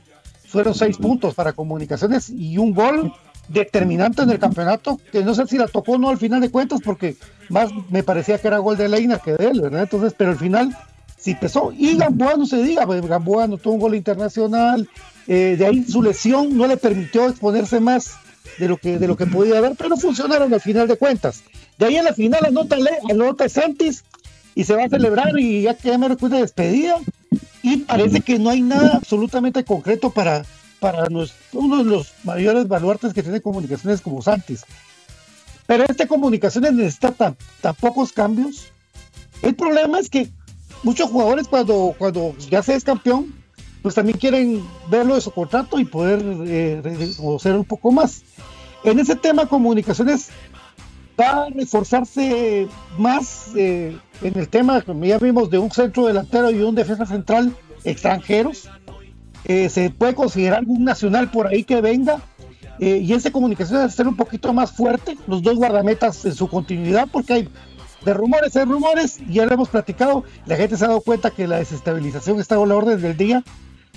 fueron 0.48 0.74
seis 0.74 0.98
puntos 0.98 1.34
para 1.34 1.54
comunicaciones 1.54 2.30
y 2.30 2.58
un 2.58 2.74
gol 2.74 3.14
determinante 3.48 4.24
en 4.24 4.32
el 4.32 4.40
campeonato, 4.40 5.00
que 5.12 5.24
no 5.24 5.36
sé 5.36 5.46
si 5.48 5.58
la 5.58 5.68
tocó 5.68 5.94
o 5.94 5.98
no 5.98 6.10
al 6.10 6.18
final 6.18 6.42
de 6.42 6.50
cuentas, 6.50 6.82
porque 6.84 7.16
más 7.50 7.70
me 7.90 8.04
parecía 8.04 8.40
que 8.40 8.48
era 8.48 8.58
gol 8.58 8.78
de 8.78 8.90
Leina 8.90 9.20
que 9.20 9.34
de 9.34 9.48
él, 9.48 9.62
¿verdad? 9.62 9.84
Entonces, 9.84 10.14
pero 10.18 10.32
al 10.32 10.38
final 10.38 10.76
sí 11.18 11.36
pesó. 11.36 11.72
Y 11.72 11.98
Gamboa 11.98 12.36
no 12.38 12.46
se 12.46 12.62
diga, 12.62 12.86
pues, 12.86 13.06
Gamboa 13.06 13.48
no 13.48 13.58
tuvo 13.58 13.76
un 13.76 13.80
gol 13.80 13.96
internacional, 13.96 14.90
eh, 15.28 15.56
de 15.58 15.66
ahí 15.66 15.84
su 15.84 16.02
lesión 16.02 16.58
no 16.58 16.68
le 16.68 16.78
permitió 16.78 17.28
exponerse 17.28 17.80
más 17.80 18.16
de 18.60 18.68
lo 18.68 18.78
que, 18.78 19.00
de 19.00 19.08
lo 19.08 19.18
que 19.18 19.26
podía 19.26 19.58
haber, 19.58 19.76
pero 19.76 19.98
funcionaron 19.98 20.54
al 20.54 20.62
final 20.62 20.88
de 20.88 20.98
cuentas. 20.98 21.44
De 21.78 21.88
ahí 21.88 21.98
en 21.98 22.06
la 22.06 22.14
final 22.14 22.46
anota, 22.46 22.78
anota 23.10 23.50
Santis 23.50 24.04
y 24.54 24.64
se 24.64 24.76
va 24.76 24.86
a 24.86 24.90
celebrar 24.90 25.38
y 25.38 25.64
ya 25.64 25.76
que 25.76 25.98
me 25.98 26.08
recuerda 26.08 26.38
despedida 26.38 26.98
y 27.64 27.78
parece 27.78 28.22
que 28.22 28.40
no 28.40 28.50
hay 28.50 28.62
nada 28.62 28.98
absolutamente 28.98 29.64
concreto 29.64 30.10
para, 30.10 30.46
para 30.80 31.08
uno 31.54 31.78
de 31.78 31.84
los 31.84 32.14
mayores 32.24 32.68
baluartes 32.68 33.14
que 33.14 33.24
tiene 33.24 33.42
comunicaciones 33.42 34.02
como 34.02 34.22
Santis. 34.22 34.66
Pero 35.68 35.84
esta 35.88 36.08
comunicaciones 36.08 36.74
necesita 36.74 37.12
tan, 37.12 37.36
pocos 37.80 38.12
cambios. 38.12 38.68
El 39.42 39.56
problema 39.56 40.00
es 40.00 40.10
que 40.10 40.30
muchos 40.84 41.10
jugadores 41.10 41.48
cuando, 41.48 41.96
cuando 41.98 42.36
ya 42.50 42.62
se 42.62 42.76
es 42.76 42.84
campeón, 42.84 43.34
pues 43.82 43.96
también 43.96 44.18
quieren 44.18 44.64
verlo 44.90 45.16
de 45.16 45.22
su 45.22 45.32
contrato 45.32 45.80
y 45.80 45.86
poder 45.86 46.24
eh, 46.48 47.14
conocer 47.18 47.54
un 47.56 47.66
poco 47.66 47.92
más. 47.92 48.24
En 48.84 49.00
ese 49.00 49.16
tema 49.16 49.48
comunicaciones 49.48 50.30
va 51.20 51.46
a 51.46 51.50
reforzarse 51.50 52.68
más 52.98 53.50
eh, 53.56 53.98
en 54.22 54.38
el 54.38 54.50
tema, 54.50 54.84
ya 55.02 55.18
vimos, 55.20 55.50
de 55.50 55.58
un 55.58 55.72
centro 55.72 56.08
delantero 56.08 56.52
y 56.52 56.62
un 56.62 56.76
defensa 56.76 57.06
central 57.06 57.56
extranjeros. 57.84 58.70
Eh, 59.46 59.70
se 59.70 59.92
puede 59.92 60.16
considerar 60.16 60.60
algún 60.60 60.84
nacional 60.84 61.30
por 61.30 61.48
ahí 61.48 61.64
que 61.64 61.82
venga. 61.82 62.22
Eh, 62.80 62.98
y 62.98 63.14
esa 63.14 63.32
comunicación 63.32 63.80
debe 63.80 63.92
ser 63.92 64.08
un 64.08 64.18
poquito 64.18 64.52
más 64.52 64.72
fuerte, 64.72 65.18
los 65.28 65.42
dos 65.42 65.56
guardametas 65.56 66.26
en 66.26 66.36
su 66.36 66.50
continuidad, 66.50 67.08
porque 67.10 67.34
hay 67.34 67.50
de 68.04 68.14
rumores, 68.14 68.56
hay 68.56 68.66
rumores, 68.66 69.20
ya 69.30 69.46
lo 69.46 69.54
hemos 69.54 69.70
platicado, 69.70 70.26
la 70.46 70.58
gente 70.58 70.76
se 70.76 70.84
ha 70.84 70.90
dado 70.90 71.02
cuenta 71.02 71.32
que 71.32 71.48
la 71.48 71.58
desestabilización 71.58 72.40
está 72.40 72.56
a 72.56 72.66
la 72.66 72.76
orden 72.76 73.02
del 73.02 73.16
día, 73.16 73.44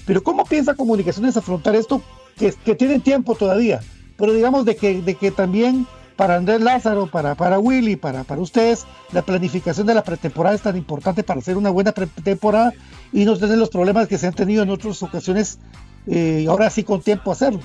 pero 0.06 0.22
¿cómo 0.22 0.44
piensa 0.44 0.74
comunicaciones 0.74 1.36
afrontar 1.36 1.74
esto? 1.74 2.00
Que, 2.36 2.54
que 2.64 2.76
tienen 2.76 3.00
tiempo 3.00 3.34
todavía, 3.34 3.80
pero 4.16 4.32
digamos 4.32 4.64
de 4.64 4.76
que, 4.76 5.02
de 5.02 5.16
que 5.16 5.32
también 5.32 5.86
para 6.18 6.34
Andrés 6.34 6.60
Lázaro, 6.60 7.06
para, 7.06 7.36
para 7.36 7.60
Willy, 7.60 7.94
para, 7.94 8.24
para 8.24 8.40
ustedes, 8.40 8.88
la 9.12 9.22
planificación 9.22 9.86
de 9.86 9.94
la 9.94 10.02
pretemporada 10.02 10.56
es 10.56 10.62
tan 10.62 10.76
importante 10.76 11.22
para 11.22 11.38
hacer 11.38 11.56
una 11.56 11.70
buena 11.70 11.92
pretemporada 11.92 12.74
y 13.12 13.24
no 13.24 13.38
tener 13.38 13.56
los 13.56 13.70
problemas 13.70 14.08
que 14.08 14.18
se 14.18 14.26
han 14.26 14.34
tenido 14.34 14.64
en 14.64 14.70
otras 14.70 15.00
ocasiones, 15.04 15.60
eh, 16.08 16.44
ahora 16.48 16.70
sí 16.70 16.82
con 16.82 17.02
tiempo 17.02 17.30
hacerlo. 17.30 17.60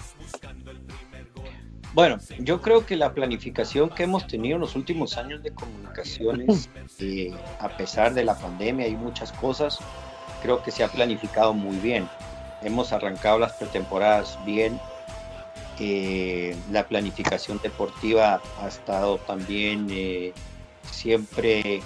Bueno, 1.95 2.19
yo 2.37 2.61
creo 2.61 2.85
que 2.85 2.95
la 2.95 3.15
planificación 3.15 3.89
que 3.89 4.03
hemos 4.03 4.27
tenido 4.27 4.57
en 4.57 4.61
los 4.61 4.75
últimos 4.75 5.17
años 5.17 5.41
de 5.41 5.51
comunicaciones, 5.51 6.69
eh, 6.99 7.33
a 7.59 7.69
pesar 7.69 8.13
de 8.13 8.23
la 8.23 8.37
pandemia 8.37 8.87
y 8.87 8.95
muchas 8.95 9.31
cosas, 9.31 9.79
creo 10.43 10.61
que 10.61 10.69
se 10.69 10.83
ha 10.83 10.89
planificado 10.89 11.55
muy 11.55 11.77
bien. 11.77 12.07
Hemos 12.61 12.93
arrancado 12.93 13.39
las 13.39 13.53
pretemporadas 13.53 14.37
bien, 14.45 14.79
la 16.71 16.87
planificación 16.87 17.59
deportiva 17.61 18.41
ha 18.61 18.67
estado 18.67 19.17
también 19.19 19.87
eh, 19.89 20.33
siempre 20.91 21.81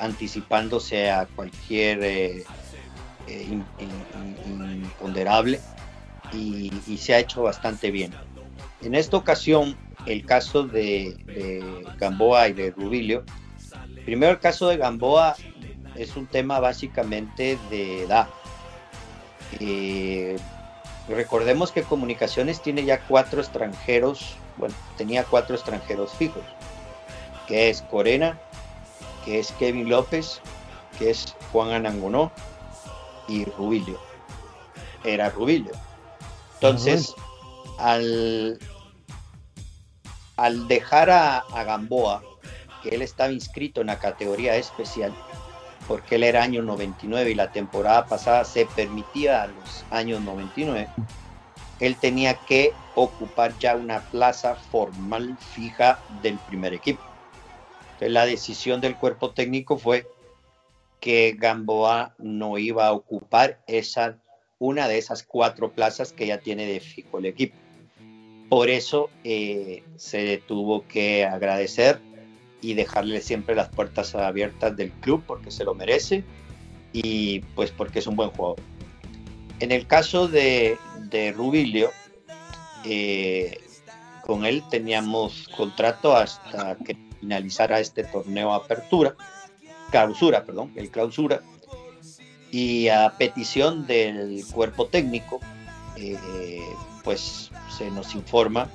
anticipándose 0.00 1.10
a 1.10 1.26
cualquier 1.26 2.02
eh, 2.02 2.44
eh, 3.26 3.60
imponderable 4.48 5.60
y, 6.32 6.70
se 6.98 7.14
ha 7.14 7.18
hecho 7.18 7.42
bastante 7.42 7.90
bien. 7.90 8.12
En 8.82 8.94
esta 8.94 9.16
ocasión, 9.16 9.76
el 10.06 10.24
caso 10.24 10.64
de, 10.64 11.16
Gamboa 11.98 12.48
y 12.48 12.52
de 12.52 12.70
Rubilio, 12.70 13.24
primero 14.04 14.32
el 14.32 14.40
caso 14.40 14.68
de 14.68 14.76
Gamboa 14.76 15.36
es 15.94 16.16
un 16.16 16.26
tema 16.26 16.60
básicamente 16.60 17.58
de 17.70 18.02
edad. 18.02 18.28
Recordemos 21.08 21.70
que 21.70 21.82
Comunicaciones 21.82 22.60
tiene 22.60 22.84
ya 22.84 23.00
cuatro 23.06 23.40
extranjeros, 23.40 24.36
bueno, 24.56 24.74
tenía 24.96 25.24
cuatro 25.24 25.54
extranjeros 25.54 26.12
fijos, 26.12 26.42
que 27.46 27.70
es 27.70 27.82
Corena, 27.82 28.40
que 29.24 29.38
es 29.38 29.52
Kevin 29.52 29.88
López, 29.88 30.40
que 30.98 31.10
es 31.10 31.36
Juan 31.52 31.70
Anangonó 31.70 32.32
y 33.28 33.44
Rubilio. 33.44 34.00
Era 35.04 35.30
Rubilio. 35.30 35.72
Entonces, 36.54 37.14
al, 37.78 38.58
al 40.36 40.66
dejar 40.66 41.10
a, 41.10 41.38
a 41.38 41.64
Gamboa, 41.64 42.22
que 42.82 42.88
él 42.90 43.02
estaba 43.02 43.30
inscrito 43.30 43.80
en 43.80 43.88
la 43.88 44.00
categoría 44.00 44.56
especial, 44.56 45.14
porque 45.86 46.16
él 46.16 46.24
era 46.24 46.42
año 46.42 46.62
99 46.62 47.30
y 47.30 47.34
la 47.34 47.50
temporada 47.52 48.06
pasada 48.06 48.44
se 48.44 48.66
permitía 48.66 49.42
a 49.42 49.46
los 49.46 49.84
años 49.90 50.20
99, 50.22 50.88
él 51.80 51.96
tenía 51.96 52.34
que 52.34 52.72
ocupar 52.94 53.56
ya 53.58 53.76
una 53.76 54.00
plaza 54.00 54.54
formal 54.54 55.36
fija 55.38 56.00
del 56.22 56.38
primer 56.38 56.74
equipo. 56.74 57.02
Entonces 57.80 58.12
la 58.12 58.26
decisión 58.26 58.80
del 58.80 58.96
cuerpo 58.96 59.30
técnico 59.30 59.78
fue 59.78 60.06
que 61.00 61.36
Gamboa 61.38 62.14
no 62.18 62.58
iba 62.58 62.86
a 62.86 62.92
ocupar 62.92 63.60
esa, 63.66 64.18
una 64.58 64.88
de 64.88 64.98
esas 64.98 65.22
cuatro 65.22 65.70
plazas 65.70 66.12
que 66.12 66.26
ya 66.26 66.38
tiene 66.38 66.66
de 66.66 66.80
fijo 66.80 67.18
el 67.18 67.26
equipo. 67.26 67.56
Por 68.48 68.70
eso 68.70 69.10
eh, 69.24 69.82
se 69.96 70.38
tuvo 70.46 70.86
que 70.86 71.24
agradecer 71.24 72.00
y 72.60 72.74
dejarle 72.74 73.20
siempre 73.20 73.54
las 73.54 73.68
puertas 73.68 74.14
abiertas 74.14 74.76
del 74.76 74.90
club 74.90 75.22
porque 75.26 75.50
se 75.50 75.64
lo 75.64 75.74
merece 75.74 76.24
y 76.92 77.40
pues 77.54 77.70
porque 77.70 77.98
es 77.98 78.06
un 78.06 78.16
buen 78.16 78.30
jugador. 78.30 78.58
En 79.60 79.72
el 79.72 79.86
caso 79.86 80.28
de, 80.28 80.78
de 81.10 81.32
Rubilio, 81.32 81.90
eh, 82.84 83.58
con 84.22 84.44
él 84.44 84.62
teníamos 84.70 85.48
contrato 85.56 86.16
hasta 86.16 86.76
que 86.76 86.96
finalizara 87.20 87.80
este 87.80 88.04
torneo 88.04 88.52
apertura, 88.52 89.14
clausura, 89.90 90.44
perdón, 90.44 90.72
el 90.76 90.90
clausura, 90.90 91.42
y 92.50 92.88
a 92.88 93.14
petición 93.18 93.86
del 93.86 94.44
cuerpo 94.52 94.86
técnico, 94.86 95.40
eh, 95.96 96.60
pues 97.04 97.50
se 97.76 97.90
nos 97.90 98.14
informa 98.14 98.68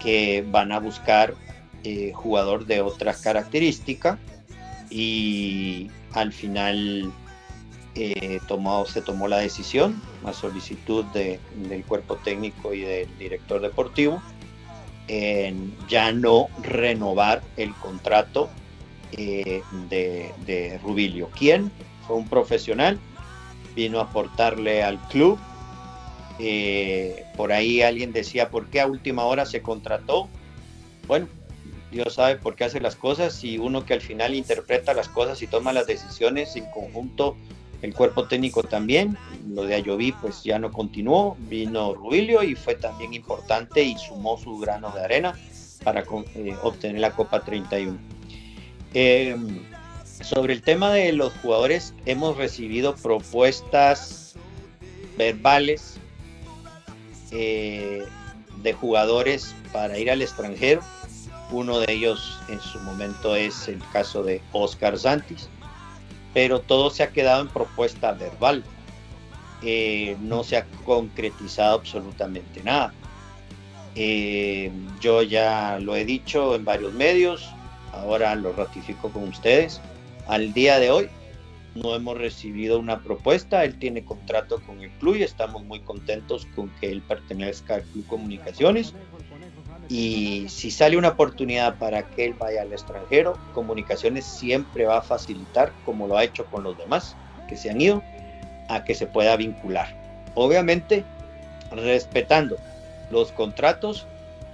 que 0.00 0.44
van 0.48 0.72
a 0.72 0.80
buscar 0.80 1.34
eh, 1.82 2.12
jugador 2.14 2.66
de 2.66 2.82
otra 2.82 3.14
característica 3.14 4.18
y 4.90 5.90
al 6.12 6.30
final 6.30 7.10
eh, 7.94 8.38
se 8.86 9.00
tomó 9.00 9.28
la 9.28 9.38
decisión 9.38 10.02
a 10.24 10.34
solicitud 10.34 11.06
de, 11.06 11.40
del 11.54 11.82
cuerpo 11.84 12.16
técnico 12.16 12.74
y 12.74 12.80
del 12.80 13.18
director 13.18 13.62
deportivo 13.62 14.22
en 15.08 15.74
ya 15.88 16.12
no 16.12 16.48
renovar 16.62 17.40
el 17.56 17.74
contrato 17.76 18.50
eh, 19.12 19.62
de, 19.88 20.78
Rubilio. 20.82 21.30
¿Quién? 21.34 21.72
Fue 22.06 22.16
un 22.16 22.28
profesional, 22.28 22.98
vino 23.74 24.00
a 24.00 24.02
aportarle 24.02 24.82
al 24.82 24.98
club. 25.08 25.38
Por 27.38 27.52
ahí 27.52 27.80
alguien 27.80 28.12
decía, 28.12 28.50
¿por 28.50 28.66
qué 28.66 28.82
a 28.82 28.86
última 28.86 29.24
hora 29.24 29.46
se 29.46 29.62
contrató? 29.62 30.28
Bueno, 31.06 31.26
Dios 31.90 32.14
sabe 32.14 32.36
por 32.36 32.54
qué 32.54 32.64
hace 32.64 32.80
las 32.80 32.96
cosas 32.96 33.42
y 33.42 33.58
uno 33.58 33.84
que 33.84 33.94
al 33.94 34.00
final 34.00 34.34
interpreta 34.34 34.94
las 34.94 35.08
cosas 35.08 35.42
y 35.42 35.46
toma 35.46 35.72
las 35.72 35.86
decisiones 35.86 36.54
en 36.56 36.70
conjunto, 36.70 37.36
el 37.82 37.94
cuerpo 37.94 38.28
técnico 38.28 38.62
también. 38.62 39.16
Lo 39.48 39.64
de 39.64 39.74
Ayoví 39.74 40.12
pues 40.12 40.44
ya 40.44 40.58
no 40.58 40.70
continuó, 40.70 41.36
vino 41.40 41.94
Rubilio 41.94 42.42
y 42.42 42.54
fue 42.54 42.74
también 42.74 43.14
importante 43.14 43.82
y 43.82 43.96
sumó 43.98 44.38
su 44.38 44.58
grano 44.58 44.90
de 44.92 45.04
arena 45.04 45.34
para 45.82 46.04
eh, 46.34 46.56
obtener 46.62 47.00
la 47.00 47.10
Copa 47.12 47.42
31. 47.44 47.98
Eh, 48.94 49.36
sobre 50.22 50.52
el 50.52 50.62
tema 50.62 50.92
de 50.92 51.12
los 51.12 51.32
jugadores, 51.34 51.94
hemos 52.04 52.36
recibido 52.36 52.94
propuestas 52.94 54.34
verbales 55.16 55.98
eh, 57.30 58.04
de 58.62 58.72
jugadores 58.72 59.54
para 59.72 59.98
ir 59.98 60.10
al 60.10 60.22
extranjero. 60.22 60.82
Uno 61.52 61.80
de 61.80 61.92
ellos 61.92 62.38
en 62.48 62.60
su 62.60 62.78
momento 62.80 63.34
es 63.34 63.66
el 63.68 63.82
caso 63.92 64.22
de 64.22 64.40
Oscar 64.52 64.98
Santis, 64.98 65.48
pero 66.32 66.60
todo 66.60 66.90
se 66.90 67.02
ha 67.02 67.10
quedado 67.10 67.42
en 67.42 67.48
propuesta 67.48 68.12
verbal. 68.12 68.64
Eh, 69.62 70.16
no 70.20 70.44
se 70.44 70.56
ha 70.56 70.64
concretizado 70.84 71.74
absolutamente 71.74 72.62
nada. 72.62 72.94
Eh, 73.96 74.70
yo 75.00 75.22
ya 75.22 75.78
lo 75.80 75.96
he 75.96 76.04
dicho 76.04 76.54
en 76.54 76.64
varios 76.64 76.94
medios, 76.94 77.48
ahora 77.92 78.34
lo 78.36 78.52
ratifico 78.52 79.10
con 79.10 79.24
ustedes. 79.24 79.80
Al 80.28 80.52
día 80.52 80.78
de 80.78 80.90
hoy 80.90 81.08
no 81.74 81.94
hemos 81.94 82.16
recibido 82.16 82.78
una 82.78 83.00
propuesta, 83.00 83.64
él 83.64 83.78
tiene 83.78 84.04
contrato 84.04 84.60
con 84.60 84.80
el 84.80 84.90
club 84.90 85.16
y 85.16 85.24
estamos 85.24 85.64
muy 85.64 85.80
contentos 85.80 86.46
con 86.54 86.68
que 86.80 86.90
él 86.90 87.02
pertenezca 87.02 87.76
al 87.76 87.82
Club 87.82 88.06
Comunicaciones. 88.06 88.94
Y 89.90 90.48
si 90.48 90.70
sale 90.70 90.96
una 90.96 91.08
oportunidad 91.08 91.76
para 91.76 92.08
que 92.08 92.24
él 92.24 92.34
vaya 92.34 92.62
al 92.62 92.72
extranjero, 92.72 93.36
Comunicaciones 93.52 94.24
siempre 94.24 94.86
va 94.86 94.98
a 94.98 95.02
facilitar, 95.02 95.72
como 95.84 96.06
lo 96.06 96.16
ha 96.16 96.22
hecho 96.22 96.46
con 96.46 96.62
los 96.62 96.78
demás 96.78 97.16
que 97.48 97.56
se 97.56 97.70
han 97.70 97.80
ido, 97.80 98.00
a 98.68 98.84
que 98.84 98.94
se 98.94 99.08
pueda 99.08 99.36
vincular. 99.36 99.92
Obviamente, 100.36 101.02
respetando 101.72 102.56
los 103.10 103.32
contratos 103.32 104.06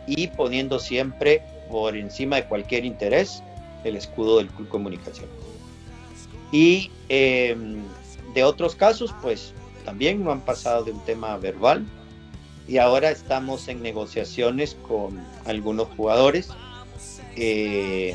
y 0.07 0.28
poniendo 0.28 0.78
siempre 0.78 1.43
por 1.70 1.99
encima 1.99 2.37
de 2.37 2.45
cualquier 2.47 2.87
interés 2.87 3.43
el 3.84 3.97
escudo 3.97 4.39
del 4.39 4.49
Club 4.49 4.68
Comunicación. 4.70 5.28
Y 6.51 6.91
em, 7.11 7.82
de 8.32 8.43
otros 8.43 8.74
casos, 8.74 9.14
pues 9.20 9.53
también 9.84 10.24
no 10.24 10.32
han 10.32 10.41
pasado 10.41 10.82
de 10.84 10.93
un 10.93 11.01
tema 11.01 11.37
verbal 11.37 11.84
y 12.69 12.79
ahora 12.79 13.11
estamos 13.11 13.69
en 13.69 13.83
negociaciones 13.83 14.77
con 14.89 15.25
algunos 15.45 15.89
jugadores 15.97 16.51
eh, 17.37 18.14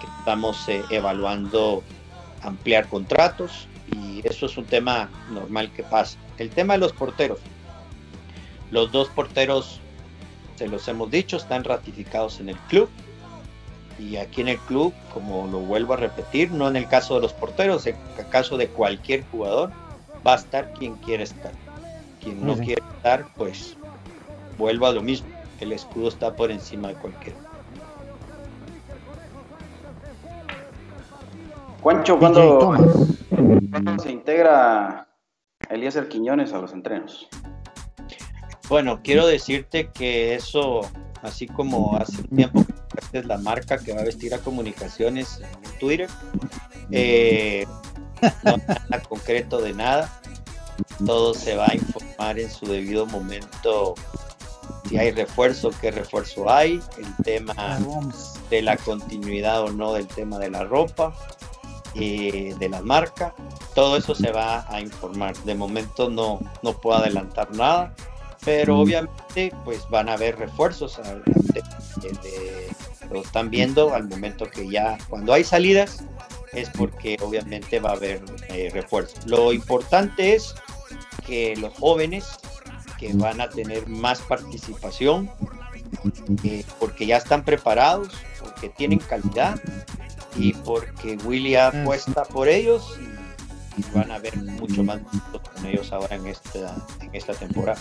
que 0.00 0.06
estamos 0.18 0.68
eh, 0.68 0.82
evaluando 0.90 1.82
ampliar 2.42 2.88
contratos 2.88 3.68
y 3.94 4.26
eso 4.26 4.46
es 4.46 4.56
un 4.56 4.64
tema 4.64 5.10
normal 5.30 5.70
que 5.72 5.82
pasa. 5.82 6.18
El 6.38 6.50
tema 6.50 6.74
de 6.74 6.80
los 6.80 6.92
porteros. 6.92 7.40
Los 8.70 8.90
dos 8.90 9.08
porteros 9.08 9.80
se 10.56 10.68
los 10.68 10.86
hemos 10.88 11.10
dicho, 11.10 11.36
están 11.36 11.64
ratificados 11.64 12.40
en 12.40 12.48
el 12.48 12.56
club. 12.68 12.88
Y 13.98 14.16
aquí 14.16 14.40
en 14.40 14.48
el 14.48 14.58
club, 14.58 14.94
como 15.12 15.46
lo 15.46 15.58
vuelvo 15.58 15.92
a 15.92 15.96
repetir, 15.96 16.50
no 16.50 16.66
en 16.66 16.76
el 16.76 16.88
caso 16.88 17.16
de 17.16 17.20
los 17.20 17.32
porteros, 17.34 17.86
en 17.86 17.96
el 18.18 18.28
caso 18.28 18.56
de 18.56 18.68
cualquier 18.68 19.24
jugador, 19.30 19.70
va 20.26 20.32
a 20.32 20.36
estar 20.36 20.72
quien 20.72 20.94
quiere 20.96 21.24
estar. 21.24 21.52
Quien 22.22 22.44
no 22.44 22.56
quiere 22.56 22.82
estar, 22.96 23.26
pues 23.36 23.76
vuelvo 24.58 24.86
a 24.86 24.92
lo 24.92 25.02
mismo. 25.02 25.28
El 25.60 25.72
escudo 25.72 26.08
está 26.08 26.34
por 26.34 26.50
encima 26.50 26.88
de 26.88 26.94
cualquiera. 26.94 27.38
Juancho, 31.82 32.16
¿cuándo, 32.16 32.76
se 34.00 34.12
integra 34.12 35.08
Elías 35.68 35.96
Quiñones 36.08 36.52
a 36.52 36.58
los 36.58 36.72
entrenos? 36.72 37.28
Bueno, 38.68 39.00
quiero 39.02 39.26
decirte 39.26 39.90
que 39.90 40.36
eso, 40.36 40.82
así 41.22 41.48
como 41.48 41.96
hace 41.96 42.18
un 42.22 42.28
tiempo 42.28 42.64
que 43.10 43.18
es 43.18 43.26
la 43.26 43.36
marca 43.36 43.78
que 43.78 43.92
va 43.92 44.02
a 44.02 44.04
vestir 44.04 44.32
a 44.32 44.38
comunicaciones 44.38 45.40
en 45.40 45.78
Twitter, 45.80 46.08
eh, 46.92 47.66
no 48.44 48.56
nada 48.88 49.02
concreto 49.02 49.60
de 49.60 49.74
nada. 49.74 50.20
Todo 51.04 51.34
se 51.34 51.56
va 51.56 51.66
a 51.66 51.74
informar 51.74 52.38
en 52.38 52.48
su 52.48 52.66
debido 52.66 53.06
momento 53.06 53.94
si 54.92 54.98
hay 54.98 55.10
refuerzo, 55.10 55.70
qué 55.80 55.90
refuerzo 55.90 56.50
hay, 56.50 56.78
el 56.98 57.24
tema 57.24 57.78
de 58.50 58.60
la 58.60 58.76
continuidad 58.76 59.62
o 59.62 59.72
no 59.72 59.94
del 59.94 60.06
tema 60.06 60.38
de 60.38 60.50
la 60.50 60.64
ropa, 60.64 61.14
eh, 61.94 62.54
de 62.58 62.68
la 62.68 62.82
marca, 62.82 63.34
todo 63.74 63.96
eso 63.96 64.14
se 64.14 64.30
va 64.30 64.66
a 64.68 64.82
informar. 64.82 65.34
De 65.44 65.54
momento 65.54 66.10
no, 66.10 66.40
no 66.62 66.78
puedo 66.78 66.98
adelantar 66.98 67.50
nada 67.54 67.94
pero 68.44 68.80
obviamente 68.80 69.52
pues 69.64 69.88
van 69.88 70.08
a 70.08 70.14
haber 70.14 70.36
refuerzos 70.36 71.00
lo 73.08 73.22
están 73.22 73.50
viendo 73.50 73.94
al 73.94 74.08
momento 74.08 74.50
que 74.50 74.68
ya 74.68 74.98
cuando 75.08 75.32
hay 75.32 75.44
salidas 75.44 76.04
es 76.52 76.68
porque 76.70 77.16
obviamente 77.20 77.78
va 77.78 77.90
a 77.90 77.94
haber 77.94 78.20
eh, 78.48 78.68
refuerzos. 78.72 79.24
Lo 79.26 79.52
importante 79.52 80.34
es 80.34 80.56
que 81.24 81.54
los 81.56 81.72
jóvenes 81.74 82.26
que 83.02 83.12
van 83.14 83.40
a 83.40 83.48
tener 83.48 83.88
más 83.88 84.20
participación 84.20 85.28
eh, 86.44 86.64
porque 86.78 87.04
ya 87.04 87.16
están 87.16 87.44
preparados 87.44 88.08
porque 88.38 88.68
tienen 88.68 89.00
calidad 89.00 89.60
y 90.36 90.52
porque 90.52 91.18
Willy 91.24 91.56
apuesta 91.56 92.22
por 92.22 92.48
ellos 92.48 92.96
y, 93.00 93.12
van 93.92 94.12
a 94.12 94.18
ver 94.18 94.36
mucho 94.36 94.84
más 94.84 95.00
con 95.32 95.66
ellos 95.66 95.92
ahora 95.92 96.14
en 96.14 96.26
esta, 96.26 96.76
en 97.00 97.10
esta 97.14 97.32
temporada. 97.32 97.80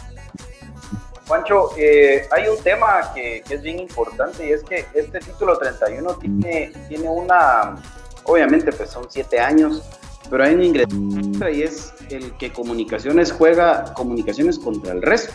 Juancho, 1.27 1.69
eh, 1.77 2.27
hay 2.31 2.47
un 2.47 2.61
tema 2.63 3.11
que, 3.13 3.43
es 3.47 3.61
bien 3.61 3.79
importante 3.79 4.47
y 4.47 4.53
es 4.53 4.63
que 4.63 4.85
este 4.93 5.19
título 5.19 5.57
31 5.57 6.15
tiene, 6.15 6.71
tiene 6.87 7.09
una, 7.09 7.75
obviamente 8.23 8.71
pues 8.71 8.89
son 8.89 9.05
siete 9.09 9.39
años, 9.39 9.83
pero 10.29 10.45
hay 10.45 10.55
un 10.55 10.63
ingreso 10.63 11.49
y 11.53 11.63
es 11.63 11.93
el 12.11 12.33
que 12.37 12.51
comunicaciones 12.51 13.31
juega 13.31 13.93
comunicaciones 13.93 14.59
contra 14.59 14.93
el 14.93 15.01
resto, 15.01 15.33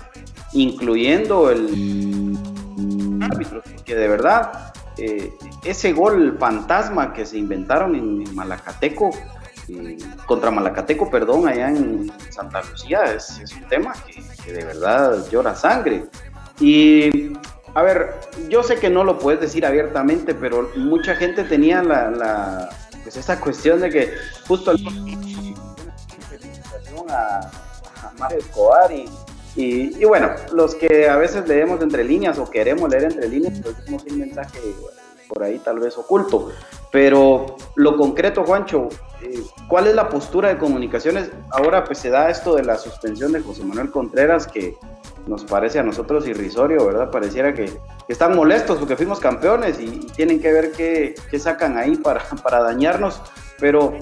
incluyendo 0.52 1.50
el 1.50 2.36
árbitro, 3.22 3.62
porque 3.62 3.94
de 3.94 4.08
verdad 4.08 4.72
eh, 4.98 5.32
ese 5.64 5.92
gol 5.92 6.36
fantasma 6.38 7.12
que 7.12 7.26
se 7.26 7.38
inventaron 7.38 7.94
en 7.94 8.34
Malacateco, 8.34 9.10
contra 10.26 10.50
Malacateco, 10.50 11.10
perdón, 11.10 11.48
allá 11.48 11.68
en 11.68 12.12
Santa 12.30 12.62
Lucía, 12.62 13.04
es, 13.12 13.40
un 13.56 13.68
tema 13.68 13.94
que, 14.44 14.52
de 14.52 14.64
verdad 14.64 15.26
llora 15.30 15.54
sangre. 15.54 16.04
Y, 16.60 17.32
a 17.74 17.82
ver, 17.82 18.14
yo 18.48 18.62
sé 18.62 18.76
que 18.76 18.88
no 18.88 19.04
lo 19.04 19.18
puedes 19.18 19.40
decir 19.40 19.66
abiertamente, 19.66 20.34
pero 20.34 20.70
mucha 20.76 21.16
gente 21.16 21.44
tenía 21.44 21.82
la, 21.82 22.10
la 22.10 22.68
pues 23.02 23.16
esa 23.16 23.38
cuestión 23.40 23.80
de 23.80 23.90
que 23.90 24.14
justo 24.46 24.72
a, 27.10 27.40
a 27.40 28.12
Mario 28.18 28.38
Escobar 28.38 28.92
y, 28.92 29.08
y, 29.56 30.04
bueno, 30.04 30.30
los 30.52 30.74
que 30.74 31.08
a 31.08 31.16
veces 31.16 31.48
leemos 31.48 31.80
entre 31.80 32.04
líneas 32.04 32.38
o 32.38 32.48
queremos 32.50 32.90
leer 32.90 33.04
entre 33.04 33.26
líneas, 33.26 33.58
pues 33.62 33.74
vemos 33.86 34.04
un 34.10 34.18
mensaje 34.18 34.58
por 35.28 35.42
ahí 35.42 35.58
tal 35.58 35.78
vez 35.78 35.96
oculto. 35.96 36.50
Pero 36.92 37.56
lo 37.74 37.96
concreto, 37.96 38.44
Juancho, 38.44 38.88
eh, 39.22 39.42
¿cuál 39.66 39.86
es 39.86 39.94
la 39.94 40.10
postura 40.10 40.50
de 40.50 40.58
comunicaciones? 40.58 41.30
Ahora 41.50 41.84
pues 41.84 41.98
se 41.98 42.10
da 42.10 42.28
esto 42.28 42.54
de 42.54 42.64
la 42.64 42.76
suspensión 42.76 43.32
de 43.32 43.40
José 43.40 43.64
Manuel 43.64 43.90
Contreras 43.90 44.46
que 44.46 44.76
nos 45.26 45.44
parece 45.44 45.78
a 45.78 45.82
nosotros 45.82 46.28
irrisorio, 46.28 46.84
¿verdad? 46.86 47.10
Pareciera 47.10 47.54
que, 47.54 47.72
están 48.08 48.36
molestos 48.36 48.78
porque 48.78 48.94
fuimos 48.94 49.18
campeones 49.18 49.80
y, 49.80 50.06
tienen 50.14 50.40
que 50.40 50.52
ver 50.52 50.72
qué, 50.72 51.14
sacan 51.38 51.78
ahí 51.78 51.96
para, 51.96 52.22
para 52.42 52.62
dañarnos. 52.62 53.22
Pero 53.58 53.94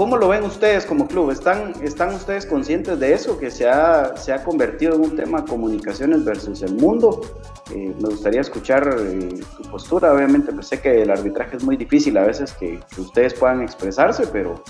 ¿Cómo 0.00 0.16
lo 0.16 0.28
ven 0.28 0.44
ustedes 0.44 0.86
como 0.86 1.06
club? 1.06 1.30
¿Están, 1.30 1.74
están 1.82 2.14
ustedes 2.14 2.46
conscientes 2.46 2.98
de 2.98 3.12
eso, 3.12 3.38
que 3.38 3.50
se 3.50 3.68
ha, 3.68 4.16
se 4.16 4.32
ha 4.32 4.42
convertido 4.42 4.94
en 4.94 5.02
un 5.02 5.14
tema 5.14 5.44
comunicaciones 5.44 6.24
versus 6.24 6.62
el 6.62 6.74
mundo? 6.76 7.20
Eh, 7.70 7.94
me 8.00 8.08
gustaría 8.08 8.40
escuchar 8.40 8.96
eh, 8.98 9.28
tu 9.58 9.70
postura. 9.70 10.14
Obviamente, 10.14 10.52
pues 10.54 10.68
sé 10.68 10.80
que 10.80 11.02
el 11.02 11.10
arbitraje 11.10 11.58
es 11.58 11.64
muy 11.64 11.76
difícil 11.76 12.16
a 12.16 12.24
veces 12.24 12.54
que, 12.54 12.80
que 12.94 13.00
ustedes 13.02 13.34
puedan 13.34 13.60
expresarse, 13.60 14.26
pero, 14.28 14.64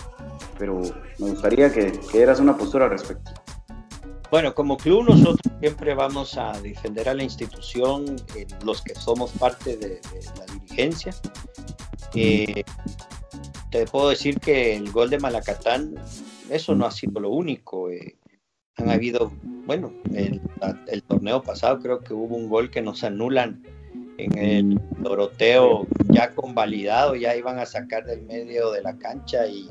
pero 0.59 0.81
me 1.21 1.31
gustaría 1.31 1.73
que, 1.73 1.93
que 1.93 2.19
dieras 2.19 2.41
una 2.41 2.57
postura 2.57 2.87
al 2.87 2.91
respecto. 2.91 3.31
Bueno, 4.33 4.53
como 4.53 4.77
club 4.79 5.11
nosotros 5.11 5.39
siempre 5.61 5.95
vamos 5.95 6.37
a 6.37 6.61
defender 6.61 7.09
a 7.09 7.15
la 7.15 7.23
institución, 7.23 8.17
eh, 8.35 8.49
los 8.65 8.83
que 8.83 8.97
somos 8.97 9.31
parte 9.31 9.77
de, 9.77 9.89
de 9.91 10.25
la 10.37 10.55
dirigencia. 10.55 11.15
Eh, 12.17 12.65
te 13.71 13.87
puedo 13.87 14.11
decir 14.11 14.39
que 14.41 14.77
el 14.77 14.91
gol 14.91 15.11
de 15.11 15.19
Malacatán, 15.19 15.95
eso 16.51 16.75
no 16.75 16.87
ha 16.87 16.91
sido 16.91 17.21
lo 17.21 17.31
único. 17.31 17.91
Eh, 17.91 18.17
han 18.77 18.91
habido, 18.91 19.33
bueno, 19.67 19.93
el, 20.15 20.41
el, 20.87 21.03
torneo 21.03 21.43
pasado 21.43 21.79
creo 21.81 22.01
que 22.01 22.15
hubo 22.15 22.37
un 22.37 22.49
gol 22.49 22.71
que 22.71 22.83
nos 22.83 23.05
anulan 23.05 23.63
en 24.19 24.39
el 24.39 24.81
Doroteo 24.99 25.87
ya 26.09 26.35
convalidado, 26.35 27.15
ya 27.15 27.37
iban 27.37 27.59
a 27.59 27.67
sacar 27.67 28.05
del 28.05 28.23
medio 28.23 28.71
de 28.71 28.83
la 28.83 28.97
cancha 28.97 29.47
y, 29.47 29.71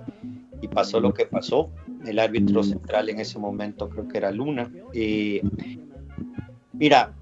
y 0.62 0.68
pasó 0.68 1.00
lo 1.00 1.14
que 1.14 1.26
pasó. 1.26 1.70
El 2.06 2.20
árbitro 2.20 2.64
central 2.64 3.10
en 3.10 3.20
ese 3.20 3.40
momento 3.40 3.90
creo 3.90 4.08
que 4.08 4.18
era 4.18 4.32
Luna. 4.32 4.72
Y 4.94 5.42
mira, 6.74 7.14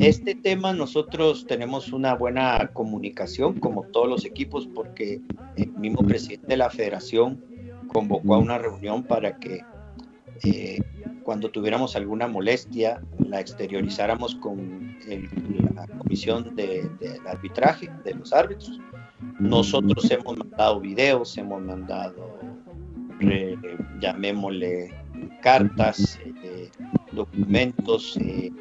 este 0.00 0.34
tema 0.34 0.72
nosotros 0.72 1.46
tenemos 1.46 1.92
una 1.92 2.14
buena 2.14 2.70
comunicación 2.72 3.58
como 3.60 3.84
todos 3.84 4.08
los 4.08 4.24
equipos 4.24 4.68
porque 4.74 5.20
el 5.56 5.72
mismo 5.72 6.02
presidente 6.06 6.46
de 6.48 6.56
la 6.56 6.70
federación 6.70 7.42
convocó 7.88 8.34
a 8.34 8.38
una 8.38 8.58
reunión 8.58 9.02
para 9.02 9.38
que 9.38 9.62
eh, 10.44 10.80
cuando 11.22 11.50
tuviéramos 11.50 11.96
alguna 11.96 12.28
molestia 12.28 13.02
la 13.18 13.40
exteriorizáramos 13.40 14.34
con 14.36 14.96
el, 15.08 15.28
la 15.74 15.86
comisión 15.86 16.54
de, 16.54 16.88
de, 17.00 17.20
arbitraje 17.26 17.90
de 18.04 18.14
los 18.14 18.32
árbitros. 18.32 18.80
Nosotros 19.38 20.10
hemos 20.10 20.36
mandado 20.36 20.80
videos, 20.80 21.36
hemos 21.38 21.62
mandado, 21.62 22.38
eh, 23.20 23.56
llamémosle, 24.00 24.94
cartas, 25.42 26.18
eh, 26.42 26.68
documentos, 27.12 28.16
eh, 28.18 28.52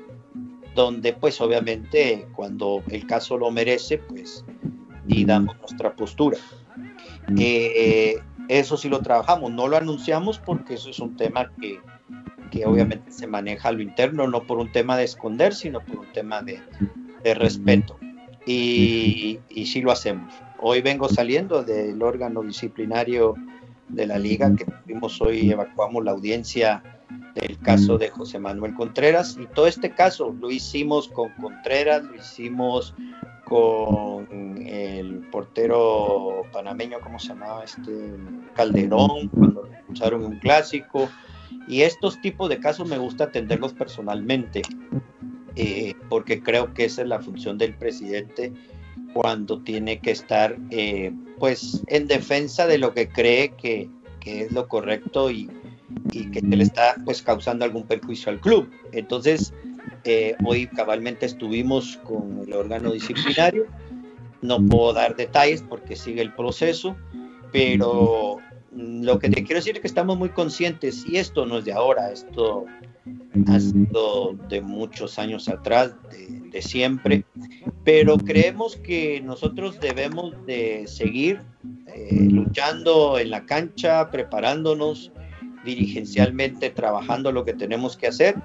donde 0.75 1.13
pues 1.13 1.39
obviamente 1.41 2.27
cuando 2.35 2.83
el 2.89 3.07
caso 3.07 3.37
lo 3.37 3.49
merece, 3.49 3.97
pues 3.97 4.43
y 5.07 5.25
damos 5.25 5.57
nuestra 5.59 5.95
postura. 5.95 6.37
Eh, 7.37 8.19
eso 8.49 8.77
sí 8.77 8.89
lo 8.89 8.99
trabajamos, 8.99 9.51
no 9.51 9.67
lo 9.67 9.77
anunciamos 9.77 10.37
porque 10.39 10.75
eso 10.75 10.89
es 10.89 10.99
un 10.99 11.15
tema 11.15 11.51
que, 11.59 11.79
que, 12.51 12.65
obviamente 12.65 13.11
se 13.11 13.25
maneja 13.25 13.69
a 13.69 13.71
lo 13.71 13.81
interno, 13.81 14.27
no 14.27 14.43
por 14.43 14.59
un 14.59 14.71
tema 14.71 14.97
de 14.97 15.05
esconder, 15.05 15.55
sino 15.55 15.79
por 15.81 15.99
un 15.99 16.13
tema 16.13 16.41
de, 16.41 16.59
de 17.23 17.33
respeto. 17.33 17.97
Y, 18.45 19.39
y 19.49 19.65
sí 19.65 19.81
lo 19.81 19.91
hacemos. 19.91 20.33
Hoy 20.59 20.81
vengo 20.81 21.09
saliendo 21.09 21.63
del 21.63 22.01
órgano 22.03 22.43
disciplinario 22.43 23.35
de 23.89 24.05
la 24.05 24.19
liga 24.19 24.53
que 24.55 24.65
tuvimos 24.65 25.19
hoy, 25.21 25.49
evacuamos 25.49 26.03
la 26.03 26.11
audiencia 26.11 26.94
del 27.35 27.57
caso 27.59 27.97
de 27.97 28.09
José 28.09 28.39
Manuel 28.39 28.73
Contreras 28.73 29.37
y 29.39 29.45
todo 29.47 29.67
este 29.67 29.91
caso 29.91 30.35
lo 30.39 30.49
hicimos 30.49 31.07
con 31.09 31.29
Contreras, 31.33 32.03
lo 32.03 32.15
hicimos 32.15 32.93
con 33.45 34.27
el 34.65 35.19
portero 35.31 36.43
panameño, 36.51 36.99
¿cómo 37.01 37.19
se 37.19 37.29
llamaba? 37.29 37.63
Este 37.63 37.91
Calderón, 38.55 39.29
cuando 39.29 39.69
en 39.87 40.13
un 40.23 40.39
clásico. 40.39 41.09
Y 41.67 41.81
estos 41.81 42.19
tipos 42.21 42.49
de 42.49 42.59
casos 42.59 42.87
me 42.87 42.97
gusta 42.97 43.25
atenderlos 43.25 43.73
personalmente, 43.73 44.61
eh, 45.55 45.93
porque 46.09 46.41
creo 46.41 46.73
que 46.73 46.85
esa 46.85 47.03
es 47.03 47.07
la 47.07 47.19
función 47.19 47.57
del 47.57 47.73
presidente 47.75 48.53
cuando 49.13 49.61
tiene 49.61 49.99
que 49.99 50.11
estar 50.11 50.57
eh, 50.71 51.13
pues 51.39 51.81
en 51.87 52.07
defensa 52.07 52.67
de 52.67 52.77
lo 52.77 52.93
que 52.93 53.07
cree 53.07 53.49
que, 53.55 53.89
que 54.19 54.41
es 54.41 54.51
lo 54.51 54.67
correcto 54.67 55.31
y, 55.31 55.49
y 56.11 56.31
que 56.31 56.41
le 56.41 56.63
está 56.63 56.95
pues 57.05 57.21
causando 57.21 57.65
algún 57.65 57.83
perjuicio 57.83 58.31
al 58.31 58.39
club. 58.39 58.69
Entonces, 58.91 59.53
eh, 60.03 60.35
hoy 60.43 60.67
cabalmente 60.67 61.25
estuvimos 61.25 61.97
con 62.03 62.41
el 62.45 62.53
órgano 62.53 62.91
disciplinario. 62.91 63.65
No 64.41 64.63
puedo 64.65 64.93
dar 64.93 65.15
detalles 65.15 65.63
porque 65.67 65.95
sigue 65.95 66.21
el 66.21 66.33
proceso, 66.33 66.95
pero 67.51 68.39
lo 68.75 69.19
que 69.19 69.29
te 69.29 69.43
quiero 69.43 69.59
decir 69.59 69.75
es 69.75 69.81
que 69.81 69.87
estamos 69.87 70.17
muy 70.17 70.29
conscientes 70.29 71.05
y 71.07 71.17
esto 71.17 71.45
no 71.45 71.59
es 71.59 71.65
de 71.65 71.73
ahora, 71.73 72.11
esto 72.11 72.65
ha 73.47 73.59
sido 73.59 74.35
de 74.49 74.61
muchos 74.61 75.17
años 75.19 75.47
atrás, 75.47 75.95
de, 76.11 76.49
de 76.49 76.61
siempre, 76.61 77.23
pero 77.83 78.17
creemos 78.17 78.75
que 78.75 79.21
nosotros 79.21 79.79
debemos 79.79 80.33
de 80.45 80.85
seguir 80.87 81.41
eh, 81.87 82.27
luchando 82.29 83.17
en 83.17 83.29
la 83.29 83.45
cancha, 83.45 84.09
preparándonos, 84.11 85.11
dirigencialmente 85.65 86.69
trabajando 86.69 87.31
lo 87.31 87.43
que 87.43 87.53
tenemos 87.53 87.97
que 87.97 88.07
hacer, 88.07 88.35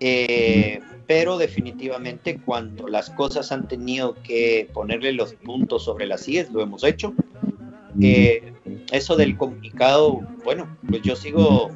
eh, 0.00 0.80
pero 1.06 1.36
definitivamente 1.36 2.38
cuando 2.38 2.88
las 2.88 3.10
cosas 3.10 3.52
han 3.52 3.68
tenido 3.68 4.16
que 4.22 4.68
ponerle 4.72 5.12
los 5.12 5.34
puntos 5.34 5.84
sobre 5.84 6.06
las 6.06 6.26
IES, 6.26 6.50
lo 6.50 6.62
hemos 6.62 6.84
hecho. 6.84 7.12
Eh, 8.00 8.52
eso 8.90 9.16
del 9.16 9.36
comunicado, 9.36 10.22
bueno, 10.44 10.76
pues 10.88 11.02
yo 11.02 11.14
sigo 11.14 11.70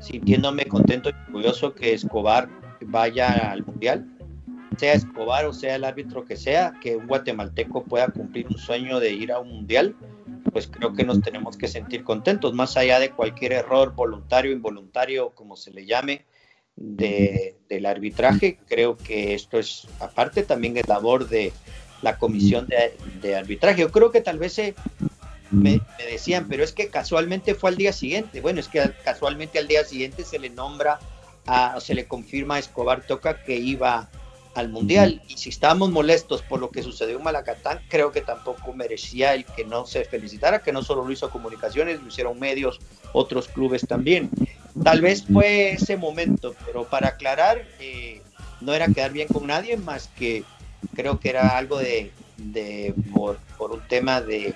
sintiéndome 0.00 0.64
contento 0.64 1.10
y 1.10 1.12
orgulloso 1.28 1.74
que 1.74 1.92
Escobar 1.92 2.48
vaya 2.80 3.52
al 3.52 3.64
Mundial, 3.64 4.06
sea 4.78 4.94
Escobar 4.94 5.46
o 5.46 5.52
sea 5.52 5.74
el 5.76 5.84
árbitro 5.84 6.24
que 6.24 6.36
sea, 6.36 6.74
que 6.80 6.96
un 6.96 7.06
guatemalteco 7.06 7.84
pueda 7.84 8.08
cumplir 8.08 8.46
un 8.48 8.58
sueño 8.58 9.00
de 9.00 9.12
ir 9.12 9.32
a 9.32 9.38
un 9.38 9.50
Mundial 9.50 9.94
pues 10.52 10.66
creo 10.66 10.94
que 10.94 11.04
nos 11.04 11.20
tenemos 11.22 11.56
que 11.56 11.68
sentir 11.68 12.04
contentos, 12.04 12.54
más 12.54 12.76
allá 12.76 12.98
de 12.98 13.10
cualquier 13.10 13.52
error 13.52 13.94
voluntario, 13.94 14.52
involuntario, 14.52 15.30
como 15.30 15.56
se 15.56 15.70
le 15.70 15.86
llame, 15.86 16.24
de, 16.76 17.56
del 17.68 17.86
arbitraje. 17.86 18.58
Creo 18.66 18.96
que 18.96 19.34
esto 19.34 19.58
es, 19.58 19.86
aparte 20.00 20.42
también 20.42 20.76
es 20.76 20.88
labor 20.88 21.28
de 21.28 21.52
la 22.02 22.18
comisión 22.18 22.68
de, 23.20 23.36
arbitraje. 23.36 23.82
Yo 23.82 23.92
creo 23.92 24.10
que 24.10 24.20
tal 24.20 24.38
vez 24.38 24.54
se, 24.54 24.74
me, 25.50 25.80
me, 25.98 26.06
decían, 26.10 26.46
pero 26.48 26.64
es 26.64 26.72
que 26.72 26.88
casualmente 26.88 27.54
fue 27.54 27.70
al 27.70 27.76
día 27.76 27.92
siguiente. 27.92 28.40
Bueno, 28.40 28.60
es 28.60 28.68
que 28.68 28.90
casualmente 29.04 29.58
al 29.58 29.68
día 29.68 29.84
siguiente 29.84 30.24
se 30.24 30.38
le 30.38 30.50
nombra, 30.50 30.98
a, 31.46 31.78
se 31.80 31.94
le 31.94 32.06
confirma 32.06 32.56
a 32.56 32.58
Escobar 32.58 33.06
Toca 33.06 33.42
que 33.44 33.56
iba 33.56 34.08
al 34.54 34.68
Mundial. 34.68 35.22
Y 35.28 35.36
si 35.36 35.48
estábamos 35.48 35.90
molestos 35.90 36.42
por 36.42 36.60
lo 36.60 36.70
que 36.70 36.82
sucedió 36.82 37.18
en 37.18 37.24
Malacatán, 37.24 37.80
creo 37.88 38.12
que 38.12 38.20
tampoco 38.20 38.72
merecía 38.72 39.34
el 39.34 39.44
que 39.44 39.64
no 39.64 39.86
se 39.86 40.04
felicitara, 40.04 40.62
que 40.62 40.72
no 40.72 40.82
solo 40.82 41.04
lo 41.04 41.12
hizo 41.12 41.30
Comunicaciones, 41.30 42.00
lo 42.00 42.08
hicieron 42.08 42.38
medios, 42.38 42.80
otros 43.12 43.48
clubes 43.48 43.86
también. 43.86 44.30
Tal 44.82 45.00
vez 45.00 45.24
fue 45.24 45.72
ese 45.72 45.96
momento, 45.96 46.54
pero 46.66 46.84
para 46.84 47.08
aclarar, 47.08 47.64
eh, 47.78 48.22
no 48.60 48.74
era 48.74 48.88
quedar 48.88 49.12
bien 49.12 49.28
con 49.28 49.46
nadie, 49.46 49.76
más 49.76 50.08
que 50.08 50.44
creo 50.94 51.18
que 51.18 51.30
era 51.30 51.56
algo 51.56 51.78
de, 51.78 52.10
de 52.36 52.94
por, 53.12 53.38
por, 53.58 53.72
un 53.72 53.80
tema 53.88 54.20
de, 54.20 54.54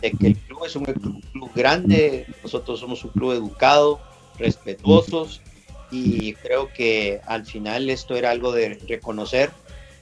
de, 0.00 0.12
que 0.12 0.26
el 0.28 0.36
club 0.36 0.64
es 0.64 0.76
un 0.76 0.84
club, 0.84 1.22
club 1.32 1.50
grande, 1.54 2.26
nosotros 2.42 2.80
somos 2.80 3.04
un 3.04 3.10
club 3.10 3.32
educado, 3.32 4.00
respetuosos 4.38 5.40
y 5.94 6.34
creo 6.34 6.72
que 6.72 7.20
al 7.24 7.46
final 7.46 7.88
esto 7.88 8.16
era 8.16 8.30
algo 8.30 8.50
de 8.50 8.80
reconocer 8.88 9.52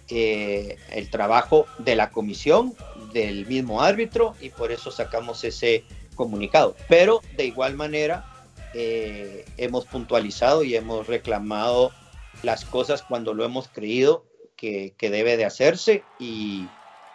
eh, 0.09 0.79
el 0.91 1.11
trabajo 1.11 1.67
de 1.79 1.97
la 1.97 2.11
comisión, 2.11 2.75
del 3.13 3.47
mismo 3.47 3.83
árbitro 3.83 4.35
y 4.41 4.49
por 4.49 4.73
eso 4.73 4.91
sacamos 4.91 5.45
ese 5.45 5.85
comunicado. 6.15 6.75
Pero 6.89 7.21
de 7.37 7.45
igual 7.45 7.75
manera 7.75 8.25
eh, 8.73 9.45
hemos 9.59 9.85
puntualizado 9.85 10.65
y 10.65 10.77
hemos 10.77 11.07
reclamado 11.09 11.93
las 12.43 12.65
cosas 12.65 13.03
cuando 13.03 13.35
lo 13.35 13.45
hemos 13.45 13.69
creído 13.69 14.25
que, 14.57 14.95
que 14.97 15.11
debe 15.11 15.37
de 15.37 15.45
hacerse 15.45 16.05
y 16.19 16.67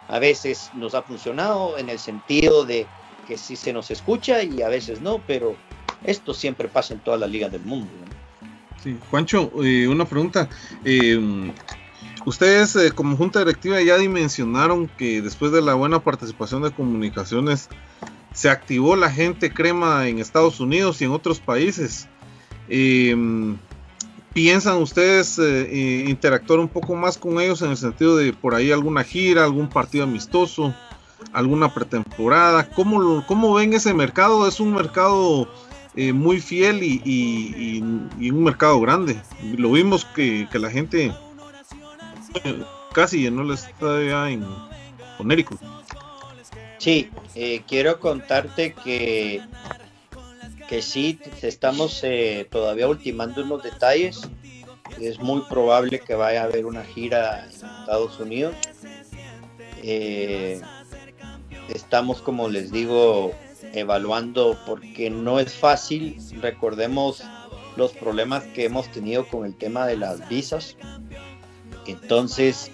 a 0.06 0.20
veces 0.20 0.70
nos 0.74 0.94
ha 0.94 1.02
funcionado 1.02 1.78
en 1.78 1.88
el 1.88 1.98
sentido 1.98 2.64
de 2.64 2.86
que 3.26 3.38
sí 3.38 3.56
se 3.56 3.72
nos 3.72 3.90
escucha 3.90 4.44
y 4.44 4.62
a 4.62 4.68
veces 4.68 5.00
no, 5.00 5.20
pero 5.26 5.56
esto 6.04 6.32
siempre 6.32 6.68
pasa 6.68 6.94
en 6.94 7.00
todas 7.00 7.18
las 7.18 7.28
ligas 7.28 7.50
del 7.50 7.62
mundo. 7.62 7.90
Sí, 8.82 8.96
Juancho, 9.10 9.50
eh, 9.62 9.88
una 9.88 10.04
pregunta. 10.04 10.48
Eh, 10.84 11.52
ustedes 12.24 12.76
eh, 12.76 12.92
como 12.92 13.16
junta 13.16 13.40
directiva 13.40 13.80
ya 13.80 13.98
dimensionaron 13.98 14.86
que 14.86 15.20
después 15.20 15.50
de 15.52 15.62
la 15.62 15.74
buena 15.74 16.00
participación 16.00 16.62
de 16.62 16.70
comunicaciones 16.70 17.68
se 18.32 18.50
activó 18.50 18.94
la 18.94 19.10
gente 19.10 19.52
crema 19.52 20.06
en 20.06 20.20
Estados 20.20 20.60
Unidos 20.60 21.00
y 21.00 21.04
en 21.04 21.10
otros 21.10 21.40
países. 21.40 22.08
Eh, 22.68 23.16
¿Piensan 24.32 24.76
ustedes 24.76 25.38
interactuar 26.06 26.60
un 26.60 26.68
poco 26.68 26.94
más 26.94 27.18
con 27.18 27.40
ellos 27.40 27.62
en 27.62 27.70
el 27.70 27.76
sentido 27.76 28.16
de 28.16 28.32
por 28.32 28.54
ahí 28.54 28.70
alguna 28.70 29.02
gira, 29.02 29.42
algún 29.42 29.68
partido 29.68 30.04
amistoso? 30.04 30.74
alguna 31.32 31.72
pretemporada. 31.72 32.68
¿Cómo, 32.70 33.24
cómo 33.26 33.54
ven 33.54 33.72
ese 33.72 33.92
mercado? 33.94 34.46
Es 34.46 34.60
un 34.60 34.72
mercado 34.74 35.48
eh, 35.96 36.12
muy 36.12 36.40
fiel 36.40 36.82
y, 36.82 37.80
un 37.80 38.44
mercado 38.44 38.80
grande. 38.80 39.16
Lo 39.56 39.72
vimos 39.72 40.04
que, 40.04 40.46
la 40.52 40.70
gente 40.70 41.12
eh, 42.44 42.62
casi 42.92 43.22
llenó 43.22 43.42
el 43.42 43.52
estadio 43.52 44.26
en 44.26 44.44
Conérico. 45.16 45.58
Sí, 46.78 47.10
eh, 47.34 47.62
quiero 47.66 47.98
contarte 47.98 48.72
que, 48.72 49.42
que 50.68 50.82
sí, 50.82 51.18
estamos 51.42 52.02
todavía 52.50 52.86
ultimando 52.88 53.42
unos 53.42 53.62
detalles. 53.62 54.20
Es 55.00 55.18
muy 55.18 55.42
probable 55.48 56.00
que 56.00 56.14
vaya 56.14 56.42
a 56.42 56.44
haber 56.44 56.66
una 56.66 56.84
gira 56.84 57.44
en 57.44 57.50
Estados 57.50 58.20
Unidos. 58.20 58.54
estamos, 61.68 62.22
como 62.22 62.48
les 62.48 62.70
digo, 62.70 63.34
evaluando 63.78 64.58
porque 64.66 65.10
no 65.10 65.40
es 65.40 65.54
fácil. 65.54 66.16
Recordemos 66.40 67.22
los 67.76 67.92
problemas 67.92 68.44
que 68.44 68.64
hemos 68.64 68.88
tenido 68.88 69.26
con 69.26 69.46
el 69.46 69.56
tema 69.56 69.86
de 69.86 69.96
las 69.96 70.28
visas. 70.28 70.76
Entonces, 71.86 72.70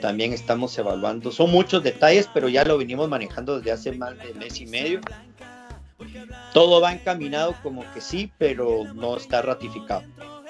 también 0.00 0.32
estamos 0.32 0.76
evaluando. 0.78 1.30
Son 1.30 1.50
muchos 1.50 1.82
detalles, 1.82 2.28
pero 2.32 2.48
ya 2.48 2.64
lo 2.64 2.78
venimos 2.78 3.08
manejando 3.08 3.58
desde 3.58 3.72
hace 3.72 3.92
más 3.92 4.16
de 4.18 4.34
mes 4.34 4.60
y 4.60 4.66
medio. 4.66 5.00
Todo 6.52 6.80
va 6.80 6.92
encaminado 6.92 7.54
como 7.62 7.84
que 7.92 8.00
sí, 8.00 8.32
pero 8.38 8.84
no 8.94 9.16
está 9.16 9.42
ratificado. 9.42 10.02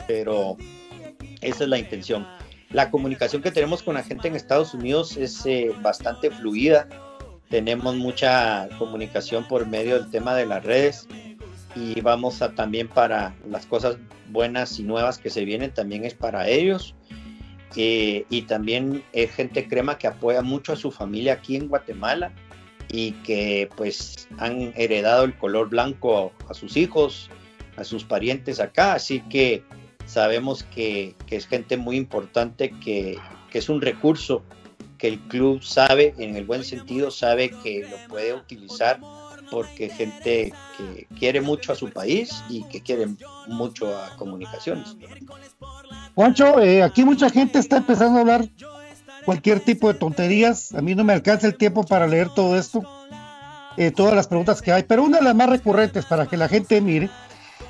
Pero 0.07 0.57
esa 1.41 1.65
es 1.65 1.69
la 1.69 1.78
intención. 1.78 2.27
La 2.70 2.91
comunicación 2.91 3.43
que 3.43 3.51
tenemos 3.51 3.83
con 3.83 3.95
la 3.95 4.03
gente 4.03 4.28
en 4.28 4.35
Estados 4.35 4.74
Unidos 4.74 5.16
es 5.16 5.47
eh, 5.47 5.73
bastante 5.83 6.31
fluida 6.31 6.89
tenemos 7.48 7.97
mucha 7.97 8.68
comunicación 8.78 9.47
por 9.47 9.66
medio 9.66 10.01
del 10.01 10.10
tema 10.10 10.35
de 10.35 10.47
las 10.47 10.64
redes 10.64 11.09
y 11.74 12.01
vamos 12.01 12.43
a 12.43 12.55
también 12.55 12.89
para 12.89 13.35
las 13.48 13.66
cosas 13.66 13.98
buenas 14.31 14.78
y 14.78 14.82
nuevas 14.82 15.18
que 15.18 15.31
se 15.31 15.44
vienen, 15.44 15.73
también 15.73 16.05
es 16.05 16.14
para 16.14 16.48
ellos. 16.48 16.94
Eh, 17.77 18.24
y 18.31 18.43
también 18.43 19.02
es 19.12 19.32
gente 19.32 19.68
crema 19.68 19.98
que 19.98 20.06
apoya 20.06 20.40
mucho 20.40 20.73
a 20.73 20.77
su 20.77 20.90
familia 20.90 21.35
aquí 21.35 21.56
en 21.56 21.68
Guatemala 21.68 22.32
y 22.89 23.12
que 23.12 23.68
pues 23.77 24.28
han 24.39 24.73
heredado 24.77 25.24
el 25.24 25.36
color 25.36 25.68
blanco 25.68 26.32
a, 26.48 26.55
sus 26.55 26.77
hijos, 26.77 27.28
a 27.77 27.85
sus 27.85 28.05
parientes 28.05 28.60
acá, 28.60 28.94
así 28.94 29.20
que 29.28 29.62
sabemos 30.06 30.62
que, 30.62 31.14
que 31.27 31.36
es 31.36 31.47
gente 31.47 31.77
muy 31.77 31.97
importante, 31.97 32.70
que, 32.82 33.18
que 33.51 33.59
es 33.59 33.68
un 33.68 33.82
recurso 33.82 34.43
que 34.98 35.09
el 35.09 35.20
club 35.20 35.62
sabe, 35.62 36.14
en 36.18 36.36
el 36.36 36.44
buen 36.44 36.64
sentido, 36.64 37.10
sabe 37.10 37.51
que 37.51 37.86
lo 37.89 37.97
puede 38.09 38.35
utilizar 38.35 39.01
porque 39.51 39.89
gente 39.89 40.52
que 40.77 41.06
quiere 41.18 41.40
mucho 41.40 41.73
a 41.73 41.77
su 41.77 41.90
país 41.90 42.43
y 42.48 42.64
que 42.64 42.81
quiere 42.81 43.06
mucho 43.47 43.97
a 43.97 44.16
comunicaciones. 44.16 44.97
Juancho, 46.14 46.60
eh, 46.60 46.82
aquí 46.82 47.05
mucha 47.05 47.31
gente 47.31 47.59
está 47.59 47.77
empezando 47.77 48.18
a 48.18 48.20
hablar 48.23 48.48
cualquier 49.24 49.60
tipo 49.60 49.93
de 49.93 49.98
tonterías. 49.98 50.74
A 50.74 50.82
mí 50.82 50.94
no 50.94 51.05
me 51.05 51.12
alcanza 51.12 51.47
el 51.47 51.56
tiempo 51.56 51.85
para 51.85 52.06
leer 52.06 52.28
todo 52.35 52.59
esto, 52.59 52.82
eh, 53.77 53.90
todas 53.90 54.14
las 54.14 54.27
preguntas 54.27 54.62
que 54.62 54.73
hay, 54.73 54.82
pero 54.82 55.05
una 55.05 55.18
de 55.18 55.24
las 55.24 55.35
más 55.35 55.48
recurrentes 55.48 56.06
para 56.06 56.27
que 56.27 56.36
la 56.36 56.48
gente 56.48 56.81
mire 56.81 57.10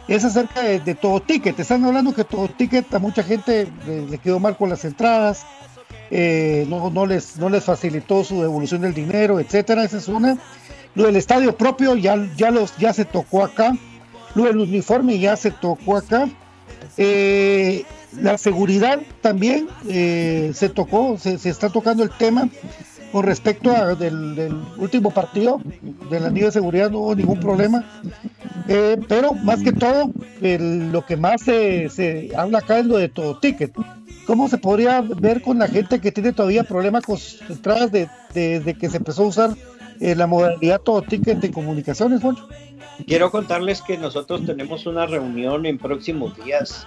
es 0.09 0.25
acerca 0.25 0.63
de, 0.63 0.95
todo 0.95 1.21
ticket. 1.21 1.59
Están 1.59 1.85
hablando 1.85 2.15
que 2.15 2.25
todo 2.25 2.49
ticket 2.49 2.93
a 2.95 2.99
mucha 2.99 3.23
gente 3.23 3.69
le 3.87 4.19
quedó 4.19 4.39
mal 4.39 4.57
con 4.57 4.71
las 4.71 4.85
entradas, 4.85 5.45
eh, 6.11 6.67
no, 6.69 7.07
les, 7.07 7.37
no 7.37 7.49
les 7.49 7.65
facilitó 7.65 8.25
su 8.25 8.41
devolución 8.41 8.83
del 8.83 8.95
dinero, 8.95 9.41
etcétera. 9.41 9.85
Esa 9.85 9.99
es 9.99 10.09
una. 10.09 10.39
Lo 10.95 11.05
del 11.05 11.17
estadio 11.17 11.57
propio 11.57 11.95
ya, 11.97 12.17
ya, 12.37 12.51
los, 12.51 12.77
ya 12.77 12.93
se 12.93 13.05
tocó 13.05 13.45
acá. 13.45 13.73
Lo 14.35 14.45
del 14.45 14.59
uniforme 14.59 15.19
ya 15.19 15.37
se 15.37 15.51
tocó 15.51 15.97
acá. 15.97 16.29
Eh, 16.97 17.85
la 18.21 18.39
seguridad 18.39 19.01
también 19.21 19.69
eh, 19.89 20.53
se 20.55 20.69
tocó, 20.69 21.19
se, 21.19 21.35
está 21.35 21.69
tocando 21.69 22.03
el 22.03 22.11
tema 22.11 22.49
con 23.13 23.25
respecto 23.25 23.75
al 23.75 23.99
del, 23.99 24.57
último 24.79 25.11
partido 25.11 25.61
de 26.11 26.21
la 26.21 26.31
de 26.31 26.51
seguridad 26.51 26.91
no 26.91 26.99
hubo 26.99 27.15
ningún 27.15 27.41
problema 27.41 27.85
pero 29.09 29.33
más 29.33 29.63
que 29.63 29.73
todo 29.73 30.11
lo 30.41 31.07
que 31.07 31.17
más 31.17 31.43
se, 31.43 31.89
se, 31.89 32.31
habla 32.37 32.59
acá 32.59 32.79
es 32.79 32.87
lo 32.87 32.97
de 32.97 33.09
todo 33.09 33.39
ticket 33.39 33.73
¿Cómo 34.27 34.49
se 34.49 34.59
podría 34.59 35.01
ver 35.03 35.41
con 35.41 35.59
la 35.59 35.69
gente 35.69 36.01
que 36.01 36.11
tiene 36.11 36.33
todavía 36.33 36.65
problemas 36.65 37.05
con 37.05 37.17
sus 37.17 37.41
entradas 37.49 37.93
desde 37.93 38.75
que 38.75 38.91
se 38.91 38.97
empezó 38.97 39.23
a 39.23 39.27
usar 39.27 39.51
eh, 40.01 40.17
la 40.17 40.27
modalidad 40.27 40.81
todo 40.81 41.03
ticket 41.03 41.39
de 41.39 41.53
comunicaciones, 41.53 42.21
Juan? 42.21 42.37
Quiero 43.07 43.31
contarles 43.31 43.83
que 43.83 43.97
nosotros 43.97 44.45
tenemos 44.45 44.87
una 44.87 45.07
reunión 45.07 45.65
en 45.65 45.79
próximos 45.79 46.37
días 46.45 46.85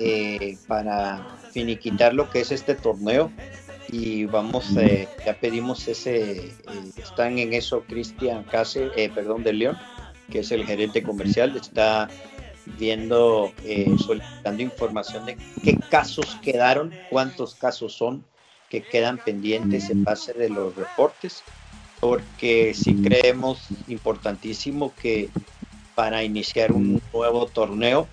eh, 0.00 0.56
para 0.66 1.24
finiquitar 1.52 2.12
lo 2.12 2.28
que 2.28 2.40
es 2.40 2.50
este 2.50 2.74
torneo 2.74 3.30
y 3.88 4.24
vamos, 4.24 4.76
eh, 4.76 5.06
ya 5.24 5.38
pedimos 5.38 5.86
ese, 5.86 6.52
están 6.96 7.38
en 7.38 7.52
eso 7.52 7.84
Cristian 7.86 8.42
Case, 8.44 8.90
perdón, 9.14 9.44
de 9.44 9.52
León, 9.52 9.78
que 10.30 10.40
es 10.40 10.50
el 10.50 10.64
gerente 10.64 11.02
comercial, 11.02 11.56
está 11.56 12.08
viendo, 12.78 13.52
eh, 13.64 13.94
solicitando 14.04 14.62
información 14.62 15.26
de 15.26 15.36
qué 15.62 15.78
casos 15.90 16.38
quedaron, 16.42 16.92
cuántos 17.10 17.54
casos 17.54 17.92
son 17.92 18.24
que 18.68 18.82
quedan 18.82 19.18
pendientes 19.18 19.90
en 19.90 20.04
base 20.04 20.32
de 20.32 20.48
los 20.48 20.74
reportes, 20.74 21.42
porque 22.00 22.74
si 22.74 22.94
creemos 22.96 23.68
importantísimo 23.88 24.92
que 25.00 25.28
para 25.94 26.24
iniciar 26.24 26.72
un 26.72 27.00
nuevo 27.12 27.46
torneo, 27.46 28.08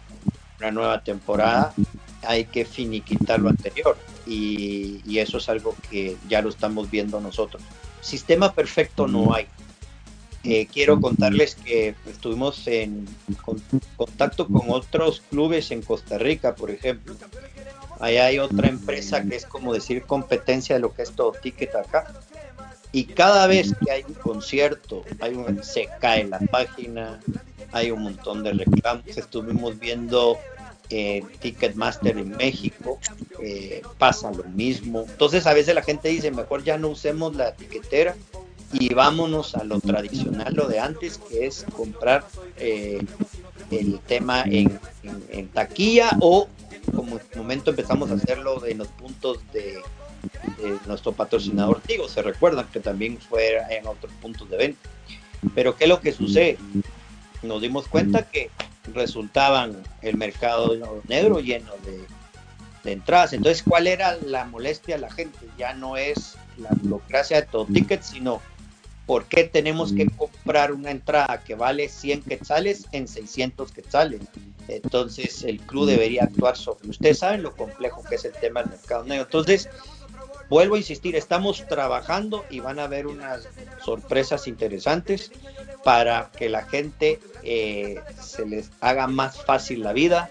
una 0.60 0.72
nueva 0.72 1.04
temporada, 1.04 1.74
hay 2.24 2.46
que 2.46 2.66
finiquitar 2.66 3.40
lo 3.40 3.50
anterior 3.50 3.98
y, 4.28 5.02
y 5.06 5.18
eso 5.18 5.40
es 5.40 5.50
algo 5.50 5.76
que 5.90 6.16
ya 6.30 6.42
lo 6.42 6.50
estamos 6.50 6.92
viendo 6.92 7.20
nosotros. 7.20 7.64
Sistema 8.02 8.54
perfecto 8.54 9.08
no 9.08 9.34
hay, 9.34 9.48
eh, 10.44 10.68
quiero 10.72 11.00
contarles 11.00 11.56
que 11.56 11.94
estuvimos 12.08 12.68
en 12.68 13.08
contacto 13.96 14.48
con 14.48 14.70
otros 14.70 15.22
clubes 15.30 15.70
en 15.72 15.82
Costa 15.82 16.18
Rica, 16.18 16.56
por 16.56 16.72
ejemplo. 16.72 17.16
Ahí 18.00 18.18
hay 18.18 18.40
otra 18.40 18.68
empresa 18.68 19.24
que 19.24 19.36
es 19.36 19.46
como 19.46 19.74
decir 19.74 20.02
competencia 20.04 20.76
de 20.76 20.82
lo 20.82 20.94
que 20.94 21.04
es 21.04 21.12
todo 21.12 21.34
ticket 21.34 21.76
acá. 21.76 22.12
Y 22.92 23.06
cada 23.06 23.46
vez 23.46 23.74
que 23.84 23.92
hay 23.92 24.04
un 24.08 24.16
concierto, 24.16 25.04
hay 25.20 25.36
un, 25.36 25.64
se 25.64 25.88
cae 26.00 26.26
la 26.26 26.40
página, 26.40 27.20
hay 27.72 27.92
un 27.92 28.02
montón 28.02 28.44
de 28.44 28.54
reclamos. 28.54 29.06
Estuvimos 29.06 29.80
viendo 29.80 30.40
eh, 30.90 31.24
Ticketmaster 31.40 32.18
en 32.18 32.36
México, 32.36 33.00
eh, 33.42 33.84
pasa 34.00 34.32
lo 34.32 34.44
mismo. 34.46 35.06
Entonces 35.08 35.46
a 35.46 35.54
veces 35.54 35.76
la 35.76 35.84
gente 35.84 36.10
dice, 36.10 36.32
mejor 36.32 36.64
ya 36.64 36.80
no 36.80 36.90
usemos 36.90 37.36
la 37.36 37.50
etiquetera 37.50 38.16
y 38.74 38.94
vámonos 38.94 39.56
a 39.56 39.64
lo 39.64 39.80
tradicional, 39.80 40.54
lo 40.54 40.68
de 40.68 40.80
antes, 40.80 41.18
que 41.18 41.46
es 41.46 41.66
comprar 41.76 42.26
eh, 42.58 43.04
el 43.70 44.00
tema 44.00 44.44
en, 44.46 44.80
taquilla 45.54 46.10
o 46.20 46.48
como 46.96 47.18
en 47.18 47.38
momento 47.38 47.70
empezamos 47.70 48.12
a 48.12 48.16
hacerlo 48.16 48.66
en 48.66 48.80
los 48.80 48.88
puntos 48.90 49.40
de, 49.54 49.82
nuestro 50.86 51.14
patrocinador 51.14 51.82
Tigo, 51.82 52.08
se 52.08 52.22
recuerdan 52.22 52.68
que 52.72 52.80
también 52.80 53.18
fue 53.18 53.58
en 53.70 53.88
otros 53.88 54.12
puntos 54.22 54.50
de 54.50 54.58
venta. 54.58 54.90
Pero 55.56 55.76
¿qué 55.76 55.86
es 55.86 55.90
lo 55.90 56.00
que 56.00 56.12
sucede? 56.12 56.58
Nos 57.42 57.62
dimos 57.62 57.88
cuenta 57.88 58.30
que 58.30 58.52
resultaban 58.94 59.76
el 60.04 60.18
mercado 60.18 61.02
negro 61.08 61.40
lleno 61.40 61.72
de, 61.86 62.06
de 62.84 62.92
entradas. 62.92 63.34
Entonces, 63.34 63.64
¿cuál 63.64 63.88
era 63.88 64.16
la 64.18 64.46
molestia 64.46 64.96
a 64.96 65.00
la 65.00 65.12
gente? 65.12 65.40
Ya 65.58 65.74
no 65.74 65.98
es 65.98 66.38
la 66.58 66.70
burocracia 66.82 67.42
de 67.42 67.48
todo 67.48 67.66
ticket, 67.66 68.04
sino 68.04 68.42
¿Por 69.06 69.26
qué 69.26 69.44
tenemos 69.44 69.94
que 69.94 70.06
comprar 70.06 70.72
una 70.72 70.92
entrada 70.92 71.44
que 71.44 71.56
vale 71.56 71.90
100 71.90 72.24
quetzales 72.24 72.86
en 72.92 73.08
600 73.08 73.72
quetzales? 73.72 74.22
Entonces 74.68 75.44
el 75.44 75.60
club 75.60 75.88
debería 75.88 76.24
actuar 76.24 76.56
sobre. 76.56 76.90
Ustedes 76.90 77.20
saben 77.20 77.44
lo 77.44 77.56
complejo 77.56 78.04
que 78.04 78.16
es 78.16 78.26
el 78.26 78.34
tema 78.34 78.62
del 78.62 78.72
mercado 78.72 79.04
negro. 79.04 79.26
Entonces, 79.26 79.70
vuelvo 80.50 80.76
a 80.76 80.78
insistir, 80.78 81.16
estamos 81.16 81.66
trabajando 81.68 82.46
y 82.50 82.60
van 82.60 82.80
a 82.80 82.84
haber 82.84 83.08
unas 83.08 83.48
sorpresas 83.84 84.48
interesantes 84.48 85.32
para 85.84 86.32
que 86.38 86.48
la 86.48 86.64
gente 86.64 87.20
eh, 87.44 88.00
se 88.22 88.46
les 88.46 88.70
haga 88.82 89.08
más 89.08 89.44
fácil 89.44 89.82
la 89.82 89.94
vida 89.94 90.30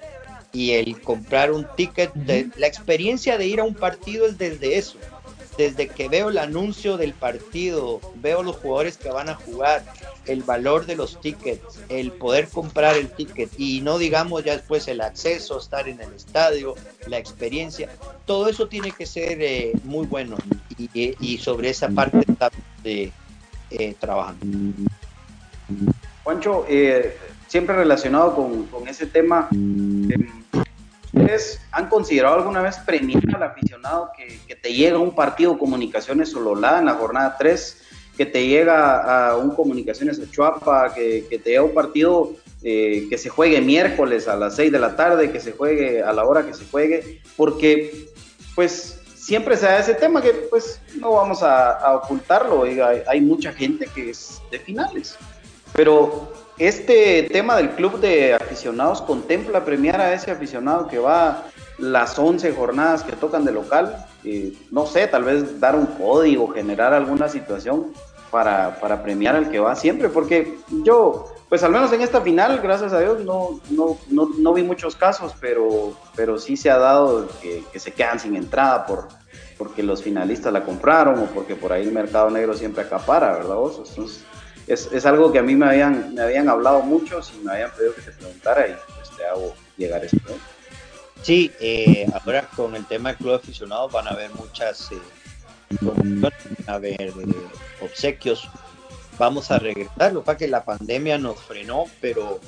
y 0.53 0.73
el 0.73 1.01
comprar 1.01 1.53
un 1.53 1.67
ticket. 1.77 2.13
De, 2.15 2.49
la 2.57 2.67
experiencia 2.67 3.37
de 3.37 3.47
ir 3.47 3.61
a 3.61 3.65
un 3.65 3.75
partido 3.75 4.27
es 4.27 4.39
desde 4.39 4.79
eso 4.79 4.97
desde 5.61 5.89
que 5.89 6.09
veo 6.09 6.31
el 6.31 6.39
anuncio 6.39 6.97
del 6.97 7.13
partido, 7.13 8.01
veo 8.17 8.43
los 8.43 8.57
jugadores 8.57 8.97
que 8.97 9.11
van 9.11 9.29
a 9.29 9.35
jugar, 9.35 9.85
el 10.25 10.43
valor 10.43 10.87
de 10.87 10.97
los 10.97 11.21
tickets, 11.21 11.81
el 11.91 12.13
poder 12.13 12.49
comprar 12.49 12.97
el 12.97 13.11
ticket 13.11 13.51
y 13.59 13.83
no 13.83 13.99
digamos 13.99 14.43
ya 14.43 14.57
después 14.57 14.89
el 14.89 15.03
acceso, 15.03 15.59
estar 15.59 15.87
en 15.87 16.01
el 16.01 16.15
estadio, 16.15 16.77
la 17.07 17.19
experiencia, 17.19 17.91
todo 18.25 18.49
eso 18.49 18.69
tiene 18.69 18.91
que 18.91 19.05
ser 19.05 19.43
eh, 19.43 19.73
muy 19.85 20.07
bueno 20.07 20.39
y, 20.79 21.39
sobre 21.39 21.69
esa 21.69 21.89
parte 21.91 22.25
de, 22.83 23.13
eh, 23.71 23.95
trabajando. 24.01 24.47
Juancho, 26.25 26.65
eh, 26.69 27.17
siempre 27.49 27.77
relacionado 27.77 28.35
con, 28.35 28.65
con 28.67 28.89
ese 28.89 29.07
tema, 29.07 29.49
eh, 29.53 30.65
¿ustedes 31.13 31.61
han 31.73 31.89
considerado 31.89 32.37
alguna 32.37 32.63
vez 32.63 32.79
premiar 32.79 33.23
al 33.35 33.43
aficionado 33.43 34.11
que, 34.17 34.55
te 34.55 34.73
llega 34.73 34.97
a 34.97 35.01
un 35.01 35.15
partido 35.15 35.59
Comunicaciones 35.59 36.31
Sololá 36.31 36.79
en 36.79 36.87
la 36.87 36.95
jornada 36.95 37.37
3, 37.39 37.83
que 38.17 38.27
te 38.27 38.47
llega 38.47 39.31
a 39.31 39.37
un 39.37 39.55
Comunicaciones 39.55 40.21
Achuapa, 40.21 40.93
que, 40.95 41.25
te 41.31 41.51
llega 41.51 41.61
a 41.61 41.65
un 41.65 41.75
partido 41.75 42.33
eh, 42.63 43.07
que 43.09 43.17
se 43.17 43.31
juegue 43.31 43.61
miércoles 43.61 44.29
a 44.29 44.37
las 44.37 44.57
6 44.57 44.71
de 44.71 44.79
la 44.79 44.97
tarde, 44.97 45.31
que 45.31 45.41
se 45.41 45.53
juegue 45.53 46.03
a 46.03 46.13
la 46.13 46.25
hora 46.25 46.45
que 46.45 46.55
se 46.55 46.67
juegue, 46.67 47.23
porque 47.37 48.09
pues 48.55 49.01
siempre 49.15 49.57
se 49.57 49.67
da 49.67 49.79
ese 49.79 49.95
tema 49.95 50.21
que 50.21 50.33
pues 50.51 50.81
no 50.97 51.13
vamos 51.13 51.43
a, 51.43 51.73
a 51.79 51.95
ocultarlo, 51.95 52.65
hay, 52.65 52.81
hay 53.07 53.21
mucha 53.21 53.53
gente 53.53 53.87
que 53.95 54.11
es 54.11 54.43
de 54.51 54.59
finales, 54.59 55.17
pero 55.73 56.30
este 56.61 57.23
tema 57.33 57.57
del 57.57 57.71
club 57.71 58.01
de 58.01 58.35
aficionados 58.35 59.01
contempla 59.01 59.65
premiar 59.65 59.99
a 59.99 60.13
ese 60.13 60.31
aficionado 60.31 60.89
que 60.89 60.99
va 60.99 61.45
las 61.79 62.19
11 62.19 62.53
jornadas 62.53 63.03
que 63.03 63.13
tocan 63.13 63.47
de 63.47 63.53
local, 63.53 64.07
no 64.71 64.87
sé, 64.87 65.07
tal 65.07 65.25
vez 65.25 65.59
dar 65.59 65.75
un 65.75 65.87
código, 65.87 66.49
generar 66.49 66.93
alguna 66.93 67.31
situación 67.31 67.87
para, 68.31 68.79
para, 68.79 69.03
premiar 69.03 69.37
al 69.37 69.51
que 69.51 69.59
va 69.59 69.75
siempre, 69.75 70.11
porque 70.11 70.59
yo, 70.85 71.33
pues 71.49 71.63
al 71.63 71.73
menos 71.73 71.91
en 71.95 72.03
esta 72.03 72.21
final, 72.21 72.61
gracias 72.63 72.93
a 72.93 73.01
Dios, 73.01 73.25
no, 73.25 73.59
no, 73.71 73.97
no, 74.11 74.29
no 74.39 74.53
vi 74.53 74.63
muchos 74.63 74.95
casos, 74.95 75.35
pero, 75.41 75.95
pero 76.15 76.39
sí 76.39 76.59
se 76.59 76.71
ha 76.71 76.77
dado 76.77 77.27
que, 77.41 77.65
que, 77.73 77.79
se 77.79 77.93
quedan 77.93 78.21
sin 78.21 78.37
entrada 78.37 78.85
por, 78.85 79.09
porque 79.57 79.83
los 79.83 80.03
finalistas 80.03 80.53
la 80.53 80.63
compraron 80.63 81.19
o 81.21 81.25
porque 81.27 81.57
por 81.57 81.73
ahí 81.73 81.85
el 81.85 81.93
mercado 81.93 82.29
negro 82.29 82.53
siempre 82.53 82.83
acapara, 82.83 83.33
¿verdad 83.33 83.55
vos? 83.55 83.83
Entonces, 83.89 84.25
es, 84.71 84.89
es, 84.93 85.05
algo 85.05 85.33
que 85.33 85.41
a 85.41 85.43
mí 85.43 85.57
me 85.57 85.67
habían, 85.67 86.15
me 86.15 86.23
habían 86.23 86.49
hablado 86.49 86.83
muchos 86.83 87.33
y 87.35 87.45
me 87.45 87.53
habían 87.53 87.73
pedido 87.73 87.95
que 87.95 88.03
te 88.03 88.13
preguntara 88.13 88.69
y 88.69 88.77
pues 88.95 89.11
te 89.17 89.27
hago 89.27 89.53
llegar 89.77 90.05
eso. 90.05 90.17
¿no? 90.29 90.35
Sí, 91.23 91.51
eh, 91.61 92.07
ahora 92.13 92.49
con 92.55 92.77
el 92.77 92.87
tema 92.87 93.11
del 93.11 93.19
club 93.19 93.35
aficionado 93.35 93.89
van 93.89 94.07
a 94.07 94.11
haber 94.11 94.31
muchas 94.35 94.93
eh, 94.93 94.99
van 95.81 96.33
a 96.67 96.75
haber 96.75 97.01
eh, 97.01 97.15
obsequios. 97.81 98.49
Vamos 99.19 99.51
a 99.51 99.59
regresar, 99.59 100.13
lo 100.13 100.25
que 100.25 100.49
la 100.49 100.65
pandemia 100.65 101.19
nos 101.19 101.41
frenó, 101.41 101.85
pero 102.01 102.41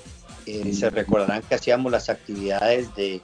eh, 0.46 0.72
se 0.72 0.90
recordarán 0.90 1.42
que 1.42 1.56
hacíamos 1.56 1.90
las 1.90 2.08
actividades 2.08 2.94
de, 2.94 3.20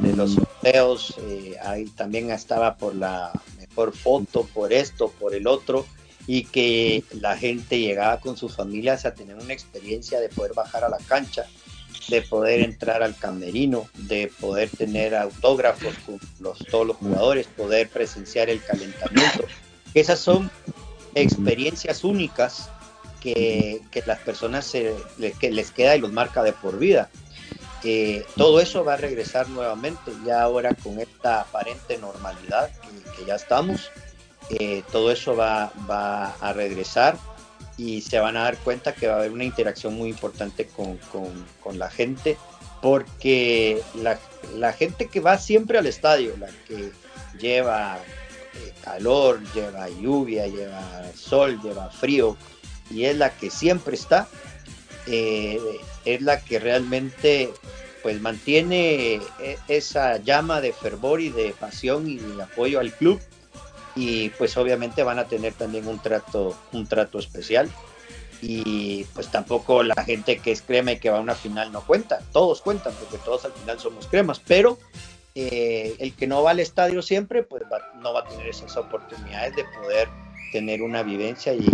de 0.00 0.12
los 0.16 0.34
sorteos, 0.34 1.14
ahí 1.62 1.86
también 1.96 2.30
estaba 2.30 2.74
por 2.76 2.94
la 2.94 3.32
mejor 3.58 3.96
foto, 3.96 4.46
por 4.52 4.72
esto, 4.72 5.08
por 5.18 5.34
el 5.34 5.46
otro 5.46 5.86
y 6.26 6.44
que 6.44 7.04
la 7.12 7.36
gente 7.36 7.78
llegaba 7.78 8.20
con 8.20 8.36
sus 8.36 8.54
familias 8.54 9.04
a 9.04 9.14
tener 9.14 9.36
una 9.36 9.52
experiencia 9.52 10.20
de 10.20 10.28
poder 10.28 10.54
bajar 10.54 10.84
a 10.84 10.88
la 10.88 10.98
cancha, 10.98 11.46
de 12.08 12.22
poder 12.22 12.60
entrar 12.60 13.02
al 13.02 13.16
camerino, 13.16 13.88
de 13.94 14.30
poder 14.40 14.70
tener 14.70 15.14
autógrafos 15.14 15.94
con 16.06 16.18
los, 16.40 16.58
todos 16.58 16.86
los 16.86 16.96
jugadores, 16.96 17.46
poder 17.46 17.88
presenciar 17.88 18.48
el 18.48 18.62
calentamiento. 18.62 19.44
Esas 19.92 20.18
son 20.18 20.50
experiencias 21.14 22.04
únicas 22.04 22.70
que, 23.20 23.80
que 23.90 24.02
las 24.06 24.18
personas 24.20 24.66
se, 24.66 24.94
que 25.40 25.50
les 25.50 25.70
queda 25.70 25.96
y 25.96 26.00
los 26.00 26.12
marca 26.12 26.42
de 26.42 26.52
por 26.52 26.78
vida. 26.78 27.10
Eh, 27.82 28.24
todo 28.36 28.60
eso 28.60 28.82
va 28.82 28.94
a 28.94 28.96
regresar 28.96 29.48
nuevamente, 29.50 30.10
ya 30.24 30.42
ahora 30.42 30.74
con 30.74 30.98
esta 31.00 31.42
aparente 31.42 31.98
normalidad 31.98 32.70
que, 32.70 33.10
que 33.10 33.26
ya 33.26 33.34
estamos 33.34 33.90
eh, 34.50 34.82
todo 34.92 35.10
eso 35.10 35.34
va, 35.34 35.72
va, 35.88 36.34
a 36.34 36.52
regresar 36.52 37.16
y 37.76 38.02
se 38.02 38.18
van 38.18 38.36
a 38.36 38.42
dar 38.42 38.58
cuenta 38.58 38.94
que 38.94 39.06
va 39.06 39.14
a 39.14 39.18
haber 39.18 39.32
una 39.32 39.44
interacción 39.44 39.94
muy 39.94 40.10
importante 40.10 40.66
con, 40.66 40.98
con, 41.62 41.78
la 41.78 41.90
gente, 41.90 42.36
porque 42.82 43.80
la, 43.94 44.18
la, 44.56 44.72
gente 44.72 45.08
que 45.08 45.20
va 45.20 45.38
siempre 45.38 45.78
al 45.78 45.86
estadio, 45.86 46.36
la 46.36 46.48
que 46.68 46.92
lleva 47.38 47.98
eh, 48.54 48.72
calor, 48.82 49.40
lleva 49.54 49.88
lluvia, 49.88 50.46
lleva 50.46 51.10
sol, 51.16 51.60
lleva 51.62 51.90
frío, 51.90 52.36
y 52.90 53.04
es 53.04 53.16
la 53.16 53.30
que 53.30 53.50
siempre 53.50 53.96
está, 53.96 54.28
eh, 55.06 55.58
es 56.04 56.20
la 56.20 56.40
que 56.40 56.58
realmente 56.58 57.50
pues 58.02 58.20
mantiene 58.20 59.22
esa 59.66 60.18
llama 60.18 60.60
de 60.60 60.74
fervor 60.74 61.22
y 61.22 61.30
de 61.30 61.54
pasión 61.58 62.06
y 62.06 62.18
de 62.18 62.42
apoyo 62.42 62.78
al 62.78 62.92
club 62.92 63.18
y 63.96 64.30
pues 64.30 64.56
obviamente 64.56 65.02
van 65.02 65.18
a 65.18 65.24
tener 65.24 65.52
también 65.54 65.86
un 65.86 65.98
trato, 65.98 66.56
un 66.72 66.86
trato 66.86 67.18
especial. 67.18 67.70
Y 68.42 69.04
pues 69.14 69.30
tampoco 69.30 69.82
la 69.82 70.04
gente 70.04 70.38
que 70.38 70.52
es 70.52 70.60
crema 70.60 70.92
y 70.92 70.98
que 70.98 71.08
va 71.08 71.18
a 71.18 71.20
una 71.20 71.34
final 71.34 71.72
no 71.72 71.80
cuenta, 71.80 72.20
todos 72.32 72.60
cuentan 72.60 72.92
porque 73.00 73.16
todos 73.24 73.46
al 73.46 73.52
final 73.52 73.78
somos 73.78 74.06
cremas, 74.06 74.38
pero 74.46 74.78
eh, 75.34 75.94
el 75.98 76.14
que 76.14 76.26
no 76.26 76.42
va 76.42 76.50
al 76.50 76.60
estadio 76.60 77.00
siempre 77.00 77.42
pues 77.42 77.62
va, 77.72 77.78
no 78.00 78.12
va 78.12 78.20
a 78.20 78.28
tener 78.28 78.48
esas 78.48 78.76
oportunidades 78.76 79.56
de 79.56 79.64
poder 79.80 80.08
tener 80.52 80.82
una 80.82 81.02
vivencia 81.02 81.54
y. 81.54 81.66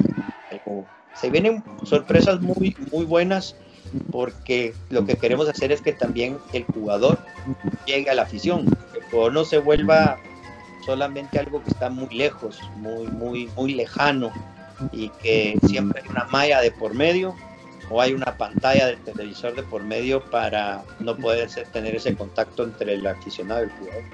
Se 1.14 1.28
vienen 1.28 1.62
sorpresas 1.84 2.40
muy, 2.40 2.76
muy 2.92 3.04
buenas 3.04 3.56
porque 4.10 4.72
lo 4.88 5.04
que 5.04 5.16
queremos 5.16 5.48
hacer 5.48 5.72
es 5.72 5.82
que 5.82 5.92
también 5.92 6.38
el 6.52 6.64
jugador 6.64 7.18
llegue 7.86 8.10
a 8.10 8.14
la 8.14 8.22
afición, 8.22 8.64
que 8.92 9.30
no 9.30 9.44
se 9.44 9.58
vuelva 9.58 10.18
solamente 10.84 11.38
algo 11.38 11.62
que 11.62 11.70
está 11.70 11.90
muy 11.90 12.08
lejos, 12.14 12.60
muy, 12.76 13.06
muy, 13.08 13.46
muy 13.56 13.74
lejano 13.74 14.32
y 14.92 15.08
que 15.22 15.58
siempre 15.66 16.02
hay 16.02 16.08
una 16.08 16.24
malla 16.24 16.60
de 16.60 16.70
por 16.70 16.94
medio 16.94 17.34
o 17.90 18.00
hay 18.00 18.14
una 18.14 18.36
pantalla 18.36 18.86
del 18.86 18.98
televisor 18.98 19.54
de 19.54 19.62
por 19.62 19.82
medio 19.82 20.24
para 20.30 20.82
no 21.00 21.16
poder 21.16 21.50
tener 21.72 21.96
ese 21.96 22.14
contacto 22.14 22.62
entre 22.64 22.94
el 22.94 23.06
aficionado 23.06 23.62
y 23.62 23.64
el 23.64 23.70
jugador. 23.70 24.04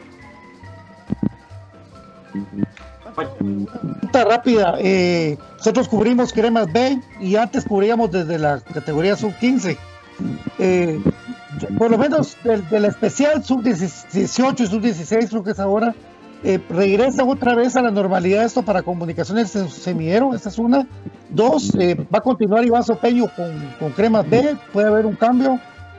Pregunta 3.14 4.24
rápida, 4.24 4.76
eh, 4.78 5.38
nosotros 5.58 5.88
cubrimos 5.88 6.32
Cremas 6.32 6.70
B 6.72 7.00
y 7.20 7.36
antes 7.36 7.64
cubríamos 7.64 8.10
desde 8.10 8.38
la 8.38 8.60
categoría 8.60 9.16
sub 9.16 9.34
15. 9.38 9.78
Eh, 10.58 11.00
por 11.78 11.90
lo 11.90 11.98
menos 11.98 12.36
del, 12.44 12.66
del 12.68 12.86
especial 12.86 13.44
sub 13.44 13.62
18 13.62 14.62
y 14.62 14.66
sub 14.66 14.80
16 14.80 15.30
creo 15.30 15.44
que 15.44 15.50
es 15.52 15.60
ahora, 15.60 15.94
eh, 16.44 16.60
regresa 16.68 17.24
otra 17.24 17.54
vez 17.54 17.76
a 17.76 17.82
la 17.82 17.90
normalidad 17.90 18.44
esto 18.44 18.62
para 18.62 18.82
comunicaciones 18.82 19.50
semillero, 19.50 20.34
esta 20.34 20.48
es 20.48 20.58
una. 20.58 20.86
Dos, 21.30 21.74
eh, 21.74 21.94
va 21.94 22.18
a 22.18 22.20
continuar 22.20 22.64
Iván 22.64 22.84
Sopeño 22.84 23.28
con, 23.34 23.74
con 23.78 23.92
Cremas 23.92 24.28
B, 24.28 24.56
puede 24.72 24.88
haber 24.88 25.06
un 25.06 25.16
cambio. 25.16 25.58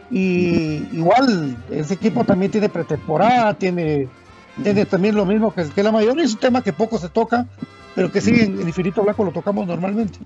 Y 0.09 0.87
igual, 0.93 1.57
ese 1.69 1.95
equipo 1.95 2.23
también 2.23 2.51
tiene 2.51 2.69
pretemporada, 2.69 3.53
tiene, 3.55 4.07
tiene 4.63 4.85
también 4.85 5.15
lo 5.15 5.25
mismo 5.25 5.53
que, 5.53 5.65
que 5.65 5.83
la 5.83 5.91
mayoría, 5.91 6.23
es 6.23 6.33
un 6.33 6.39
tema 6.39 6.63
que 6.63 6.71
poco 6.71 6.97
se 6.97 7.09
toca, 7.09 7.45
pero 7.93 8.09
que 8.11 8.21
sí, 8.21 8.39
en 8.39 8.59
el 8.59 8.67
Infinito 8.67 9.03
Blanco 9.03 9.25
lo 9.25 9.31
tocamos 9.31 9.67
normalmente. 9.67 10.19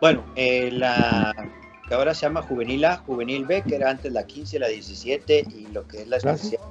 Bueno, 0.00 0.22
eh, 0.36 0.70
la 0.72 1.34
que 1.86 1.94
ahora 1.94 2.14
se 2.14 2.22
llama 2.22 2.40
Juvenil 2.40 2.84
A, 2.86 2.98
Juvenil 2.98 3.44
B, 3.44 3.62
que 3.62 3.74
era 3.74 3.90
antes 3.90 4.10
la 4.12 4.24
15, 4.24 4.58
la 4.58 4.68
17 4.68 5.46
y 5.54 5.66
lo 5.72 5.86
que 5.86 6.02
es 6.02 6.08
la 6.08 6.16
especial 6.16 6.62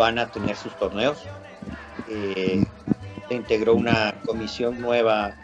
van 0.00 0.18
a 0.18 0.30
tener 0.30 0.56
sus 0.56 0.74
torneos. 0.78 1.18
Eh, 2.08 2.64
se 3.28 3.34
integró 3.34 3.74
una 3.74 4.14
comisión 4.24 4.80
nueva 4.80 5.36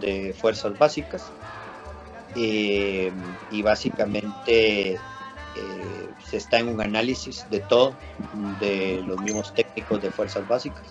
de 0.00 0.34
fuerzas 0.38 0.78
básicas 0.78 1.32
eh, 2.36 3.10
y 3.50 3.62
básicamente 3.62 4.92
eh, 4.92 4.98
se 6.22 6.36
está 6.36 6.58
en 6.58 6.68
un 6.68 6.82
análisis 6.82 7.46
de 7.50 7.60
todo, 7.60 7.94
de 8.60 9.02
los 9.06 9.18
mismos 9.22 9.54
técnicos 9.54 10.02
de 10.02 10.10
fuerzas 10.10 10.46
básicas. 10.46 10.84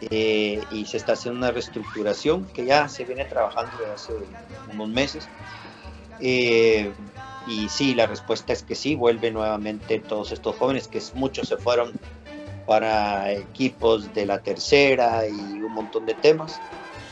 Y 0.00 0.84
se 0.86 0.96
está 0.96 1.12
haciendo 1.12 1.38
una 1.38 1.50
reestructuración 1.50 2.46
que 2.46 2.64
ya 2.64 2.88
se 2.88 3.04
viene 3.04 3.24
trabajando 3.26 3.72
desde 3.78 3.92
hace 3.92 4.12
unos 4.72 4.88
meses. 4.88 5.28
Y 7.46 7.68
sí, 7.68 7.94
la 7.94 8.06
respuesta 8.06 8.52
es 8.52 8.62
que 8.62 8.74
sí, 8.74 8.94
vuelven 8.94 9.34
nuevamente 9.34 9.98
todos 9.98 10.32
estos 10.32 10.56
jóvenes, 10.56 10.88
que 10.88 11.00
muchos 11.14 11.48
se 11.48 11.56
fueron 11.56 11.92
para 12.66 13.32
equipos 13.32 14.12
de 14.12 14.26
la 14.26 14.40
tercera 14.40 15.26
y 15.28 15.60
un 15.60 15.72
montón 15.72 16.06
de 16.06 16.14
temas. 16.14 16.60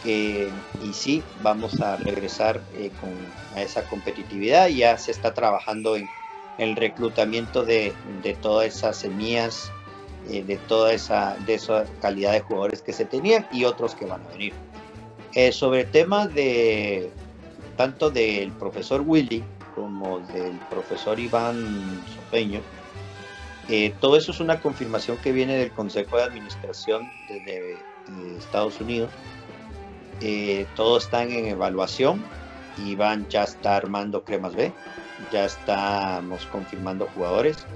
Eh, 0.05 0.51
y 0.83 0.93
sí, 0.93 1.23
vamos 1.43 1.81
a 1.81 1.97
regresar 1.97 2.61
eh, 2.77 2.91
con, 3.01 3.11
a 3.55 3.63
esa 3.63 3.85
competitividad. 3.89 4.69
Ya 4.69 4.99
se 4.99 5.13
está 5.13 5.33
trabajando 5.33 5.97
en 5.97 6.09
el 6.59 6.77
reclutamiento 6.77 7.65
de, 7.65 7.93
de 8.23 8.35
todas 8.35 8.67
esas 8.67 8.97
semillas, 8.97 9.71
eh, 10.31 10.43
de 10.43 10.57
toda 10.57 10.93
esa, 10.93 11.37
de 11.47 11.55
esa 11.55 11.85
calidad 12.01 12.33
de 12.33 12.41
jugadores 12.41 12.83
que 12.83 12.93
se 12.93 13.05
tenían 13.05 13.47
y 13.53 13.65
otros 13.65 13.95
que 13.95 14.07
van 14.07 14.23
a 14.23 14.29
venir. 14.29 14.53
Eh, 15.35 15.53
sobre 15.53 15.85
temas 15.85 16.33
de 16.35 17.11
tanto 17.77 18.11
del 18.11 18.53
profesor 18.53 19.03
Willy 19.05 19.43
como 19.75 20.21
del 20.21 20.59
profesor 20.71 21.19
Iván 21.19 22.03
Sopeño, 22.15 22.61
eh, 23.69 23.95
todo 24.01 24.17
eso 24.17 24.33
es 24.33 24.41
una 24.41 24.61
confirmación 24.61 25.17
que 25.19 25.33
viene 25.33 25.57
del 25.57 25.71
Consejo 25.71 26.17
de 26.19 26.25
Administración 26.25 27.11
de, 27.29 27.79
Estados 28.37 28.81
Unidos. 28.81 29.11
Eh, 30.21 30.67
todos 30.77 31.05
están 31.05 31.31
en 31.31 31.47
evaluación. 31.47 32.23
Iván 32.85 33.27
ya 33.29 33.45
está 33.45 33.77
armando 33.77 34.25
Cremas 34.25 34.55
B. 34.55 34.73
Ya 35.33 35.47
estamos 35.47 36.45
confirmando 36.47 37.09
jugadores. 37.15 37.67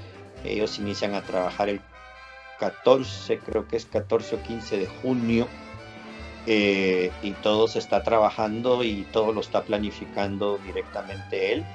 Ellos 0.44 0.78
inician 0.78 1.14
a 1.14 1.22
trabajar 1.22 1.70
el 1.70 1.80
14, 2.60 3.38
creo 3.38 3.66
que 3.66 3.76
es 3.76 3.86
14 3.86 4.36
o 4.36 4.42
15 4.42 4.76
de 4.76 4.86
junio. 4.86 5.48
Eh, 6.46 7.10
y 7.22 7.32
todo 7.32 7.68
se 7.68 7.78
está 7.78 8.02
trabajando 8.02 8.82
y 8.82 9.06
todo 9.12 9.32
lo 9.32 9.40
está 9.40 9.64
planificando 9.64 10.58
directamente 10.64 11.52
él, 11.52 11.66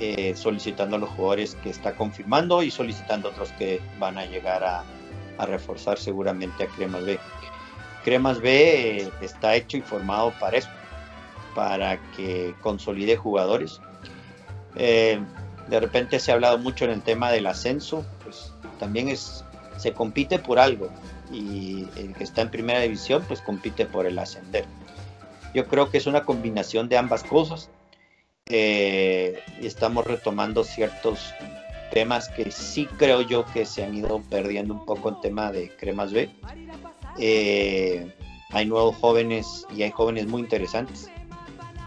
eh, 0.00 0.34
solicitando 0.34 0.96
a 0.96 0.98
los 0.98 1.10
jugadores 1.10 1.56
que 1.62 1.70
está 1.70 1.94
confirmando 1.94 2.62
y 2.62 2.70
solicitando 2.70 3.28
otros 3.28 3.52
que 3.52 3.80
van 3.98 4.16
a 4.16 4.24
llegar 4.24 4.64
a, 4.64 4.82
a 5.36 5.46
reforzar 5.46 5.98
seguramente 5.98 6.64
a 6.64 6.66
Cremas 6.68 7.04
B. 7.04 7.18
Cremas 8.04 8.40
B 8.40 9.02
eh, 9.02 9.10
está 9.20 9.54
hecho 9.54 9.76
y 9.76 9.82
formado 9.82 10.32
para 10.40 10.56
eso, 10.56 10.70
para 11.54 11.98
que 12.12 12.54
consolide 12.62 13.16
jugadores. 13.16 13.80
Eh, 14.76 15.20
de 15.68 15.80
repente 15.80 16.18
se 16.18 16.30
ha 16.30 16.34
hablado 16.34 16.58
mucho 16.58 16.84
en 16.84 16.92
el 16.92 17.02
tema 17.02 17.30
del 17.30 17.46
ascenso, 17.46 18.04
pues 18.24 18.52
también 18.78 19.08
es, 19.08 19.44
se 19.76 19.92
compite 19.92 20.38
por 20.38 20.58
algo 20.58 20.88
y 21.30 21.86
el 21.96 22.14
que 22.14 22.24
está 22.24 22.42
en 22.42 22.50
primera 22.50 22.80
división 22.80 23.24
pues 23.28 23.40
compite 23.40 23.86
por 23.86 24.06
el 24.06 24.18
ascender. 24.18 24.64
Yo 25.54 25.66
creo 25.66 25.90
que 25.90 25.98
es 25.98 26.06
una 26.06 26.24
combinación 26.24 26.88
de 26.88 26.96
ambas 26.96 27.22
cosas 27.22 27.70
eh, 28.50 29.38
y 29.60 29.66
estamos 29.66 30.04
retomando 30.06 30.64
ciertos 30.64 31.32
temas 31.92 32.28
que 32.28 32.50
sí 32.50 32.86
creo 32.98 33.22
yo 33.22 33.44
que 33.46 33.64
se 33.64 33.84
han 33.84 33.94
ido 33.94 34.20
perdiendo 34.28 34.74
un 34.74 34.84
poco 34.84 35.08
en 35.08 35.20
tema 35.20 35.52
de 35.52 35.70
Cremas 35.76 36.12
B. 36.12 36.30
Eh, 37.18 38.12
hay 38.50 38.66
nuevos 38.66 38.96
jóvenes 38.96 39.66
y 39.74 39.82
hay 39.82 39.90
jóvenes 39.90 40.26
muy 40.26 40.42
interesantes 40.42 41.08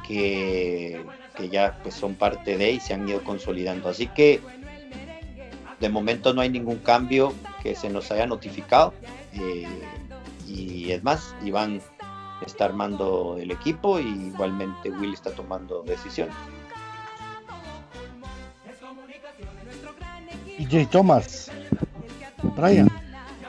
que, 0.07 1.03
que 1.35 1.49
ya 1.49 1.79
pues, 1.83 1.95
son 1.95 2.15
parte 2.15 2.57
de 2.57 2.71
y 2.71 2.79
se 2.79 2.93
han 2.93 3.07
ido 3.07 3.23
consolidando. 3.23 3.89
Así 3.89 4.07
que 4.07 4.39
de 5.79 5.89
momento 5.89 6.33
no 6.33 6.41
hay 6.41 6.49
ningún 6.49 6.77
cambio 6.77 7.33
que 7.61 7.75
se 7.75 7.89
nos 7.89 8.09
haya 8.11 8.25
notificado. 8.25 8.93
Eh, 9.33 9.67
y 10.47 10.91
es 10.91 11.03
más, 11.03 11.35
Iván 11.43 11.81
está 12.45 12.65
armando 12.65 13.37
el 13.39 13.51
equipo 13.51 13.99
y 13.99 14.07
igualmente 14.27 14.89
Will 14.91 15.13
está 15.13 15.31
tomando 15.31 15.83
decisiones. 15.83 16.35
Y 20.57 20.65
J. 20.65 20.89
Thomas. 20.91 21.51
Brian. 22.55 22.89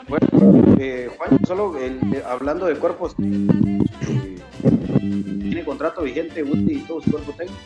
Bueno, 0.08 0.76
eh, 0.78 1.10
Juan, 1.16 1.38
solo 1.46 1.78
el- 1.78 1.98
eh, 2.14 2.22
hablando 2.26 2.66
de 2.66 2.76
cuerpos, 2.76 3.14
eh, 3.22 4.38
¿tiene 5.00 5.64
contrato 5.64 6.02
vigente 6.02 6.42
Woody 6.42 6.74
y 6.78 6.80
todo 6.80 7.00
su 7.00 7.10
cuerpo 7.10 7.32
técnico? 7.32 7.58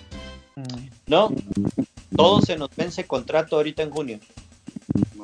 No, 1.07 1.33
todo 2.17 2.41
se 2.43 2.57
nos 2.57 2.75
vence 2.77 3.05
contrato 3.07 3.57
ahorita 3.57 3.83
en 3.83 3.91
junio. 3.91 4.19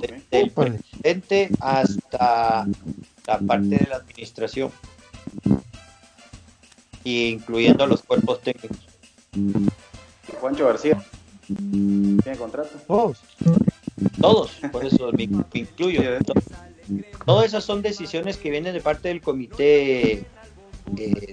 Desde 0.01 0.23
el 0.31 0.51
Pues, 0.51 0.71
presidente 0.71 1.51
hasta 1.61 2.67
la 3.27 3.39
parte 3.41 3.67
de 3.79 3.87
la 3.89 3.97
administración. 3.97 4.71
Y 7.05 7.29
incluyendo 7.29 7.87
los 7.87 8.03
cuerpos 8.03 8.41
técnicos. 8.41 8.79
Juancho 10.41 10.67
García, 10.67 11.03
¿tiene 11.47 12.39
contrato? 12.39 12.71
todos. 12.87 13.21
Todos, 14.21 14.51
por 14.73 14.85
eso 14.85 15.11
me, 15.13 15.27
me 15.29 15.45
incluyo. 15.61 16.03
To- 16.25 16.35
Todas 17.25 17.47
esas 17.47 17.65
son 17.65 17.81
decisiones 17.83 18.37
que 18.37 18.51
vienen 18.51 18.75
de 18.75 18.81
parte 18.81 19.09
del 19.09 19.21
comité 19.23 20.13
eh, 20.13 20.27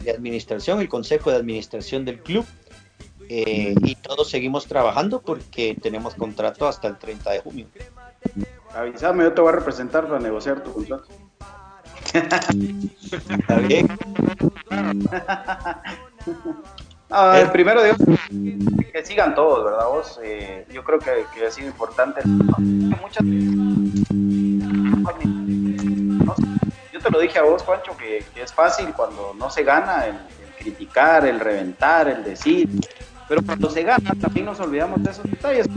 de 0.04 0.12
administración, 0.12 0.80
el 0.80 0.88
consejo 0.90 1.30
de 1.32 1.38
administración 1.38 2.06
del 2.06 2.20
club. 2.22 2.46
eh, 3.30 3.74
y 3.84 3.96
todos 3.96 4.30
seguimos 4.30 4.66
trabajando 4.68 5.22
porque 5.22 5.76
tenemos 5.82 6.16
contrato 6.16 6.68
hasta 6.68 6.88
el 6.90 6.98
30 6.98 7.32
de 7.32 7.40
junio. 7.40 7.68
Avísame, 8.74 9.24
yo 9.24 9.34
te 9.34 9.42
voy 9.42 9.50
a 9.50 9.56
representar 9.58 10.08
para 10.08 10.20
negociar 10.20 10.64
tu 10.64 10.72
contrato. 10.74 11.06
Está 12.14 13.56
bien. 13.68 13.88
Ah, 17.14 17.42
Eh. 17.42 17.50
primero 17.52 17.84
Dios, 17.84 17.98
que 18.94 19.06
sigan 19.06 19.36
todos, 19.36 19.66
¿verdad 19.66 19.86
vos? 19.88 20.18
Eh, 20.24 20.66
yo 20.72 20.82
creo 20.86 20.98
que, 20.98 21.26
que 21.36 21.46
ha 21.46 21.52
sido 21.52 21.68
importante. 21.68 22.22
Muchas- 22.26 23.26
yo 26.94 27.00
te 27.02 27.10
lo 27.12 27.20
dije 27.20 27.38
a 27.40 27.44
vos, 27.44 27.64
Juancho, 27.64 27.98
que, 27.98 28.24
que 28.34 28.44
es 28.44 28.54
fácil 28.54 28.94
cuando 28.96 29.34
no 29.38 29.50
se 29.50 29.64
gana 29.64 30.06
el, 30.06 30.16
el 30.16 30.54
criticar, 30.58 31.26
el 31.26 31.42
reventar, 31.42 32.08
el 32.08 32.24
decir, 32.24 32.70
pero 33.28 33.42
cuando 33.42 33.70
se 33.70 33.84
gana 33.84 34.12
también 34.22 34.46
nos 34.46 34.62
olvidamos 34.62 35.04
de 35.04 35.12
esos 35.12 35.24
detalles. 35.30 35.68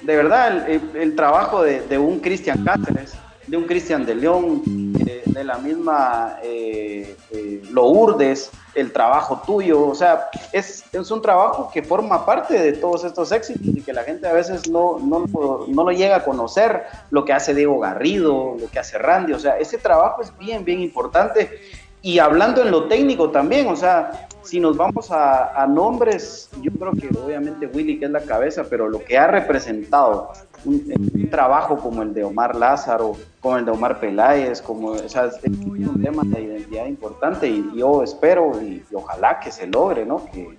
De 0.00 0.16
verdad, 0.16 0.66
el, 0.68 0.80
el- 0.94 0.96
el 0.96 1.14
trabajo 1.16 1.62
de, 1.62 1.82
de 1.82 1.98
un 1.98 2.20
Cristian 2.20 2.64
Cáceres, 2.64 3.14
de 3.46 3.56
un 3.56 3.64
Cristian 3.64 4.06
de 4.06 4.14
León, 4.14 4.62
de 5.34 5.44
la 5.44 5.58
misma 5.58 6.38
eh, 6.42 7.16
eh, 7.30 7.62
el 8.74 8.92
trabajo 8.92 9.42
tuyo, 9.44 9.88
o 9.88 9.94
sea, 9.94 10.28
es, 10.52 10.84
es 10.92 11.10
un 11.10 11.20
trabajo 11.20 11.70
que 11.72 11.82
forma 11.82 12.24
parte 12.24 12.58
de 12.58 12.72
todos 12.72 13.04
estos 13.04 13.30
éxitos 13.32 13.66
y 13.66 13.82
que 13.82 13.92
la 13.92 14.04
gente 14.04 14.26
a 14.26 14.32
veces 14.32 14.68
no, 14.68 14.98
no, 14.98 15.26
no 15.68 15.84
lo 15.84 15.90
llega 15.90 16.16
a 16.16 16.24
conocer, 16.24 16.84
lo 17.10 17.24
que 17.24 17.32
hace 17.32 17.54
Diego 17.54 17.78
Garrido, 17.78 18.56
lo 18.58 18.68
que 18.70 18.78
hace 18.78 18.98
Randy, 18.98 19.32
o 19.32 19.38
sea, 19.38 19.58
ese 19.58 19.78
trabajo 19.78 20.22
es 20.22 20.36
bien, 20.38 20.64
bien 20.64 20.80
importante. 20.80 21.60
Y 22.02 22.18
hablando 22.18 22.60
en 22.60 22.70
lo 22.70 22.86
técnico 22.86 23.30
también, 23.30 23.66
o 23.66 23.76
sea, 23.76 24.28
si 24.42 24.60
nos 24.60 24.76
vamos 24.76 25.10
a, 25.10 25.62
a 25.62 25.66
nombres, 25.66 26.50
yo 26.60 26.70
creo 26.72 26.92
que 26.92 27.08
obviamente 27.18 27.66
Willy, 27.66 27.98
que 27.98 28.04
es 28.04 28.10
la 28.10 28.20
cabeza, 28.20 28.64
pero 28.68 28.88
lo 28.88 29.02
que 29.02 29.16
ha 29.16 29.26
representado 29.26 30.30
un, 30.64 31.10
un 31.14 31.30
trabajo 31.30 31.76
como 31.78 32.02
el 32.02 32.14
de 32.14 32.24
Omar 32.24 32.56
Lázaro, 32.56 33.16
como 33.40 33.58
el 33.58 33.64
de 33.64 33.70
Omar 33.70 34.00
Peláez, 34.00 34.62
como, 34.62 34.88
o 34.88 35.08
sea, 35.08 35.26
es 35.26 35.40
un 35.44 36.02
tema 36.02 36.22
de 36.24 36.42
identidad 36.42 36.86
importante 36.86 37.48
y 37.48 37.72
yo 37.76 38.02
espero 38.02 38.60
y, 38.60 38.84
y 38.90 38.94
ojalá 38.94 39.40
que 39.40 39.50
se 39.50 39.66
logre, 39.66 40.04
¿no? 40.04 40.24
Que, 40.26 40.56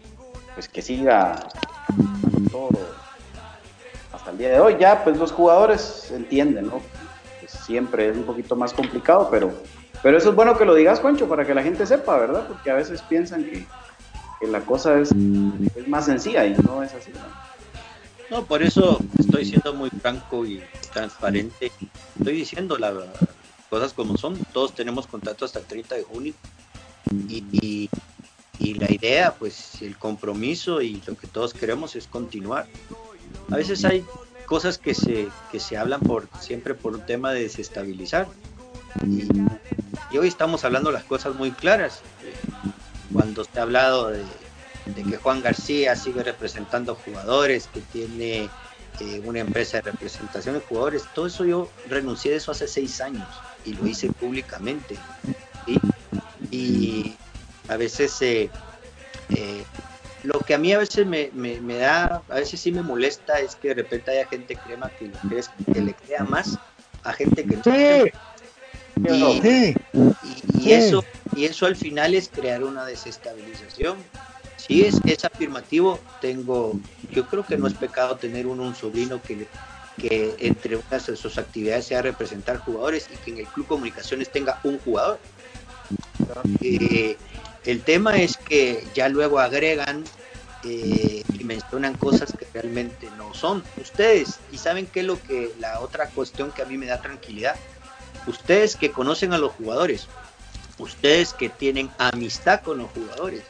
pues 0.55 0.69
que 0.69 0.81
siga 0.81 1.35
todo 2.51 2.69
hasta 4.13 4.31
el 4.31 4.37
día 4.37 4.49
de 4.49 4.59
hoy. 4.59 4.77
Ya, 4.79 5.03
pues 5.03 5.17
los 5.17 5.31
jugadores 5.31 6.11
entienden, 6.11 6.67
¿no? 6.67 6.81
Pues 7.39 7.51
siempre 7.51 8.09
es 8.09 8.17
un 8.17 8.23
poquito 8.23 8.55
más 8.55 8.73
complicado, 8.73 9.27
pero, 9.29 9.51
pero 10.01 10.17
eso 10.17 10.29
es 10.29 10.35
bueno 10.35 10.57
que 10.57 10.65
lo 10.65 10.73
digas, 10.73 10.99
Concho, 10.99 11.27
para 11.27 11.45
que 11.45 11.53
la 11.53 11.61
gente 11.61 11.85
sepa, 11.85 12.17
¿verdad? 12.17 12.47
Porque 12.47 12.71
a 12.71 12.75
veces 12.75 13.01
piensan 13.01 13.43
que, 13.43 13.65
que 14.39 14.47
la 14.47 14.61
cosa 14.61 14.97
es, 14.99 15.11
es 15.75 15.87
más 15.87 16.05
sencilla 16.05 16.45
y 16.45 16.55
no 16.55 16.81
es 16.81 16.93
así. 16.93 17.11
¿no? 17.11 17.44
No, 18.29 18.45
por 18.45 18.63
eso 18.63 18.99
estoy 19.19 19.45
siendo 19.45 19.73
muy 19.73 19.89
franco 19.89 20.45
y 20.45 20.61
transparente. 20.93 21.71
Estoy 22.17 22.33
diciendo 22.33 22.77
las 22.77 22.93
cosas 23.69 23.93
como 23.93 24.17
son. 24.17 24.37
Todos 24.51 24.73
tenemos 24.73 25.07
contrato 25.07 25.45
hasta 25.45 25.59
el 25.59 25.65
30 25.65 25.95
de 25.95 26.03
junio. 26.03 26.33
Y, 27.29 27.89
la 28.79 28.91
idea, 28.91 29.35
pues 29.35 29.81
el 29.81 29.97
compromiso 29.97 30.81
y 30.81 31.01
lo 31.05 31.15
que 31.15 31.27
todos 31.27 31.53
queremos 31.53 31.95
es 31.95 32.07
continuar. 32.07 32.67
A 33.51 33.57
veces 33.57 33.85
hay 33.85 34.03
cosas 34.47 34.77
que 34.77 34.93
se, 34.93 35.29
que 35.51 35.59
se 35.59 35.77
hablan 35.77 36.01
por 36.01 36.27
siempre 36.39 36.73
por 36.73 36.93
un 36.95 37.05
tema 37.05 37.31
de 37.31 37.43
desestabilizar. 37.43 38.27
Y, 39.05 39.27
y 40.11 40.17
hoy 40.17 40.27
estamos 40.27 40.65
hablando 40.65 40.91
las 40.91 41.03
cosas 41.03 41.35
muy 41.35 41.51
claras. 41.51 42.01
Cuando 43.13 43.43
se 43.43 43.59
ha 43.59 43.61
hablado 43.61 44.09
de, 44.09 44.23
de 44.85 45.03
que 45.03 45.17
Juan 45.17 45.41
García 45.41 45.95
sigue 45.95 46.23
representando 46.23 46.95
jugadores, 46.95 47.67
que 47.73 47.81
tiene 47.81 48.49
eh, 48.99 49.21
una 49.25 49.39
empresa 49.39 49.77
de 49.77 49.91
representación 49.91 50.55
de 50.55 50.61
jugadores, 50.61 51.03
todo 51.13 51.27
eso 51.27 51.43
yo 51.45 51.69
renuncié 51.87 52.31
de 52.31 52.37
eso 52.37 52.51
hace 52.51 52.67
seis 52.67 53.01
años 53.01 53.27
y 53.65 53.73
lo 53.73 53.87
hice 53.87 54.09
públicamente. 54.11 54.97
¿sí? 55.65 55.79
Y 56.51 57.15
a 57.67 57.77
veces 57.77 58.21
eh, 58.21 58.49
eh, 59.29 59.63
lo 60.23 60.39
que 60.39 60.53
a 60.53 60.57
mí 60.57 60.71
a 60.71 60.77
veces 60.79 61.05
me, 61.05 61.29
me- 61.33 61.59
me 61.61 61.75
da, 61.77 62.21
a 62.29 62.35
veces 62.35 62.59
sí 62.59 62.71
me 62.71 62.83
molesta 62.83 63.39
es 63.39 63.55
que 63.55 63.69
de 63.69 63.73
repente 63.75 64.11
haya 64.11 64.27
gente 64.27 64.55
crema 64.55 64.91
que 64.97 65.05
le, 65.07 65.13
crees- 65.27 65.49
que 65.73 65.81
le 65.81 65.93
crea 65.93 66.23
más 66.23 66.57
a 67.03 67.11
gente 67.13 67.43
que 67.45 67.57
no. 67.57 67.61
Y- 69.07 69.41
Sí. 69.41 69.75
y, 70.61 70.71
eso 70.71 71.05
y 71.35 71.45
eso 71.45 71.65
al 71.65 71.75
final 71.75 72.13
es 72.15 72.29
crear 72.29 72.63
una 72.63 72.85
desestabilización 72.85 73.97
si 74.67 74.83
es, 74.83 74.99
es 75.05 75.25
afirmativo. 75.25 75.99
Tengo 76.21 76.79
yo 77.11 77.25
creo 77.27 77.45
que 77.45 77.57
no 77.57 77.67
es 77.67 77.73
pecado 77.73 78.15
tener 78.17 78.47
uno 78.47 78.63
un 78.63 78.75
sobrino 78.75 79.21
que 79.21 79.47
que 79.97 80.35
entre 80.39 80.75
unas 80.75 81.07
de 81.07 81.15
sus 81.15 81.37
actividades 81.37 81.85
sea 81.85 82.01
representar 82.01 82.57
jugadores 82.57 83.07
y 83.13 83.17
que 83.17 83.31
en 83.31 83.37
el 83.37 83.47
club 83.47 83.67
comunicaciones 83.67 84.29
tenga 84.29 84.59
un 84.63 84.77
jugador. 84.79 85.19
Eh, 86.61 87.17
el 87.63 87.81
tema 87.81 88.17
es 88.17 88.35
que 88.35 88.85
ya 88.93 89.07
luego 89.07 89.39
agregan 89.39 90.03
eh, 90.65 91.23
y 91.39 91.43
mencionan 91.45 91.93
cosas 91.95 92.33
que 92.37 92.45
realmente 92.53 93.09
no 93.17 93.33
son. 93.33 93.63
Ustedes 93.77 94.39
y 94.51 94.57
saben 94.57 94.85
qué 94.85 94.99
es 94.99 95.05
lo 95.05 95.21
que 95.21 95.53
la 95.59 95.79
otra 95.79 96.09
cuestión 96.09 96.51
que 96.51 96.61
a 96.61 96.65
mí 96.65 96.77
me 96.77 96.87
da 96.87 97.01
tranquilidad 97.01 97.55
ustedes 98.27 98.75
que 98.75 98.91
conocen 98.91 99.33
a 99.33 99.37
los 99.37 99.53
jugadores, 99.53 100.07
ustedes 100.77 101.33
que 101.33 101.49
tienen 101.49 101.89
amistad 101.97 102.61
con 102.61 102.79
los 102.79 102.89
jugadores, 102.91 103.43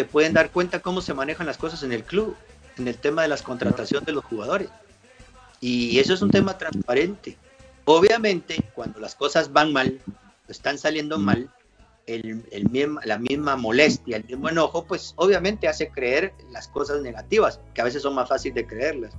se 0.00 0.06
pueden 0.06 0.32
dar 0.32 0.50
cuenta 0.50 0.80
cómo 0.80 1.02
se 1.02 1.12
manejan 1.12 1.46
las 1.46 1.58
cosas 1.58 1.82
en 1.82 1.92
el 1.92 2.04
club, 2.04 2.34
en 2.78 2.88
el 2.88 2.96
tema 2.96 3.20
de 3.20 3.28
las 3.28 3.42
contrataciones 3.42 4.06
de 4.06 4.12
los 4.12 4.24
jugadores. 4.24 4.70
Y 5.60 5.98
eso 5.98 6.14
es 6.14 6.22
un 6.22 6.30
tema 6.30 6.56
transparente. 6.56 7.36
Obviamente, 7.84 8.64
cuando 8.74 8.98
las 8.98 9.14
cosas 9.14 9.52
van 9.52 9.74
mal, 9.74 10.00
están 10.48 10.78
saliendo 10.78 11.18
mal, 11.18 11.50
el, 12.06 12.42
la 13.04 13.18
misma 13.18 13.56
molestia, 13.56 14.16
el 14.16 14.24
mismo 14.24 14.48
enojo, 14.48 14.86
pues 14.86 15.12
obviamente 15.16 15.68
hace 15.68 15.90
creer 15.90 16.32
las 16.50 16.66
cosas 16.68 17.02
negativas, 17.02 17.60
que 17.74 17.82
a 17.82 17.84
veces 17.84 18.00
son 18.00 18.14
más 18.14 18.30
fáciles 18.30 18.54
de 18.54 18.66
creerlas. 18.66 19.12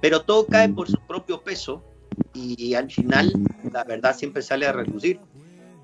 Pero 0.00 0.22
todo 0.22 0.46
cae 0.46 0.68
por 0.68 0.88
su 0.88 1.00
propio 1.08 1.42
peso 1.42 1.82
y 2.34 2.74
al 2.74 2.88
final 2.88 3.32
la 3.72 3.82
verdad 3.82 4.16
siempre 4.16 4.42
sale 4.42 4.64
a 4.68 4.72
relucir. 4.72 5.18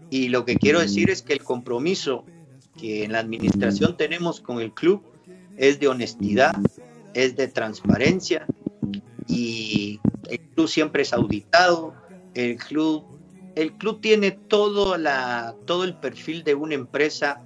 Y 0.09 0.29
lo 0.29 0.45
que 0.45 0.55
quiero 0.55 0.79
decir 0.79 1.11
es 1.11 1.21
que 1.21 1.33
el 1.33 1.43
compromiso 1.43 2.25
que 2.81 3.05
en 3.05 3.13
la 3.13 3.19
administración 3.19 3.97
tenemos 3.97 4.41
con 4.41 4.61
el 4.61 4.73
club 4.73 5.03
es 5.57 5.79
de 5.79 5.89
honestidad, 5.89 6.55
es 7.15 7.37
de 7.37 7.49
transparencia 7.49 8.47
y 9.27 10.01
el 10.29 10.41
club 10.55 10.69
siempre 10.69 11.03
es 11.03 11.13
auditado, 11.13 11.95
el 12.35 12.57
club, 12.57 13.05
el 13.55 13.73
club 13.73 14.01
tiene 14.01 14.31
todo, 14.31 14.97
la, 14.97 15.55
todo 15.67 15.85
el 15.85 15.95
perfil 15.97 16.45
de 16.45 16.55
una 16.55 16.75
empresa 16.75 17.43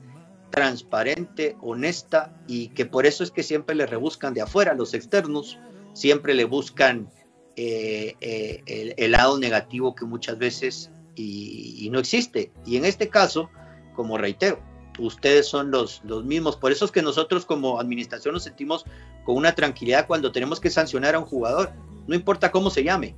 transparente, 0.51 1.56
honesta 1.61 2.36
y 2.47 2.69
que 2.69 2.86
por 2.86 3.06
eso 3.06 3.24
es 3.24 3.31
que 3.31 3.43
siempre 3.43 3.74
le 3.74 3.86
rebuscan 3.86 4.35
de 4.35 4.43
afuera, 4.43 4.74
los 4.74 4.94
externos 4.94 5.59
siempre 5.94 6.35
le 6.35 6.44
buscan 6.44 7.09
eh, 7.56 8.15
eh, 8.20 8.94
el, 8.97 9.12
lado 9.12 9.39
negativo 9.39 9.94
que 9.94 10.05
muchas 10.05 10.39
veces 10.39 10.90
y, 11.16 11.89
no 11.90 11.98
existe. 11.98 12.52
Y 12.66 12.77
en 12.77 12.85
este 12.85 13.09
caso, 13.09 13.51
como 13.94 14.19
reitero, 14.19 14.61
ustedes 14.99 15.47
son 15.47 15.71
los, 15.71 16.03
los 16.05 16.25
mismos. 16.25 16.57
Por 16.57 16.73
eso 16.73 16.85
es 16.85 16.91
que 16.91 17.03
nosotros 17.03 17.47
como 17.47 17.81
administración 17.81 18.35
nos 18.35 18.45
sentimos 18.45 18.85
con 19.25 19.37
una 19.37 19.55
tranquilidad 19.55 20.07
cuando 20.07 20.33
tenemos 20.33 20.61
que 20.61 20.71
sancionar 20.71 21.15
a 21.15 21.19
un 21.19 21.27
jugador. 21.27 21.73
No 22.07 22.15
importa 22.15 22.51
cómo 22.51 22.71
se 22.71 22.85
llame, 22.85 23.15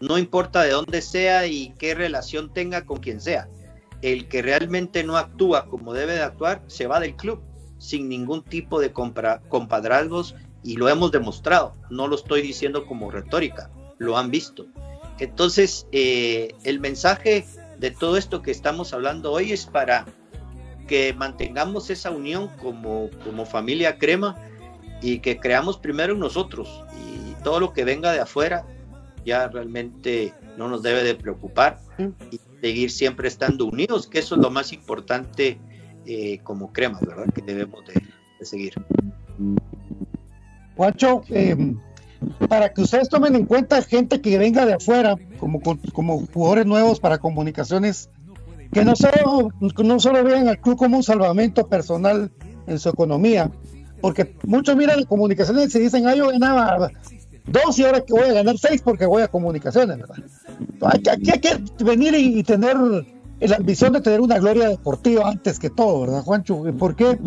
no 0.00 0.18
importa 0.18 0.62
de 0.62 0.70
dónde 0.70 1.02
sea 1.02 1.46
y 1.46 1.74
qué 1.78 1.94
relación 1.94 2.52
tenga 2.52 2.84
con 2.84 2.98
quien 2.98 3.20
sea. 3.20 3.48
El 4.02 4.28
que 4.28 4.42
realmente 4.42 5.02
no 5.02 5.16
actúa 5.16 5.66
como 5.66 5.92
debe 5.92 6.14
de 6.14 6.22
actuar 6.22 6.62
se 6.68 6.86
va 6.86 7.00
del 7.00 7.16
club 7.16 7.42
sin 7.78 8.08
ningún 8.08 8.44
tipo 8.44 8.80
de 8.80 8.92
compadrazgos 8.92 10.34
y 10.62 10.76
lo 10.76 10.88
hemos 10.88 11.10
demostrado. 11.10 11.74
No 11.90 12.06
lo 12.06 12.16
estoy 12.16 12.42
diciendo 12.42 12.86
como 12.86 13.10
retórica, 13.10 13.70
lo 13.98 14.16
han 14.16 14.30
visto. 14.30 14.66
Entonces, 15.18 15.86
eh, 15.90 16.54
el 16.62 16.78
mensaje 16.78 17.44
de 17.78 17.90
todo 17.90 18.16
esto 18.16 18.42
que 18.42 18.50
estamos 18.50 18.92
hablando 18.92 19.32
hoy 19.32 19.52
es 19.52 19.66
para 19.66 20.06
que 20.88 21.14
mantengamos 21.14 21.90
esa 21.90 22.10
unión 22.10 22.48
como, 22.60 23.10
como 23.22 23.46
familia 23.46 23.98
crema 23.98 24.36
y 25.00 25.20
que 25.20 25.38
creamos 25.38 25.78
primero 25.78 26.14
en 26.14 26.18
nosotros 26.18 26.82
y 27.06 27.40
todo 27.44 27.60
lo 27.60 27.72
que 27.72 27.84
venga 27.84 28.10
de 28.10 28.20
afuera 28.20 28.66
ya 29.24 29.46
realmente 29.48 30.32
no 30.56 30.68
nos 30.68 30.82
debe 30.82 31.04
de 31.04 31.14
preocupar 31.14 31.78
y 32.32 32.40
seguir 32.60 32.90
siempre 32.90 33.28
estando 33.28 33.66
unidos, 33.66 34.08
que 34.08 34.18
eso 34.18 34.34
es 34.34 34.40
lo 34.40 34.50
más 34.50 34.72
importante 34.72 35.60
eh, 36.06 36.38
como 36.42 36.72
crema, 36.72 36.98
¿verdad? 37.00 37.26
Que 37.32 37.42
debemos 37.42 37.84
de, 37.86 38.02
seguir. 38.44 38.74
Juancho, 40.76 41.22
eh, 41.28 41.74
para 42.48 42.72
que 42.72 42.82
ustedes 42.82 43.08
tomen 43.08 43.36
en 43.36 43.44
cuenta 43.44 43.82
gente 43.82 44.20
que 44.20 44.38
venga 44.38 44.64
de 44.64 44.74
afuera, 44.74 45.16
como, 45.38 45.60
como 45.92 46.26
jugadores 46.26 46.66
nuevos 46.66 46.98
para 46.98 47.18
comunicaciones, 47.18 48.10
que 48.72 48.84
no 48.84 48.94
solo, 48.96 49.50
no 49.60 50.00
solo 50.00 50.24
vean 50.24 50.48
al 50.48 50.58
club 50.60 50.76
como 50.76 50.96
un 50.96 51.02
salvamento 51.02 51.66
personal 51.66 52.30
en 52.66 52.78
su 52.78 52.88
economía, 52.88 53.50
porque 54.00 54.36
muchos 54.44 54.76
miran 54.76 54.98
las 54.98 55.06
comunicaciones 55.06 55.74
y 55.74 55.80
dicen, 55.80 56.06
ah, 56.06 56.14
yo 56.14 56.28
ganaba 56.28 56.90
dos 57.46 57.78
y 57.78 57.84
ahora 57.84 58.02
que 58.02 58.12
voy 58.12 58.28
a 58.28 58.32
ganar 58.32 58.58
seis 58.58 58.82
porque 58.82 59.06
voy 59.06 59.22
a 59.22 59.28
comunicaciones, 59.28 59.98
¿verdad? 59.98 60.16
Aquí 60.82 61.30
hay 61.30 61.40
que 61.40 61.58
venir 61.84 62.14
y, 62.14 62.42
tener 62.42 62.76
la 63.40 63.56
ambición 63.56 63.92
de 63.92 64.00
tener 64.00 64.20
una 64.20 64.38
gloria 64.38 64.68
deportiva 64.68 65.28
antes 65.28 65.58
que 65.58 65.70
todo, 65.70 66.02
¿verdad, 66.02 66.22
Juancho? 66.22 66.62
Porque 66.78 67.18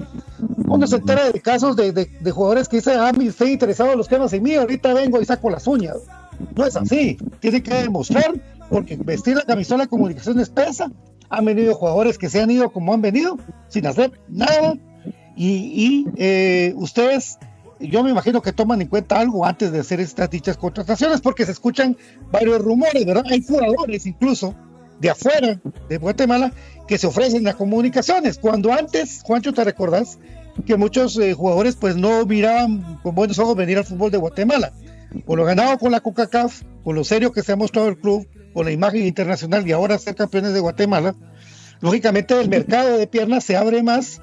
uno 0.68 0.88
se 0.88 0.98
entera 0.98 1.32
de 1.32 1.42
casos 1.42 1.76
de, 1.76 1.92
de, 1.92 2.32
jugadores 2.32 2.68
que 2.68 2.78
dicen, 2.78 3.00
ah, 3.00 3.12
estoy 3.20 3.52
interesado 3.52 3.92
en 3.92 3.98
los 3.98 4.08
temas 4.08 4.32
en 4.34 4.44
mí, 4.44 4.56
ahorita 4.56 4.94
vengo 4.94 5.20
y 5.22 5.26
saco 5.26 5.50
las 5.50 5.68
uñas. 5.68 5.98
No 6.56 6.66
es 6.66 6.76
así, 6.76 7.18
tiene 7.40 7.62
que 7.62 7.74
demostrar, 7.74 8.34
porque 8.70 8.98
vestir 8.98 9.36
la 9.36 9.44
camisola 9.44 9.84
de 9.84 9.90
comunicaciones 9.90 10.50
pesa. 10.50 10.92
Han 11.32 11.46
venido 11.46 11.74
jugadores 11.74 12.18
que 12.18 12.30
se 12.30 12.42
han 12.42 12.52
ido 12.52 12.72
como 12.72 12.94
han 12.94 13.02
venido, 13.02 13.38
sin 13.70 13.88
hacer 13.88 14.12
nada, 14.28 14.76
y, 15.36 16.06
eh, 16.18 16.74
ustedes, 16.76 17.40
yo 17.80 18.04
me 18.04 18.12
imagino 18.12 18.42
que 18.42 18.52
toman 18.52 18.82
en 18.82 18.88
cuenta 18.88 19.20
algo 19.20 19.46
antes 19.46 19.72
de 19.72 19.80
hacer 19.80 20.00
estas 20.00 20.30
dichas 20.30 20.58
contrataciones, 20.58 21.22
porque 21.22 21.46
se 21.46 21.54
escuchan 21.54 21.98
varios 22.32 22.62
rumores, 22.62 23.06
¿verdad? 23.06 23.24
Hay 23.30 23.42
jugadores 23.44 24.06
incluso 24.06 24.54
de 25.00 25.10
afuera 25.10 25.60
de 25.90 25.98
Guatemala 25.98 26.54
que 26.88 27.00
se 27.00 27.08
ofrecen 27.08 27.48
a 27.48 27.54
comunicaciones. 27.54 28.38
Cuando 28.38 28.72
antes, 28.72 29.22
Juancho, 29.24 29.52
¿te 29.52 29.64
recordás? 29.64 30.20
que 30.66 30.76
muchos 30.76 31.18
eh, 31.18 31.34
jugadores 31.34 31.76
pues 31.76 31.96
no 31.96 32.26
miraban 32.26 33.00
con 33.04 33.16
buenos 33.16 33.40
ojos 33.40 33.56
venir 33.56 33.78
al 33.78 33.86
fútbol 33.86 34.12
de 34.12 34.18
Guatemala. 34.18 34.74
Por 35.26 35.38
lo 35.38 35.46
ganado 35.46 35.78
con 35.78 35.92
la 35.92 36.00
CONCACAF, 36.00 36.62
con 36.84 36.96
lo 36.96 37.04
serio 37.04 37.32
que 37.32 37.42
se 37.42 37.52
ha 37.52 37.56
mostrado 37.56 37.88
el 37.88 37.98
club, 37.98 38.28
con 38.54 38.66
la 38.66 38.72
imagen 38.72 39.06
internacional 39.06 39.68
y 39.68 39.72
ahora 39.72 39.98
ser 39.98 40.16
campeones 40.16 40.54
de 40.54 40.60
Guatemala, 40.60 41.16
lógicamente 41.80 42.40
el 42.40 42.50
mercado 42.50 42.98
de 42.98 43.08
piernas 43.08 43.44
se 43.44 43.56
abre 43.56 43.84
más 43.84 44.22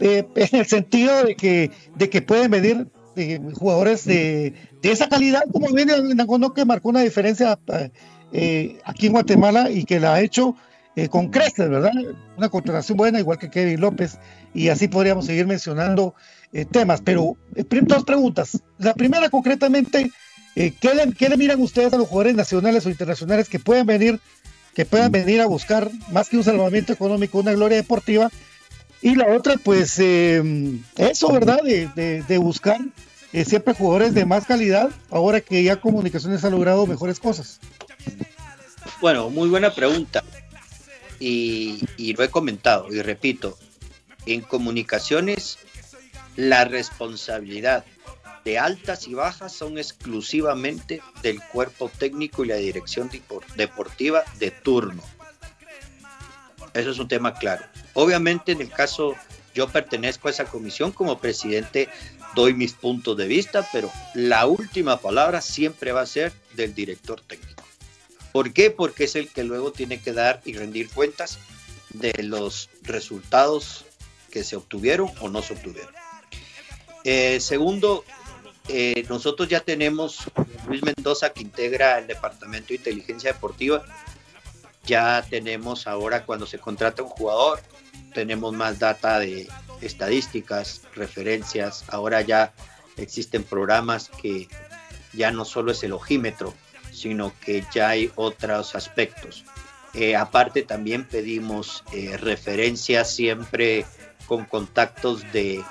en 0.00 0.26
el 0.36 0.66
sentido 0.66 1.24
de 1.24 1.36
que, 1.36 1.70
de 1.94 2.10
que 2.10 2.22
pueden 2.22 2.50
venir 2.50 2.86
eh, 3.16 3.40
jugadores 3.54 4.04
de, 4.04 4.52
esa 4.82 5.08
calidad, 5.08 5.42
como 5.50 5.68
viene 5.68 5.94
Nangono, 6.14 6.52
que 6.52 6.66
marcó 6.66 6.90
una 6.90 7.00
diferencia 7.00 7.58
eh, 8.30 8.78
aquí 8.84 9.06
en 9.06 9.12
Guatemala 9.12 9.70
y 9.70 9.84
que 9.84 9.98
la 9.98 10.14
ha 10.14 10.20
hecho 10.20 10.54
eh, 10.94 11.08
con 11.08 11.30
creces, 11.30 11.68
¿verdad? 11.68 11.92
Una 12.36 12.50
contratación 12.50 12.98
buena, 12.98 13.18
igual 13.18 13.38
que 13.38 13.50
Kevin 13.50 13.80
López, 13.80 14.18
y 14.52 14.68
así 14.68 14.86
podríamos 14.88 15.26
seguir 15.26 15.46
mencionando 15.46 16.14
temas. 16.70 17.00
Pero 17.02 17.36
dos 17.82 18.04
preguntas. 18.04 18.62
La 18.78 18.94
primera, 18.94 19.28
concretamente, 19.28 20.10
¿qué 20.56 20.94
le, 20.94 21.12
¿qué, 21.12 21.28
le, 21.28 21.36
miran 21.36 21.60
ustedes 21.60 21.92
a 21.92 21.98
los 21.98 22.08
jugadores 22.08 22.34
nacionales 22.34 22.86
o 22.86 22.90
internacionales 22.90 23.48
que 23.48 23.58
pueden 23.58 23.86
venir, 23.86 24.20
que 24.74 24.86
puedan 24.86 25.12
venir 25.12 25.42
a 25.42 25.46
buscar 25.46 25.90
más 26.10 26.30
que 26.30 26.38
un 26.38 26.44
salvamento 26.44 26.92
económico, 26.92 27.38
una 27.38 27.52
gloria 27.52 27.76
deportiva? 27.76 28.30
Y 29.02 29.14
la 29.14 29.26
otra, 29.26 29.56
pues 29.62 29.98
eh, 29.98 30.42
eso, 30.96 31.30
¿verdad? 31.30 31.60
De, 31.62 32.38
buscar 32.38 32.80
eh, 33.32 33.44
siempre 33.44 33.74
jugadores 33.74 34.14
de 34.14 34.24
más 34.24 34.46
calidad, 34.46 34.90
ahora 35.10 35.42
que 35.42 35.62
ya 35.62 35.76
Comunicaciones 35.76 36.42
ha 36.44 36.50
logrado 36.50 36.86
mejores 36.86 37.20
cosas. 37.20 37.60
Bueno, 39.00 39.28
muy 39.28 39.48
buena 39.50 39.74
pregunta. 39.74 40.24
Y, 41.20 41.80
y 41.96 42.14
lo 42.14 42.24
he 42.24 42.30
comentado 42.30 42.92
y 42.92 43.00
repito, 43.02 43.58
en 44.26 44.40
comunicaciones 44.40 45.58
la 46.36 46.64
responsabilidad 46.64 47.84
de 48.46 48.60
altas 48.60 49.08
y 49.08 49.14
bajas 49.14 49.52
son 49.52 49.76
exclusivamente 49.76 51.02
del 51.20 51.42
cuerpo 51.42 51.90
técnico 51.98 52.44
y 52.44 52.48
la 52.48 52.54
dirección 52.54 53.10
deportiva 53.56 54.22
de 54.38 54.52
turno. 54.52 55.02
Eso 56.72 56.90
es 56.92 56.98
un 57.00 57.08
tema 57.08 57.34
claro. 57.34 57.64
Obviamente 57.94 58.52
en 58.52 58.60
el 58.60 58.70
caso, 58.70 59.16
yo 59.52 59.68
pertenezco 59.68 60.28
a 60.28 60.30
esa 60.30 60.44
comisión 60.44 60.92
como 60.92 61.18
presidente, 61.18 61.88
doy 62.36 62.54
mis 62.54 62.72
puntos 62.72 63.16
de 63.16 63.26
vista, 63.26 63.68
pero 63.72 63.90
la 64.14 64.46
última 64.46 65.00
palabra 65.00 65.40
siempre 65.40 65.90
va 65.90 66.02
a 66.02 66.06
ser 66.06 66.32
del 66.54 66.72
director 66.72 67.20
técnico. 67.20 67.64
¿Por 68.30 68.52
qué? 68.52 68.70
Porque 68.70 69.04
es 69.04 69.16
el 69.16 69.28
que 69.28 69.42
luego 69.42 69.72
tiene 69.72 70.00
que 70.00 70.12
dar 70.12 70.40
y 70.44 70.52
rendir 70.52 70.88
cuentas 70.90 71.40
de 71.90 72.12
los 72.22 72.70
resultados 72.82 73.86
que 74.30 74.44
se 74.44 74.54
obtuvieron 74.54 75.10
o 75.20 75.28
no 75.28 75.42
se 75.42 75.54
obtuvieron. 75.54 75.92
Eh, 77.02 77.38
segundo, 77.40 78.04
eh, 78.68 79.04
nosotros 79.08 79.48
ya 79.48 79.60
tenemos 79.60 80.24
Luis 80.66 80.82
Mendoza 80.82 81.32
que 81.32 81.42
integra 81.42 81.98
el 81.98 82.06
Departamento 82.06 82.68
de 82.68 82.76
Inteligencia 82.76 83.32
Deportiva. 83.32 83.84
Ya 84.84 85.24
tenemos 85.28 85.86
ahora 85.86 86.24
cuando 86.24 86.46
se 86.46 86.58
contrata 86.58 87.02
un 87.02 87.08
jugador, 87.08 87.60
tenemos 88.14 88.52
más 88.52 88.78
data 88.78 89.18
de 89.18 89.48
estadísticas, 89.80 90.82
referencias, 90.94 91.84
ahora 91.88 92.22
ya 92.22 92.52
existen 92.96 93.42
programas 93.42 94.08
que 94.08 94.48
ya 95.12 95.30
no 95.30 95.44
solo 95.44 95.72
es 95.72 95.82
el 95.82 95.92
ojímetro, 95.92 96.54
sino 96.92 97.32
que 97.40 97.64
ya 97.74 97.90
hay 97.90 98.10
otros 98.14 98.74
aspectos. 98.74 99.44
Eh, 99.94 100.14
aparte 100.14 100.62
también 100.62 101.04
pedimos 101.04 101.82
eh, 101.92 102.16
referencias 102.16 103.14
siempre 103.14 103.86
con 104.26 104.44
contactos 104.44 105.22
de, 105.32 105.64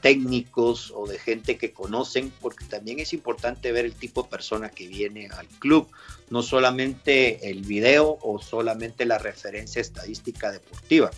técnicos 0.00 0.92
o 0.94 1.06
de 1.06 1.18
gente 1.18 1.56
que 1.56 1.72
conocen, 1.72 2.32
porque 2.40 2.64
también 2.64 2.98
es 2.98 3.12
importante 3.12 3.72
ver 3.72 3.84
el 3.84 3.94
tipo 3.94 4.24
de 4.24 4.28
persona 4.28 4.68
que 4.70 4.88
viene 4.88 5.28
al 5.28 5.46
club, 5.46 5.88
no 6.28 6.42
solamente 6.42 7.50
el 7.50 7.62
video 7.62 8.18
o 8.22 8.40
solamente 8.40 9.06
la 9.06 9.18
referencia 9.18 9.80
estadística 9.80 10.50
deportiva. 10.50 11.10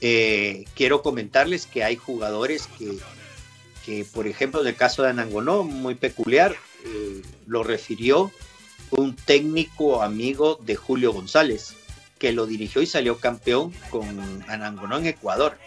Eh, 0.00 0.64
quiero 0.74 1.02
comentarles 1.02 1.66
que 1.66 1.84
hay 1.84 1.94
jugadores 1.96 2.66
que, 2.78 2.98
que, 3.86 4.04
por 4.04 4.26
ejemplo, 4.26 4.60
en 4.60 4.66
el 4.66 4.76
caso 4.76 5.04
de 5.04 5.10
Anangonó, 5.10 5.62
muy 5.62 5.94
peculiar, 5.94 6.56
eh, 6.84 7.22
lo 7.46 7.62
refirió 7.62 8.32
un 8.90 9.14
técnico 9.14 10.02
amigo 10.02 10.58
de 10.60 10.74
Julio 10.74 11.12
González, 11.12 11.74
que 12.22 12.30
lo 12.30 12.46
dirigió 12.46 12.80
y 12.80 12.86
salió 12.86 13.18
campeón 13.18 13.72
con 13.90 14.44
Anangonó 14.46 14.96
en 14.96 15.06
Ecuador. 15.06 15.58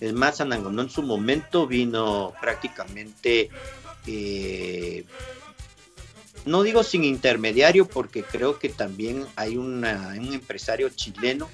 Es 0.00 0.12
más, 0.12 0.40
Anangonó 0.40 0.82
en 0.82 0.90
su 0.90 1.00
momento 1.04 1.68
vino 1.68 2.32
prácticamente, 2.40 3.50
eh, 4.08 5.04
no 6.44 6.64
digo 6.64 6.82
sin 6.82 7.04
intermediario, 7.04 7.86
porque 7.86 8.24
creo 8.24 8.58
que 8.58 8.68
también 8.68 9.26
hay 9.36 9.56
un 9.56 9.84
empresario 9.84 10.88
chileno 10.88 11.48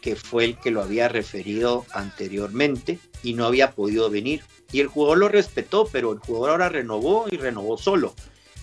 que 0.00 0.14
fue 0.14 0.44
el 0.44 0.56
que 0.56 0.70
lo 0.70 0.80
había 0.80 1.08
referido 1.08 1.84
anteriormente 1.92 3.00
y 3.24 3.34
no 3.34 3.44
había 3.44 3.72
podido 3.72 4.08
venir. 4.08 4.44
Y 4.70 4.78
el 4.78 4.86
jugador 4.86 5.18
lo 5.18 5.28
respetó, 5.28 5.88
pero 5.90 6.12
el 6.12 6.20
jugador 6.20 6.50
ahora 6.50 6.68
renovó 6.68 7.26
y 7.28 7.38
renovó 7.38 7.76
solo. 7.76 8.14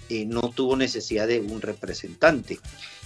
y 0.08 0.26
no 0.26 0.42
tuvo 0.56 0.78
necesidad 0.78 1.28
de 1.28 1.42
un 1.42 1.62
representante. 1.62 2.60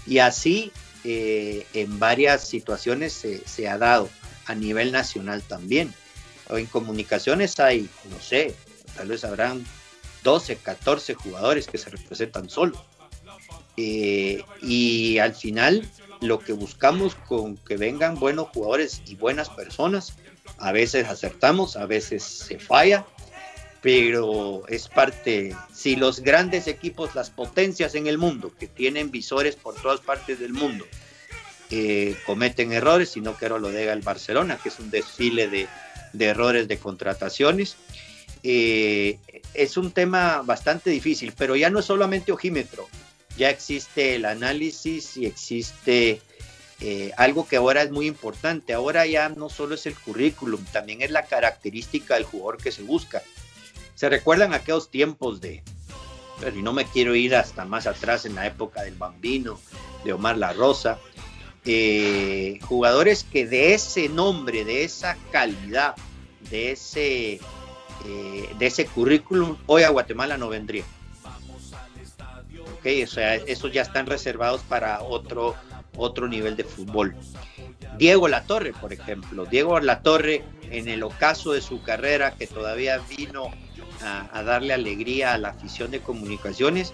Y 0.05 0.19
así 0.19 0.71
eh, 1.07 1.67
en 1.75 1.99
varias 1.99 2.47
situaciones 2.47 3.13
se, 3.45 3.67
ha 3.67 3.77
dado 3.77 4.09
a 4.47 4.55
nivel 4.55 4.91
nacional 4.91 5.43
también. 5.43 5.93
En 6.49 6.65
comunicaciones 6.65 7.59
hay, 7.59 7.87
no 8.09 8.19
sé, 8.19 8.55
tal 8.95 9.09
vez 9.09 9.23
habrán 9.23 9.63
12, 10.23 10.55
14 10.57 11.13
jugadores 11.13 11.67
que 11.67 11.77
se 11.77 11.91
representan 11.91 12.49
solos. 12.49 12.79
Eh, 13.77 14.43
y 14.63 15.19
al 15.19 15.35
final 15.35 15.87
lo 16.21 16.39
que 16.39 16.53
buscamos 16.53 17.13
con 17.13 17.57
que 17.57 17.77
vengan 17.77 18.19
buenos 18.19 18.49
jugadores 18.49 19.03
y 19.05 19.15
buenas 19.15 19.49
personas, 19.51 20.13
a 20.57 20.71
veces 20.71 21.07
acertamos, 21.07 21.75
a 21.77 21.85
veces 21.85 22.23
se 22.23 22.57
falla, 22.57 23.05
pero 23.85 24.63
es 24.67 24.87
parte, 24.87 25.55
si 25.71 25.95
los 25.95 26.21
grandes 26.21 26.65
equipos, 26.65 27.13
las 27.13 27.29
potencias 27.29 27.93
en 27.93 28.07
el 28.07 28.17
mundo, 28.17 28.51
que 28.59 28.65
tienen 28.65 29.11
visores 29.11 29.55
por 29.55 29.75
todas 29.75 29.99
partes 29.99 30.39
del 30.39 30.53
mundo, 30.53 30.87
eh, 31.69 32.15
cometen 32.25 32.73
errores, 32.73 33.09
sino 33.09 33.37
que 33.37 33.45
ahora 33.45 33.59
lo 33.59 33.69
diga 33.69 33.93
el 33.93 34.01
Barcelona, 34.01 34.57
que 34.57 34.69
es 34.69 34.79
un 34.79 34.89
desfile 34.89 35.47
de, 35.49 35.67
de 36.13 36.25
errores 36.25 36.67
de 36.67 36.79
contrataciones. 36.79 37.75
Eh, 38.41 39.19
es 39.53 39.77
un 39.77 39.91
tema 39.91 40.41
bastante 40.43 40.89
difícil, 40.89 41.33
pero 41.37 41.55
ya 41.55 41.69
no 41.69 41.77
es 41.77 41.85
solamente 41.85 42.31
ojímetro, 42.31 42.89
ya 43.37 43.51
existe 43.51 44.15
el 44.15 44.25
análisis 44.25 45.15
y 45.15 45.27
existe 45.27 46.23
eh, 46.79 47.11
algo 47.17 47.47
que 47.47 47.57
ahora 47.57 47.83
es 47.83 47.91
muy 47.91 48.07
importante. 48.07 48.73
Ahora 48.73 49.05
ya 49.05 49.29
no 49.29 49.47
solo 49.47 49.75
es 49.75 49.85
el 49.85 49.93
currículum, 49.93 50.65
también 50.71 51.03
es 51.03 51.11
la 51.11 51.27
característica 51.27 52.15
del 52.15 52.23
jugador 52.23 52.57
que 52.57 52.71
se 52.71 52.81
busca. 52.81 53.21
¿Se 53.95 54.09
recuerdan 54.09 54.53
aquellos 54.53 54.91
tiempos 54.91 55.39
de, 55.41 55.63
pero 56.39 56.57
y 56.57 56.61
no 56.61 56.73
me 56.73 56.85
quiero 56.85 57.15
ir 57.15 57.35
hasta 57.35 57.65
más 57.65 57.87
atrás 57.87 58.25
en 58.25 58.35
la 58.35 58.45
época 58.45 58.83
del 58.83 58.95
Bambino, 58.95 59.59
de 60.03 60.13
Omar 60.13 60.37
La 60.37 60.51
Rosa, 60.53 60.99
eh, 61.63 62.59
jugadores 62.63 63.23
que 63.23 63.47
de 63.47 63.73
ese 63.73 64.09
nombre, 64.09 64.65
de 64.65 64.83
esa 64.83 65.17
calidad, 65.31 65.95
de 66.51 66.73
ese, 66.73 67.39
eh, 68.05 68.49
de 68.59 68.65
ese 68.65 68.85
currículum, 68.85 69.57
hoy 69.65 69.83
a 69.83 69.89
Guatemala 69.89 70.37
no 70.37 70.49
vendría. 70.49 70.83
Okay, 72.79 73.01
o 73.01 73.07
sea, 73.07 73.35
esos 73.35 73.71
ya 73.71 73.81
están 73.81 74.05
reservados 74.05 74.61
para 74.61 75.01
otro, 75.01 75.55
otro 75.95 76.27
nivel 76.27 76.55
de 76.55 76.65
fútbol. 76.65 77.15
Diego 77.97 78.27
Latorre, 78.27 78.73
por 78.73 78.93
ejemplo. 78.93 79.45
Diego 79.45 79.79
Latorre, 79.79 80.43
en 80.69 80.87
el 80.87 81.01
ocaso 81.01 81.53
de 81.53 81.61
su 81.61 81.81
carrera, 81.81 82.35
que 82.35 82.45
todavía 82.45 82.99
vino 83.09 83.49
a, 84.01 84.43
darle 84.43 84.73
alegría 84.73 85.33
a 85.33 85.37
la 85.37 85.49
afición 85.49 85.91
de 85.91 86.01
comunicaciones, 86.01 86.93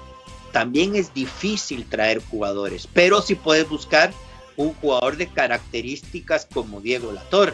también 0.52 0.96
es 0.96 1.14
difícil 1.14 1.86
traer 1.86 2.22
jugadores, 2.24 2.88
pero 2.94 3.22
si 3.22 3.36
puedes 3.36 3.68
buscar 3.70 4.12
un 4.58 4.74
jugador 4.76 5.18
de 5.18 5.28
características 5.28 6.48
como 6.54 6.82
Diego 6.82 7.12
Latorre 7.12 7.54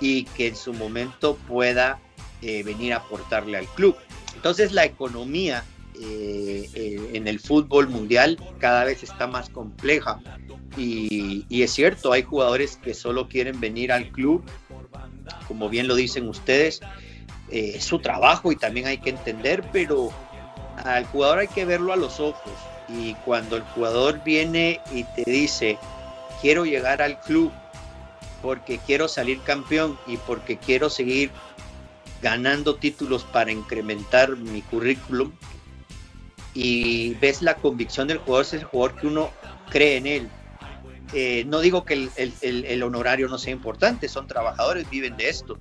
y 0.00 0.24
que 0.24 0.48
en 0.48 0.56
su 0.56 0.72
momento 0.72 1.36
pueda 1.48 2.00
eh, 2.42 2.62
venir 2.62 2.92
a 2.92 2.96
aportarle 2.96 3.56
al 3.56 3.66
club. 3.66 3.96
Entonces 4.34 4.72
la 4.72 4.84
economía 4.84 5.64
eh, 6.00 6.68
eh, 6.74 7.10
en 7.12 7.28
el 7.28 7.38
fútbol 7.38 7.88
mundial 7.88 8.38
cada 8.58 8.84
vez 8.84 9.04
está 9.04 9.28
más 9.28 9.48
compleja 9.48 10.20
y, 10.76 11.46
es 11.50 11.70
cierto, 11.72 12.12
hay 12.12 12.22
jugadores 12.22 12.76
que 12.76 12.94
solo 12.94 13.28
quieren 13.28 13.60
venir 13.60 13.92
al 13.92 14.10
club, 14.10 14.42
como 15.46 15.68
bien 15.68 15.86
lo 15.86 15.94
dicen 15.94 16.28
ustedes, 16.28 16.80
eh, 17.54 17.80
su 17.80 18.00
trabajo 18.00 18.50
y 18.50 18.56
también 18.56 18.88
hay 18.88 18.98
que 18.98 19.10
entender, 19.10 19.62
pero 19.70 20.10
al 20.84 21.04
jugador 21.06 21.38
hay 21.38 21.46
que 21.46 21.64
verlo 21.64 21.92
a 21.92 21.96
los 21.96 22.18
ojos 22.18 22.52
y 22.88 23.14
cuando 23.24 23.54
el 23.54 23.62
jugador 23.62 24.24
viene 24.24 24.80
y 24.90 25.04
te 25.04 25.22
dice, 25.30 25.78
quiero 26.40 26.64
llegar 26.64 27.00
al 27.00 27.20
club 27.20 27.52
porque 28.42 28.78
quiero 28.84 29.06
salir 29.06 29.40
campeón 29.42 29.96
y 30.08 30.16
porque 30.16 30.56
quiero 30.56 30.90
seguir 30.90 31.30
ganando 32.20 32.74
títulos 32.74 33.22
para 33.22 33.52
incrementar 33.52 34.36
mi 34.36 34.60
currículum 34.62 35.30
y 36.54 37.14
ves 37.14 37.40
la 37.40 37.54
convicción 37.54 38.08
del 38.08 38.18
jugador, 38.18 38.46
es 38.46 38.54
el 38.54 38.64
jugador 38.64 38.96
que 39.00 39.06
uno 39.06 39.30
cree 39.70 39.98
en 39.98 40.08
él. 40.08 40.28
Eh, 41.12 41.44
no 41.46 41.60
digo 41.60 41.84
que 41.84 41.94
el, 41.94 42.10
el, 42.16 42.64
el, 42.64 42.82
honorario 42.82 43.28
no 43.28 43.38
sea 43.38 43.52
importante, 43.52 44.08
son 44.08 44.26
trabajadores, 44.26 44.90
viven 44.90 45.16
de 45.16 45.28
esto, 45.28 45.56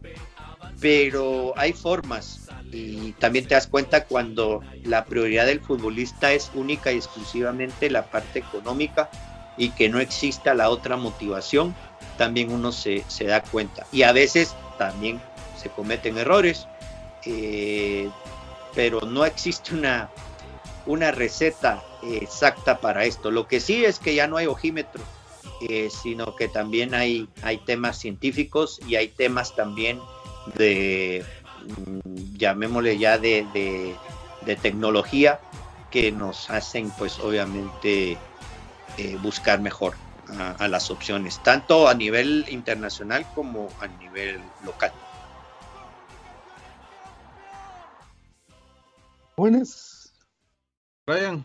pero 0.79 1.53
hay 1.57 1.73
formas 1.73 2.41
y 2.71 3.11
también 3.13 3.47
te 3.47 3.55
das 3.55 3.67
cuenta 3.67 4.05
cuando 4.05 4.61
la 4.83 5.05
prioridad 5.05 5.45
del 5.45 5.59
futbolista 5.59 6.33
es 6.33 6.51
única 6.55 6.91
y 6.91 6.97
exclusivamente 6.97 7.89
la 7.89 8.07
parte 8.07 8.39
económica 8.39 9.09
y 9.57 9.69
que 9.69 9.89
no 9.89 9.99
exista 9.99 10.55
la 10.55 10.69
otra 10.69 10.97
motivación, 10.97 11.75
también 12.17 12.51
uno 12.51 12.71
se, 12.71 13.03
se 13.07 13.25
da 13.25 13.41
cuenta. 13.41 13.85
Y 13.91 14.01
a 14.01 14.11
veces 14.11 14.55
también 14.79 15.21
se 15.55 15.69
cometen 15.69 16.17
errores, 16.17 16.67
eh, 17.25 18.09
pero 18.73 19.01
no 19.01 19.25
existe 19.25 19.75
una, 19.75 20.09
una 20.87 21.11
receta 21.11 21.83
exacta 22.01 22.79
para 22.79 23.05
esto. 23.05 23.29
Lo 23.29 23.47
que 23.47 23.59
sí 23.59 23.85
es 23.85 23.99
que 23.99 24.15
ya 24.15 24.27
no 24.27 24.37
hay 24.37 24.47
ojímetro, 24.47 25.03
eh, 25.69 25.89
sino 25.89 26.35
que 26.35 26.47
también 26.47 26.95
hay, 26.95 27.29
hay 27.43 27.57
temas 27.59 27.99
científicos 27.99 28.79
y 28.87 28.95
hay 28.95 29.09
temas 29.09 29.55
también 29.55 29.99
de, 30.45 31.23
mm, 31.61 32.37
llamémosle 32.37 32.97
ya 32.97 33.17
de, 33.17 33.47
de, 33.51 33.97
de, 34.41 34.55
tecnología 34.55 35.39
que 35.89 36.11
nos 36.11 36.49
hacen 36.49 36.91
pues 36.91 37.19
obviamente 37.19 38.17
eh, 38.97 39.17
buscar 39.21 39.61
mejor 39.61 39.93
a, 40.39 40.51
a, 40.51 40.67
las 40.67 40.89
opciones, 40.91 41.39
tanto 41.39 41.87
a 41.87 41.93
nivel 41.93 42.45
internacional 42.49 43.25
como 43.33 43.69
a 43.79 43.87
nivel 43.87 44.41
local. 44.63 44.91
Buenas. 49.35 50.13
Brian. 51.05 51.43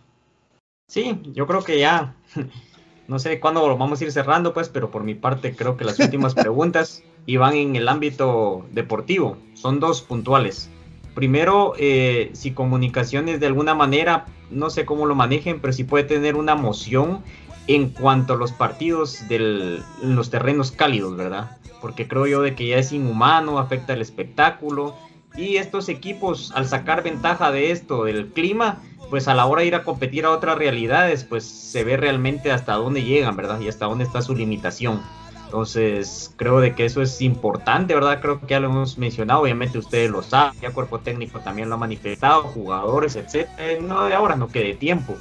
Sí, 0.89 1.21
yo 1.35 1.47
creo 1.47 1.63
que 1.63 1.79
ya, 1.79 2.15
no 3.09 3.19
sé 3.19 3.41
cuándo 3.41 3.67
lo 3.67 3.77
vamos 3.77 4.01
a 4.01 4.05
ir 4.05 4.13
cerrando, 4.13 4.55
pues, 4.55 4.69
pero 4.69 4.91
por 4.91 5.05
mi 5.05 5.15
parte 5.15 5.55
creo 5.55 5.77
que 5.77 5.85
las 5.85 5.99
últimas 5.99 6.35
preguntas 6.35 7.03
iban 7.29 7.55
en 7.55 7.77
el 7.77 7.89
ámbito 7.89 8.65
deportivo. 8.73 9.37
Son 9.53 9.81
dos 9.81 10.01
puntuales. 10.01 10.71
Primero, 11.15 11.75
eh, 11.79 12.31
si 12.33 12.53
comunicaciones 12.53 13.39
de 13.39 13.47
alguna 13.47 13.75
manera, 13.75 14.25
no 14.51 14.71
sé 14.71 14.87
cómo 14.87 15.05
lo 15.05 15.15
manejen, 15.15 15.61
pero 15.61 15.75
si 15.75 15.85
puede 15.85 16.05
tener 16.05 16.37
una 16.37 16.55
moción 16.55 17.21
en 17.67 17.91
cuanto 17.91 18.33
a 18.33 18.37
los 18.37 18.53
partidos 18.53 19.29
de 19.29 19.83
los 20.03 20.31
terrenos 20.31 20.73
cálidos, 20.73 21.17
¿verdad? 21.17 21.59
Porque 21.83 22.09
creo 22.09 22.27
yo 22.27 22.41
de 22.41 22.55
que 22.55 22.67
ya 22.67 22.79
es 22.79 22.93
inhumano, 22.93 23.59
afecta 23.59 23.93
el 23.93 24.01
espectáculo 24.01 24.95
y 25.37 25.57
estos 25.57 25.91
equipos 25.91 26.51
al 26.55 26.67
sacar 26.67 27.03
ventaja 27.03 27.53
de 27.53 27.73
esto, 27.73 28.05
del 28.05 28.29
clima, 28.29 28.81
pues 29.11 29.29
a 29.29 29.35
la 29.35 29.45
hora 29.45 29.61
de 29.61 29.69
ir 29.69 29.75
a 29.75 29.85
competir 29.85 30.25
a 30.25 30.31
otras 30.31 30.57
realidades, 30.57 31.25
pues 31.25 31.45
se 31.45 31.85
ve 31.85 31.99
realmente 31.99 32.51
hasta 32.51 32.73
dónde 32.73 33.03
llegan, 33.03 33.37
¿verdad? 33.37 33.61
Y 33.61 33.69
hasta 33.69 33.85
dónde 33.85 34.05
está 34.05 34.23
su 34.23 34.35
limitación. 34.35 35.03
Entonces, 35.49 36.31
creo 36.37 36.61
de 36.61 36.75
que 36.75 36.85
eso 36.85 37.01
es 37.01 37.23
importante, 37.23 37.95
¿verdad? 37.95 38.21
Creo 38.21 38.39
que 38.39 38.49
ya 38.49 38.61
lo 38.61 38.69
hemos 38.69 38.99
mencionado, 38.99 39.41
obviamente 39.41 39.79
ustedes 39.79 40.11
lo 40.11 40.23
saben, 40.23 40.61
ya 40.61 40.73
cuerpo 40.73 40.99
técnico 40.99 41.41
también 41.41 41.71
lo 41.71 41.77
ha 41.77 41.79
manifestado, 41.79 42.43
jugadores, 42.43 43.17
etcétera, 43.17 43.81
no 43.81 44.05
de 44.05 44.13
ahora, 44.13 44.37
no 44.37 44.49
que 44.49 44.63
de 44.63 44.75
tiempo. 44.75 45.17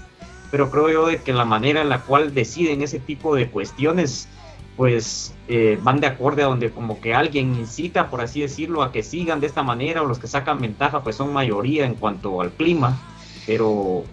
Pero 0.52 0.70
creo 0.70 0.90
yo 0.90 1.08
de 1.08 1.22
que 1.22 1.32
la 1.32 1.45
manera 1.45 1.82
en 1.82 1.88
la 1.88 2.02
cual 2.02 2.34
deciden 2.34 2.82
ese 2.82 2.99
tipo 2.99 3.36
de 3.36 3.49
cuestiones 3.49 4.28
pues 4.76 5.34
eh, 5.48 5.80
van 5.82 6.02
de 6.02 6.08
acorde 6.08 6.44
a 6.44 6.48
donde 6.48 6.72
como 6.72 6.99
que 6.99 7.16
alguien 7.16 7.56
incita, 7.56 8.10
por 8.10 8.20
así 8.20 8.41
decirlo, 8.41 8.84
a 8.84 8.91
que 8.91 9.04
sigan 9.04 9.40
de 9.40 9.48
esta 9.48 9.64
manera 9.64 10.02
o 10.02 10.06
los 10.06 10.20
que 10.20 10.28
sacan 10.28 10.60
ventaja 10.60 11.04
pues 11.04 11.16
son 11.16 11.32
mayoría 11.32 11.86
en 11.86 11.95
cuanto 11.95 12.41
al 12.41 12.52
clima, 12.52 12.99
pero 13.45 14.04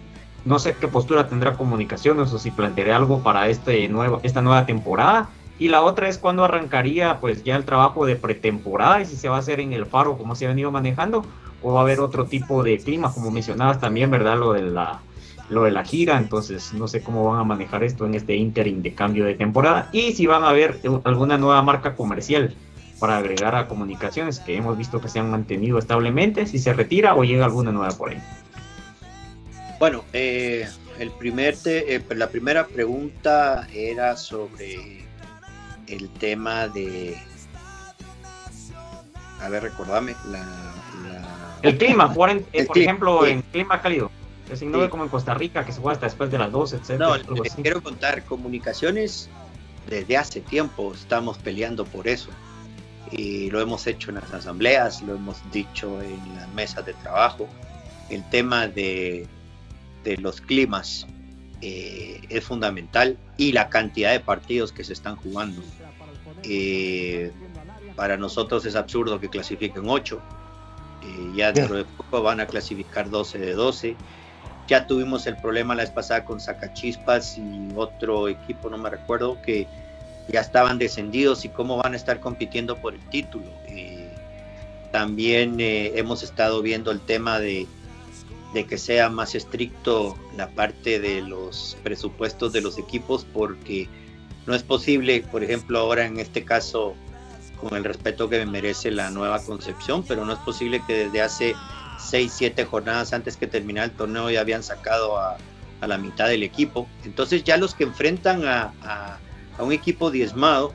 no 0.44 0.60
sé 0.60 0.76
qué 0.76 0.86
postura 0.86 1.28
tendrá 1.28 1.56
comunicaciones 1.56 2.32
o 2.32 2.38
si 2.38 2.52
plantearé 2.52 2.92
algo 2.92 3.20
para 3.20 3.48
este 3.48 3.88
nuevo, 3.88 4.20
esta 4.22 4.42
nueva 4.42 4.64
temporada. 4.64 5.28
Y 5.58 5.68
la 5.68 5.82
otra 5.82 6.08
es 6.08 6.18
cuando 6.18 6.44
arrancaría 6.44 7.20
pues 7.20 7.44
ya 7.44 7.56
el 7.56 7.64
trabajo 7.64 8.06
de 8.06 8.16
pretemporada 8.16 9.00
y 9.00 9.06
si 9.06 9.16
se 9.16 9.28
va 9.28 9.36
a 9.36 9.38
hacer 9.38 9.60
en 9.60 9.72
el 9.72 9.86
faro 9.86 10.18
como 10.18 10.34
se 10.34 10.46
ha 10.46 10.48
venido 10.48 10.70
manejando 10.70 11.24
o 11.62 11.72
va 11.72 11.80
a 11.80 11.82
haber 11.82 12.00
otro 12.00 12.26
tipo 12.26 12.62
de 12.62 12.78
clima 12.78 13.12
como 13.12 13.30
mencionabas 13.30 13.80
también, 13.80 14.10
¿verdad? 14.10 14.38
Lo 14.38 14.52
de 14.52 14.62
la 14.62 15.00
lo 15.50 15.64
de 15.64 15.70
la 15.70 15.84
gira, 15.84 16.16
entonces 16.16 16.72
no 16.72 16.88
sé 16.88 17.02
cómo 17.02 17.30
van 17.30 17.40
a 17.40 17.44
manejar 17.44 17.84
esto 17.84 18.06
en 18.06 18.14
este 18.14 18.34
interim 18.34 18.82
de 18.82 18.94
cambio 18.94 19.26
de 19.26 19.34
temporada 19.34 19.90
y 19.92 20.12
si 20.12 20.26
van 20.26 20.42
a 20.42 20.48
haber 20.48 20.80
alguna 21.04 21.36
nueva 21.36 21.62
marca 21.62 21.94
comercial 21.94 22.54
para 22.98 23.18
agregar 23.18 23.54
a 23.54 23.68
comunicaciones 23.68 24.40
que 24.40 24.56
hemos 24.56 24.78
visto 24.78 25.00
que 25.00 25.08
se 25.08 25.18
han 25.18 25.30
mantenido 25.30 25.78
establemente, 25.78 26.46
si 26.46 26.58
se 26.58 26.72
retira 26.72 27.14
o 27.14 27.24
llega 27.24 27.44
alguna 27.44 27.72
nueva 27.72 27.90
por 27.90 28.10
ahí. 28.10 28.18
Bueno, 29.78 30.04
eh, 30.12 30.66
el 30.98 31.10
primer 31.10 31.54
eh, 31.66 32.02
la 32.14 32.28
primera 32.30 32.66
pregunta 32.66 33.66
era 33.74 34.16
sobre 34.16 35.03
el 35.86 36.08
tema 36.10 36.68
de... 36.68 37.16
A 39.40 39.48
ver, 39.48 39.62
recordame, 39.62 40.14
la... 40.30 40.44
El 41.62 41.78
clima, 41.78 42.12
por, 42.12 42.30
ejemplo, 42.30 43.26
en 43.26 43.40
clima 43.42 43.80
cálido. 43.80 44.10
Es 44.50 44.58
sí. 44.58 44.66
como 44.90 45.04
en 45.04 45.08
Costa 45.08 45.32
Rica, 45.32 45.64
que 45.64 45.72
se 45.72 45.80
juega 45.80 45.94
hasta 45.94 46.06
después 46.06 46.30
de 46.30 46.38
las 46.38 46.52
12, 46.52 46.76
etc. 46.76 46.90
No, 46.98 47.16
les 47.16 47.54
quiero 47.54 47.82
contar, 47.82 48.22
comunicaciones, 48.24 49.30
desde 49.88 50.18
hace 50.18 50.40
tiempo 50.40 50.92
estamos 50.92 51.38
peleando 51.38 51.86
por 51.86 52.06
eso. 52.06 52.28
Y 53.10 53.50
lo 53.50 53.60
hemos 53.60 53.86
hecho 53.86 54.10
en 54.10 54.16
las 54.16 54.32
asambleas, 54.34 55.00
lo 55.02 55.14
hemos 55.14 55.38
dicho 55.52 56.02
en 56.02 56.36
las 56.36 56.48
mesas 56.52 56.84
de 56.84 56.92
trabajo. 56.94 57.48
El 58.10 58.22
tema 58.28 58.68
de 58.68 59.26
de 60.04 60.18
los 60.18 60.40
climas 60.40 61.06
eh, 61.66 62.20
es 62.28 62.44
fundamental 62.44 63.16
y 63.38 63.52
la 63.52 63.70
cantidad 63.70 64.12
de 64.12 64.20
partidos 64.20 64.70
que 64.70 64.84
se 64.84 64.92
están 64.92 65.16
jugando. 65.16 65.62
Eh, 66.42 67.32
para 67.96 68.18
nosotros 68.18 68.66
es 68.66 68.76
absurdo 68.76 69.18
que 69.18 69.30
clasifiquen 69.30 69.88
8. 69.88 70.20
Eh, 71.04 71.32
ya 71.34 71.52
dentro 71.52 71.76
de 71.76 71.86
poco 71.86 72.22
van 72.22 72.40
a 72.40 72.46
clasificar 72.46 73.08
12 73.08 73.38
de 73.38 73.54
12. 73.54 73.96
Ya 74.68 74.86
tuvimos 74.86 75.26
el 75.26 75.38
problema 75.38 75.74
la 75.74 75.84
vez 75.84 75.90
pasada 75.90 76.26
con 76.26 76.38
Sacachispas 76.38 77.38
y 77.38 77.70
otro 77.74 78.28
equipo, 78.28 78.68
no 78.68 78.76
me 78.76 78.90
recuerdo, 78.90 79.40
que 79.40 79.66
ya 80.28 80.42
estaban 80.42 80.78
descendidos 80.78 81.46
y 81.46 81.48
cómo 81.48 81.78
van 81.78 81.94
a 81.94 81.96
estar 81.96 82.20
compitiendo 82.20 82.76
por 82.76 82.92
el 82.92 83.00
título. 83.08 83.46
también 84.92 85.56
hemos 85.58 86.22
estado 86.22 86.60
viendo 86.60 86.90
el 86.90 87.00
tema 87.00 87.40
de, 87.40 87.66
de 88.54 88.66
que 88.66 88.78
sea 88.78 89.10
más 89.10 89.34
estricto 89.34 90.16
la 90.36 90.48
parte 90.48 91.00
de 91.00 91.20
los 91.20 91.76
presupuestos 91.82 92.52
de 92.52 92.62
los 92.62 92.78
equipos 92.78 93.26
porque 93.30 93.88
no 94.46 94.54
es 94.54 94.62
posible, 94.62 95.24
por 95.30 95.42
ejemplo, 95.42 95.78
ahora 95.80 96.06
en 96.06 96.18
este 96.18 96.44
caso, 96.44 96.94
con 97.60 97.76
el 97.76 97.84
respeto 97.84 98.28
que 98.28 98.38
me 98.38 98.46
merece 98.46 98.90
la 98.90 99.10
nueva 99.10 99.42
concepción, 99.42 100.04
pero 100.06 100.24
no 100.24 100.32
es 100.32 100.38
posible 100.38 100.82
que 100.86 101.06
desde 101.06 101.20
hace 101.20 101.54
6, 101.98 102.32
7 102.32 102.64
jornadas 102.64 103.12
antes 103.12 103.36
que 103.36 103.46
terminara 103.46 103.86
el 103.86 103.92
torneo 103.92 104.30
ya 104.30 104.40
habían 104.40 104.62
sacado 104.62 105.18
a, 105.18 105.36
la 105.86 105.98
mitad 105.98 106.28
del 106.28 106.42
equipo. 106.42 106.88
Entonces 107.04 107.44
ya 107.44 107.58
los 107.58 107.74
que 107.74 107.84
enfrentan 107.84 108.46
a, 108.46 108.72
a, 108.82 109.18
un 109.62 109.70
equipo 109.70 110.10
diezmado 110.10 110.72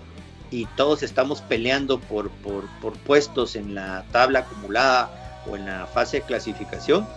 y 0.51 0.68
todos 0.77 1.01
estamos 1.01 1.41
peleando 1.41 1.99
por, 1.99 2.30
por, 2.30 2.65
por 2.80 2.93
puestos 2.93 3.56
en 3.56 3.73
la 3.73 4.06
tabla 4.11 4.39
acumulada 4.39 5.41
o 5.49 5.56
en 5.56 5.65
la 5.65 5.88
fase 5.88 6.18
de 6.18 6.26
clasificación, 6.27 7.07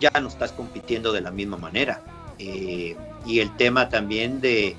ya 0.00 0.10
no 0.20 0.28
estás 0.28 0.52
compitiendo 0.52 1.12
de 1.12 1.20
la 1.20 1.30
misma 1.30 1.56
manera. 1.56 2.02
Eh, 2.38 2.96
y 3.26 3.40
el 3.40 3.54
tema 3.56 3.88
también 3.88 4.40
de, 4.40 4.76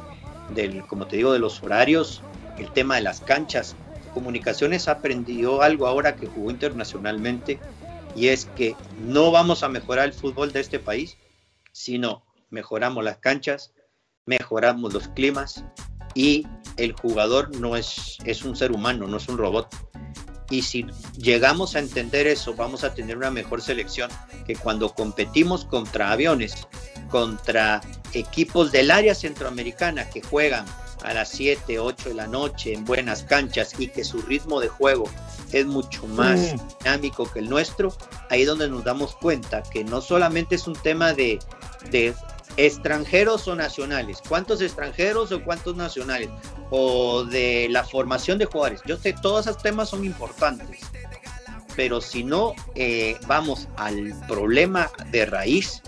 del, 0.53 0.85
como 0.87 1.07
te 1.07 1.17
digo, 1.17 1.33
de 1.33 1.39
los 1.39 1.61
horarios, 1.61 2.21
el 2.57 2.71
tema 2.71 2.95
de 2.95 3.01
las 3.01 3.21
canchas. 3.21 3.75
Comunicaciones 4.13 4.87
aprendió 4.87 5.61
algo 5.61 5.87
ahora 5.87 6.15
que 6.15 6.27
jugó 6.27 6.51
internacionalmente 6.51 7.59
y 8.15 8.29
es 8.29 8.45
que 8.55 8.75
no 9.05 9.31
vamos 9.31 9.63
a 9.63 9.69
mejorar 9.69 10.05
el 10.05 10.13
fútbol 10.13 10.51
de 10.51 10.61
este 10.61 10.79
país, 10.79 11.17
sino 11.71 12.23
mejoramos 12.49 13.03
las 13.03 13.17
canchas, 13.17 13.71
mejoramos 14.25 14.93
los 14.93 15.07
climas 15.09 15.63
y 16.15 16.47
el 16.77 16.93
jugador 16.93 17.55
no 17.57 17.75
es, 17.75 18.17
es 18.25 18.43
un 18.43 18.55
ser 18.55 18.71
humano, 18.71 19.07
no 19.07 19.17
es 19.17 19.27
un 19.27 19.37
robot. 19.37 19.67
Y 20.49 20.63
si 20.63 20.85
llegamos 21.17 21.75
a 21.75 21.79
entender 21.79 22.27
eso, 22.27 22.53
vamos 22.55 22.83
a 22.83 22.93
tener 22.93 23.17
una 23.17 23.29
mejor 23.29 23.61
selección 23.61 24.09
que 24.47 24.55
cuando 24.55 24.93
competimos 24.93 25.65
contra 25.65 26.11
aviones, 26.11 26.67
contra 27.09 27.81
equipos 28.13 28.71
del 28.71 28.91
área 28.91 29.13
centroamericana 29.13 30.09
que 30.09 30.21
juegan 30.21 30.65
a 31.03 31.13
las 31.13 31.29
7, 31.29 31.79
8 31.79 32.09
de 32.09 32.15
la 32.15 32.27
noche 32.27 32.73
en 32.73 32.83
buenas 32.83 33.23
canchas 33.23 33.73
y 33.77 33.87
que 33.87 34.03
su 34.03 34.21
ritmo 34.21 34.59
de 34.59 34.67
juego 34.67 35.05
es 35.51 35.65
mucho 35.65 36.05
más 36.07 36.55
dinámico 36.79 37.31
que 37.31 37.39
el 37.39 37.49
nuestro, 37.49 37.95
ahí 38.29 38.43
donde 38.43 38.69
nos 38.69 38.83
damos 38.83 39.15
cuenta 39.15 39.63
que 39.63 39.83
no 39.83 40.01
solamente 40.01 40.55
es 40.55 40.67
un 40.67 40.75
tema 40.75 41.13
de, 41.13 41.39
de 41.89 42.13
extranjeros 42.65 43.47
o 43.47 43.55
nacionales, 43.55 44.21
cuántos 44.27 44.61
extranjeros 44.61 45.31
o 45.31 45.41
cuántos 45.43 45.77
nacionales, 45.77 46.29
o 46.69 47.23
de 47.23 47.67
la 47.69 47.85
formación 47.85 48.37
de 48.37 48.45
jugadores. 48.45 48.81
Yo 48.85 48.97
sé, 48.97 49.15
todos 49.21 49.47
esos 49.47 49.61
temas 49.61 49.89
son 49.89 50.03
importantes, 50.03 50.81
pero 51.77 52.01
si 52.01 52.25
no 52.25 52.53
eh, 52.75 53.17
vamos 53.27 53.69
al 53.77 54.13
problema 54.27 54.91
de 55.09 55.25
raíz, 55.25 55.81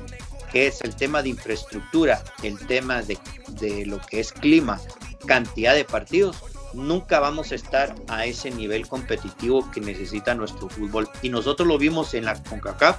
que 0.50 0.68
es 0.68 0.80
el 0.82 0.96
tema 0.96 1.22
de 1.22 1.30
infraestructura, 1.30 2.24
el 2.42 2.58
tema 2.68 3.02
de, 3.02 3.18
de 3.60 3.86
lo 3.86 4.00
que 4.00 4.22
es 4.22 4.32
clima, 4.32 4.80
cantidad 5.26 5.76
de 5.76 5.84
partidos, 5.84 6.38
nunca 6.74 7.20
vamos 7.20 7.52
a 7.52 7.56
estar 7.56 7.94
a 8.08 8.26
ese 8.26 8.50
nivel 8.50 8.88
competitivo 8.88 9.70
que 9.72 9.82
necesita 9.82 10.36
nuestro 10.36 10.70
fútbol. 10.70 11.10
Y 11.22 11.28
nosotros 11.28 11.68
lo 11.68 11.78
vimos 11.78 12.14
en 12.14 12.24
la 12.24 12.42
CONCACAF, 12.44 12.98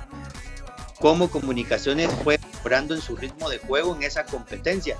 cómo 1.01 1.31
comunicaciones 1.31 2.11
fue 2.23 2.39
mejorando 2.63 2.95
en 2.95 3.01
su 3.01 3.17
ritmo 3.17 3.51
de 3.51 3.59
juego 3.59 3.97
en 3.97 4.05
esa 4.05 4.25
competencia. 4.25 4.97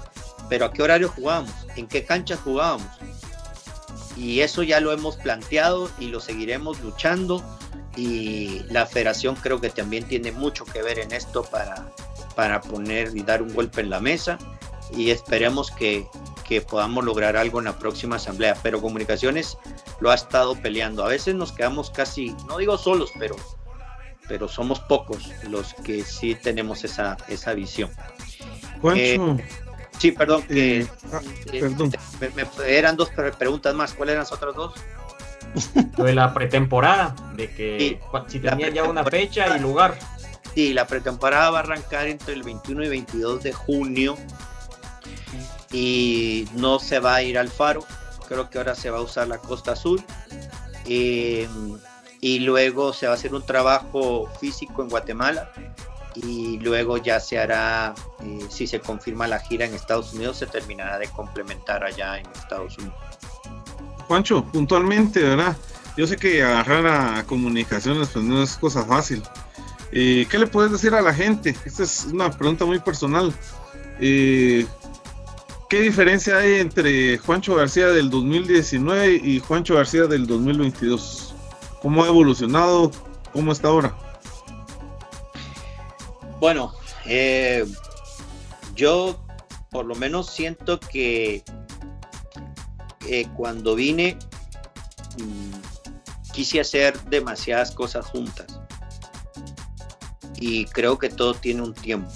Pero 0.49 0.67
a 0.67 0.73
qué 0.73 0.83
horario 0.83 1.09
jugábamos, 1.09 1.55
en 1.77 1.87
qué 1.87 2.05
canchas 2.05 2.41
jugábamos. 2.43 2.89
Y 4.17 4.41
eso 4.41 4.65
ya 4.65 4.81
lo 4.81 4.93
hemos 4.93 5.17
planteado 5.17 5.89
y 6.01 6.09
lo 6.09 6.19
seguiremos 6.19 6.81
luchando. 6.81 7.43
Y 7.97 8.65
la 8.69 8.87
federación 8.87 9.37
creo 9.37 9.61
que 9.61 9.71
también 9.71 10.05
tiene 10.09 10.33
mucho 10.33 10.65
que 10.65 10.83
ver 10.83 10.99
en 10.99 11.13
esto 11.13 11.45
para, 11.45 11.93
para 12.35 12.61
poner 12.61 13.17
y 13.17 13.23
dar 13.23 13.43
un 13.43 13.55
golpe 13.55 13.81
en 13.81 13.91
la 13.91 14.01
mesa. 14.01 14.39
Y 14.97 15.11
esperemos 15.11 15.71
que, 15.71 16.07
que 16.45 16.63
podamos 16.63 17.05
lograr 17.05 17.37
algo 17.37 17.61
en 17.61 17.67
la 17.67 17.79
próxima 17.79 18.17
asamblea. 18.17 18.57
Pero 18.61 18.83
comunicaciones 18.83 19.57
lo 20.01 20.11
ha 20.11 20.17
estado 20.17 20.57
peleando. 20.57 21.05
A 21.05 21.09
veces 21.09 21.37
nos 21.37 21.53
quedamos 21.53 21.91
casi, 21.91 22.35
no 22.49 22.59
digo 22.59 22.77
solos, 22.77 23.11
pero 23.21 23.37
pero 24.29 24.49
somos 24.49 24.81
pocos 24.81 25.31
los 25.49 25.75
que 25.75 26.05
sí 26.05 26.35
tenemos 26.35 26.85
esa, 26.85 27.17
esa 27.29 27.55
visión. 27.55 27.91
Eh, 28.95 29.19
sí, 29.99 30.13
perdón, 30.13 30.45
eh, 30.49 30.87
ah, 31.13 31.21
Me, 32.35 32.47
eran 32.67 32.97
dos 32.97 33.11
preguntas 33.39 33.75
más. 33.75 33.95
¿Cuáles 33.95 34.15
eran 34.15 34.25
las 34.25 34.33
otras 34.33 34.55
dos? 34.55 34.75
Lo 35.99 36.05
de 36.05 36.15
la 36.15 36.33
pretemporada, 36.33 37.15
de 37.37 37.51
que 37.51 38.01
si 38.29 38.41
tenía 38.41 38.71
ya 38.71 38.85
una 38.85 39.05
fecha 39.05 39.57
y 39.57 39.61
lugar. 39.61 39.99
Sí, 40.55 40.75
la 40.75 40.87
pretemporada 40.87 41.51
va 41.51 41.59
a 41.59 41.63
arrancar 41.63 42.07
entre 42.09 42.35
el 42.35 42.43
21 42.43 42.85
y 42.85 42.89
22 42.89 43.43
de 43.43 43.53
junio 43.55 44.17
y 45.73 46.47
no 46.55 46.79
se 46.79 46.99
va 46.99 47.17
a 47.17 47.23
ir 47.23 47.39
al 47.39 47.49
faro. 47.49 47.85
Creo 48.29 48.51
que 48.51 48.59
ahora 48.59 48.75
se 48.75 48.91
va 48.91 48.99
a 48.99 49.03
usar 49.03 49.29
la 49.29 49.39
Costa 49.39 49.73
Azul. 49.73 50.03
Eh, 50.87 51.49
y 52.23 52.39
luego 52.39 52.93
se 52.93 53.07
va 53.07 53.13
a 53.13 53.17
hacer 53.17 53.35
un 53.35 53.45
trabajo 53.45 54.31
físico 54.41 54.81
en 54.81 54.89
Guatemala 54.89 55.51
y 56.15 56.57
luego 56.61 56.97
ya 56.97 57.19
se 57.19 57.37
hará, 57.37 57.95
eh, 58.23 58.47
si 58.49 58.69
se 58.69 58.79
confirma 58.79 59.27
la 59.27 59.41
gira 59.41 59.67
en 59.67 59.75
Estados 59.75 60.15
Unidos, 60.15 60.37
se 60.39 60.47
terminará 60.47 60.99
de 60.99 61.09
complementar 61.09 61.83
allá 61.83 62.19
en 62.19 62.27
Estados 62.27 62.79
Unidos. 62.79 62.95
Juancho, 64.07 64.45
puntualmente, 64.45 65.21
¿verdad? 65.21 65.57
Yo 65.97 66.07
sé 66.07 66.17
que 66.17 66.45
agarrar 66.45 66.87
a 66.87 67.25
comunicaciones 67.25 68.15
no 68.15 68.43
es 68.43 68.57
cosa 68.57 68.85
fácil. 68.85 69.21
Eh, 69.91 70.27
¿Qué 70.31 70.39
le 70.39 70.47
puedes 70.47 70.71
decir 70.71 70.95
a 70.95 71.03
la 71.03 71.13
gente? 71.13 71.57
Esta 71.65 71.83
es 71.83 72.07
una 72.13 72.31
pregunta 72.31 72.65
muy 72.65 72.79
personal. 72.79 73.35
Eh, 74.01 74.65
¿Qué 75.69 75.81
diferencia 75.81 76.39
hay 76.39 76.61
entre 76.61 77.19
Juancho 77.19 77.57
García 77.57 77.89
del 77.89 78.11
2019 78.11 79.21
y 79.25 79.41
Juancho 79.41 79.75
García 79.75 80.05
del 80.05 80.29
2022? 80.29 81.32
¿Cómo 81.83 82.05
ha 82.05 82.07
evolucionado? 82.07 82.93
¿Cómo 83.33 83.51
está 83.51 83.67
ahora? 83.67 83.97
Bueno, 86.39 86.73
eh, 87.07 87.67
yo 88.77 89.21
por 89.71 89.87
lo 89.87 89.97
menos 89.97 90.31
siento 90.31 90.79
que 90.79 91.43
eh, 93.09 93.27
cuando 93.37 93.75
vine 93.75 94.17
mm, 95.19 96.33
quise 96.33 96.61
hacer 96.61 97.01
demasiadas 97.05 97.73
cosas 97.73 98.07
juntas 98.07 98.61
y 100.37 100.67
creo 100.67 100.99
que 100.99 101.09
todo 101.09 101.35
tiene 101.35 101.63
un 101.63 101.75
tiempo 101.75 102.11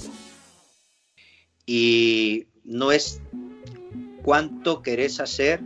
y 1.64 2.46
no 2.62 2.92
es 2.92 3.20
cuánto 4.22 4.82
querés 4.82 5.18
hacer 5.18 5.60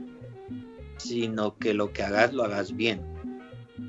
sino 0.96 1.56
que 1.58 1.74
lo 1.74 1.92
que 1.92 2.02
hagas 2.02 2.32
lo 2.32 2.44
hagas 2.44 2.74
bien 2.76 3.09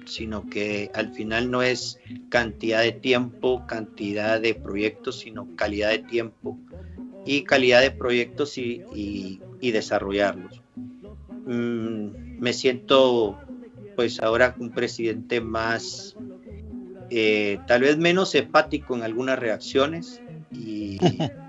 sino 0.05 0.49
que 0.49 0.91
al 0.93 1.13
final 1.13 1.49
no 1.51 1.61
es 1.61 1.99
cantidad 2.29 2.81
de 2.81 2.91
tiempo, 2.91 3.65
cantidad 3.67 4.39
de 4.39 4.53
proyectos, 4.55 5.19
sino 5.19 5.47
calidad 5.55 5.89
de 5.89 5.99
tiempo 5.99 6.57
y 7.25 7.43
calidad 7.43 7.81
de 7.81 7.91
proyectos 7.91 8.57
y, 8.57 9.41
desarrollarlos. 9.61 10.61
Mm, 11.45 12.39
me 12.39 12.53
siento 12.53 13.37
pues 13.95 14.19
ahora 14.21 14.55
un 14.59 14.71
presidente 14.71 15.41
más, 15.41 16.15
eh, 17.09 17.59
tal 17.67 17.81
vez 17.81 17.97
menos 17.97 18.33
hepático 18.35 18.95
en 18.95 19.03
algunas 19.03 19.37
reacciones 19.37 20.21
y 20.51 20.97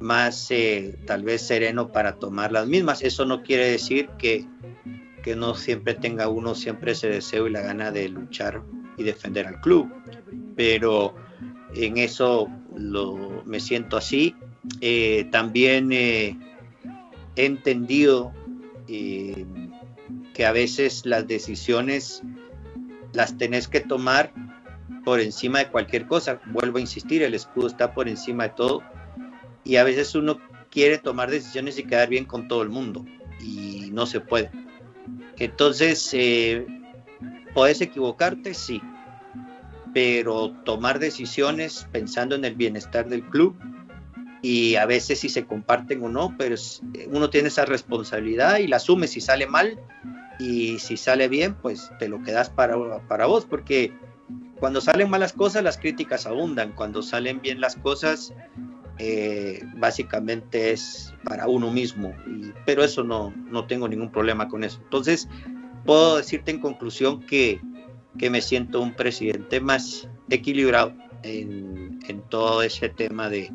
más 0.00 0.50
eh, 0.50 0.94
tal 1.06 1.22
vez 1.22 1.42
sereno 1.42 1.90
para 1.90 2.16
tomar 2.16 2.52
las 2.52 2.66
mismas. 2.66 3.02
Eso 3.02 3.24
no 3.24 3.42
quiere 3.42 3.70
decir 3.70 4.08
que 4.18 4.46
que 5.22 5.36
no 5.36 5.54
siempre 5.54 5.94
tenga 5.94 6.28
uno 6.28 6.54
siempre 6.54 6.92
ese 6.92 7.08
deseo 7.08 7.46
y 7.46 7.50
la 7.50 7.60
gana 7.60 7.90
de 7.90 8.08
luchar 8.08 8.62
y 8.96 9.02
defender 9.02 9.46
al 9.46 9.60
club. 9.60 9.90
Pero 10.56 11.14
en 11.74 11.98
eso 11.98 12.48
lo, 12.74 13.42
me 13.44 13.60
siento 13.60 13.96
así. 13.96 14.34
Eh, 14.80 15.28
también 15.30 15.92
eh, 15.92 16.38
he 17.36 17.46
entendido 17.46 18.32
eh, 18.88 19.44
que 20.34 20.46
a 20.46 20.52
veces 20.52 21.06
las 21.06 21.26
decisiones 21.26 22.22
las 23.12 23.36
tenés 23.36 23.68
que 23.68 23.80
tomar 23.80 24.32
por 25.04 25.20
encima 25.20 25.60
de 25.60 25.68
cualquier 25.68 26.06
cosa. 26.06 26.40
Vuelvo 26.46 26.78
a 26.78 26.80
insistir, 26.80 27.22
el 27.22 27.34
escudo 27.34 27.66
está 27.66 27.94
por 27.94 28.08
encima 28.08 28.44
de 28.44 28.50
todo 28.50 28.82
y 29.64 29.76
a 29.76 29.84
veces 29.84 30.14
uno 30.14 30.38
quiere 30.70 30.98
tomar 30.98 31.30
decisiones 31.30 31.78
y 31.78 31.84
quedar 31.84 32.08
bien 32.08 32.24
con 32.24 32.48
todo 32.48 32.62
el 32.62 32.68
mundo 32.68 33.04
y 33.40 33.90
no 33.92 34.06
se 34.06 34.20
puede. 34.20 34.50
Entonces, 35.38 36.10
eh, 36.12 36.66
puedes 37.54 37.80
equivocarte, 37.80 38.54
sí, 38.54 38.80
pero 39.92 40.52
tomar 40.64 40.98
decisiones 40.98 41.86
pensando 41.92 42.34
en 42.34 42.44
el 42.44 42.54
bienestar 42.54 43.08
del 43.08 43.22
club 43.24 43.56
y 44.42 44.76
a 44.76 44.86
veces 44.86 45.20
si 45.20 45.28
se 45.28 45.44
comparten 45.44 46.02
o 46.02 46.08
no, 46.08 46.34
pero 46.38 46.56
uno 47.08 47.30
tiene 47.30 47.48
esa 47.48 47.64
responsabilidad 47.64 48.58
y 48.58 48.66
la 48.66 48.76
asume 48.76 49.06
si 49.06 49.20
sale 49.20 49.46
mal 49.46 49.78
y 50.38 50.78
si 50.78 50.96
sale 50.96 51.28
bien, 51.28 51.54
pues 51.54 51.90
te 51.98 52.08
lo 52.08 52.22
quedas 52.22 52.48
para, 52.48 52.76
para 53.06 53.26
vos, 53.26 53.44
porque 53.44 53.92
cuando 54.58 54.80
salen 54.80 55.10
malas 55.10 55.32
cosas 55.32 55.62
las 55.62 55.76
críticas 55.76 56.26
abundan, 56.26 56.72
cuando 56.72 57.02
salen 57.02 57.40
bien 57.40 57.60
las 57.60 57.76
cosas 57.76 58.32
eh, 59.02 59.64
básicamente 59.78 60.72
es 60.72 61.14
para 61.24 61.48
uno 61.48 61.70
mismo, 61.70 62.12
pero 62.66 62.84
eso 62.84 63.02
no, 63.02 63.32
no 63.50 63.64
tengo 63.64 63.88
ningún 63.88 64.12
problema 64.12 64.46
con 64.46 64.62
eso. 64.62 64.78
Entonces, 64.84 65.26
puedo 65.86 66.18
decirte 66.18 66.50
en 66.50 66.60
conclusión 66.60 67.24
que, 67.24 67.62
que 68.18 68.28
me 68.28 68.42
siento 68.42 68.82
un 68.82 68.92
presidente 68.92 69.58
más 69.58 70.06
equilibrado 70.28 70.92
en, 71.22 71.98
en 72.08 72.20
todo 72.28 72.62
ese 72.62 72.90
tema 72.90 73.30
de, 73.30 73.50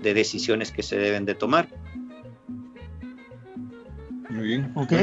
de, 0.00 0.14
decisiones 0.14 0.72
que 0.72 0.82
se 0.82 0.96
deben 0.96 1.26
de 1.26 1.34
tomar. 1.34 1.68
Muy 4.30 4.46
bien. 4.46 4.72
Ok. 4.76 4.94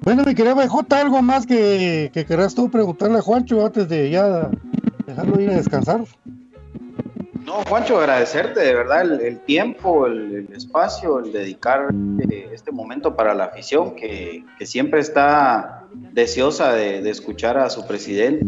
Bueno, 0.00 0.24
mi 0.24 0.34
querido 0.34 0.54
BJ, 0.54 0.96
¿algo 0.96 1.20
más 1.20 1.44
que, 1.44 2.10
que 2.14 2.24
querrás 2.24 2.54
tú 2.54 2.70
preguntarle 2.70 3.18
a 3.18 3.22
Juancho 3.22 3.66
antes 3.66 3.90
de 3.90 4.08
ya 4.08 4.50
dejarlo 5.06 5.38
ir 5.38 5.50
a 5.50 5.56
descansar? 5.56 6.02
No, 7.44 7.62
Juancho, 7.68 7.98
agradecerte 7.98 8.60
de 8.60 8.74
verdad 8.74 9.20
el, 9.20 9.38
tiempo, 9.40 10.06
el, 10.06 10.48
espacio, 10.54 11.18
el 11.18 11.30
dedicar 11.30 11.88
eh, 12.30 12.48
este 12.52 12.72
momento 12.72 13.14
para 13.14 13.34
la 13.34 13.44
afición 13.44 13.94
que, 13.94 14.44
siempre 14.62 15.00
está 15.00 15.84
deseosa 15.92 16.72
de, 16.72 17.08
escuchar 17.10 17.58
a 17.58 17.68
su 17.68 17.86
presidente, 17.86 18.46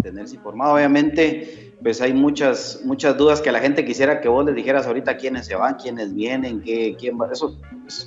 tenerse 0.00 0.36
informado. 0.36 0.74
Obviamente, 0.74 1.74
pues 1.82 2.00
hay 2.00 2.14
muchas, 2.14 2.82
muchas 2.84 3.16
dudas 3.16 3.40
que 3.40 3.50
la 3.50 3.58
gente 3.58 3.84
quisiera 3.84 4.20
que 4.20 4.28
vos 4.28 4.46
les 4.46 4.54
dijeras 4.54 4.86
ahorita 4.86 5.16
quiénes 5.16 5.46
se 5.46 5.56
van, 5.56 5.74
quiénes 5.74 6.14
vienen, 6.14 6.62
qué, 6.62 6.96
quién 6.96 7.20
va. 7.20 7.28
Eso 7.32 7.58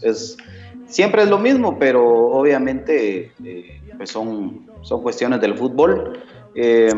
es, 0.03 0.38
siempre 0.85 1.23
es 1.23 1.30
lo 1.30 1.38
mismo, 1.38 1.77
pero 1.77 2.07
obviamente 2.07 3.34
eh, 3.43 3.81
pues 3.97 4.09
son, 4.09 4.69
son 4.84 5.01
cuestiones 5.01 5.41
del 5.41 5.57
fútbol. 5.57 6.18
Eh, 6.55 6.91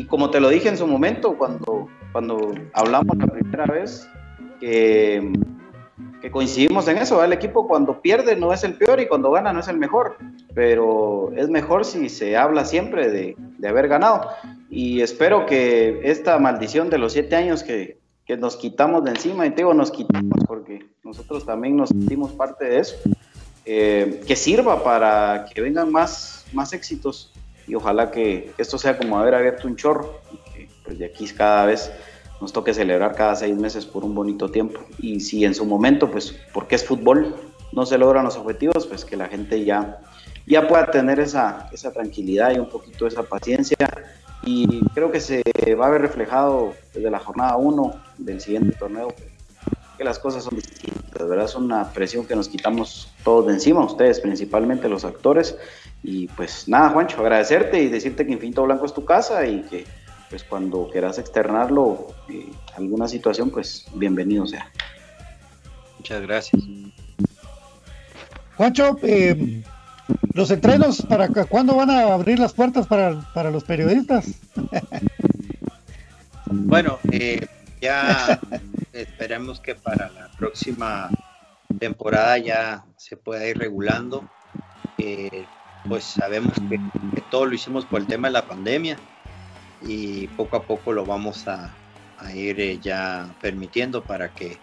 y 0.00 0.04
como 0.04 0.30
te 0.30 0.40
lo 0.40 0.48
dije 0.48 0.70
en 0.70 0.78
su 0.78 0.86
momento, 0.86 1.36
cuando, 1.36 1.86
cuando 2.10 2.54
hablamos 2.72 3.18
la 3.18 3.26
primera 3.26 3.66
vez, 3.66 4.08
que, 4.58 5.30
que 6.22 6.30
coincidimos 6.30 6.88
en 6.88 6.96
eso, 6.96 7.22
el 7.22 7.34
equipo 7.34 7.68
cuando 7.68 8.00
pierde 8.00 8.34
no 8.34 8.54
es 8.54 8.64
el 8.64 8.78
peor 8.78 8.98
y 9.00 9.08
cuando 9.08 9.30
gana 9.30 9.52
no 9.52 9.60
es 9.60 9.68
el 9.68 9.76
mejor, 9.76 10.16
pero 10.54 11.32
es 11.36 11.50
mejor 11.50 11.84
si 11.84 12.08
se 12.08 12.34
habla 12.34 12.64
siempre 12.64 13.10
de, 13.10 13.36
de 13.36 13.68
haber 13.68 13.88
ganado. 13.88 14.26
Y 14.70 15.02
espero 15.02 15.44
que 15.44 16.00
esta 16.04 16.38
maldición 16.38 16.88
de 16.88 16.96
los 16.96 17.12
siete 17.12 17.36
años 17.36 17.62
que, 17.62 17.98
que 18.24 18.38
nos 18.38 18.56
quitamos 18.56 19.04
de 19.04 19.10
encima, 19.10 19.46
y 19.46 19.50
te 19.50 19.56
digo, 19.56 19.74
nos 19.74 19.90
quitamos 19.90 20.46
porque 20.46 20.78
nosotros 21.04 21.44
también 21.44 21.76
nos 21.76 21.90
sentimos 21.90 22.32
parte 22.32 22.64
de 22.64 22.78
eso, 22.78 22.96
eh, 23.66 24.22
que 24.26 24.34
sirva 24.34 24.82
para 24.82 25.44
que 25.44 25.60
vengan 25.60 25.92
más, 25.92 26.46
más 26.54 26.72
éxitos 26.72 27.34
y 27.70 27.74
ojalá 27.76 28.10
que 28.10 28.52
esto 28.58 28.78
sea 28.78 28.98
como 28.98 29.16
haber 29.16 29.32
abierto 29.34 29.68
un 29.68 29.76
chorro 29.76 30.20
y 30.32 30.50
que 30.50 30.68
pues 30.84 30.98
de 30.98 31.04
aquí 31.04 31.24
cada 31.28 31.66
vez 31.66 31.92
nos 32.40 32.52
toque 32.52 32.74
celebrar 32.74 33.14
cada 33.14 33.36
seis 33.36 33.56
meses 33.56 33.86
por 33.86 34.02
un 34.04 34.12
bonito 34.12 34.48
tiempo. 34.48 34.80
Y 34.98 35.20
si 35.20 35.44
en 35.44 35.54
su 35.54 35.64
momento, 35.64 36.10
pues 36.10 36.34
porque 36.52 36.74
es 36.74 36.84
fútbol, 36.84 37.36
no 37.70 37.86
se 37.86 37.96
logran 37.96 38.24
los 38.24 38.36
objetivos, 38.36 38.88
pues 38.88 39.04
que 39.04 39.16
la 39.16 39.28
gente 39.28 39.64
ya, 39.64 40.00
ya 40.46 40.66
pueda 40.66 40.90
tener 40.90 41.20
esa, 41.20 41.68
esa 41.70 41.92
tranquilidad 41.92 42.52
y 42.52 42.58
un 42.58 42.68
poquito 42.68 43.06
esa 43.06 43.22
paciencia. 43.22 43.76
Y 44.42 44.80
creo 44.94 45.12
que 45.12 45.20
se 45.20 45.44
va 45.78 45.86
a 45.86 45.90
ver 45.90 46.00
reflejado 46.00 46.74
desde 46.92 47.08
la 47.08 47.20
jornada 47.20 47.56
1 47.56 47.94
del 48.18 48.40
siguiente 48.40 48.76
torneo, 48.76 49.14
que 49.96 50.02
las 50.02 50.18
cosas 50.18 50.42
son 50.42 50.56
distintas, 50.56 51.28
¿verdad? 51.28 51.44
Es 51.44 51.54
una 51.54 51.92
presión 51.92 52.26
que 52.26 52.34
nos 52.34 52.48
quitamos 52.48 53.12
todos 53.22 53.46
de 53.46 53.52
encima, 53.52 53.84
ustedes 53.84 54.18
principalmente 54.18 54.88
los 54.88 55.04
actores, 55.04 55.56
y 56.02 56.28
pues 56.28 56.68
nada, 56.68 56.90
Juancho, 56.90 57.20
agradecerte 57.20 57.80
y 57.82 57.88
decirte 57.88 58.26
que 58.26 58.32
Infinito 58.32 58.62
Blanco 58.62 58.86
es 58.86 58.94
tu 58.94 59.04
casa 59.04 59.46
y 59.46 59.62
que 59.62 59.84
pues 60.28 60.44
cuando 60.44 60.88
quieras 60.90 61.18
externarlo, 61.18 62.06
eh, 62.28 62.50
alguna 62.76 63.08
situación, 63.08 63.50
pues 63.50 63.86
bienvenido 63.94 64.46
sea. 64.46 64.70
Muchas 65.98 66.22
gracias. 66.22 66.62
Juancho, 68.56 68.96
eh, 69.02 69.62
los 70.34 70.50
entrenos, 70.50 71.02
para 71.02 71.28
¿cuándo 71.28 71.74
van 71.74 71.90
a 71.90 72.14
abrir 72.14 72.38
las 72.38 72.52
puertas 72.52 72.86
para, 72.86 73.20
para 73.34 73.50
los 73.50 73.64
periodistas? 73.64 74.26
bueno, 76.46 76.98
eh, 77.10 77.46
ya 77.80 78.40
esperemos 78.92 79.60
que 79.60 79.74
para 79.74 80.10
la 80.10 80.30
próxima 80.38 81.10
temporada 81.78 82.38
ya 82.38 82.84
se 82.96 83.16
pueda 83.16 83.46
ir 83.46 83.58
regulando. 83.58 84.28
Eh, 84.98 85.44
pues 85.88 86.04
sabemos 86.04 86.52
que, 86.68 86.80
todo 87.30 87.46
lo 87.46 87.54
hicimos 87.54 87.84
por 87.84 88.00
el 88.00 88.06
tema 88.06 88.28
de 88.28 88.32
la 88.32 88.46
pandemia 88.46 88.96
y 89.82 90.26
poco 90.28 90.56
a 90.56 90.62
poco 90.62 90.92
lo 90.92 91.04
vamos 91.04 91.46
a, 91.48 91.74
ir 92.34 92.60
eh, 92.60 92.78
ya 92.80 93.34
permitiendo 93.40 94.02
para 94.02 94.32
que, 94.34 94.58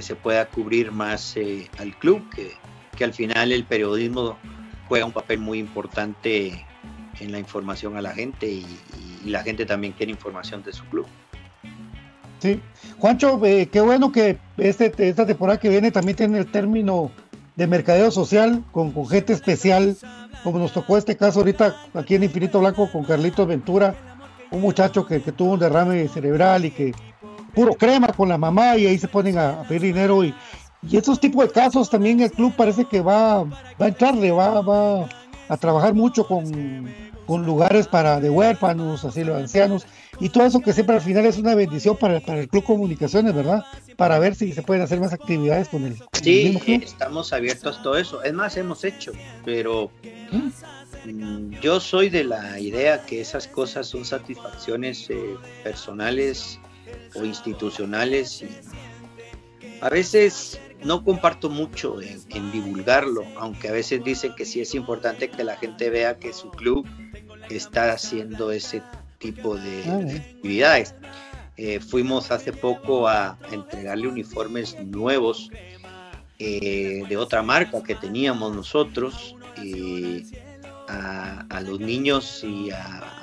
se 0.00 0.14
pueda 0.14 0.46
cubrir 0.46 0.92
más 0.92 1.36
eh, 1.36 1.68
al 1.78 1.92
club, 1.96 2.22
que, 2.32 2.52
que, 2.96 3.02
al 3.02 3.12
final 3.12 3.50
el 3.50 3.64
periodismo 3.64 4.38
juega 4.86 5.04
un 5.04 5.10
papel 5.10 5.40
muy 5.40 5.58
importante 5.58 6.64
en 7.18 7.32
la 7.32 7.40
información 7.40 7.96
a 7.96 8.02
la 8.02 8.12
gente 8.12 8.46
y, 8.46 8.64
la 9.24 9.42
gente 9.42 9.66
también 9.66 9.92
quiere 9.92 10.12
información 10.12 10.62
de 10.62 10.72
su 10.72 10.84
club. 10.84 11.04
Sí, 12.38 12.62
Juancho, 12.98 13.44
eh, 13.44 13.68
qué 13.70 13.80
bueno 13.80 14.12
que 14.12 14.38
este, 14.56 14.92
esta 15.08 15.26
temporada 15.26 15.58
que 15.58 15.68
viene 15.68 15.90
también 15.90 16.16
tiene 16.16 16.38
el 16.38 16.46
término 16.46 17.10
de 17.58 17.66
mercadeo 17.66 18.12
social 18.12 18.62
con, 18.70 18.92
con 18.92 19.08
gente 19.08 19.32
especial 19.32 19.96
como 20.44 20.60
nos 20.60 20.72
tocó 20.72 20.96
este 20.96 21.16
caso 21.16 21.40
ahorita 21.40 21.74
aquí 21.92 22.14
en 22.14 22.22
Infinito 22.22 22.60
Blanco 22.60 22.88
con 22.88 23.02
Carlitos 23.02 23.48
Ventura, 23.48 23.96
un 24.52 24.60
muchacho 24.60 25.04
que, 25.04 25.18
tuvo 25.18 25.54
un 25.54 25.58
derrame 25.58 26.06
cerebral 26.06 26.66
y 26.66 26.70
que 26.70 26.94
puro 27.56 27.74
crema 27.74 28.12
con 28.12 28.28
la 28.28 28.38
mamá 28.38 28.76
y 28.76 28.86
ahí 28.86 28.96
se 28.96 29.08
ponen 29.08 29.38
a, 29.38 29.64
pedir 29.64 29.82
dinero 29.82 30.22
y, 30.22 30.32
y 30.88 30.98
esos 30.98 31.18
tipos 31.18 31.44
de 31.46 31.50
casos 31.50 31.90
también 31.90 32.20
el 32.20 32.30
club 32.30 32.54
parece 32.56 32.84
que 32.84 33.00
va, 33.00 33.42
va 33.42 33.86
a 33.86 33.88
entrarle, 33.88 34.30
va, 34.30 34.60
va 34.60 35.08
a 35.48 35.56
trabajar 35.56 35.94
mucho 35.94 36.28
con, 36.28 36.88
con 37.26 37.44
lugares 37.44 37.88
para 37.88 38.20
de 38.20 38.30
huérfanos, 38.30 39.04
así 39.04 39.24
los 39.24 39.36
ancianos, 39.36 39.84
y 40.20 40.28
todo 40.30 40.44
eso 40.44 40.60
que 40.60 40.72
siempre 40.72 40.96
al 40.96 41.00
final 41.02 41.24
es 41.26 41.38
una 41.38 41.54
bendición 41.54 41.96
para, 41.96 42.20
para 42.20 42.40
el 42.40 42.48
Club 42.48 42.64
Comunicaciones, 42.64 43.34
¿verdad? 43.34 43.64
Para 43.96 44.18
ver 44.18 44.34
si 44.34 44.52
se 44.52 44.62
pueden 44.62 44.82
hacer 44.82 45.00
más 45.00 45.12
actividades 45.12 45.68
con 45.68 45.84
el, 45.84 45.96
Sí, 46.22 46.44
mismo 46.44 46.60
club. 46.60 46.82
estamos 46.82 47.32
abiertos 47.32 47.78
a 47.78 47.82
todo 47.82 47.96
eso. 47.96 48.22
Es 48.22 48.32
más, 48.32 48.56
hemos 48.56 48.84
hecho, 48.84 49.12
pero 49.44 49.90
mm, 51.04 51.50
yo 51.60 51.80
soy 51.80 52.08
de 52.10 52.24
la 52.24 52.58
idea 52.58 53.04
que 53.06 53.20
esas 53.20 53.46
cosas 53.46 53.86
son 53.86 54.04
satisfacciones 54.04 55.08
eh, 55.10 55.36
personales 55.62 56.58
o 57.14 57.24
institucionales 57.24 58.42
y 58.42 58.48
a 59.80 59.88
veces 59.88 60.60
no 60.84 61.04
comparto 61.04 61.50
mucho 61.50 62.00
en, 62.00 62.20
en 62.30 62.52
divulgarlo, 62.52 63.22
aunque 63.36 63.68
a 63.68 63.72
veces 63.72 64.02
dicen 64.04 64.34
que 64.36 64.44
sí 64.44 64.60
es 64.60 64.74
importante 64.74 65.28
que 65.28 65.44
la 65.44 65.56
gente 65.56 65.90
vea 65.90 66.18
que 66.18 66.32
su 66.32 66.50
club 66.50 66.86
está 67.50 67.92
haciendo 67.92 68.50
ese 68.52 68.82
tipo 69.18 69.56
de, 69.56 69.82
Ah, 69.86 69.96
de 69.98 70.16
actividades. 70.16 70.94
Eh, 71.56 71.80
fuimos 71.80 72.30
hace 72.30 72.52
poco 72.52 73.08
a 73.08 73.36
entregarle 73.50 74.06
uniformes 74.06 74.76
nuevos 74.78 75.50
eh, 76.38 77.02
de 77.08 77.16
otra 77.16 77.42
marca 77.42 77.82
que 77.82 77.96
teníamos 77.96 78.54
nosotros 78.54 79.34
eh, 79.56 80.22
a, 80.86 81.44
a 81.50 81.60
los 81.60 81.80
niños 81.80 82.44
y 82.44 82.70
a- 82.70 83.14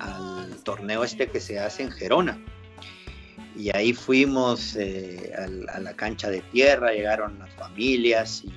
al 0.00 0.56
torneo 0.64 1.02
este 1.02 1.28
que 1.28 1.40
se 1.40 1.58
hace 1.58 1.84
en 1.84 1.90
Gerona. 1.90 2.38
Y 3.56 3.74
ahí 3.76 3.92
fuimos 3.92 4.76
a, 4.76 5.78
la 5.80 5.94
cancha 5.94 6.28
de 6.30 6.40
tierra, 6.52 6.92
llegaron 6.92 7.38
las 7.38 7.50
familias 7.54 8.42
y 8.44 8.50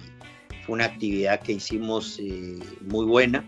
fue 0.66 0.74
una 0.76 0.86
actividad 0.86 1.40
que 1.42 1.54
hicimos 1.54 2.20
muy 2.82 3.06
buena. 3.06 3.46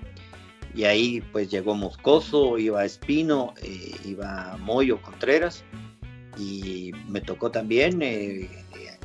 Y 0.78 0.86
ahí 0.86 1.22
pues 1.32 1.50
llegó 1.50 1.74
Moscoso, 1.74 2.60
iba 2.60 2.86
Espino, 2.86 3.56
eh, 3.64 3.96
iba 4.06 4.58
Moyo 4.60 5.02
Contreras 5.02 5.64
y 6.38 6.92
me 7.08 7.20
tocó 7.20 7.50
también 7.50 8.00
eh, 8.04 8.48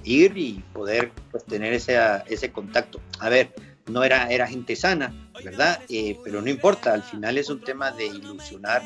ir 0.04 0.36
y 0.36 0.62
poder 0.74 1.12
pues, 1.30 1.46
tener 1.46 1.72
ese, 1.72 1.98
ese 2.26 2.52
contacto. 2.52 3.00
A 3.20 3.30
ver, 3.30 3.54
no 3.86 4.04
era, 4.04 4.26
era 4.26 4.46
gente 4.46 4.76
sana, 4.76 5.14
¿verdad? 5.42 5.80
Eh, 5.88 6.18
pero 6.22 6.42
no 6.42 6.50
importa, 6.50 6.92
al 6.92 7.02
final 7.02 7.38
es 7.38 7.48
un 7.48 7.62
tema 7.62 7.90
de 7.90 8.04
ilusionar, 8.04 8.82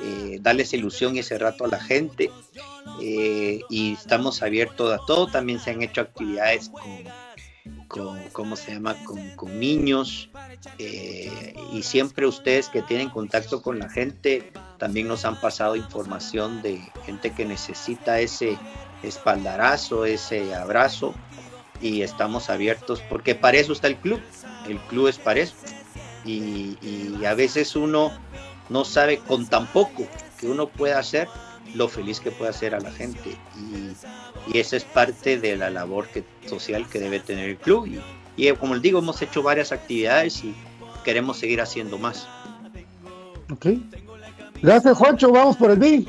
eh, 0.00 0.38
darles 0.40 0.72
ilusión 0.72 1.16
ese 1.16 1.36
rato 1.36 1.64
a 1.64 1.68
la 1.68 1.80
gente 1.80 2.30
y 3.00 3.94
estamos 3.94 4.40
abiertos 4.40 4.92
a 4.92 5.04
todo. 5.04 5.26
También 5.26 5.58
se 5.58 5.72
han 5.72 5.82
hecho 5.82 6.02
actividades 6.02 6.68
con, 6.68 7.04
con 7.90 8.22
¿cómo 8.30 8.56
se 8.56 8.72
llama? 8.72 8.96
Con, 9.04 9.58
niños 9.58 10.30
eh, 10.78 11.54
y 11.72 11.82
siempre 11.82 12.26
ustedes 12.26 12.68
que 12.68 12.82
tienen 12.82 13.10
contacto 13.10 13.60
con 13.60 13.78
la 13.78 13.90
gente 13.90 14.52
también 14.78 15.08
nos 15.08 15.24
han 15.24 15.38
pasado 15.40 15.74
información 15.76 16.62
de 16.62 16.80
gente 17.04 17.32
que 17.32 17.44
necesita 17.44 18.20
ese 18.20 18.56
espaldarazo, 19.02 20.04
ese 20.04 20.54
abrazo 20.54 21.14
y 21.82 22.02
estamos 22.02 22.48
abiertos 22.48 23.02
porque 23.08 23.34
para 23.34 23.58
eso 23.58 23.72
está 23.72 23.88
el 23.88 23.96
club, 23.96 24.20
el 24.68 24.78
club 24.78 25.08
es 25.08 25.18
para 25.18 25.40
eso 25.40 25.56
y, 26.24 26.78
y 26.80 27.24
a 27.24 27.34
veces 27.34 27.74
uno 27.74 28.12
no 28.68 28.84
sabe 28.84 29.18
con 29.18 29.46
tan 29.46 29.66
poco 29.66 30.06
que 30.38 30.46
uno 30.46 30.68
puede 30.68 30.94
hacer 30.94 31.28
lo 31.74 31.88
feliz 31.88 32.20
que 32.20 32.30
puede 32.30 32.50
hacer 32.50 32.74
a 32.74 32.80
la 32.80 32.90
gente 32.90 33.36
y, 33.56 34.52
y 34.52 34.58
esa 34.58 34.76
es 34.76 34.84
parte 34.84 35.38
de 35.38 35.56
la 35.56 35.70
labor 35.70 36.08
que, 36.08 36.24
social 36.50 36.86
que 36.88 36.98
debe 36.98 37.20
tener 37.20 37.48
el 37.48 37.56
club 37.56 37.86
y, 37.86 38.00
y 38.36 38.48
eh, 38.48 38.54
como 38.54 38.74
les 38.74 38.82
digo 38.82 38.98
hemos 38.98 39.22
hecho 39.22 39.42
varias 39.42 39.72
actividades 39.72 40.44
y 40.44 40.54
queremos 41.04 41.38
seguir 41.38 41.60
haciendo 41.60 41.96
más. 41.98 42.28
Ok. 43.50 43.66
Gracias, 44.62 44.96
Juancho. 44.96 45.32
Vamos 45.32 45.56
por 45.56 45.70
el 45.70 45.78
B. 45.78 46.04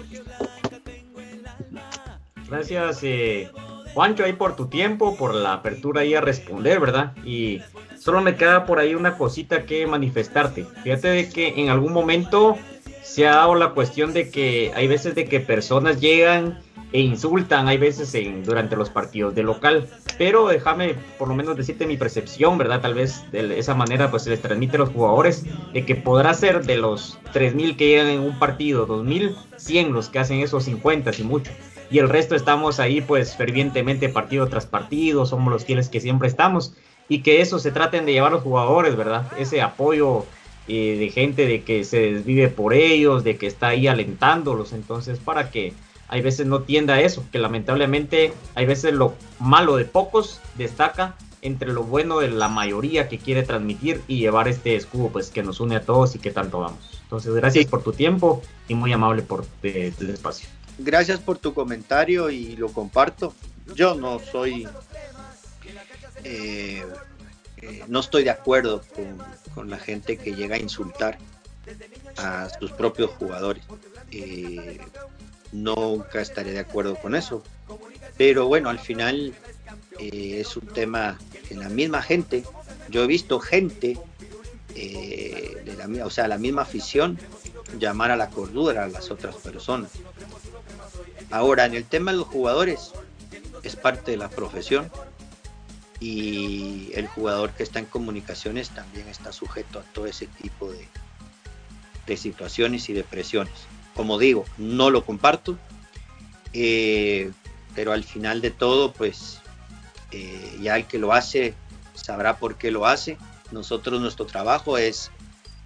Gracias, 2.49 2.99
eh, 3.03 3.49
Juancho, 3.93 4.25
ahí 4.25 4.33
por 4.33 4.55
tu 4.57 4.67
tiempo, 4.67 5.15
por 5.15 5.33
la 5.33 5.53
apertura 5.53 6.01
ahí 6.01 6.13
a 6.15 6.21
responder, 6.21 6.81
¿verdad? 6.81 7.15
Y 7.25 7.61
solo 7.97 8.21
me 8.21 8.35
queda 8.35 8.65
por 8.65 8.79
ahí 8.79 8.93
una 8.93 9.17
cosita 9.17 9.65
que 9.65 9.87
manifestarte. 9.87 10.65
Fíjate 10.83 11.07
de 11.07 11.29
que 11.29 11.61
en 11.61 11.69
algún 11.69 11.93
momento 11.93 12.57
se 13.03 13.25
ha 13.27 13.35
dado 13.35 13.55
la 13.55 13.69
cuestión 13.69 14.13
de 14.13 14.29
que 14.29 14.71
hay 14.75 14.87
veces 14.87 15.15
de 15.15 15.25
que 15.25 15.39
personas 15.39 16.01
llegan 16.01 16.59
e 16.91 16.99
insultan, 16.99 17.67
hay 17.67 17.77
veces 17.77 18.15
durante 18.43 18.75
los 18.75 18.89
partidos 18.89 19.33
de 19.35 19.43
local, 19.43 19.87
pero 20.17 20.47
déjame 20.47 20.95
por 21.17 21.27
lo 21.27 21.35
menos 21.35 21.55
decirte 21.55 21.85
mi 21.85 21.97
percepción, 21.97 22.57
¿verdad? 22.57 22.81
Tal 22.81 22.93
vez 22.93 23.23
de 23.31 23.57
esa 23.57 23.75
manera 23.75 24.11
pues 24.11 24.23
se 24.23 24.29
les 24.29 24.41
transmite 24.41 24.75
a 24.75 24.79
los 24.79 24.89
jugadores 24.89 25.45
de 25.73 25.85
que 25.85 25.95
podrá 25.95 26.33
ser 26.33 26.65
de 26.65 26.77
los 26.77 27.19
3.000 27.33 27.75
que 27.77 27.87
llegan 27.87 28.07
en 28.07 28.19
un 28.19 28.37
partido, 28.39 28.87
2.000, 28.87 29.35
100 29.57 29.93
los 29.93 30.09
que 30.09 30.19
hacen 30.19 30.39
esos 30.39 30.65
50 30.65 31.11
y 31.17 31.23
mucho 31.23 31.51
y 31.91 31.99
el 31.99 32.09
resto 32.09 32.35
estamos 32.35 32.79
ahí 32.79 33.01
pues 33.01 33.35
fervientemente 33.35 34.07
partido 34.07 34.47
tras 34.47 34.65
partido, 34.65 35.25
somos 35.25 35.51
los 35.51 35.65
fieles 35.65 35.89
que 35.89 35.99
siempre 35.99 36.29
estamos 36.29 36.73
y 37.09 37.21
que 37.21 37.41
eso 37.41 37.59
se 37.59 37.71
traten 37.71 38.05
de 38.05 38.13
llevar 38.13 38.31
los 38.31 38.43
jugadores, 38.43 38.95
¿verdad? 38.95 39.27
Ese 39.37 39.61
apoyo 39.61 40.25
eh, 40.69 40.95
de 40.97 41.09
gente 41.09 41.45
de 41.45 41.63
que 41.63 41.83
se 41.83 42.13
desvive 42.13 42.47
por 42.47 42.73
ellos, 42.73 43.25
de 43.25 43.35
que 43.35 43.45
está 43.45 43.69
ahí 43.69 43.87
alentándolos, 43.87 44.71
entonces 44.71 45.19
para 45.19 45.51
que 45.51 45.73
hay 46.11 46.21
veces 46.21 46.45
no 46.45 46.61
tienda 46.61 46.93
a 46.93 47.01
eso, 47.01 47.25
que 47.31 47.39
lamentablemente 47.39 48.33
hay 48.53 48.67
veces 48.67 48.93
lo 48.93 49.15
malo 49.39 49.77
de 49.77 49.85
pocos 49.85 50.39
destaca 50.59 51.15
entre 51.41 51.73
lo 51.73 51.83
bueno 51.83 52.19
de 52.19 52.29
la 52.29 52.49
mayoría 52.49 53.09
que 53.09 53.17
quiere 53.17 53.41
transmitir 53.41 54.03
y 54.07 54.19
llevar 54.19 54.47
este 54.47 54.75
escudo 54.75 55.09
pues 55.09 55.31
que 55.31 55.41
nos 55.41 55.59
une 55.59 55.77
a 55.77 55.81
todos 55.81 56.13
y 56.15 56.19
que 56.19 56.29
tanto 56.29 56.59
vamos. 56.59 57.01
Entonces 57.01 57.33
gracias 57.33 57.65
por 57.65 57.81
tu 57.81 57.93
tiempo 57.93 58.43
y 58.67 58.75
muy 58.75 58.93
amable 58.93 59.23
por 59.23 59.45
eh, 59.63 59.91
el 59.99 60.11
espacio 60.11 60.47
gracias 60.83 61.19
por 61.19 61.37
tu 61.37 61.53
comentario 61.53 62.29
y 62.29 62.55
lo 62.55 62.69
comparto. 62.69 63.33
Yo 63.75 63.95
no 63.95 64.19
soy, 64.19 64.67
eh, 66.23 66.83
eh, 67.57 67.83
no 67.87 67.99
estoy 67.99 68.23
de 68.23 68.29
acuerdo 68.29 68.81
con, 68.95 69.17
con, 69.53 69.69
la 69.69 69.77
gente 69.77 70.17
que 70.17 70.35
llega 70.35 70.55
a 70.55 70.59
insultar 70.59 71.17
a 72.17 72.49
sus 72.59 72.71
propios 72.71 73.11
jugadores. 73.11 73.63
Eh, 74.11 74.79
nunca 75.51 76.21
estaré 76.21 76.51
de 76.51 76.59
acuerdo 76.59 76.95
con 76.95 77.15
eso. 77.15 77.43
Pero 78.17 78.47
bueno, 78.47 78.69
al 78.69 78.79
final 78.79 79.33
eh, 79.99 80.37
es 80.39 80.55
un 80.57 80.67
tema 80.67 81.17
que 81.47 81.55
la 81.55 81.69
misma 81.69 82.01
gente, 82.01 82.43
yo 82.89 83.03
he 83.03 83.07
visto 83.07 83.39
gente 83.39 83.97
eh, 84.75 85.61
de 85.65 85.75
la, 85.75 86.05
o 86.05 86.09
sea, 86.09 86.27
la 86.27 86.37
misma 86.37 86.63
afición 86.63 87.17
llamar 87.79 88.11
a 88.11 88.15
la 88.15 88.29
cordura 88.29 88.83
a 88.83 88.87
las 88.87 89.11
otras 89.11 89.35
personas. 89.35 89.91
Ahora, 91.29 91.65
en 91.65 91.75
el 91.75 91.85
tema 91.85 92.11
de 92.11 92.17
los 92.17 92.27
jugadores, 92.27 92.91
es 93.63 93.75
parte 93.75 94.11
de 94.11 94.17
la 94.17 94.29
profesión 94.29 94.91
y 95.99 96.91
el 96.95 97.07
jugador 97.07 97.51
que 97.51 97.63
está 97.63 97.79
en 97.79 97.85
comunicaciones 97.85 98.69
también 98.71 99.07
está 99.07 99.31
sujeto 99.31 99.79
a 99.79 99.83
todo 99.93 100.07
ese 100.07 100.25
tipo 100.25 100.71
de, 100.71 100.87
de 102.07 102.17
situaciones 102.17 102.89
y 102.89 102.93
de 102.93 103.03
presiones. 103.03 103.53
Como 103.95 104.17
digo, 104.17 104.45
no 104.57 104.89
lo 104.89 105.05
comparto, 105.05 105.57
eh, 106.53 107.31
pero 107.75 107.91
al 107.91 108.03
final 108.03 108.41
de 108.41 108.51
todo, 108.51 108.93
pues 108.93 109.39
eh, 110.11 110.57
ya 110.61 110.77
el 110.77 110.85
que 110.85 110.97
lo 110.97 111.13
hace 111.13 111.53
sabrá 111.93 112.37
por 112.37 112.57
qué 112.57 112.71
lo 112.71 112.85
hace. 112.85 113.17
Nosotros 113.51 113.99
nuestro 114.01 114.25
trabajo 114.25 114.77
es 114.77 115.11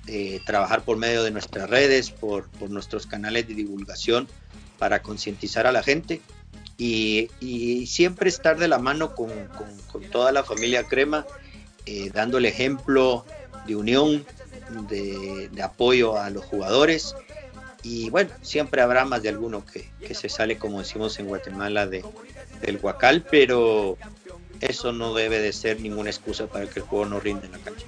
eh, 0.07 0.39
trabajar 0.45 0.83
por 0.83 0.97
medio 0.97 1.23
de 1.23 1.31
nuestras 1.31 1.69
redes, 1.69 2.11
por, 2.11 2.47
por 2.49 2.69
nuestros 2.69 3.05
canales 3.05 3.47
de 3.47 3.53
divulgación 3.53 4.27
para 4.79 5.01
concientizar 5.01 5.67
a 5.67 5.71
la 5.71 5.83
gente 5.83 6.21
y, 6.77 7.29
siempre 7.87 8.27
estar 8.29 8.57
de 8.57 8.67
la 8.67 8.79
mano 8.79 9.15
con, 9.15 9.29
con, 9.29 9.77
con 9.91 10.03
toda 10.09 10.31
la 10.31 10.43
familia 10.43 10.83
Crema, 10.83 11.25
dando 12.13 12.39
el 12.39 12.45
ejemplo 12.45 13.25
de 13.67 13.75
unión, 13.75 14.25
de, 14.89 15.49
apoyo 15.61 16.17
a 16.17 16.29
los 16.29 16.45
jugadores. 16.45 17.15
Y 17.85 18.09
bueno, 18.09 18.31
siempre 18.41 18.81
habrá 18.81 19.05
más 19.05 19.21
de 19.21 19.29
alguno 19.29 19.63
que, 19.63 19.91
que 19.99 20.15
se 20.15 20.27
sale, 20.27 20.57
como 20.57 20.79
decimos 20.79 21.19
en 21.19 21.27
Guatemala, 21.27 21.85
de, 21.85 22.03
del 22.63 22.79
Huacal, 22.81 23.23
pero 23.29 23.99
eso 24.59 24.91
no 24.91 25.13
debe 25.13 25.39
de 25.39 25.53
ser 25.53 25.79
ninguna 25.79 26.09
excusa 26.09 26.47
para 26.47 26.65
que 26.65 26.79
el 26.79 26.85
juego 26.87 27.05
no 27.05 27.19
rinde 27.19 27.45
en 27.45 27.51
la 27.51 27.59
cancha. 27.59 27.85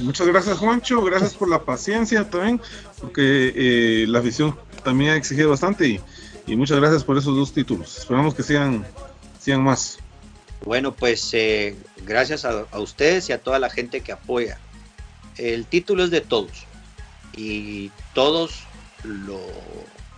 Muchas 0.00 0.26
gracias 0.26 0.58
Juancho, 0.58 1.00
gracias 1.04 1.34
por 1.34 1.48
la 1.48 1.62
paciencia 1.62 2.28
también, 2.28 2.60
porque 3.00 3.52
eh, 3.54 4.06
la 4.08 4.18
afición 4.18 4.58
también 4.82 5.12
ha 5.12 5.16
exigido 5.16 5.50
bastante 5.50 5.86
y, 5.86 6.00
y, 6.48 6.56
muchas 6.56 6.80
gracias 6.80 7.04
por 7.04 7.16
esos 7.16 7.36
dos 7.36 7.52
títulos. 7.52 7.98
Esperamos 7.98 8.34
que 8.34 8.42
sigan, 8.42 8.84
sigan 9.38 9.62
más. 9.62 9.98
Bueno, 10.64 10.92
pues 10.92 11.30
eh, 11.34 11.76
gracias 12.04 12.44
a, 12.44 12.66
a, 12.72 12.80
ustedes 12.80 13.28
y 13.28 13.32
a 13.32 13.38
toda 13.38 13.60
la 13.60 13.70
gente 13.70 14.00
que 14.00 14.10
apoya. 14.10 14.58
El 15.36 15.66
título 15.66 16.02
es 16.02 16.10
de 16.10 16.20
todos 16.20 16.66
y 17.36 17.90
todos 18.14 18.60
lo, 19.02 19.40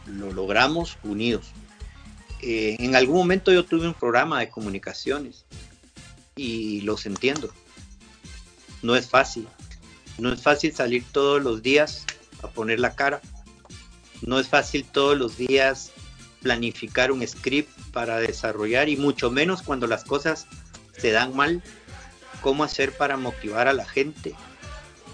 lo 0.06 0.32
logramos 0.32 0.98
unidos. 1.02 1.52
Eh, 2.42 2.76
en 2.78 2.94
algún 2.96 3.16
momento 3.16 3.52
yo 3.52 3.64
tuve 3.64 3.86
un 3.86 3.94
programa 3.94 4.40
de 4.40 4.50
comunicaciones 4.50 5.44
y 6.36 6.82
los 6.82 7.06
entiendo. 7.06 7.50
No 8.82 8.94
es 8.94 9.08
fácil 9.08 9.48
No 10.18 10.32
es 10.32 10.42
fácil 10.42 10.72
salir 10.74 11.04
todos 11.10 11.42
los 11.42 11.62
días 11.62 12.04
a 12.42 12.48
poner 12.48 12.78
la 12.78 12.94
cara. 12.94 13.20
No 14.22 14.38
es 14.38 14.48
fácil 14.48 14.84
todos 14.84 15.16
los 15.16 15.36
días 15.36 15.92
planificar 16.42 17.10
un 17.10 17.26
script 17.26 17.70
para 17.92 18.18
desarrollar 18.18 18.88
y 18.88 18.96
mucho 18.96 19.30
menos 19.30 19.62
cuando 19.62 19.86
las 19.86 20.04
cosas 20.04 20.46
se 20.96 21.10
dan 21.10 21.34
mal. 21.34 21.62
¿Cómo 22.42 22.64
hacer 22.64 22.92
para 22.92 23.16
motivar 23.16 23.66
a 23.66 23.72
la 23.72 23.86
gente? 23.86 24.34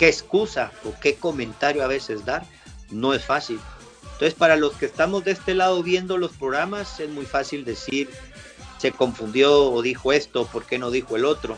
¿Qué 0.03 0.09
excusa 0.09 0.73
o 0.85 0.99
qué 1.01 1.15
comentario 1.15 1.85
a 1.85 1.87
veces 1.87 2.25
dar? 2.25 2.45
No 2.91 3.15
es 3.15 3.25
fácil. 3.25 3.61
Entonces, 4.03 4.35
para 4.35 4.57
los 4.57 4.73
que 4.73 4.87
estamos 4.87 5.23
de 5.23 5.31
este 5.31 5.55
lado 5.55 5.81
viendo 5.85 6.19
los 6.19 6.33
programas, 6.33 6.99
es 6.99 7.09
muy 7.09 7.25
fácil 7.25 7.65
decir, 7.65 8.11
se 8.79 8.91
confundió 8.91 9.71
o 9.71 9.81
dijo 9.81 10.13
esto, 10.13 10.45
¿por 10.47 10.67
qué 10.67 10.77
no 10.81 10.91
dijo 10.91 11.15
el 11.15 11.25
otro? 11.25 11.57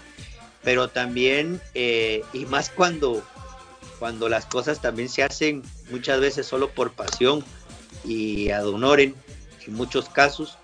Pero 0.62 0.88
también, 0.88 1.58
eh, 1.72 2.22
y 2.34 2.44
más 2.44 2.68
cuando, 2.68 3.22
cuando 3.98 4.28
las 4.28 4.44
cosas 4.44 4.82
también 4.82 5.08
se 5.08 5.22
hacen 5.22 5.62
muchas 5.90 6.20
veces 6.20 6.46
solo 6.46 6.68
por 6.68 6.92
pasión 6.92 7.42
y 8.04 8.50
ad 8.50 8.66
honorem, 8.66 9.14
en 9.66 9.72
muchos 9.72 10.10
casos, 10.10 10.58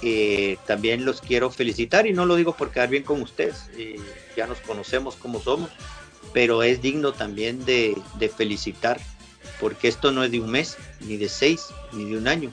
eh, 0.00 0.56
también 0.66 1.04
los 1.04 1.20
quiero 1.20 1.50
felicitar 1.50 2.06
y 2.06 2.14
no 2.14 2.24
lo 2.24 2.36
digo 2.36 2.56
por 2.56 2.70
quedar 2.70 2.88
bien 2.88 3.02
con 3.02 3.20
ustedes, 3.20 3.66
eh, 3.76 4.00
ya 4.38 4.46
nos 4.46 4.60
conocemos 4.60 5.16
como 5.16 5.38
somos, 5.38 5.68
pero 6.32 6.62
es 6.62 6.82
digno 6.82 7.12
también 7.12 7.64
de, 7.64 8.00
felicitar 8.36 9.00
porque 9.58 9.88
esto 9.88 10.10
no 10.10 10.24
es 10.24 10.30
de 10.30 10.40
un 10.40 10.50
mes, 10.50 10.76
ni 11.00 11.16
de 11.16 11.28
seis, 11.28 11.66
ni 11.92 12.04
de 12.04 12.16
un 12.16 12.28
año. 12.28 12.52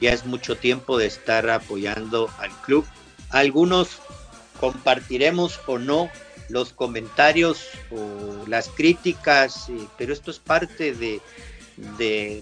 Ya 0.00 0.12
es 0.12 0.24
mucho 0.24 0.56
tiempo 0.56 0.98
de 0.98 1.06
estar 1.06 1.48
apoyando 1.50 2.30
al 2.38 2.50
club. 2.62 2.84
Algunos 3.30 3.98
compartiremos 4.60 5.60
o 5.66 5.78
no 5.78 6.10
los 6.48 6.72
comentarios 6.72 7.66
o 7.90 8.46
las 8.46 8.68
críticas, 8.68 9.68
eh, 9.68 9.72
pero 9.98 10.12
esto 10.12 10.30
es 10.30 10.38
parte 10.38 10.94
de, 10.94 11.20
de, 11.98 12.40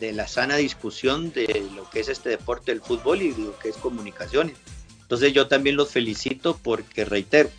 de, 0.00 0.12
la 0.12 0.26
sana 0.26 0.56
discusión 0.56 1.32
de 1.32 1.68
lo 1.74 1.88
que 1.90 2.00
es 2.00 2.08
este 2.08 2.30
deporte 2.30 2.72
del 2.72 2.80
fútbol 2.80 3.22
y 3.22 3.30
de 3.32 3.42
lo 3.42 3.58
que 3.58 3.68
es 3.68 3.76
comunicaciones. 3.76 4.56
Entonces 5.02 5.32
yo 5.32 5.46
también 5.46 5.76
los 5.76 5.90
felicito 5.90 6.58
porque, 6.60 7.04
reitero, 7.04 7.50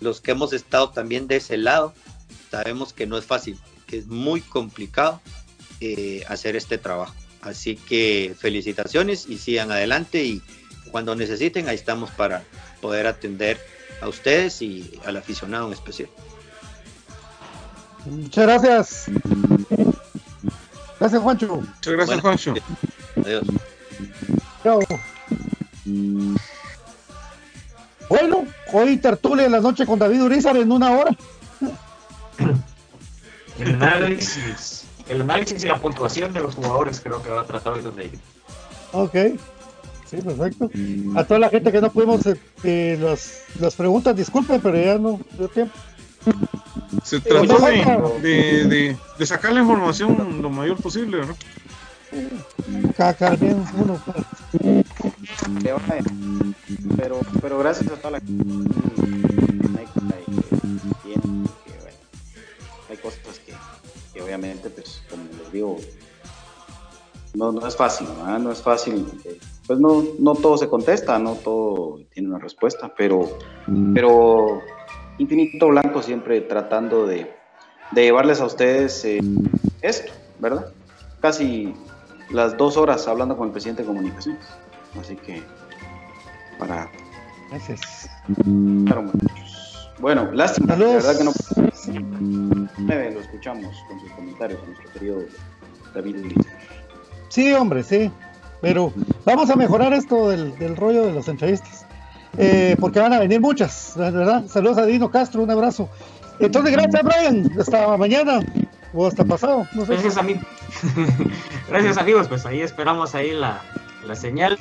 los 0.00 0.20
que 0.20 0.32
hemos 0.32 0.52
estado 0.52 0.90
también 0.90 1.26
de 1.26 1.36
ese 1.36 1.56
lado, 1.56 1.94
sabemos 2.50 2.92
que 2.92 3.06
no 3.06 3.18
es 3.18 3.24
fácil, 3.24 3.58
que 3.86 3.98
es 3.98 4.06
muy 4.06 4.40
complicado 4.40 5.20
eh, 5.80 6.24
hacer 6.28 6.56
este 6.56 6.78
trabajo. 6.78 7.14
Así 7.40 7.76
que 7.76 8.34
felicitaciones 8.38 9.26
y 9.28 9.38
sigan 9.38 9.70
adelante 9.70 10.24
y 10.24 10.42
cuando 10.90 11.14
necesiten 11.14 11.68
ahí 11.68 11.76
estamos 11.76 12.10
para 12.10 12.44
poder 12.80 13.06
atender 13.06 13.58
a 14.00 14.08
ustedes 14.08 14.62
y 14.62 14.98
al 15.04 15.16
aficionado 15.16 15.66
en 15.66 15.72
especial. 15.72 16.08
Muchas 18.06 18.46
gracias. 18.46 19.04
Gracias, 20.98 21.22
Juancho. 21.22 21.56
Muchas 21.56 21.92
gracias, 21.92 22.06
bueno, 22.06 22.22
Juancho. 22.22 22.54
Adiós. 23.24 23.44
Chao. 24.62 24.80
Bueno, 28.08 28.46
hoy 28.72 28.96
tertulia 28.96 29.46
en 29.46 29.52
la 29.52 29.60
noche 29.60 29.84
con 29.84 29.98
David 29.98 30.22
Urizar 30.22 30.56
en 30.56 30.72
una 30.72 30.92
hora. 30.92 31.16
El 33.58 33.74
análisis, 33.74 34.84
el 35.08 35.22
análisis 35.22 35.64
y 35.64 35.66
la 35.66 35.78
puntuación 35.78 36.32
de 36.32 36.40
los 36.40 36.54
jugadores 36.54 37.00
creo 37.00 37.22
que 37.22 37.30
va 37.30 37.42
a 37.42 37.44
tratar 37.44 37.74
hoy 37.74 37.82
de 37.82 38.04
ellos. 38.04 38.20
Ok. 38.92 39.14
Sí, 40.06 40.16
perfecto. 40.22 40.70
A 41.16 41.24
toda 41.24 41.40
la 41.40 41.50
gente 41.50 41.70
que 41.70 41.80
no 41.80 41.90
pudimos 41.90 42.24
eh, 42.26 42.40
eh, 42.64 42.98
las, 43.00 43.42
las 43.60 43.74
preguntas, 43.74 44.16
disculpen, 44.16 44.60
pero 44.60 44.82
ya 44.82 44.96
no 44.96 45.20
dio 45.36 45.48
tiempo. 45.48 45.74
Se 47.04 47.20
trató 47.20 47.58
de, 47.58 48.20
de, 48.22 48.64
de, 48.64 48.96
de, 49.18 49.26
sacar 49.26 49.52
la 49.52 49.60
información 49.60 50.40
lo 50.40 50.50
mayor 50.50 50.80
posible, 50.80 51.18
¿no? 51.26 51.36
Caca, 52.96 53.30
bien, 53.36 53.62
uno. 53.76 54.00
Pero, 56.96 57.20
pero 57.40 57.58
gracias 57.58 57.90
a 57.90 57.96
toda 57.96 58.12
la 58.12 58.20
gente 58.20 58.68
hay 62.88 62.96
cosas 62.96 63.38
que, 63.44 63.52
que, 64.12 64.22
obviamente, 64.22 64.70
pues, 64.70 65.02
como 65.10 65.24
les 65.24 65.52
digo, 65.52 65.76
no, 67.34 67.52
no 67.52 67.66
es 67.66 67.76
fácil, 67.76 68.08
¿no? 68.18 68.38
no 68.38 68.52
es 68.52 68.62
fácil. 68.62 69.06
Pues 69.66 69.78
no, 69.78 70.02
no 70.18 70.34
todo 70.34 70.56
se 70.56 70.68
contesta, 70.68 71.18
no 71.18 71.34
todo 71.34 72.00
tiene 72.12 72.28
una 72.28 72.38
respuesta, 72.38 72.92
pero, 72.96 73.38
pero 73.92 74.62
Infinito 75.18 75.68
Blanco 75.68 76.02
siempre 76.02 76.40
tratando 76.40 77.06
de, 77.06 77.30
de 77.92 78.02
llevarles 78.02 78.40
a 78.40 78.46
ustedes 78.46 79.04
eh, 79.04 79.20
esto, 79.82 80.12
¿verdad? 80.38 80.72
Casi 81.20 81.74
las 82.30 82.56
dos 82.56 82.78
horas 82.78 83.06
hablando 83.08 83.36
con 83.36 83.48
el 83.48 83.52
presidente 83.52 83.82
de 83.82 83.88
comunicaciones. 83.88 84.46
Así 84.98 85.16
que, 85.16 85.42
para. 86.58 86.90
Gracias. 87.50 88.10
Claro, 88.84 89.02
muchachos. 89.02 89.90
Bueno, 90.00 90.30
lástima, 90.32 90.76
la 90.76 90.86
verdad 90.86 91.18
que 91.18 91.24
no. 91.24 91.32
Lo 92.78 93.20
escuchamos 93.20 93.76
con 93.88 94.00
sus 94.00 94.10
comentarios, 94.12 94.60
nuestro 94.66 94.92
querido 94.92 95.24
David 95.94 96.20
Ulises. 96.20 96.46
Sí, 97.28 97.52
hombre, 97.52 97.82
sí. 97.82 98.10
Pero 98.60 98.92
vamos 99.24 99.50
a 99.50 99.56
mejorar 99.56 99.92
esto 99.92 100.30
del, 100.30 100.56
del 100.58 100.76
rollo 100.76 101.06
de 101.06 101.12
las 101.12 101.28
entrevistas. 101.28 101.86
Eh, 102.36 102.76
porque 102.78 103.00
van 103.00 103.12
a 103.12 103.18
venir 103.18 103.40
muchas, 103.40 103.94
¿verdad? 103.96 104.46
Saludos 104.46 104.78
a 104.78 104.86
Dino 104.86 105.10
Castro, 105.10 105.42
un 105.42 105.50
abrazo. 105.50 105.88
Entonces, 106.38 106.72
gracias, 106.72 107.02
Brian. 107.02 107.50
Hasta 107.58 107.96
mañana 107.96 108.40
o 108.92 109.06
hasta 109.06 109.24
pasado. 109.24 109.66
No 109.72 109.84
sé. 109.84 109.92
Gracias, 109.92 110.16
amigos. 110.16 110.44
gracias, 111.68 111.96
amigos. 111.98 112.28
Pues 112.28 112.46
ahí 112.46 112.60
esperamos 112.60 113.14
ahí 113.14 113.32
la, 113.32 113.60
la 114.08 114.16
señal. 114.16 114.58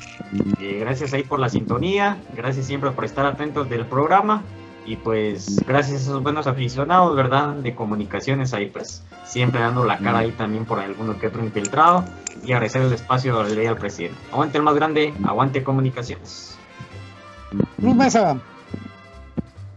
Eh, 0.59 0.77
gracias 0.81 1.13
ahí 1.13 1.23
por 1.23 1.39
la 1.39 1.49
sintonía. 1.49 2.17
Gracias 2.35 2.67
siempre 2.67 2.91
por 2.91 3.05
estar 3.05 3.25
atentos 3.25 3.69
del 3.69 3.85
programa. 3.85 4.43
Y 4.85 4.95
pues 4.97 5.61
gracias 5.65 5.99
a 5.99 6.03
esos 6.03 6.23
buenos 6.23 6.47
aficionados, 6.47 7.15
¿verdad? 7.15 7.55
De 7.55 7.75
comunicaciones 7.75 8.53
ahí, 8.53 8.67
pues 8.67 9.03
siempre 9.25 9.59
dando 9.59 9.83
la 9.83 9.97
cara 9.97 10.19
ahí 10.19 10.31
también 10.31 10.63
por 10.63 10.79
alguno 10.79 11.17
que 11.19 11.27
otro 11.27 11.43
infiltrado. 11.43 12.05
Y 12.43 12.51
agradecer 12.51 12.83
el 12.83 12.93
espacio 12.93 13.43
de 13.43 13.55
ley 13.55 13.65
al 13.65 13.77
presidente. 13.77 14.17
Aguante 14.31 14.57
el 14.57 14.63
más 14.63 14.75
grande, 14.75 15.13
aguante 15.25 15.63
comunicaciones. 15.63 16.57
Luz 17.79 17.95
Mesa. 17.95 18.39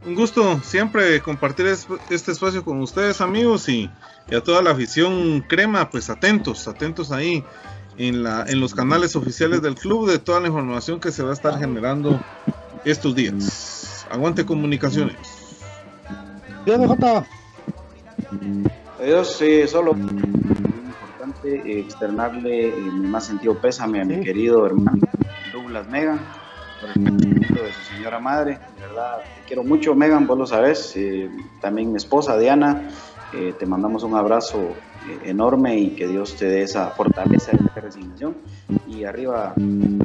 Un 0.07 0.15
gusto 0.15 0.61
siempre 0.63 1.21
compartir 1.21 1.67
este 1.67 2.33
espacio 2.33 2.65
con 2.65 2.81
ustedes, 2.81 3.21
amigos, 3.21 3.69
y, 3.69 3.91
y, 4.31 4.35
a 4.35 4.43
toda 4.43 4.63
la 4.63 4.71
afición 4.71 5.45
crema, 5.47 5.91
pues 5.91 6.09
atentos, 6.09 6.67
atentos 6.69 7.13
ahí 7.13 7.45
en, 7.99 8.23
la, 8.23 8.45
en 8.47 8.61
los 8.61 8.75
canales 8.75 9.17
oficiales 9.17 9.63
del 9.63 9.75
club 9.75 10.09
de 10.09 10.19
toda 10.19 10.41
la 10.41 10.49
información 10.49 11.01
que 11.01 11.13
se 11.13 11.23
va 11.23 11.31
a 11.31 11.35
estar 11.35 11.59
generando 11.59 12.21
estos 12.85 13.15
días. 13.15 14.07
Aguante 14.11 14.45
comunicaciones. 14.45 15.17
Adiós, 16.63 17.25
Adiós, 18.99 19.37
sí, 19.39 19.67
solo 19.67 19.93
importante 19.93 21.81
externarle 21.81 22.69
eh, 22.69 22.73
mi 22.77 23.09
más 23.09 23.27
sentido 23.27 23.59
pésame 23.59 24.03
a 24.03 24.05
mi 24.05 24.23
querido 24.23 24.67
hermano 24.67 25.01
Douglas 25.53 25.89
Megan 25.89 26.21
por 26.81 26.91
el 26.91 26.95
fallecimiento 26.95 27.63
de 27.63 27.73
su 27.73 27.95
señora 27.95 28.19
madre. 28.19 28.59
De 28.77 28.87
verdad, 28.87 29.19
te 29.19 29.47
quiero 29.47 29.63
mucho, 29.63 29.95
Megan, 29.95 30.27
vos 30.27 30.39
lo 30.39 30.47
sabes. 30.47 30.93
Eh, 30.97 31.31
también 31.61 31.93
mi 31.93 31.99
esposa, 31.99 32.39
Diana, 32.39 32.89
eh, 33.33 33.55
te 33.59 33.67
mandamos 33.67 34.03
un 34.03 34.17
abrazo 34.17 34.59
eh, 34.61 34.75
enorme 35.25 35.79
y 35.79 35.91
que 35.91 36.07
Dios 36.07 36.37
te 36.37 36.47
dé 36.47 36.63
esa 36.63 36.91
fortaleza 36.91 37.53
y 37.53 37.57
esa 37.57 37.81
resignación. 37.81 38.37
Y 38.89 39.05
arriba, 39.05 39.55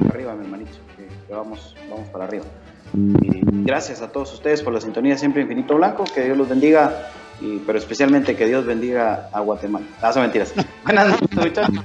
arriba, 0.09 0.35
mi 0.35 0.45
hermanito, 0.45 0.77
que, 0.95 1.07
que 1.27 1.33
vamos, 1.33 1.75
vamos 1.89 2.07
para 2.09 2.25
arriba. 2.25 2.45
gracias 2.93 4.01
a 4.01 4.11
todos 4.11 4.33
ustedes 4.33 4.61
por 4.61 4.73
la 4.73 4.81
sintonía 4.81 5.17
siempre 5.17 5.41
Infinito 5.41 5.75
Blanco, 5.75 6.03
que 6.13 6.23
Dios 6.23 6.37
los 6.37 6.49
bendiga. 6.49 7.11
Y, 7.41 7.57
pero 7.65 7.77
especialmente 7.77 8.35
que 8.37 8.45
Dios 8.45 8.65
bendiga 8.65 9.29
a 9.33 9.41
Guatemala. 9.41 9.85
Ah, 10.01 10.13
son 10.13 10.21
mentiras. 10.23 10.53
Buenas 10.85 11.09
noches, 11.09 11.37
muchachos. 11.37 11.75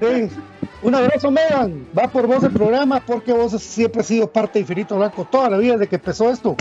Sí. 0.00 0.28
Un 0.82 0.94
abrazo, 0.94 1.30
Megan. 1.30 1.86
Va 1.98 2.06
por 2.06 2.26
vos 2.26 2.44
el 2.44 2.52
programa 2.52 3.00
porque 3.04 3.32
vos 3.32 3.52
siempre 3.60 4.02
has 4.02 4.06
sido 4.06 4.30
parte 4.30 4.54
de 4.54 4.60
Infinito 4.60 4.96
Blanco 4.96 5.24
toda 5.24 5.50
la 5.50 5.58
vida 5.58 5.72
desde 5.72 5.88
que 5.88 5.96
empezó 5.96 6.30
esto. 6.30 6.54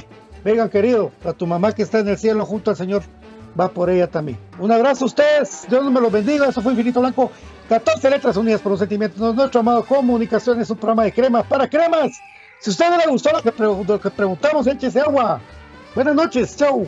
Megan, 0.46 0.70
querido, 0.70 1.12
a 1.26 1.34
tu 1.34 1.48
mamá 1.48 1.74
que 1.74 1.82
está 1.82 1.98
en 1.98 2.08
el 2.08 2.20
cielo 2.20 2.46
junto 2.46 2.70
al 2.70 2.78
Señor, 2.78 3.02
va 3.60 3.68
por 3.68 3.90
ella 3.90 4.06
también. 4.06 4.38
Un 4.60 4.72
abrazo 4.72 5.06
a 5.06 5.08
ustedes. 5.08 5.66
Dios 5.68 5.84
me 5.92 6.00
los 6.00 6.12
bendiga. 6.12 6.48
Eso 6.48 6.62
fue 6.62 6.74
Infinito 6.74 7.00
Blanco. 7.00 7.32
14 7.68 8.12
letras 8.12 8.38
unidas 8.38 8.62
por 8.62 8.74
los 8.74 8.80
sentimientos. 8.80 9.34
Nuestro 9.34 9.62
amado 9.62 9.84
Comunicación 9.84 10.62
es 10.62 10.70
un 10.70 10.78
programa 10.78 11.06
de 11.06 11.14
cremas 11.14 11.48
para 11.48 11.68
cremas. 11.68 12.12
Si 12.60 12.70
a 12.70 12.72
usted 12.72 12.90
no 12.92 12.98
le 12.98 13.08
gustó 13.08 13.32
lo 13.32 13.42
que, 13.42 13.54
lo 13.88 14.00
que 14.00 14.12
preguntamos, 14.12 14.68
échese 14.68 15.00
agua. 15.00 15.42
Buenas 15.96 16.14
noches. 16.14 16.56
Chau. 16.56 16.88